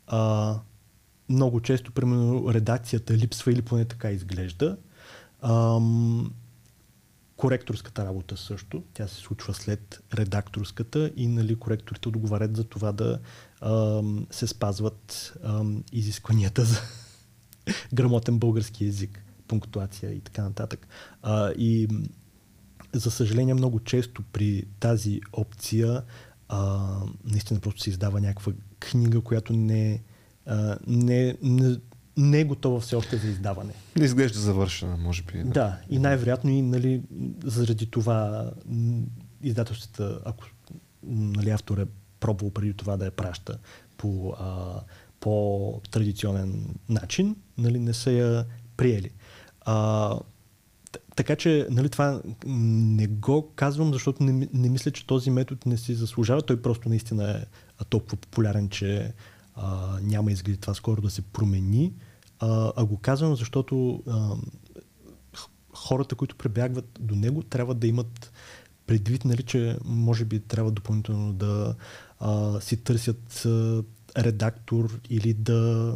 а, 0.08 0.60
много 1.30 1.62
често, 1.62 1.91
примерно, 1.91 2.54
редакцията 2.54 3.14
липсва 3.14 3.52
или 3.52 3.62
поне 3.62 3.86
така 3.86 4.12
изглежда. 4.12 4.78
Ам, 5.41 6.32
коректорската 7.38 8.06
работа 8.06 8.38
също. 8.38 8.84
Тя 8.94 9.08
се 9.08 9.16
случва 9.16 9.54
след 9.54 10.04
редакторската 10.14 11.12
и 11.16 11.28
нали, 11.28 11.56
коректорите 11.56 12.10
отговарят 12.10 12.58
за 12.58 12.64
това 12.64 12.91
да 12.91 13.20
ам, 13.62 14.28
се 14.32 14.48
спазват 14.48 15.34
ам, 15.44 15.84
изискванията 15.91 16.66
за 16.66 16.78
грамотен 17.94 18.40
български 18.40 18.85
язик, 18.85 19.23
пунктуация 19.48 20.11
и 20.11 20.19
така 20.19 20.44
нататък. 20.44 20.88
А, 21.22 21.52
и 21.52 21.88
за 22.94 23.11
съжаление 23.11 23.53
много 23.53 23.80
често 23.80 24.23
при 24.34 24.64
тази 24.80 25.22
опция 25.34 26.02
а, 26.49 26.90
наистина 27.26 27.60
просто 27.60 27.81
се 27.81 27.90
издава 27.90 28.22
някаква 28.22 28.53
книга, 28.80 29.22
която 29.22 29.53
не, 29.53 30.03
а, 30.45 30.77
не, 30.88 31.38
не, 31.41 31.77
не 32.18 32.40
е 32.40 32.44
готова 32.44 32.80
все 32.80 32.95
още 32.95 33.18
за 33.18 33.27
издаване. 33.27 33.73
Не 33.95 34.06
изглежда 34.06 34.40
завършена, 34.40 34.98
може 34.98 35.23
би. 35.23 35.44
Да, 35.44 35.52
да 35.52 35.77
и 35.90 35.99
най-вероятно 35.99 36.49
и 36.49 36.61
нали, 36.61 37.02
заради 37.44 37.85
това 37.85 38.52
издателствата, 39.44 40.22
ако 40.26 40.45
нали, 41.03 41.49
автор 41.49 41.77
е 41.77 41.85
пробвал 42.19 42.49
преди 42.49 42.73
това 42.73 42.98
да 42.98 43.06
я 43.06 43.11
праща 43.11 43.57
по 43.98 44.34
а, 44.40 44.80
по-традиционен 45.24 46.76
начин, 46.90 47.36
нали, 47.58 47.80
не 47.80 47.94
са 47.94 48.12
я 48.12 48.45
приели. 48.78 49.10
А, 49.62 50.20
така 51.16 51.36
че 51.36 51.68
нали, 51.70 51.90
това 51.90 52.22
не 52.48 53.08
го 53.08 53.52
казвам, 53.56 53.94
защото 53.94 54.24
не, 54.24 54.50
не 54.54 54.70
мисля, 54.70 54.91
че 54.91 55.08
този 55.08 55.30
метод 55.30 55.62
не 55.66 55.78
си 55.78 55.94
заслужава. 55.94 56.41
Той 56.41 56.62
просто 56.62 56.90
наистина 56.90 57.45
е 57.82 57.86
толкова 57.90 58.18
популярен, 58.18 58.70
че 58.70 59.14
а, 59.56 59.98
няма 60.02 60.32
изглед 60.32 60.60
това 60.60 60.74
скоро 60.74 61.02
да 61.02 61.10
се 61.10 61.22
промени. 61.22 61.94
А, 62.40 62.72
а 62.76 62.86
го 62.86 62.98
казвам, 62.98 63.36
защото 63.36 64.04
а, 64.08 64.36
хората, 65.74 66.16
които 66.16 66.36
пребягват 66.36 67.00
до 67.00 67.16
него, 67.16 67.44
трябва 67.44 67.74
да 67.74 67.88
имат 67.88 68.32
предвид, 68.88 69.26
нали, 69.26 69.44
че 69.44 69.78
може 69.86 70.26
би 70.26 70.40
трябва 70.40 70.72
допълнително 70.72 71.34
да 71.34 71.76
а, 72.20 72.62
си 72.62 72.78
търсят 72.78 73.45
а, 73.45 73.84
редактор 74.18 74.99
или 75.10 75.34
да 75.34 75.95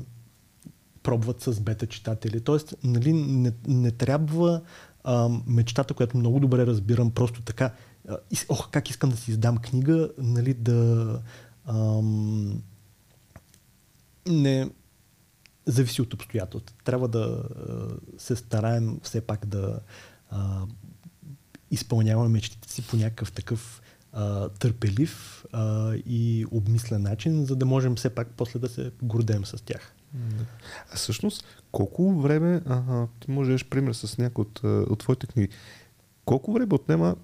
пробват 1.03 1.41
с 1.41 1.59
бета 1.59 1.87
читатели. 1.87 2.41
Тоест, 2.41 2.75
нали, 2.83 3.13
не, 3.13 3.51
не 3.67 3.91
трябва 3.91 4.61
а, 5.03 5.29
мечтата, 5.47 5.93
която 5.93 6.17
много 6.17 6.39
добре 6.39 6.65
разбирам, 6.65 7.11
просто 7.11 7.41
така, 7.41 7.73
а, 8.07 8.17
ох, 8.49 8.69
как 8.69 8.89
искам 8.89 9.09
да 9.09 9.17
си 9.17 9.31
издам 9.31 9.57
книга, 9.57 10.09
нали, 10.17 10.53
да 10.53 11.21
ам, 11.65 12.61
не 14.27 14.69
зависи 15.65 16.01
от 16.01 16.13
обстоятелствата. 16.13 16.83
Трябва 16.83 17.07
да 17.07 17.19
а, 17.19 18.19
се 18.19 18.35
стараем 18.35 18.99
все 19.03 19.21
пак 19.21 19.45
да 19.45 19.79
а, 20.29 20.65
изпълняваме 21.71 22.29
мечтите 22.29 22.71
си 22.71 22.87
по 22.87 22.95
някакъв 22.95 23.31
такъв 23.31 23.81
а, 24.13 24.49
търпелив 24.49 25.45
а, 25.51 25.93
и 25.95 26.45
обмислен 26.51 27.01
начин, 27.01 27.45
за 27.45 27.55
да 27.55 27.65
можем 27.65 27.95
все 27.95 28.09
пак 28.09 28.27
после 28.37 28.59
да 28.59 28.69
се 28.69 28.91
гордеем 29.01 29.45
с 29.45 29.63
тях. 29.63 29.93
А 30.91 30.95
всъщност, 30.95 31.43
колко 31.71 32.21
време, 32.21 32.61
ага, 32.65 33.07
ти 33.19 33.31
можеш 33.31 33.65
пример 33.65 33.93
с 33.93 34.17
някои 34.17 34.41
от, 34.41 34.63
от 34.63 34.99
твоите 34.99 35.27
книги, 35.27 35.49
колко 36.25 36.53
време 36.53 36.67
отнема, 36.71 37.15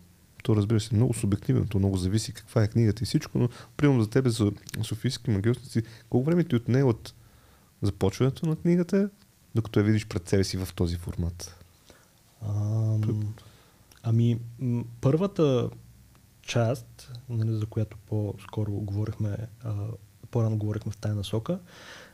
то 0.43 0.55
разбира 0.55 0.80
се, 0.80 0.95
много 0.95 1.14
субективно, 1.14 1.65
то 1.65 1.80
много 1.80 1.97
зависи 1.97 2.34
каква 2.34 2.64
е 2.64 2.68
книгата 2.68 3.03
и 3.03 3.05
всичко, 3.05 3.38
но 3.38 3.49
примерно 3.77 4.01
за 4.01 4.10
тебе, 4.10 4.30
за 4.30 4.51
софийски 4.81 5.31
магиосници, 5.31 5.84
колко 6.10 6.26
време 6.26 6.43
ти 6.43 6.55
отне 6.55 6.84
от 6.84 7.14
започването 7.81 8.45
на 8.45 8.55
книгата, 8.55 9.10
докато 9.55 9.80
я 9.80 9.85
видиш 9.85 10.07
пред 10.07 10.30
себе 10.30 10.43
си 10.43 10.57
в 10.57 10.69
този 10.76 10.97
формат? 10.97 11.55
Ам, 12.41 13.34
ами, 14.03 14.39
първата 15.01 15.69
част, 16.44 17.11
нали, 17.30 17.57
за 17.57 17.65
която 17.65 17.98
по-скоро 17.98 18.72
говорихме, 18.72 19.38
а, 19.64 19.88
по-рано 20.32 20.57
говорихме 20.57 20.91
в 20.91 20.98
тая 20.98 21.15
насока, 21.15 21.60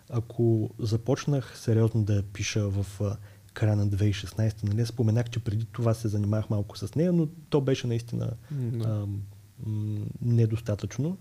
ако 0.09 0.69
започнах 0.79 1.57
сериозно 1.57 2.03
да 2.03 2.15
я 2.15 2.23
пиша 2.23 2.69
в 2.69 3.01
а, 3.01 3.17
края 3.53 3.75
на 3.75 3.87
2016, 3.87 4.63
нали, 4.63 4.85
споменах, 4.85 5.29
че 5.29 5.39
преди 5.39 5.65
това 5.65 5.93
се 5.93 6.07
занимавах 6.07 6.49
малко 6.49 6.77
с 6.77 6.95
нея, 6.95 7.13
но 7.13 7.27
то 7.49 7.61
беше 7.61 7.87
наистина 7.87 8.31
а, 8.85 9.05
м- 9.65 10.05
недостатъчно. 10.21 11.17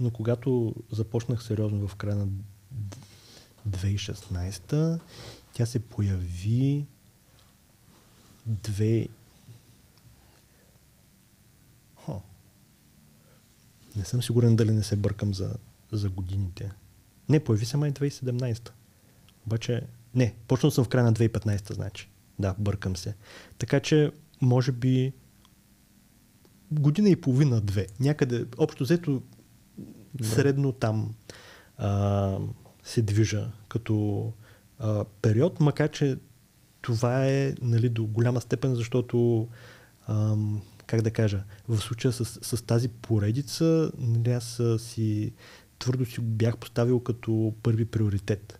Но 0.00 0.10
когато 0.10 0.74
започнах 0.90 1.42
сериозно 1.42 1.88
в 1.88 1.96
края 1.96 2.16
на 2.16 2.26
2016, 3.68 5.00
тя 5.52 5.66
се 5.66 5.78
появи 5.78 6.86
Не 13.96 14.04
съм 14.04 14.22
сигурен 14.22 14.56
дали 14.56 14.70
не 14.70 14.82
се 14.82 14.96
бъркам 14.96 15.34
за, 15.34 15.54
за 15.92 16.10
годините. 16.10 16.72
Не, 17.28 17.44
появи 17.44 17.66
се 17.66 17.76
май 17.76 17.92
2017. 17.92 18.70
Обаче, 19.46 19.82
не, 20.14 20.34
почнал 20.48 20.70
съм 20.70 20.84
в 20.84 20.88
края 20.88 21.04
на 21.04 21.12
2015, 21.12 21.74
значи. 21.74 22.08
Да, 22.38 22.54
бъркам 22.58 22.96
се. 22.96 23.14
Така 23.58 23.80
че, 23.80 24.12
може 24.40 24.72
би, 24.72 25.12
година 26.72 27.08
и 27.08 27.20
половина, 27.20 27.60
две. 27.60 27.86
Някъде, 28.00 28.46
общо 28.58 28.84
взето, 28.84 29.22
да. 30.14 30.26
средно 30.26 30.72
там 30.72 31.14
а, 31.76 32.38
се 32.82 33.02
движа 33.02 33.50
като 33.68 34.32
а, 34.78 35.04
период, 35.22 35.60
макар 35.60 35.90
че 35.90 36.16
това 36.80 37.26
е 37.26 37.54
нали, 37.62 37.88
до 37.88 38.06
голяма 38.06 38.40
степен, 38.40 38.74
защото 38.74 39.48
ам, 40.08 40.62
как 40.86 41.02
да 41.02 41.10
кажа, 41.10 41.44
в 41.68 41.78
случая 41.78 42.12
с, 42.12 42.24
с 42.24 42.62
тази 42.62 42.88
поредица, 42.88 43.92
нали, 43.98 44.30
аз 44.30 44.62
си 44.78 45.32
твърдо 45.78 46.04
си 46.06 46.20
бях 46.20 46.58
поставил 46.58 47.00
като 47.00 47.54
първи 47.62 47.84
приоритет 47.84 48.58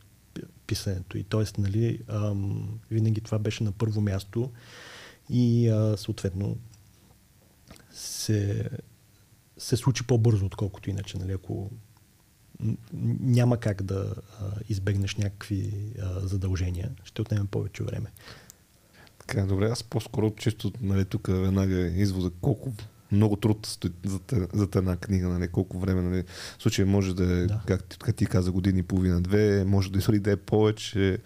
писането. 0.67 1.19
И 1.19 1.25
т.е. 1.25 1.61
Нали, 1.61 2.01
ам, 2.09 2.79
винаги 2.91 3.21
това 3.21 3.39
беше 3.39 3.65
на 3.65 3.73
първо 3.73 4.01
място 4.01 4.51
и 5.31 5.69
а, 5.69 5.97
съответно 5.97 6.57
се, 7.93 8.71
се 9.59 9.77
случи 9.77 10.07
по-бързо, 10.07 10.47
отколкото 10.47 10.91
иначе. 10.91 11.19
Нали, 11.19 11.33
ако 11.33 11.71
няма 13.21 13.57
как 13.57 13.83
да 13.83 14.15
а, 14.41 14.51
избегнеш 14.69 15.17
някакви 15.17 15.93
а, 16.03 16.21
задължения, 16.21 16.91
ще 17.05 17.23
отнеме 17.23 17.47
повече 17.47 17.85
време. 17.85 18.13
Така, 19.27 19.47
добре, 19.47 19.67
аз 19.67 19.83
по-скоро 19.83 20.31
често, 20.31 20.73
нали, 20.81 21.05
тук 21.05 21.27
веднага 21.29 21.87
извода 21.87 22.31
колко 22.41 22.73
много 23.15 23.37
труд 23.37 23.67
стои 23.67 23.91
за, 24.05 24.21
за 24.53 24.69
една 24.77 24.97
книга, 24.97 25.29
нали, 25.29 25.49
колко 25.49 25.79
време, 25.79 26.03
нали, 26.03 26.25
в 26.59 26.63
случай 26.63 26.85
може 26.85 27.15
да 27.15 27.25
е, 27.25 27.47
да. 27.47 27.61
Как, 27.67 27.97
как 27.99 28.17
ти 28.17 28.27
каза, 28.27 28.53
години 28.53 28.79
и 28.79 28.83
половина, 28.83 29.21
две, 29.21 29.65
може 29.65 29.93
да, 29.93 29.99
дори 29.99 30.19
да 30.19 30.33
е 30.33 30.37
повече. 30.37 31.19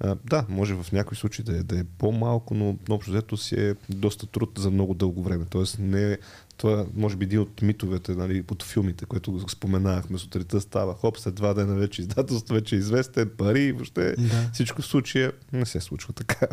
А, 0.00 0.16
да, 0.24 0.44
може 0.48 0.74
в 0.74 0.92
някои 0.92 1.16
случаи 1.16 1.44
да 1.44 1.56
е, 1.56 1.62
да 1.62 1.78
е 1.78 1.84
по-малко, 1.98 2.54
но 2.54 2.76
общо 2.88 3.10
взето 3.10 3.36
си 3.36 3.54
е 3.54 3.74
доста 3.88 4.26
труд 4.26 4.50
за 4.58 4.70
много 4.70 4.94
дълго 4.94 5.22
време. 5.22 5.44
Тоест 5.50 5.78
не 5.78 6.18
това 6.60 6.86
може 6.94 7.16
би 7.16 7.24
един 7.24 7.40
от 7.40 7.62
митовете 7.62 8.14
нали, 8.14 8.44
от 8.50 8.62
филмите, 8.62 9.04
което 9.04 9.32
го 9.32 9.48
споменахме 9.48 10.18
сутринта 10.18 10.60
става. 10.60 10.94
Хоп, 10.94 11.18
след 11.18 11.34
два 11.34 11.54
дена 11.54 11.74
вече 11.74 12.02
издателство, 12.02 12.54
вече 12.54 12.76
е 12.76 12.78
известен, 12.78 13.30
пари, 13.38 13.72
въобще 13.72 14.14
да. 14.18 14.50
всичко 14.52 14.82
в 14.82 14.86
случая 14.86 15.32
не 15.52 15.66
се 15.66 15.80
случва 15.80 16.12
така. 16.12 16.46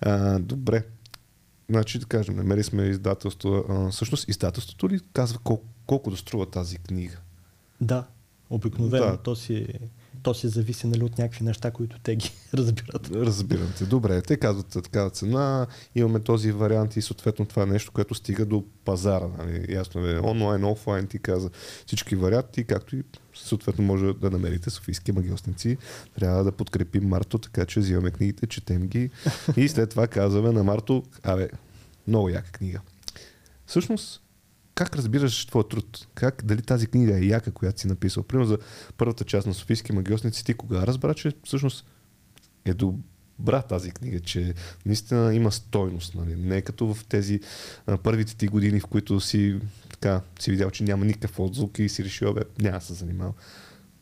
А, 0.00 0.38
добре. 0.38 0.84
Значи 1.70 1.98
да 1.98 2.06
кажем, 2.06 2.36
намери 2.36 2.62
сме 2.62 2.82
издателство. 2.82 3.64
А, 3.68 3.90
всъщност 3.90 4.28
издателството 4.28 4.88
ли 4.88 5.00
казва 5.12 5.38
колко, 5.44 5.64
колко 5.86 6.10
да 6.10 6.16
струва 6.16 6.46
тази 6.46 6.78
книга? 6.78 7.16
Да, 7.80 8.06
обикновено 8.50 9.06
да. 9.06 9.16
то 9.16 9.36
си 9.36 9.66
то 10.22 10.34
си 10.34 10.48
зависи 10.48 10.86
нали, 10.86 11.04
от 11.04 11.18
някакви 11.18 11.44
неща, 11.44 11.70
които 11.70 11.98
те 11.98 12.16
ги 12.16 12.32
разбират. 12.54 13.10
Разбирам 13.10 13.72
те. 13.78 13.84
Добре, 13.84 14.22
те 14.22 14.36
казват 14.36 14.66
такава 14.66 15.10
цена, 15.10 15.66
имаме 15.94 16.20
този 16.20 16.52
вариант 16.52 16.96
и 16.96 17.02
съответно 17.02 17.46
това 17.46 17.62
е 17.62 17.66
нещо, 17.66 17.92
което 17.92 18.14
стига 18.14 18.46
до 18.46 18.64
пазара. 18.84 19.28
Нали? 19.38 19.66
Ясно 19.68 20.06
е, 20.06 20.20
онлайн, 20.20 20.64
офлайн, 20.64 21.06
ти 21.06 21.18
каза 21.18 21.50
всички 21.86 22.16
варианти, 22.16 22.64
както 22.64 22.96
и 22.96 23.02
съответно 23.34 23.84
може 23.84 24.12
да 24.12 24.30
намерите 24.30 24.70
софийски 24.70 25.12
магиосници. 25.12 25.76
Трябва 26.14 26.44
да 26.44 26.52
подкрепим 26.52 27.08
Марто, 27.08 27.38
така 27.38 27.66
че 27.66 27.80
взимаме 27.80 28.10
книгите, 28.10 28.46
четем 28.46 28.86
ги 28.86 29.10
и 29.56 29.68
след 29.68 29.90
това 29.90 30.06
казваме 30.06 30.52
на 30.52 30.64
Марто, 30.64 31.02
абе, 31.22 31.48
много 32.06 32.28
яка 32.28 32.52
книга. 32.52 32.80
Всъщност, 33.66 34.22
как 34.74 34.96
разбираш 34.96 35.46
твоя 35.46 35.68
труд? 35.68 36.06
Как, 36.14 36.42
дали 36.44 36.62
тази 36.62 36.86
книга 36.86 37.18
е 37.18 37.26
яка, 37.26 37.52
която 37.52 37.80
си 37.80 37.86
написал? 37.86 38.22
Примерно 38.22 38.48
за 38.48 38.58
първата 38.96 39.24
част 39.24 39.46
на 39.46 39.54
Софийски 39.54 39.92
магиосници, 39.92 40.44
ти 40.44 40.54
кога 40.54 40.86
разбра, 40.86 41.14
че 41.14 41.32
всъщност 41.44 41.86
е 42.64 42.74
добра 42.74 43.62
тази 43.62 43.90
книга, 43.90 44.20
че 44.20 44.54
наистина 44.86 45.34
има 45.34 45.52
стойност. 45.52 46.14
Нали? 46.14 46.36
Не 46.36 46.56
е 46.56 46.62
като 46.62 46.94
в 46.94 47.04
тези 47.04 47.40
а, 47.86 47.96
първите 47.96 48.36
ти 48.36 48.46
години, 48.46 48.80
в 48.80 48.86
които 48.86 49.20
си, 49.20 49.60
така, 49.90 50.20
си 50.40 50.50
видял, 50.50 50.70
че 50.70 50.84
няма 50.84 51.04
никакъв 51.04 51.40
отзвук 51.40 51.78
и 51.78 51.88
си 51.88 52.04
решил, 52.04 52.34
бе, 52.34 52.42
няма 52.60 52.78
да 52.78 52.84
се 52.84 52.94
занимавал. 52.94 53.34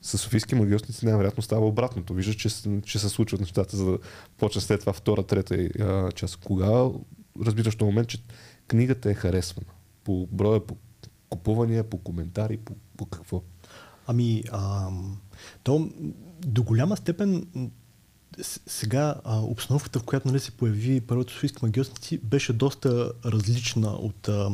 С 0.02 0.18
Софийски 0.18 0.54
магиосници 0.54 1.04
най-вероятно 1.06 1.42
става 1.42 1.66
обратното. 1.66 2.14
Виждаш, 2.14 2.36
че, 2.36 2.48
че 2.82 2.98
се 2.98 3.08
случват 3.08 3.40
нещата, 3.40 3.76
за 3.76 3.84
да 3.84 3.98
почне 4.38 4.60
след 4.60 4.80
това 4.80 4.92
втора, 4.92 5.22
трета 5.22 5.54
а, 5.54 6.12
част. 6.12 6.36
Кога 6.36 6.88
разбираш 7.46 7.76
този 7.76 7.86
момент, 7.86 8.08
че 8.08 8.22
книгата 8.68 9.10
е 9.10 9.14
харесвана? 9.14 9.66
По 10.04 10.28
броя, 10.32 10.66
по 10.66 10.76
купувания, 11.28 11.84
по 11.84 11.98
коментари, 11.98 12.56
по, 12.56 12.74
по 12.96 13.06
какво? 13.06 13.42
Ами, 14.06 14.44
а, 14.52 14.88
то 15.62 15.90
до 16.46 16.62
голяма 16.62 16.96
степен 16.96 17.46
сега 18.66 19.14
а, 19.24 19.40
обстановката, 19.40 19.98
в 19.98 20.04
която 20.04 20.28
нали, 20.28 20.40
се 20.40 20.50
появи 20.50 21.00
първото 21.00 21.32
Софийски 21.32 21.58
магиосници, 21.62 22.18
беше 22.18 22.52
доста 22.52 23.12
различна 23.24 23.88
от 23.88 24.28
а, 24.28 24.50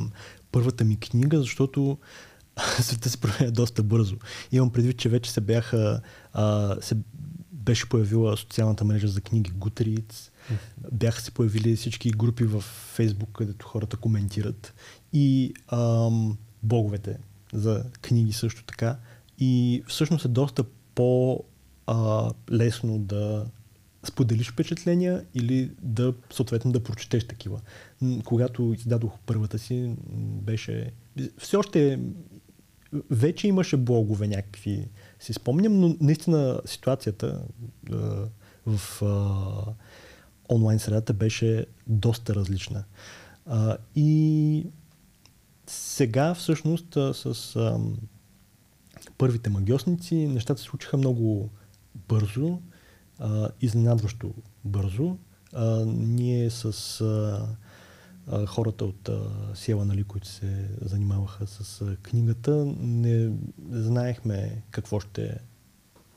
първата 0.52 0.84
ми 0.84 1.00
книга, 1.00 1.38
защото 1.38 1.98
света 2.80 3.10
се 3.10 3.20
променя 3.20 3.50
доста 3.50 3.82
бързо. 3.82 4.16
Имам 4.52 4.70
предвид, 4.70 4.98
че 4.98 5.08
вече 5.08 5.30
се 5.30 5.40
бяха 5.40 6.00
а, 6.32 6.76
се 6.80 6.96
беше 7.52 7.88
появила 7.88 8.36
социалната 8.36 8.84
мрежа 8.84 9.08
за 9.08 9.20
книги 9.20 9.52
Goodreads, 9.52 10.30
бяха 10.92 11.20
се 11.20 11.30
появили 11.30 11.76
всички 11.76 12.10
групи 12.10 12.44
в 12.44 12.60
Фейсбук, 12.94 13.28
където 13.32 13.66
хората 13.66 13.96
коментират 13.96 14.74
и 15.12 15.54
ам, 15.68 16.38
блоговете 16.62 17.18
за 17.52 17.84
книги 18.02 18.32
също 18.32 18.64
така. 18.64 18.96
И 19.38 19.82
всъщност 19.86 20.24
е 20.24 20.28
доста 20.28 20.64
по-лесно 20.94 22.98
да 22.98 23.46
споделиш 24.04 24.50
впечатления 24.50 25.24
или 25.34 25.70
да 25.82 26.14
съответно 26.32 26.72
да 26.72 26.82
прочетеш 26.82 27.26
такива. 27.26 27.60
Когато 28.24 28.74
издадох 28.78 29.12
първата 29.26 29.58
си, 29.58 29.94
беше... 30.42 30.92
Все 31.38 31.56
още 31.56 32.00
вече 33.10 33.48
имаше 33.48 33.76
блогове 33.76 34.28
някакви, 34.28 34.88
си 35.20 35.32
спомням, 35.32 35.80
но 35.80 35.96
наистина 36.00 36.60
ситуацията 36.64 37.42
а, 37.92 38.28
в 38.66 39.02
а, 39.02 40.54
онлайн 40.54 40.78
средата 40.78 41.12
беше 41.12 41.66
доста 41.86 42.34
различна. 42.34 42.84
А, 43.46 43.76
и 43.96 44.66
сега 45.66 46.34
всъщност 46.34 46.94
с 46.94 47.56
а, 47.56 47.78
първите 49.18 49.50
магиосници 49.50 50.14
нещата 50.14 50.60
се 50.60 50.66
случиха 50.66 50.96
много 50.96 51.50
бързо, 52.08 52.58
а, 53.18 53.48
изненадващо 53.60 54.34
бързо. 54.64 55.16
А, 55.52 55.84
ние 55.86 56.50
с 56.50 57.00
а, 57.00 57.46
а, 58.26 58.46
хората 58.46 58.84
от 58.84 59.08
а, 59.08 59.30
Сиела, 59.54 59.84
нали, 59.84 60.04
които 60.04 60.28
се 60.28 60.68
занимаваха 60.80 61.46
с 61.46 61.80
а, 61.80 61.96
книгата, 61.96 62.64
не 62.78 63.32
знаехме 63.70 64.62
какво 64.70 65.00
ще, 65.00 65.38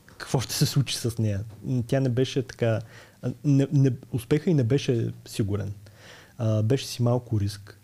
какво 0.06 0.40
ще 0.40 0.54
се 0.54 0.66
случи 0.66 0.96
с 0.96 1.18
нея. 1.18 1.44
Тя 1.86 2.00
не 2.00 2.08
беше 2.08 2.42
така... 2.42 2.80
Не, 3.44 3.66
не, 3.72 3.92
успеха 4.12 4.50
и 4.50 4.54
не 4.54 4.64
беше 4.64 5.12
сигурен. 5.28 5.74
А, 6.38 6.62
беше 6.62 6.86
си 6.86 7.02
малко 7.02 7.40
риск. 7.40 7.79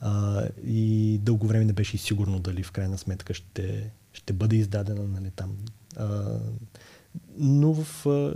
А, 0.00 0.42
и 0.64 1.18
дълго 1.22 1.46
време 1.46 1.64
не 1.64 1.72
беше 1.72 1.98
сигурно 1.98 2.38
дали 2.38 2.62
в 2.62 2.72
крайна 2.72 2.98
сметка 2.98 3.34
ще, 3.34 3.90
ще 4.12 4.32
бъде 4.32 4.56
издадена 4.56 5.08
нали, 5.08 5.30
там. 5.36 5.56
А, 5.96 6.38
но 7.38 7.72
в 7.72 8.06
а, 8.06 8.34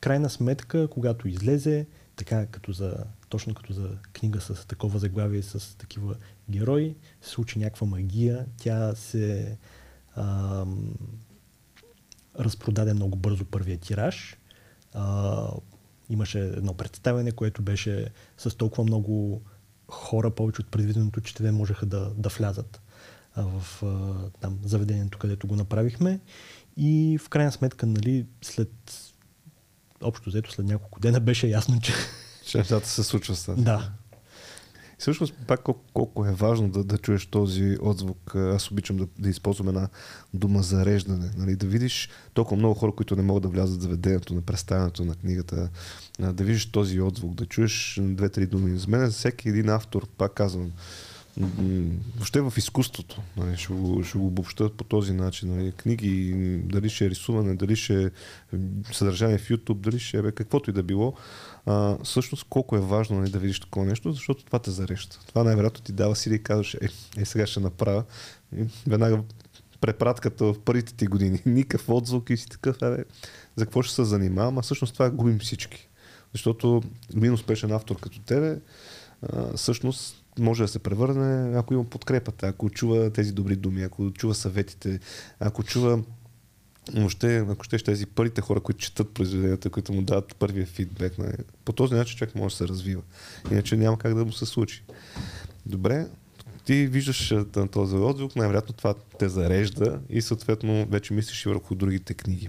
крайна 0.00 0.30
сметка, 0.30 0.88
когато 0.88 1.28
излезе, 1.28 1.86
така 2.16 2.46
като 2.46 2.72
за, 2.72 3.04
точно 3.28 3.54
като 3.54 3.72
за 3.72 3.88
книга 4.12 4.40
с 4.40 4.66
такова 4.66 4.98
заглавие, 4.98 5.42
с 5.42 5.78
такива 5.78 6.16
герои, 6.50 6.96
се 7.20 7.30
случи 7.30 7.58
някаква 7.58 7.86
магия. 7.86 8.46
Тя 8.56 8.94
се 8.94 9.58
а, 10.14 10.64
разпродаде 12.38 12.94
много 12.94 13.16
бързо 13.16 13.44
първия 13.44 13.78
тираж. 13.78 14.36
А, 14.94 15.48
имаше 16.10 16.40
едно 16.40 16.74
представяне, 16.74 17.32
което 17.32 17.62
беше 17.62 18.08
с 18.38 18.56
толкова 18.56 18.84
много 18.84 19.42
хора, 19.92 20.30
повече 20.30 20.60
от 20.60 20.68
предвиденото, 20.68 21.20
че 21.20 21.34
те 21.34 21.52
можеха 21.52 21.86
да, 21.86 22.10
да 22.16 22.28
влязат 22.28 22.80
а, 23.34 23.42
в 23.42 23.82
а, 23.82 24.14
там, 24.40 24.58
заведението, 24.64 25.18
където 25.18 25.46
го 25.46 25.56
направихме. 25.56 26.20
И 26.76 27.18
в 27.22 27.28
крайна 27.28 27.52
сметка, 27.52 27.86
нали, 27.86 28.26
след 28.42 28.72
общо 30.02 30.30
взето 30.30 30.52
след 30.52 30.66
няколко 30.66 31.00
дена 31.00 31.20
беше 31.20 31.46
ясно, 31.46 31.80
че... 31.80 31.92
Че 32.46 32.58
нещата 32.58 32.88
се 32.88 33.02
случват 33.02 33.50
Да. 33.58 33.92
Всъщност 35.02 35.34
пак 35.46 35.62
колко, 35.62 35.80
колко 35.94 36.26
е 36.26 36.32
важно 36.32 36.68
да, 36.68 36.84
да 36.84 36.98
чуеш 36.98 37.26
този 37.26 37.76
отзвук. 37.80 38.36
Аз 38.36 38.70
обичам 38.70 38.96
да, 38.96 39.06
да 39.18 39.28
използвам 39.28 39.68
една 39.68 39.88
дума 40.34 40.62
зареждане. 40.62 41.30
Нали? 41.36 41.56
Да 41.56 41.66
видиш 41.66 42.08
толкова 42.34 42.56
много 42.56 42.74
хора, 42.74 42.92
които 42.92 43.16
не 43.16 43.22
могат 43.22 43.42
да 43.42 43.48
влязат 43.48 43.78
в 43.78 43.82
заведението 43.82 44.34
на 44.34 44.42
представянето 44.42 45.04
на 45.04 45.14
книгата, 45.14 45.68
да 46.20 46.44
видиш 46.44 46.72
този 46.72 47.00
отзвук, 47.00 47.34
да 47.34 47.46
чуеш 47.46 48.00
две-три 48.02 48.46
думи. 48.46 48.78
За 48.78 48.88
мен 48.88 49.10
всеки 49.10 49.48
един 49.48 49.68
автор, 49.68 50.06
пак 50.18 50.34
казвам, 50.34 50.72
въобще 52.16 52.40
в 52.40 52.52
изкуството. 52.56 53.22
Нали, 53.36 53.56
ще, 53.56 53.72
го, 53.72 54.04
ще 54.04 54.18
го 54.18 54.26
обобща 54.26 54.70
по 54.70 54.84
този 54.84 55.12
начин. 55.12 55.56
Нали, 55.56 55.72
книги, 55.72 56.34
дали 56.64 56.90
ще 56.90 57.06
е 57.06 57.10
рисуване, 57.10 57.54
дали 57.54 57.76
ще 57.76 58.04
е 58.04 58.10
съдържание 58.92 59.38
в 59.38 59.48
YouTube, 59.48 59.74
дали 59.78 59.98
ще 59.98 60.18
е 60.18 60.32
каквото 60.32 60.70
и 60.70 60.72
да 60.72 60.82
било. 60.82 61.14
А, 61.66 61.96
всъщност 62.04 62.46
колко 62.48 62.76
е 62.76 62.80
важно 62.80 63.18
нали, 63.18 63.30
да 63.30 63.38
видиш 63.38 63.60
такова 63.60 63.86
нещо, 63.86 64.12
защото 64.12 64.44
това 64.44 64.58
те 64.58 64.70
зареща. 64.70 65.18
Това 65.26 65.44
най-вероятно 65.44 65.84
ти 65.84 65.92
дава 65.92 66.16
сили 66.16 66.34
и 66.34 66.42
казваш, 66.42 66.74
е, 66.74 66.88
е 67.16 67.24
сега 67.24 67.46
ще 67.46 67.60
направя. 67.60 68.04
И 68.56 68.64
веднага 68.86 69.22
препратката 69.80 70.44
в 70.44 70.60
първите 70.64 70.94
ти 70.94 71.06
години. 71.06 71.42
Никакъв 71.46 71.88
отзвук 71.88 72.30
и 72.30 72.36
си 72.36 72.48
такъв, 72.48 72.82
е, 72.82 73.04
за 73.56 73.64
какво 73.64 73.82
ще 73.82 73.94
се 73.94 74.04
занимавам, 74.04 74.58
а 74.58 74.62
всъщност 74.62 74.92
това 74.92 75.10
губим 75.10 75.38
всички. 75.38 75.88
Защото 76.32 76.82
един 77.16 77.32
успешен 77.32 77.72
автор 77.72 77.96
като 78.00 78.20
тебе, 78.20 78.58
а, 79.22 79.56
всъщност 79.56 80.21
може 80.38 80.62
да 80.62 80.68
се 80.68 80.78
превърне, 80.78 81.58
ако 81.58 81.74
има 81.74 81.84
подкрепата, 81.84 82.46
ако 82.46 82.70
чува 82.70 83.10
тези 83.10 83.32
добри 83.32 83.56
думи, 83.56 83.82
ако 83.82 84.10
чува 84.10 84.34
съветите, 84.34 85.00
ако 85.40 85.62
чува 85.62 86.02
въобще, 86.94 87.36
ако 87.36 87.64
ще 87.64 87.78
тези 87.78 88.06
първите 88.06 88.40
хора, 88.40 88.60
които 88.60 88.80
четат 88.80 89.14
произведенията, 89.14 89.70
които 89.70 89.92
му 89.92 90.02
дават 90.02 90.36
първия 90.36 90.66
фидбек, 90.66 91.18
не, 91.18 91.32
по 91.64 91.72
този 91.72 91.94
начин 91.94 92.18
човек 92.18 92.34
може 92.34 92.52
да 92.52 92.56
се 92.56 92.68
развива. 92.68 93.02
Иначе 93.50 93.76
няма 93.76 93.98
как 93.98 94.14
да 94.14 94.24
му 94.24 94.32
се 94.32 94.46
случи. 94.46 94.84
Добре, 95.66 96.06
ти 96.64 96.86
виждаш 96.86 97.30
на 97.56 97.68
този 97.68 97.96
отзвук, 97.96 98.36
най-вероятно 98.36 98.74
това 98.74 98.94
те 99.18 99.28
зарежда 99.28 100.00
и 100.10 100.22
съответно 100.22 100.86
вече 100.86 101.14
мислиш 101.14 101.46
и 101.46 101.48
върху 101.48 101.74
другите 101.74 102.14
книги. 102.14 102.48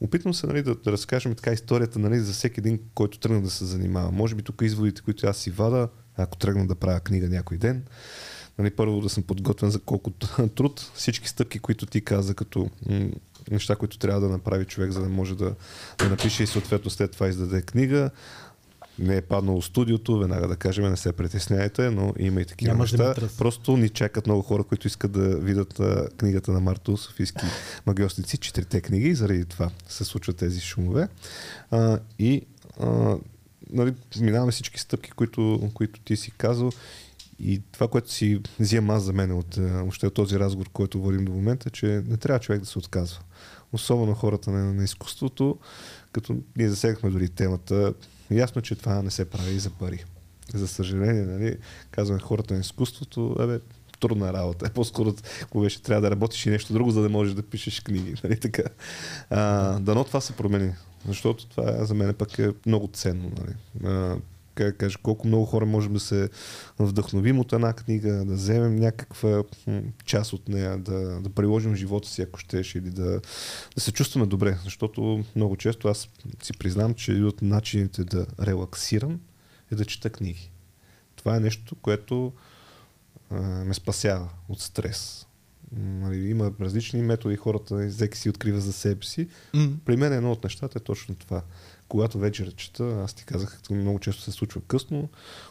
Опитвам 0.00 0.34
се 0.34 0.46
нали, 0.46 0.62
да, 0.62 0.74
да 0.74 0.92
разкажем 0.92 1.34
така 1.34 1.52
историята 1.52 1.98
нали, 1.98 2.20
за 2.20 2.32
всеки 2.32 2.60
един, 2.60 2.80
който 2.94 3.18
тръгна 3.18 3.42
да 3.42 3.50
се 3.50 3.64
занимава. 3.64 4.10
Може 4.10 4.34
би 4.34 4.42
тук 4.42 4.62
изводите, 4.62 5.02
които 5.02 5.26
аз 5.26 5.36
си 5.36 5.50
вада, 5.50 5.88
ако 6.16 6.36
тръгна 6.36 6.66
да 6.66 6.74
правя 6.74 7.00
книга 7.00 7.28
някой 7.28 7.56
ден. 7.56 7.84
Нали, 8.58 8.70
първо 8.70 9.00
да 9.00 9.08
съм 9.08 9.22
подготвен 9.22 9.70
за 9.70 9.80
колко 9.80 10.10
труд, 10.54 10.90
всички 10.94 11.28
стъпки, 11.28 11.58
които 11.58 11.86
ти 11.86 12.00
каза, 12.00 12.34
като 12.34 12.70
м- 12.90 13.08
неща, 13.50 13.76
които 13.76 13.98
трябва 13.98 14.20
да 14.20 14.28
направи 14.28 14.64
човек, 14.64 14.90
за 14.90 15.02
да 15.02 15.08
може 15.08 15.36
да, 15.36 15.54
да 15.98 16.08
напише 16.08 16.42
и 16.42 16.46
съответно 16.46 16.90
след 16.90 17.10
това 17.10 17.28
издаде 17.28 17.62
книга. 17.62 18.10
Не 18.98 19.16
е 19.16 19.22
паднало 19.22 19.62
студиото, 19.62 20.18
веднага 20.18 20.48
да 20.48 20.56
кажем, 20.56 20.90
не 20.90 20.96
се 20.96 21.12
притесняйте, 21.12 21.90
но 21.90 22.14
има 22.18 22.40
и 22.40 22.44
такива 22.44 22.72
Няма 22.72 22.84
неща. 22.84 22.96
Димитров. 22.96 23.38
Просто 23.38 23.76
ни 23.76 23.88
чакат 23.88 24.26
много 24.26 24.42
хора, 24.42 24.64
които 24.64 24.86
искат 24.86 25.12
да 25.12 25.36
видят 25.36 25.80
а, 25.80 26.08
книгата 26.16 26.52
на 26.52 26.60
Марто 26.60 26.96
Софийски 26.96 27.46
магиосници, 27.86 28.36
четирите 28.36 28.80
книги, 28.80 29.14
заради 29.14 29.44
това 29.44 29.70
се 29.88 30.04
случват 30.04 30.36
тези 30.36 30.60
шумове. 30.60 31.08
А, 31.70 31.98
и 32.18 32.42
а, 32.80 33.16
нали, 33.72 33.94
минаваме 34.20 34.52
всички 34.52 34.80
стъпки, 34.80 35.10
които, 35.10 35.70
които 35.74 36.00
ти 36.00 36.16
си 36.16 36.30
казал. 36.30 36.70
И 37.38 37.62
това, 37.72 37.88
което 37.88 38.10
си 38.10 38.40
взимам 38.60 38.90
аз 38.90 39.02
за 39.02 39.12
мен 39.12 39.32
от, 39.32 39.58
от 40.02 40.14
този 40.14 40.38
разговор, 40.38 40.68
който 40.72 41.00
водим 41.00 41.24
до 41.24 41.32
момента, 41.32 41.70
че 41.70 41.86
не 41.86 42.16
трябва 42.16 42.38
човек 42.38 42.60
да 42.60 42.66
се 42.66 42.78
отказва. 42.78 43.18
особено 43.72 44.14
хората 44.14 44.50
на, 44.50 44.74
на 44.74 44.84
изкуството, 44.84 45.58
като 46.12 46.36
ние 46.56 46.68
засегнахме 46.68 47.10
дори 47.10 47.28
темата, 47.28 47.94
ясно, 48.30 48.62
че 48.62 48.74
това 48.74 49.02
не 49.02 49.10
се 49.10 49.24
прави 49.24 49.58
за 49.58 49.70
пари. 49.70 50.04
За 50.54 50.68
съжаление, 50.68 51.22
нали, 51.22 51.56
казваме 51.90 52.20
хората 52.20 52.54
на 52.54 52.60
изкуството, 52.60 53.36
абе, 53.38 53.60
трудна 54.00 54.32
работа. 54.32 54.70
По-скоро, 54.74 55.14
ако 55.42 55.60
беше, 55.60 55.82
трябва 55.82 56.00
да 56.00 56.10
работиш 56.10 56.46
и 56.46 56.50
нещо 56.50 56.72
друго, 56.72 56.90
за 56.90 57.02
да 57.02 57.08
можеш 57.08 57.34
да 57.34 57.42
пишеш 57.42 57.80
книги. 57.80 58.14
Нали, 58.24 58.40
така. 58.40 58.62
А, 59.30 59.78
дано 59.78 60.04
това 60.04 60.20
се 60.20 60.32
промени, 60.32 60.72
защото 61.08 61.46
това 61.46 61.84
за 61.84 61.94
мен 61.94 62.14
пък 62.14 62.38
е 62.38 62.50
много 62.66 62.88
ценно. 62.92 63.32
Нали. 63.38 63.54
А, 63.84 64.16
как 64.54 64.76
кажа, 64.76 64.98
колко 65.02 65.26
много 65.26 65.44
хора 65.44 65.66
можем 65.66 65.92
да 65.92 66.00
се 66.00 66.28
вдъхновим 66.78 67.38
от 67.38 67.52
една 67.52 67.72
книга, 67.72 68.24
да 68.24 68.34
вземем 68.34 68.76
някаква 68.76 69.42
част 70.04 70.32
от 70.32 70.48
нея, 70.48 70.78
да, 70.78 71.20
да 71.20 71.30
приложим 71.30 71.76
живота 71.76 72.08
си, 72.08 72.22
ако 72.22 72.38
щеш, 72.38 72.74
или 72.74 72.90
да, 72.90 73.20
да 73.74 73.80
се 73.80 73.92
чувстваме 73.92 74.26
добре. 74.26 74.58
Защото 74.64 75.24
много 75.36 75.56
често 75.56 75.88
аз 75.88 76.08
си 76.42 76.52
признам, 76.58 76.94
че 76.94 77.12
един 77.12 77.26
от 77.26 77.42
начините 77.42 78.04
да 78.04 78.26
релаксирам 78.40 79.20
е 79.72 79.74
да 79.74 79.84
чета 79.84 80.10
книги. 80.10 80.50
Това 81.16 81.36
е 81.36 81.40
нещо, 81.40 81.74
което 81.74 82.32
а, 83.30 83.40
ме 83.40 83.74
спасява 83.74 84.28
от 84.48 84.60
стрес. 84.60 85.26
Нали, 85.76 86.30
има 86.30 86.52
различни 86.60 87.02
методи, 87.02 87.36
хората 87.36 87.88
всеки 87.90 88.18
си 88.18 88.30
открива 88.30 88.60
за 88.60 88.72
себе 88.72 89.04
си. 89.04 89.28
Mm. 89.54 89.72
При 89.84 89.96
мен 89.96 90.12
едно 90.12 90.32
от 90.32 90.44
нещата 90.44 90.78
е 90.78 90.82
точно 90.82 91.14
това 91.14 91.42
когато 91.92 92.18
вечер 92.18 92.54
чета, 92.54 93.02
аз 93.04 93.14
ти 93.14 93.24
казах, 93.24 93.60
много 93.70 93.98
често 93.98 94.22
се 94.22 94.30
случва 94.30 94.60
късно, 94.60 95.08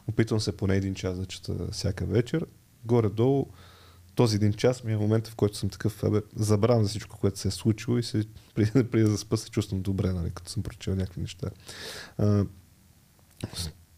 опитвам 0.08 0.40
се 0.40 0.58
поне 0.58 0.76
един 0.76 0.96
час 0.96 1.20
да 1.20 1.26
чета 1.26 1.54
всяка 1.72 2.06
вечер. 2.06 2.46
Горе-долу, 2.86 3.48
този 4.16 4.36
един 4.36 4.54
час 4.54 4.84
ми 4.84 4.94
е 4.94 4.98
момента, 4.98 5.32
в 5.32 5.36
който 5.36 5.58
съм 5.58 5.70
такъв, 5.70 6.04
абе, 6.04 6.22
забравям 6.36 6.84
за 6.84 6.90
всичко, 6.90 7.20
което 7.20 7.40
се 7.40 7.48
е 7.48 7.52
случило 7.52 7.98
и 7.98 8.04
се, 8.04 8.24
преди, 8.56 8.72
преди 8.72 9.04
да 9.04 9.12
заспа 9.12 9.38
се 9.38 9.50
чувствам 9.50 9.82
добре, 9.82 10.14
нали, 10.14 10.32
като 10.32 10.52
съм 10.52 10.64
прочел 10.64 10.96
някакви 10.96 11.22
неща. 11.22 11.50
А, 12.18 12.46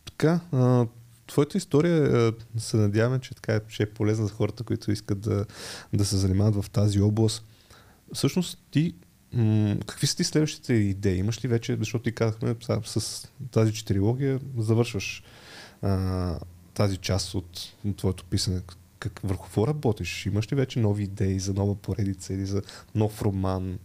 така, 0.05 0.39
а, 0.51 0.87
твоята 1.33 1.57
история 1.57 2.33
се 2.57 2.77
надяваме, 2.77 3.19
че 3.19 3.35
така 3.35 3.59
ще 3.67 3.83
е 3.83 3.89
полезна 3.89 4.27
за 4.27 4.33
хората, 4.33 4.63
които 4.63 4.91
искат 4.91 5.21
да, 5.21 5.45
да 5.93 6.05
се 6.05 6.17
занимават 6.17 6.55
в 6.55 6.69
тази 6.69 7.01
област. 7.01 7.45
Всъщност 8.13 8.57
ти 8.71 8.95
какви 9.85 10.07
са 10.07 10.15
ти 10.15 10.23
следващите 10.23 10.73
идеи? 10.73 11.17
Имаш 11.17 11.43
ли 11.45 11.47
вече, 11.47 11.77
защото 11.79 12.03
ти 12.03 12.15
казахме 12.15 12.55
с 12.85 13.27
тази 13.51 13.73
четирилогия 13.73 14.39
завършваш 14.57 15.23
а, 15.81 16.39
тази 16.73 16.97
част 16.97 17.35
от, 17.35 17.73
твоето 17.97 18.25
писане. 18.25 18.61
Как, 18.99 19.19
върху 19.23 19.43
какво 19.43 19.67
работиш? 19.67 20.25
Имаш 20.25 20.51
ли 20.51 20.55
вече 20.55 20.79
нови 20.79 21.03
идеи 21.03 21.39
за 21.39 21.53
нова 21.53 21.75
поредица 21.75 22.33
или 22.33 22.45
за 22.45 22.61
нов 22.95 23.21
роман? 23.21 23.79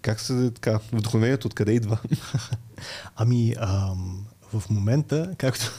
Как 0.00 0.20
се 0.20 0.50
така, 0.50 0.80
вдъхновението 0.92 1.46
откъде 1.46 1.72
идва? 1.72 1.98
Ами, 3.16 3.54
ам, 3.58 4.26
в 4.52 4.70
момента, 4.70 5.34
както 5.38 5.72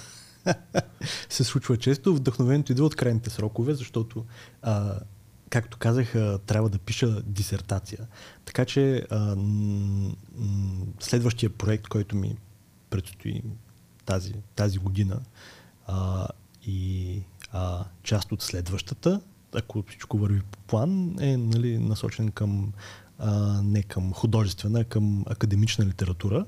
се 1.29 1.43
случва 1.43 1.77
често, 1.77 2.15
вдъхновението 2.15 2.71
идва 2.71 2.85
от 2.85 2.95
крайните 2.95 3.29
срокове, 3.29 3.73
защото 3.73 4.25
а, 4.61 4.99
както 5.49 5.77
казах, 5.77 6.13
трябва 6.45 6.69
да 6.69 6.79
пиша 6.79 7.21
дисертация. 7.21 8.07
Така 8.45 8.65
че 8.65 9.05
а, 9.09 9.35
следващия 10.99 11.49
проект, 11.49 11.87
който 11.87 12.15
ми 12.15 12.37
предстои 12.89 13.41
тази, 14.05 14.33
тази 14.55 14.77
година 14.77 15.19
а, 15.87 16.27
и 16.65 17.21
а, 17.51 17.85
част 18.03 18.31
от 18.31 18.41
следващата, 18.41 19.21
ако 19.55 19.83
всичко 19.89 20.17
върви 20.17 20.41
по 20.41 20.57
план, 20.59 21.15
е 21.19 21.37
нали, 21.37 21.77
насочен 21.77 22.31
към 22.31 22.73
а, 23.19 23.61
не 23.63 23.83
към 23.83 24.13
художествена, 24.13 24.79
а 24.79 24.83
към 24.83 25.23
академична 25.27 25.85
литература. 25.85 26.45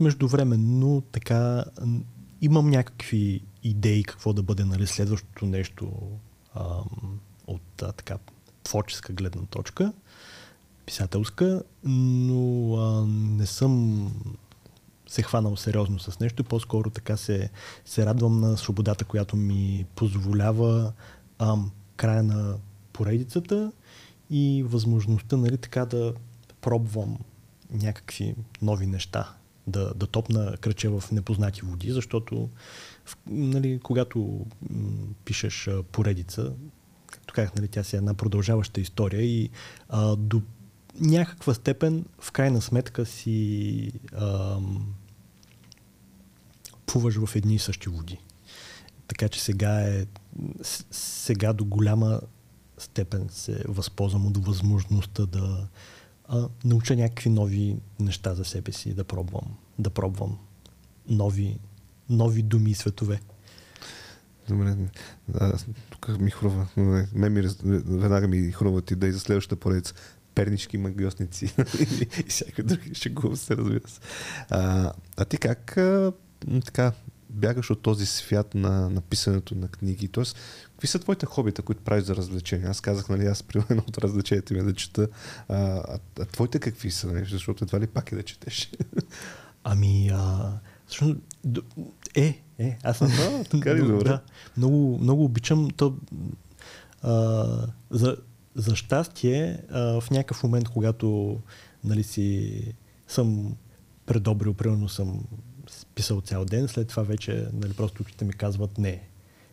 Междувременно 0.00 1.02
така 1.12 1.64
имам 2.40 2.70
някакви 2.70 3.42
идеи 3.62 4.02
какво 4.02 4.32
да 4.32 4.42
бъде 4.42 4.64
нали, 4.64 4.86
следващото 4.86 5.46
нещо 5.46 5.92
а, 6.54 6.78
от 7.46 7.82
а, 7.82 7.92
така 7.92 8.18
творческа 8.62 9.12
гледна 9.12 9.42
точка, 9.42 9.92
писателска, 10.86 11.62
но 11.84 12.74
а, 12.76 13.06
не 13.06 13.46
съм 13.46 14.06
се 15.06 15.22
хванал 15.22 15.56
сериозно 15.56 15.98
с 15.98 16.20
нещо, 16.20 16.44
по-скоро 16.44 16.90
така 16.90 17.16
се, 17.16 17.50
се 17.84 18.06
радвам 18.06 18.40
на 18.40 18.56
свободата, 18.56 19.04
която 19.04 19.36
ми 19.36 19.86
позволява 19.96 20.92
а, 21.38 21.56
края 21.96 22.22
на 22.22 22.56
поредицата 22.92 23.72
и 24.30 24.64
възможността 24.66 25.36
нали, 25.36 25.58
така 25.58 25.84
да 25.84 26.14
пробвам 26.60 27.18
някакви 27.72 28.34
нови 28.62 28.86
неща, 28.86 29.34
да, 29.66 29.94
да 29.94 30.06
топна 30.06 30.56
кръче 30.56 30.88
в 30.88 31.04
непознати 31.12 31.60
води, 31.60 31.92
защото 31.92 32.48
нали, 33.26 33.80
когато 33.82 34.46
м- 34.70 34.90
пишеш 35.24 35.68
а, 35.68 35.82
поредица, 35.82 36.52
както 37.06 37.34
казах, 37.34 37.54
нали, 37.54 37.68
тя 37.68 37.84
си 37.84 37.96
е 37.96 37.98
една 37.98 38.14
продължаваща 38.14 38.80
история 38.80 39.22
и 39.22 39.50
а, 39.88 40.16
до 40.16 40.42
някаква 41.00 41.54
степен, 41.54 42.04
в 42.20 42.32
крайна 42.32 42.60
сметка 42.60 43.06
си 43.06 43.92
а, 44.12 44.58
плуваш 46.86 47.16
в 47.16 47.36
едни 47.36 47.54
и 47.54 47.58
същи 47.58 47.88
води. 47.88 48.18
Така 49.08 49.28
че 49.28 49.42
сега 49.42 49.80
е 49.80 50.06
сега 50.90 51.52
до 51.52 51.64
голяма 51.64 52.20
степен 52.78 53.28
се 53.30 53.64
възползвам 53.68 54.26
от 54.26 54.46
възможността 54.46 55.26
да 55.26 55.68
а, 56.30 56.48
науча 56.64 56.96
някакви 56.96 57.30
нови 57.30 57.76
неща 58.00 58.34
за 58.34 58.44
себе 58.44 58.72
си, 58.72 58.94
да 58.94 59.04
пробвам, 59.04 59.56
да 59.78 59.90
пробвам 59.90 60.38
нови 61.08 61.58
нови 62.10 62.42
думи 62.42 62.70
и 62.70 62.74
светове. 62.74 63.20
Добре. 64.48 64.76
А, 65.34 65.58
тук 65.90 66.20
ми 66.20 66.30
хрува. 66.30 66.66
Ме 67.14 67.28
ми, 67.28 67.48
веднага 67.64 68.28
ми 68.28 68.52
хруват 68.52 68.90
идеи 68.90 69.12
за 69.12 69.20
следващата 69.20 69.60
поредица. 69.60 69.94
Пернишки 70.34 70.78
магиосници 70.78 71.44
и 72.18 72.24
всякакви 72.28 72.62
други 72.62 72.94
шегува 72.94 73.36
се, 73.36 73.56
разбира 73.56 73.88
се. 73.88 74.00
А, 74.50 74.92
а 75.16 75.24
ти 75.24 75.38
как 75.38 75.76
а, 75.76 76.12
така 76.64 76.92
бягаш 77.30 77.70
от 77.70 77.82
този 77.82 78.06
свят 78.06 78.54
на 78.54 78.90
написането 78.90 79.54
на 79.54 79.68
книги? 79.68 80.08
Тоест, 80.08 80.36
какви 80.72 80.86
са 80.86 80.98
твоите 80.98 81.26
хобита, 81.26 81.62
които 81.62 81.82
правиш 81.82 82.04
за 82.04 82.16
развлечения? 82.16 82.70
Аз 82.70 82.80
казах, 82.80 83.08
нали, 83.08 83.26
аз 83.26 83.42
примерно 83.42 83.82
от 83.88 83.98
развлеченията 83.98 84.54
ми 84.54 84.60
е 84.60 84.62
да 84.62 84.74
чета. 84.74 85.08
А, 85.48 85.56
а, 85.56 85.98
а 86.20 86.24
твоите 86.24 86.58
какви 86.58 86.90
са? 86.90 87.06
Нали? 87.06 87.24
Защото 87.24 87.64
едва 87.64 87.80
ли 87.80 87.86
пак 87.86 88.12
е 88.12 88.16
да 88.16 88.22
четеш? 88.22 88.72
Ами, 89.64 90.10
а, 90.12 90.52
всъщност, 90.86 91.16
е, 92.14 92.42
е, 92.58 92.78
аз 92.82 92.98
съм. 92.98 93.10
А, 93.20 93.44
така 93.50 93.74
ли, 93.74 93.80
добре. 93.80 94.08
Да, 94.08 94.20
много, 94.56 94.98
много 94.98 95.24
обичам 95.24 95.70
то. 95.70 95.96
А, 97.02 97.46
за, 97.90 98.16
за 98.54 98.76
щастие, 98.76 99.62
а, 99.70 100.00
в 100.00 100.10
някакъв 100.10 100.42
момент, 100.42 100.68
когато 100.68 101.38
нали, 101.84 102.02
си, 102.02 102.62
съм 103.08 103.56
предобрил, 104.06 104.54
примерно 104.54 104.88
съм 104.88 105.24
писал 105.94 106.20
цял 106.20 106.44
ден, 106.44 106.68
след 106.68 106.88
това 106.88 107.02
вече 107.02 107.46
нали, 107.52 107.72
просто 107.72 108.02
очите 108.02 108.24
ми 108.24 108.32
казват 108.32 108.78
не. 108.78 109.02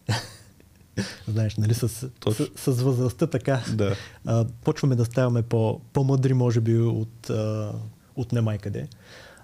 Знаеш, 1.28 1.58
нали, 1.58 1.74
с, 1.74 1.90
с, 1.90 2.10
с, 2.30 2.50
с 2.56 2.82
възрастта 2.82 3.28
така. 3.28 3.64
Да. 3.74 3.96
А, 4.26 4.46
почваме 4.64 4.96
да 4.96 5.06
ставаме 5.06 5.42
по, 5.42 5.82
по-мъдри, 5.94 6.34
може 6.34 6.62
би, 6.62 6.78
от, 6.80 7.30
а, 7.30 7.74
от 8.16 8.32
немай 8.32 8.58
къде. 8.58 8.88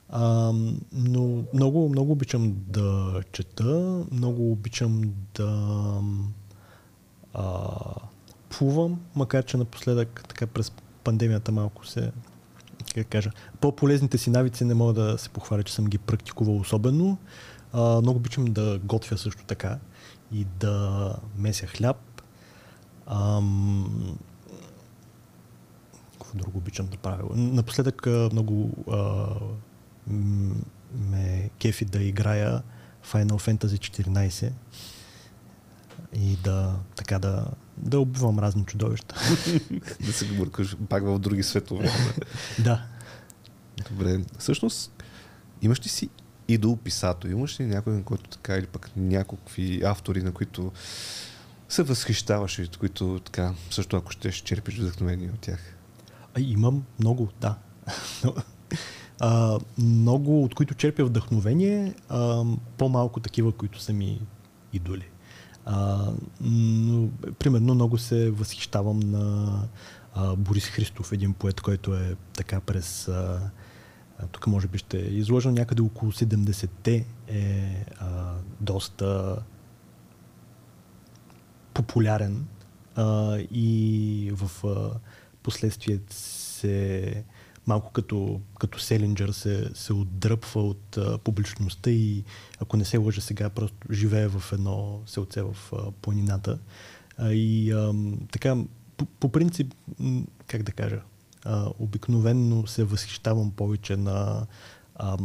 А, 0.09 0.53
но 0.91 1.43
много, 1.53 1.89
много 1.89 2.11
обичам 2.11 2.55
да 2.67 3.21
чета, 3.31 4.03
много 4.11 4.51
обичам 4.51 5.01
да 5.35 6.01
а, 7.33 7.69
плувам, 8.49 9.01
макар 9.15 9.45
че 9.45 9.57
напоследък 9.57 10.23
така 10.29 10.47
през 10.47 10.71
пандемията 11.03 11.51
малко 11.51 11.87
се 11.87 12.11
как 12.95 13.07
кажа, 13.07 13.31
по-полезните 13.61 14.17
си 14.17 14.29
навици 14.29 14.65
не 14.65 14.73
мога 14.73 14.93
да 14.93 15.17
се 15.17 15.29
похваля, 15.29 15.63
че 15.63 15.73
съм 15.73 15.85
ги 15.85 15.97
практикувал 15.97 16.57
особено. 16.57 17.17
А, 17.73 18.01
много 18.01 18.17
обичам 18.17 18.45
да 18.45 18.79
готвя 18.83 19.17
също 19.17 19.43
така 19.45 19.79
и 20.31 20.45
да 20.59 21.15
меся 21.37 21.67
хляб. 21.67 22.21
Ам... 23.07 24.17
Какво 26.13 26.37
друго 26.37 26.57
обичам 26.57 26.87
да 26.87 26.97
правя? 26.97 27.35
Напоследък 27.35 28.05
много 28.05 28.71
а, 28.91 29.25
ме 30.93 31.49
кефи 31.59 31.85
да 31.85 32.03
играя 32.03 32.61
Final 33.05 33.57
Fantasy 33.57 34.03
14 34.07 34.51
и 36.13 36.35
да, 36.35 36.75
така 36.95 37.19
да, 37.19 37.45
да 37.77 37.99
убивам 37.99 38.39
разни 38.39 38.65
чудовища. 38.65 39.15
да 40.05 40.13
се 40.13 40.25
бъркаш 40.25 40.77
пак 40.89 41.03
в 41.03 41.19
други 41.19 41.43
светове. 41.43 41.91
да. 42.59 42.85
Добре. 43.89 44.21
Всъщност, 44.39 45.03
имаш 45.61 45.85
ли 45.85 45.89
си 45.89 46.09
идол 46.47 46.77
писател? 46.77 47.29
Имаш 47.29 47.59
ли 47.59 47.65
някой, 47.65 47.93
на 47.93 48.03
който 48.03 48.29
така, 48.29 48.57
или 48.57 48.65
пък 48.65 48.91
някакви 48.95 49.81
автори, 49.83 50.23
на 50.23 50.31
които 50.31 50.71
се 51.69 51.83
възхищаваш 51.83 52.59
и 52.59 52.69
които 52.79 53.19
така, 53.25 53.53
също 53.71 53.97
ако 53.97 54.11
ще 54.11 54.31
черпиш 54.31 54.77
вдъхновение 54.77 55.29
от 55.29 55.39
тях? 55.39 55.75
А, 56.33 56.41
имам 56.41 56.83
много, 56.99 57.29
да. 57.41 57.57
а, 59.19 59.59
много, 59.77 60.43
от 60.43 60.55
които 60.55 60.73
черпя 60.73 61.05
вдъхновение, 61.05 61.93
а, 62.09 62.43
по-малко 62.77 63.19
такива, 63.19 63.51
които 63.51 63.81
са 63.81 63.93
ми 63.93 64.21
идоли. 64.73 65.09
А, 65.65 66.07
но, 66.41 67.09
примерно 67.39 67.75
много 67.75 67.97
се 67.97 68.31
възхищавам 68.31 68.99
на 68.99 69.59
а, 70.15 70.35
Борис 70.35 70.65
Христов, 70.65 71.11
един 71.11 71.33
поет, 71.33 71.61
който 71.61 71.95
е 71.95 72.15
така 72.33 72.59
през... 72.59 73.07
А, 73.07 73.49
тук 74.31 74.47
може 74.47 74.67
би 74.67 74.77
ще 74.77 74.97
изложа 74.97 75.51
някъде 75.51 75.81
около 75.81 76.11
70-те 76.11 77.05
е 77.27 77.85
а, 77.99 78.33
доста 78.61 79.37
популярен 81.73 82.45
а, 82.95 83.37
и 83.51 84.31
в 84.35 84.67
а, 84.67 84.99
последствие 85.43 85.99
се 86.09 87.23
малко 87.67 87.91
като, 87.91 88.41
като 88.59 88.79
Селинджер 88.79 89.29
се, 89.29 89.69
се 89.73 89.93
отдръпва 89.93 90.61
от 90.61 90.97
а, 90.97 91.17
публичността 91.17 91.89
и 91.89 92.23
ако 92.59 92.77
не 92.77 92.85
се 92.85 92.97
лъжа 92.97 93.21
сега, 93.21 93.49
просто 93.49 93.77
живее 93.91 94.27
в 94.27 94.53
едно 94.53 95.01
селце 95.05 95.41
в 95.41 95.55
а, 95.73 95.91
планината. 95.91 96.59
А, 97.17 97.31
и 97.31 97.71
а, 97.71 97.93
така, 98.31 98.57
по, 98.97 99.05
по 99.05 99.29
принцип, 99.29 99.73
как 100.47 100.63
да 100.63 100.71
кажа, 100.71 101.01
а, 101.45 101.69
обикновенно 101.79 102.67
се 102.67 102.83
възхищавам 102.83 103.51
повече 103.51 103.97
на 103.97 104.45
а, 104.95 105.17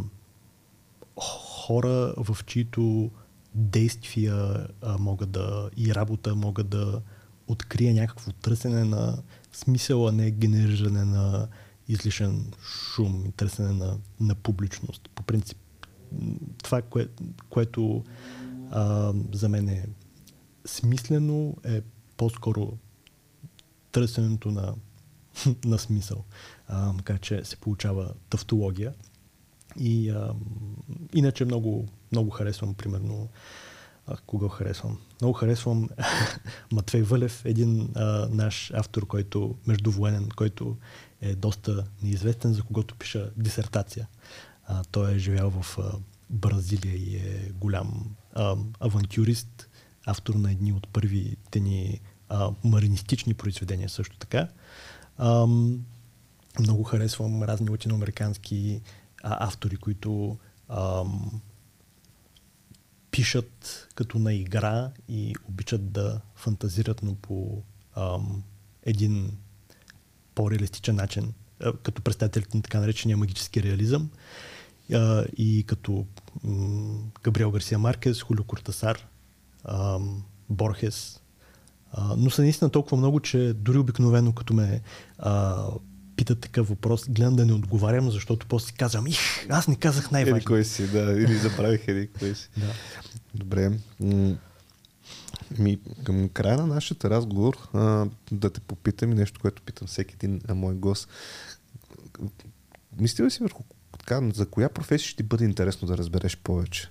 хора, 1.19 2.13
в 2.17 2.37
чието 2.45 3.11
действия 3.55 4.67
а, 4.81 4.97
могат 4.97 5.31
да 5.31 5.69
и 5.77 5.95
работа 5.95 6.35
могат 6.35 6.69
да 6.69 7.01
открие 7.47 7.93
някакво 7.93 8.31
търсене 8.31 8.83
на 8.83 9.17
смисъл, 9.53 10.07
а 10.07 10.11
не 10.11 10.31
генериране 10.31 11.05
на 11.05 11.47
излишен 11.89 12.51
шум 12.61 13.25
и 13.25 13.31
търсене 13.31 13.73
на, 13.73 13.97
на 14.19 14.35
публичност. 14.35 15.09
По 15.15 15.23
принцип, 15.23 15.57
това, 16.63 16.81
кое, 16.81 17.07
което 17.49 18.03
а, 18.71 19.13
за 19.33 19.49
мен 19.49 19.69
е 19.69 19.85
смислено, 20.65 21.57
е 21.65 21.81
по-скоро 22.17 22.77
търсенето 23.91 24.51
на, 24.51 24.75
на 25.65 25.79
смисъл. 25.79 26.23
А, 26.67 26.93
макар 26.93 27.19
че 27.19 27.45
се 27.45 27.57
получава 27.57 28.13
тавтология. 28.29 28.93
И 29.79 30.09
а, 30.09 30.33
иначе 31.13 31.45
много, 31.45 31.87
много 32.11 32.29
харесвам, 32.29 32.73
примерно, 32.73 33.29
а, 34.07 34.17
кога 34.25 34.49
харесвам? 34.49 34.97
Много 35.21 35.33
харесвам 35.33 35.89
Матвей 36.71 37.01
Вълев, 37.01 37.45
един 37.45 37.89
а, 37.95 38.27
наш 38.31 38.71
автор, 38.75 39.07
който 39.07 39.55
междувоенен, 39.67 40.29
който 40.35 40.77
е 41.21 41.35
доста 41.35 41.85
неизвестен, 42.01 42.53
за 42.53 42.63
когото 42.63 42.95
пиша 42.95 43.31
дисертация. 43.37 44.07
А, 44.65 44.83
той 44.83 45.15
е 45.15 45.19
живял 45.19 45.49
в 45.49 45.77
а, 45.79 45.91
Бразилия 46.29 46.95
и 46.95 47.15
е 47.15 47.51
голям 47.51 48.15
а, 48.33 48.55
авантюрист, 48.79 49.69
автор 50.05 50.35
на 50.35 50.51
едни 50.51 50.73
от 50.73 50.87
първите 50.87 51.59
ни 51.59 52.01
а, 52.29 52.51
маринистични 52.63 53.33
произведения 53.33 53.89
също 53.89 54.17
така. 54.17 54.47
А, 55.17 55.47
много 56.59 56.83
харесвам 56.83 57.43
разни 57.43 57.69
латиноамерикански 57.69 58.81
а, 59.23 59.47
автори, 59.47 59.77
които 59.77 60.37
а, 60.67 61.03
пишат 63.11 63.87
като 63.95 64.19
на 64.19 64.33
игра 64.33 64.91
и 65.07 65.35
обичат 65.49 65.91
да 65.91 66.21
фантазират, 66.35 67.03
но 67.03 67.15
по 67.15 67.63
ам, 67.95 68.43
един 68.83 69.37
по-реалистичен 70.39 70.95
начин, 70.95 71.33
като 71.83 72.01
представителите 72.01 72.57
на 72.57 72.63
така 72.63 72.79
наречения 72.79 73.17
магически 73.17 73.63
реализъм 73.63 74.09
и 75.37 75.63
като 75.67 76.05
Габриел 77.23 77.51
Гарсия 77.51 77.79
Маркес, 77.79 78.21
Хулио 78.21 78.43
Кортасар, 78.43 79.07
Борхес. 80.49 81.19
Но 82.17 82.29
са 82.29 82.41
наистина 82.41 82.69
толкова 82.69 82.97
много, 82.97 83.19
че 83.19 83.53
дори 83.53 83.77
обикновено 83.77 84.33
като 84.33 84.53
ме 84.53 84.81
питат 86.15 86.39
такъв 86.39 86.69
въпрос, 86.69 87.05
гледам 87.09 87.35
да 87.35 87.45
не 87.45 87.53
отговарям, 87.53 88.11
защото 88.11 88.47
после 88.47 88.67
си 88.67 88.73
казвам, 88.73 89.07
их, 89.07 89.49
аз 89.49 89.67
не 89.67 89.75
казах 89.75 90.11
най-важно. 90.11 90.37
Или 90.37 90.45
кой 90.45 90.63
си, 90.63 90.87
да, 90.87 91.11
или 91.11 91.37
забравих 91.37 91.87
или 91.87 92.09
кой 92.19 92.35
си. 92.35 92.49
Да. 92.57 92.73
Добре. 93.35 93.79
Ми, 95.59 95.79
към 96.03 96.29
края 96.29 96.57
на 96.57 96.67
нашата 96.67 97.09
разговор 97.09 97.69
а, 97.73 98.07
да 98.31 98.49
те 98.49 98.59
попитам 98.59 99.09
нещо, 99.09 99.39
което 99.39 99.61
питам 99.61 99.87
всеки 99.87 100.15
един 100.15 100.41
а, 100.47 100.55
мой 100.55 100.75
гост. 100.75 101.09
Мисля 102.99 103.25
ли 103.25 103.31
си 103.31 103.43
върху 103.43 103.63
така, 103.99 104.21
за 104.33 104.45
коя 104.45 104.69
професия 104.69 105.07
ще 105.07 105.17
ти 105.17 105.23
бъде 105.23 105.45
интересно 105.45 105.87
да 105.87 105.97
разбереш 105.97 106.37
повече, 106.37 106.89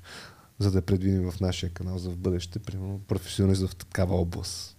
за 0.59 0.71
да 0.71 0.83
предвидим 0.83 1.31
в 1.31 1.41
нашия 1.41 1.71
канал 1.71 1.99
за 1.99 2.11
в 2.11 2.17
бъдеще, 2.17 2.59
примерно 2.59 3.01
професионалист 3.09 3.67
в 3.67 3.77
такава 3.77 4.15
област? 4.15 4.77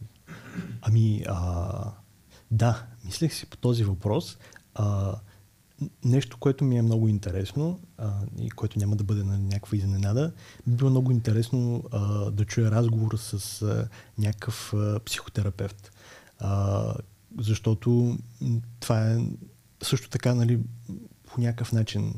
Ами, 0.82 1.24
а, 1.28 1.92
да, 2.52 2.86
мислех 3.06 3.34
си 3.34 3.46
по 3.46 3.58
този 3.58 3.84
въпрос. 3.84 4.38
А, 4.76 5.16
нещо, 6.06 6.38
което 6.38 6.64
ми 6.64 6.78
е 6.78 6.82
много 6.82 7.08
интересно 7.08 7.80
а, 7.98 8.14
и 8.38 8.50
което 8.50 8.80
няма 8.80 8.96
да 8.96 9.04
бъде 9.04 9.24
на 9.24 9.40
някаква 9.40 9.78
изненада, 9.78 10.32
би 10.68 10.76
било 10.76 10.90
много 10.90 11.12
интересно 11.12 11.84
а, 11.92 12.32
да 12.32 12.46
чуя 12.46 12.72
разговор 12.72 13.18
с 13.18 13.62
а, 13.62 13.88
някакъв 14.18 14.74
а, 14.74 15.00
психотерапевт. 15.00 15.92
А, 16.40 16.94
защото 17.40 18.18
това 18.80 19.12
е 19.12 19.18
също 19.84 20.10
така, 20.10 20.34
нали, 20.34 20.60
по 21.26 21.42
някакъв 21.42 21.72
начин 21.72 22.14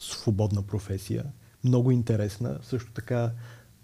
свободна 0.00 0.62
професия, 0.62 1.24
много 1.64 1.90
интересна, 1.90 2.58
също 2.62 2.92
така 2.92 3.32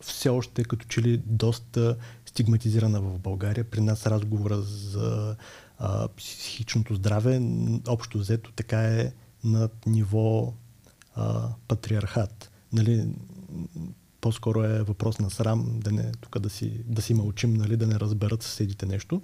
все 0.01 0.29
още 0.29 0.65
като 0.65 0.87
че 0.89 1.03
ли 1.03 1.23
доста 1.27 1.97
стигматизирана 2.27 3.01
в 3.01 3.19
България. 3.19 3.71
При 3.71 3.81
нас 3.81 4.07
разговора 4.07 4.61
за 4.61 5.37
а, 5.79 6.09
психичното 6.09 6.95
здраве, 6.95 7.43
общо 7.89 8.19
взето 8.19 8.53
така 8.53 8.81
е 8.81 9.13
на 9.45 9.69
ниво 9.87 10.55
а, 11.15 11.49
патриархат. 11.69 12.51
Нали, 12.73 13.09
по-скоро 14.21 14.65
е 14.65 14.83
въпрос 14.83 15.19
на 15.19 15.31
срам, 15.31 15.81
да 15.85 15.93
не, 15.93 16.13
тук 16.21 16.39
да 16.39 16.51
си, 16.51 16.85
да 16.85 17.03
си 17.03 17.15
мълчим, 17.15 17.55
нали, 17.55 17.77
да 17.77 17.87
не 17.87 18.01
разберат 18.01 18.43
съседите 18.43 18.87
нещо, 18.87 19.23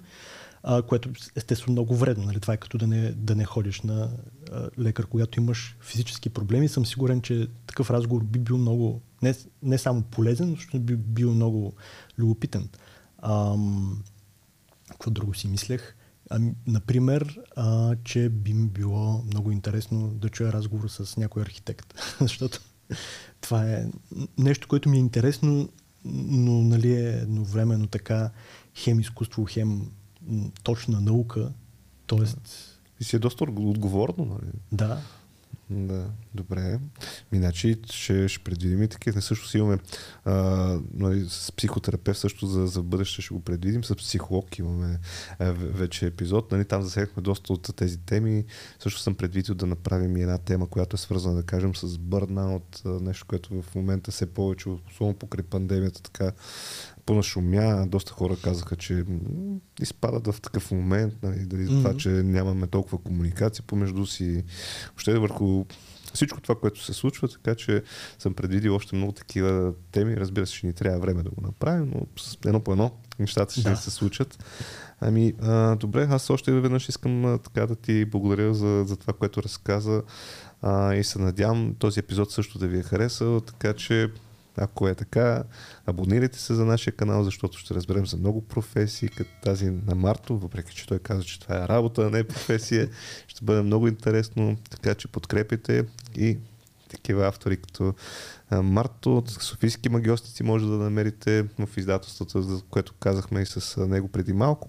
а, 0.63 0.81
което 0.81 1.09
естествено 1.35 1.71
много 1.71 1.95
вредно. 1.95 2.23
Нали, 2.23 2.39
това 2.39 2.53
е 2.53 2.57
като 2.57 2.77
да 2.77 2.87
не, 2.87 3.11
да 3.11 3.35
не 3.35 3.45
ходиш 3.45 3.81
на 3.81 4.09
а, 4.51 4.69
лекар, 4.79 5.05
когато 5.05 5.39
имаш 5.39 5.77
физически 5.81 6.29
проблеми. 6.29 6.67
Съм 6.67 6.85
сигурен, 6.85 7.21
че 7.21 7.47
такъв 7.67 7.89
разговор 7.89 8.23
би 8.23 8.39
бил 8.39 8.57
много, 8.57 9.01
не, 9.21 9.35
не 9.63 9.77
само 9.77 10.01
полезен, 10.01 10.57
но 10.73 10.79
би 10.79 10.95
бил 10.95 11.33
много 11.33 11.73
любопитен. 12.17 12.69
Ам, 13.21 14.03
какво 14.89 15.11
друго 15.11 15.33
си 15.33 15.47
мислех? 15.47 15.95
Ами, 16.29 16.53
например, 16.67 17.39
а, 17.55 17.95
че 18.03 18.29
би 18.29 18.53
ми 18.53 18.67
било 18.67 19.23
много 19.23 19.51
интересно 19.51 20.07
да 20.07 20.29
чуя 20.29 20.53
разговор 20.53 20.89
с 20.89 21.17
някой 21.17 21.41
архитект, 21.41 21.93
защото 22.21 22.59
това 23.41 23.71
е 23.71 23.85
нещо, 24.37 24.67
което 24.67 24.89
ми 24.89 24.97
е 24.97 24.99
интересно, 24.99 25.69
но 26.05 26.61
нали 26.61 26.93
е 26.93 27.09
едновременно 27.09 27.87
така 27.87 28.31
хем 28.75 28.99
изкуство, 28.99 29.45
хем 29.49 29.91
точна 30.63 31.01
наука. 31.01 31.53
Тоест... 32.05 32.71
И 32.99 33.03
си 33.03 33.15
е 33.15 33.19
доста 33.19 33.43
отговорно, 33.43 34.25
нали? 34.25 34.51
Да, 34.71 35.01
да, 35.69 36.05
добре. 36.33 36.79
Иначе 37.33 37.77
ще, 37.91 38.27
ще 38.27 38.43
предвидим 38.43 38.83
и 38.83 38.87
такива. 38.87 39.21
Също 39.21 39.57
имаме 39.57 39.77
а, 40.25 40.33
нали, 40.93 41.25
с 41.29 41.51
психотерапевт 41.51 42.19
също 42.19 42.47
за, 42.47 42.67
за 42.67 42.83
бъдеще 42.83 43.21
ще 43.21 43.33
го 43.33 43.41
предвидим. 43.41 43.83
С 43.83 43.95
психолог 43.95 44.59
имаме 44.59 44.99
а, 45.39 45.51
вече 45.51 46.05
епизод. 46.05 46.51
Нали, 46.51 46.65
там 46.65 46.81
засегнахме 46.81 47.23
доста 47.23 47.53
от 47.53 47.75
тези 47.75 47.97
теми. 47.97 48.45
Също 48.79 48.99
съм 48.99 49.15
предвидил 49.15 49.55
да 49.55 49.65
направим 49.65 50.17
и 50.17 50.21
една 50.21 50.37
тема, 50.37 50.67
която 50.67 50.95
е 50.95 50.97
свързана, 50.97 51.35
да 51.35 51.43
кажем, 51.43 51.75
с 51.75 51.97
бърнаут. 51.97 52.81
Нещо, 52.85 53.25
което 53.27 53.61
в 53.61 53.75
момента 53.75 54.11
се 54.11 54.33
повече, 54.33 54.69
особено 54.69 55.13
покрай 55.13 55.43
пандемията, 55.43 56.01
така 56.01 56.31
понашумя. 57.05 57.87
Доста 57.87 58.11
хора 58.11 58.35
казаха, 58.43 58.75
че 58.75 59.03
изпадат 59.81 60.27
в 60.27 60.41
такъв 60.41 60.71
момент, 60.71 61.13
нали, 61.23 61.39
дали 61.39 61.61
mm-hmm. 61.61 61.77
това, 61.77 61.97
че 61.97 62.09
нямаме 62.09 62.67
толкова 62.67 62.97
комуникация 62.97 63.63
помежду 63.67 64.05
си. 64.05 64.43
Въобще 64.87 65.19
върху 65.19 65.65
всичко 66.13 66.41
това, 66.41 66.55
което 66.55 66.83
се 66.83 66.93
случва, 66.93 67.27
така 67.27 67.55
че 67.55 67.83
съм 68.19 68.33
предвидил 68.33 68.75
още 68.75 68.95
много 68.95 69.11
такива 69.11 69.73
теми. 69.91 70.17
Разбира 70.17 70.47
се, 70.47 70.55
ще 70.55 70.67
ни 70.67 70.73
трябва 70.73 70.99
време 70.99 71.23
да 71.23 71.29
го 71.29 71.41
направим, 71.41 71.91
но 71.95 72.01
едно 72.45 72.59
по 72.59 72.71
едно 72.71 72.91
нещата 73.19 73.53
ще 73.53 73.69
да. 73.69 73.75
се 73.75 73.91
случат. 73.91 74.43
Ами, 74.99 75.33
а, 75.41 75.75
добре, 75.75 76.07
аз 76.09 76.29
още 76.29 76.51
веднъж 76.51 76.89
искам 76.89 77.25
а, 77.25 77.37
така 77.37 77.67
да 77.67 77.75
ти 77.75 78.05
благодаря 78.05 78.53
за, 78.53 78.83
за 78.87 78.97
това, 78.97 79.13
което 79.13 79.43
разказа 79.43 80.01
а, 80.61 80.93
и 80.93 81.03
се 81.03 81.19
надявам 81.19 81.75
този 81.79 81.99
епизод 81.99 82.31
също 82.31 82.59
да 82.59 82.67
ви 82.67 82.79
е 82.79 82.83
харесал, 82.83 83.41
така 83.41 83.73
че 83.73 84.11
Ако 84.57 84.87
е 84.87 84.95
така, 84.95 85.43
абонирайте 85.85 86.39
се 86.39 86.53
за 86.53 86.65
нашия 86.65 86.93
канал, 86.93 87.23
защото 87.23 87.57
ще 87.57 87.73
разберем 87.73 88.05
за 88.05 88.17
много 88.17 88.41
професии, 88.41 89.09
като 89.09 89.29
тази 89.43 89.69
на 89.69 89.95
Марто, 89.95 90.37
въпреки 90.37 90.75
че 90.75 90.87
той 90.87 90.99
каза, 90.99 91.23
че 91.23 91.39
това 91.39 91.63
е 91.63 91.67
работа, 91.67 92.01
а 92.01 92.09
не 92.09 92.19
е 92.19 92.23
професия. 92.23 92.89
Ще 93.27 93.45
бъде 93.45 93.61
много 93.61 93.87
интересно, 93.87 94.57
така 94.69 94.95
че 94.95 95.07
подкрепите 95.07 95.85
и 96.15 96.37
такива 96.89 97.27
автори 97.27 97.57
като 97.57 97.93
Марто, 98.51 99.23
Софийски 99.27 99.89
магиостици 99.89 100.43
може 100.43 100.65
да 100.65 100.71
намерите 100.71 101.45
в 101.59 101.69
издателството, 101.77 102.41
за 102.41 102.61
което 102.69 102.93
казахме 102.93 103.41
и 103.41 103.45
с 103.45 103.85
него 103.87 104.07
преди 104.07 104.33
малко. 104.33 104.63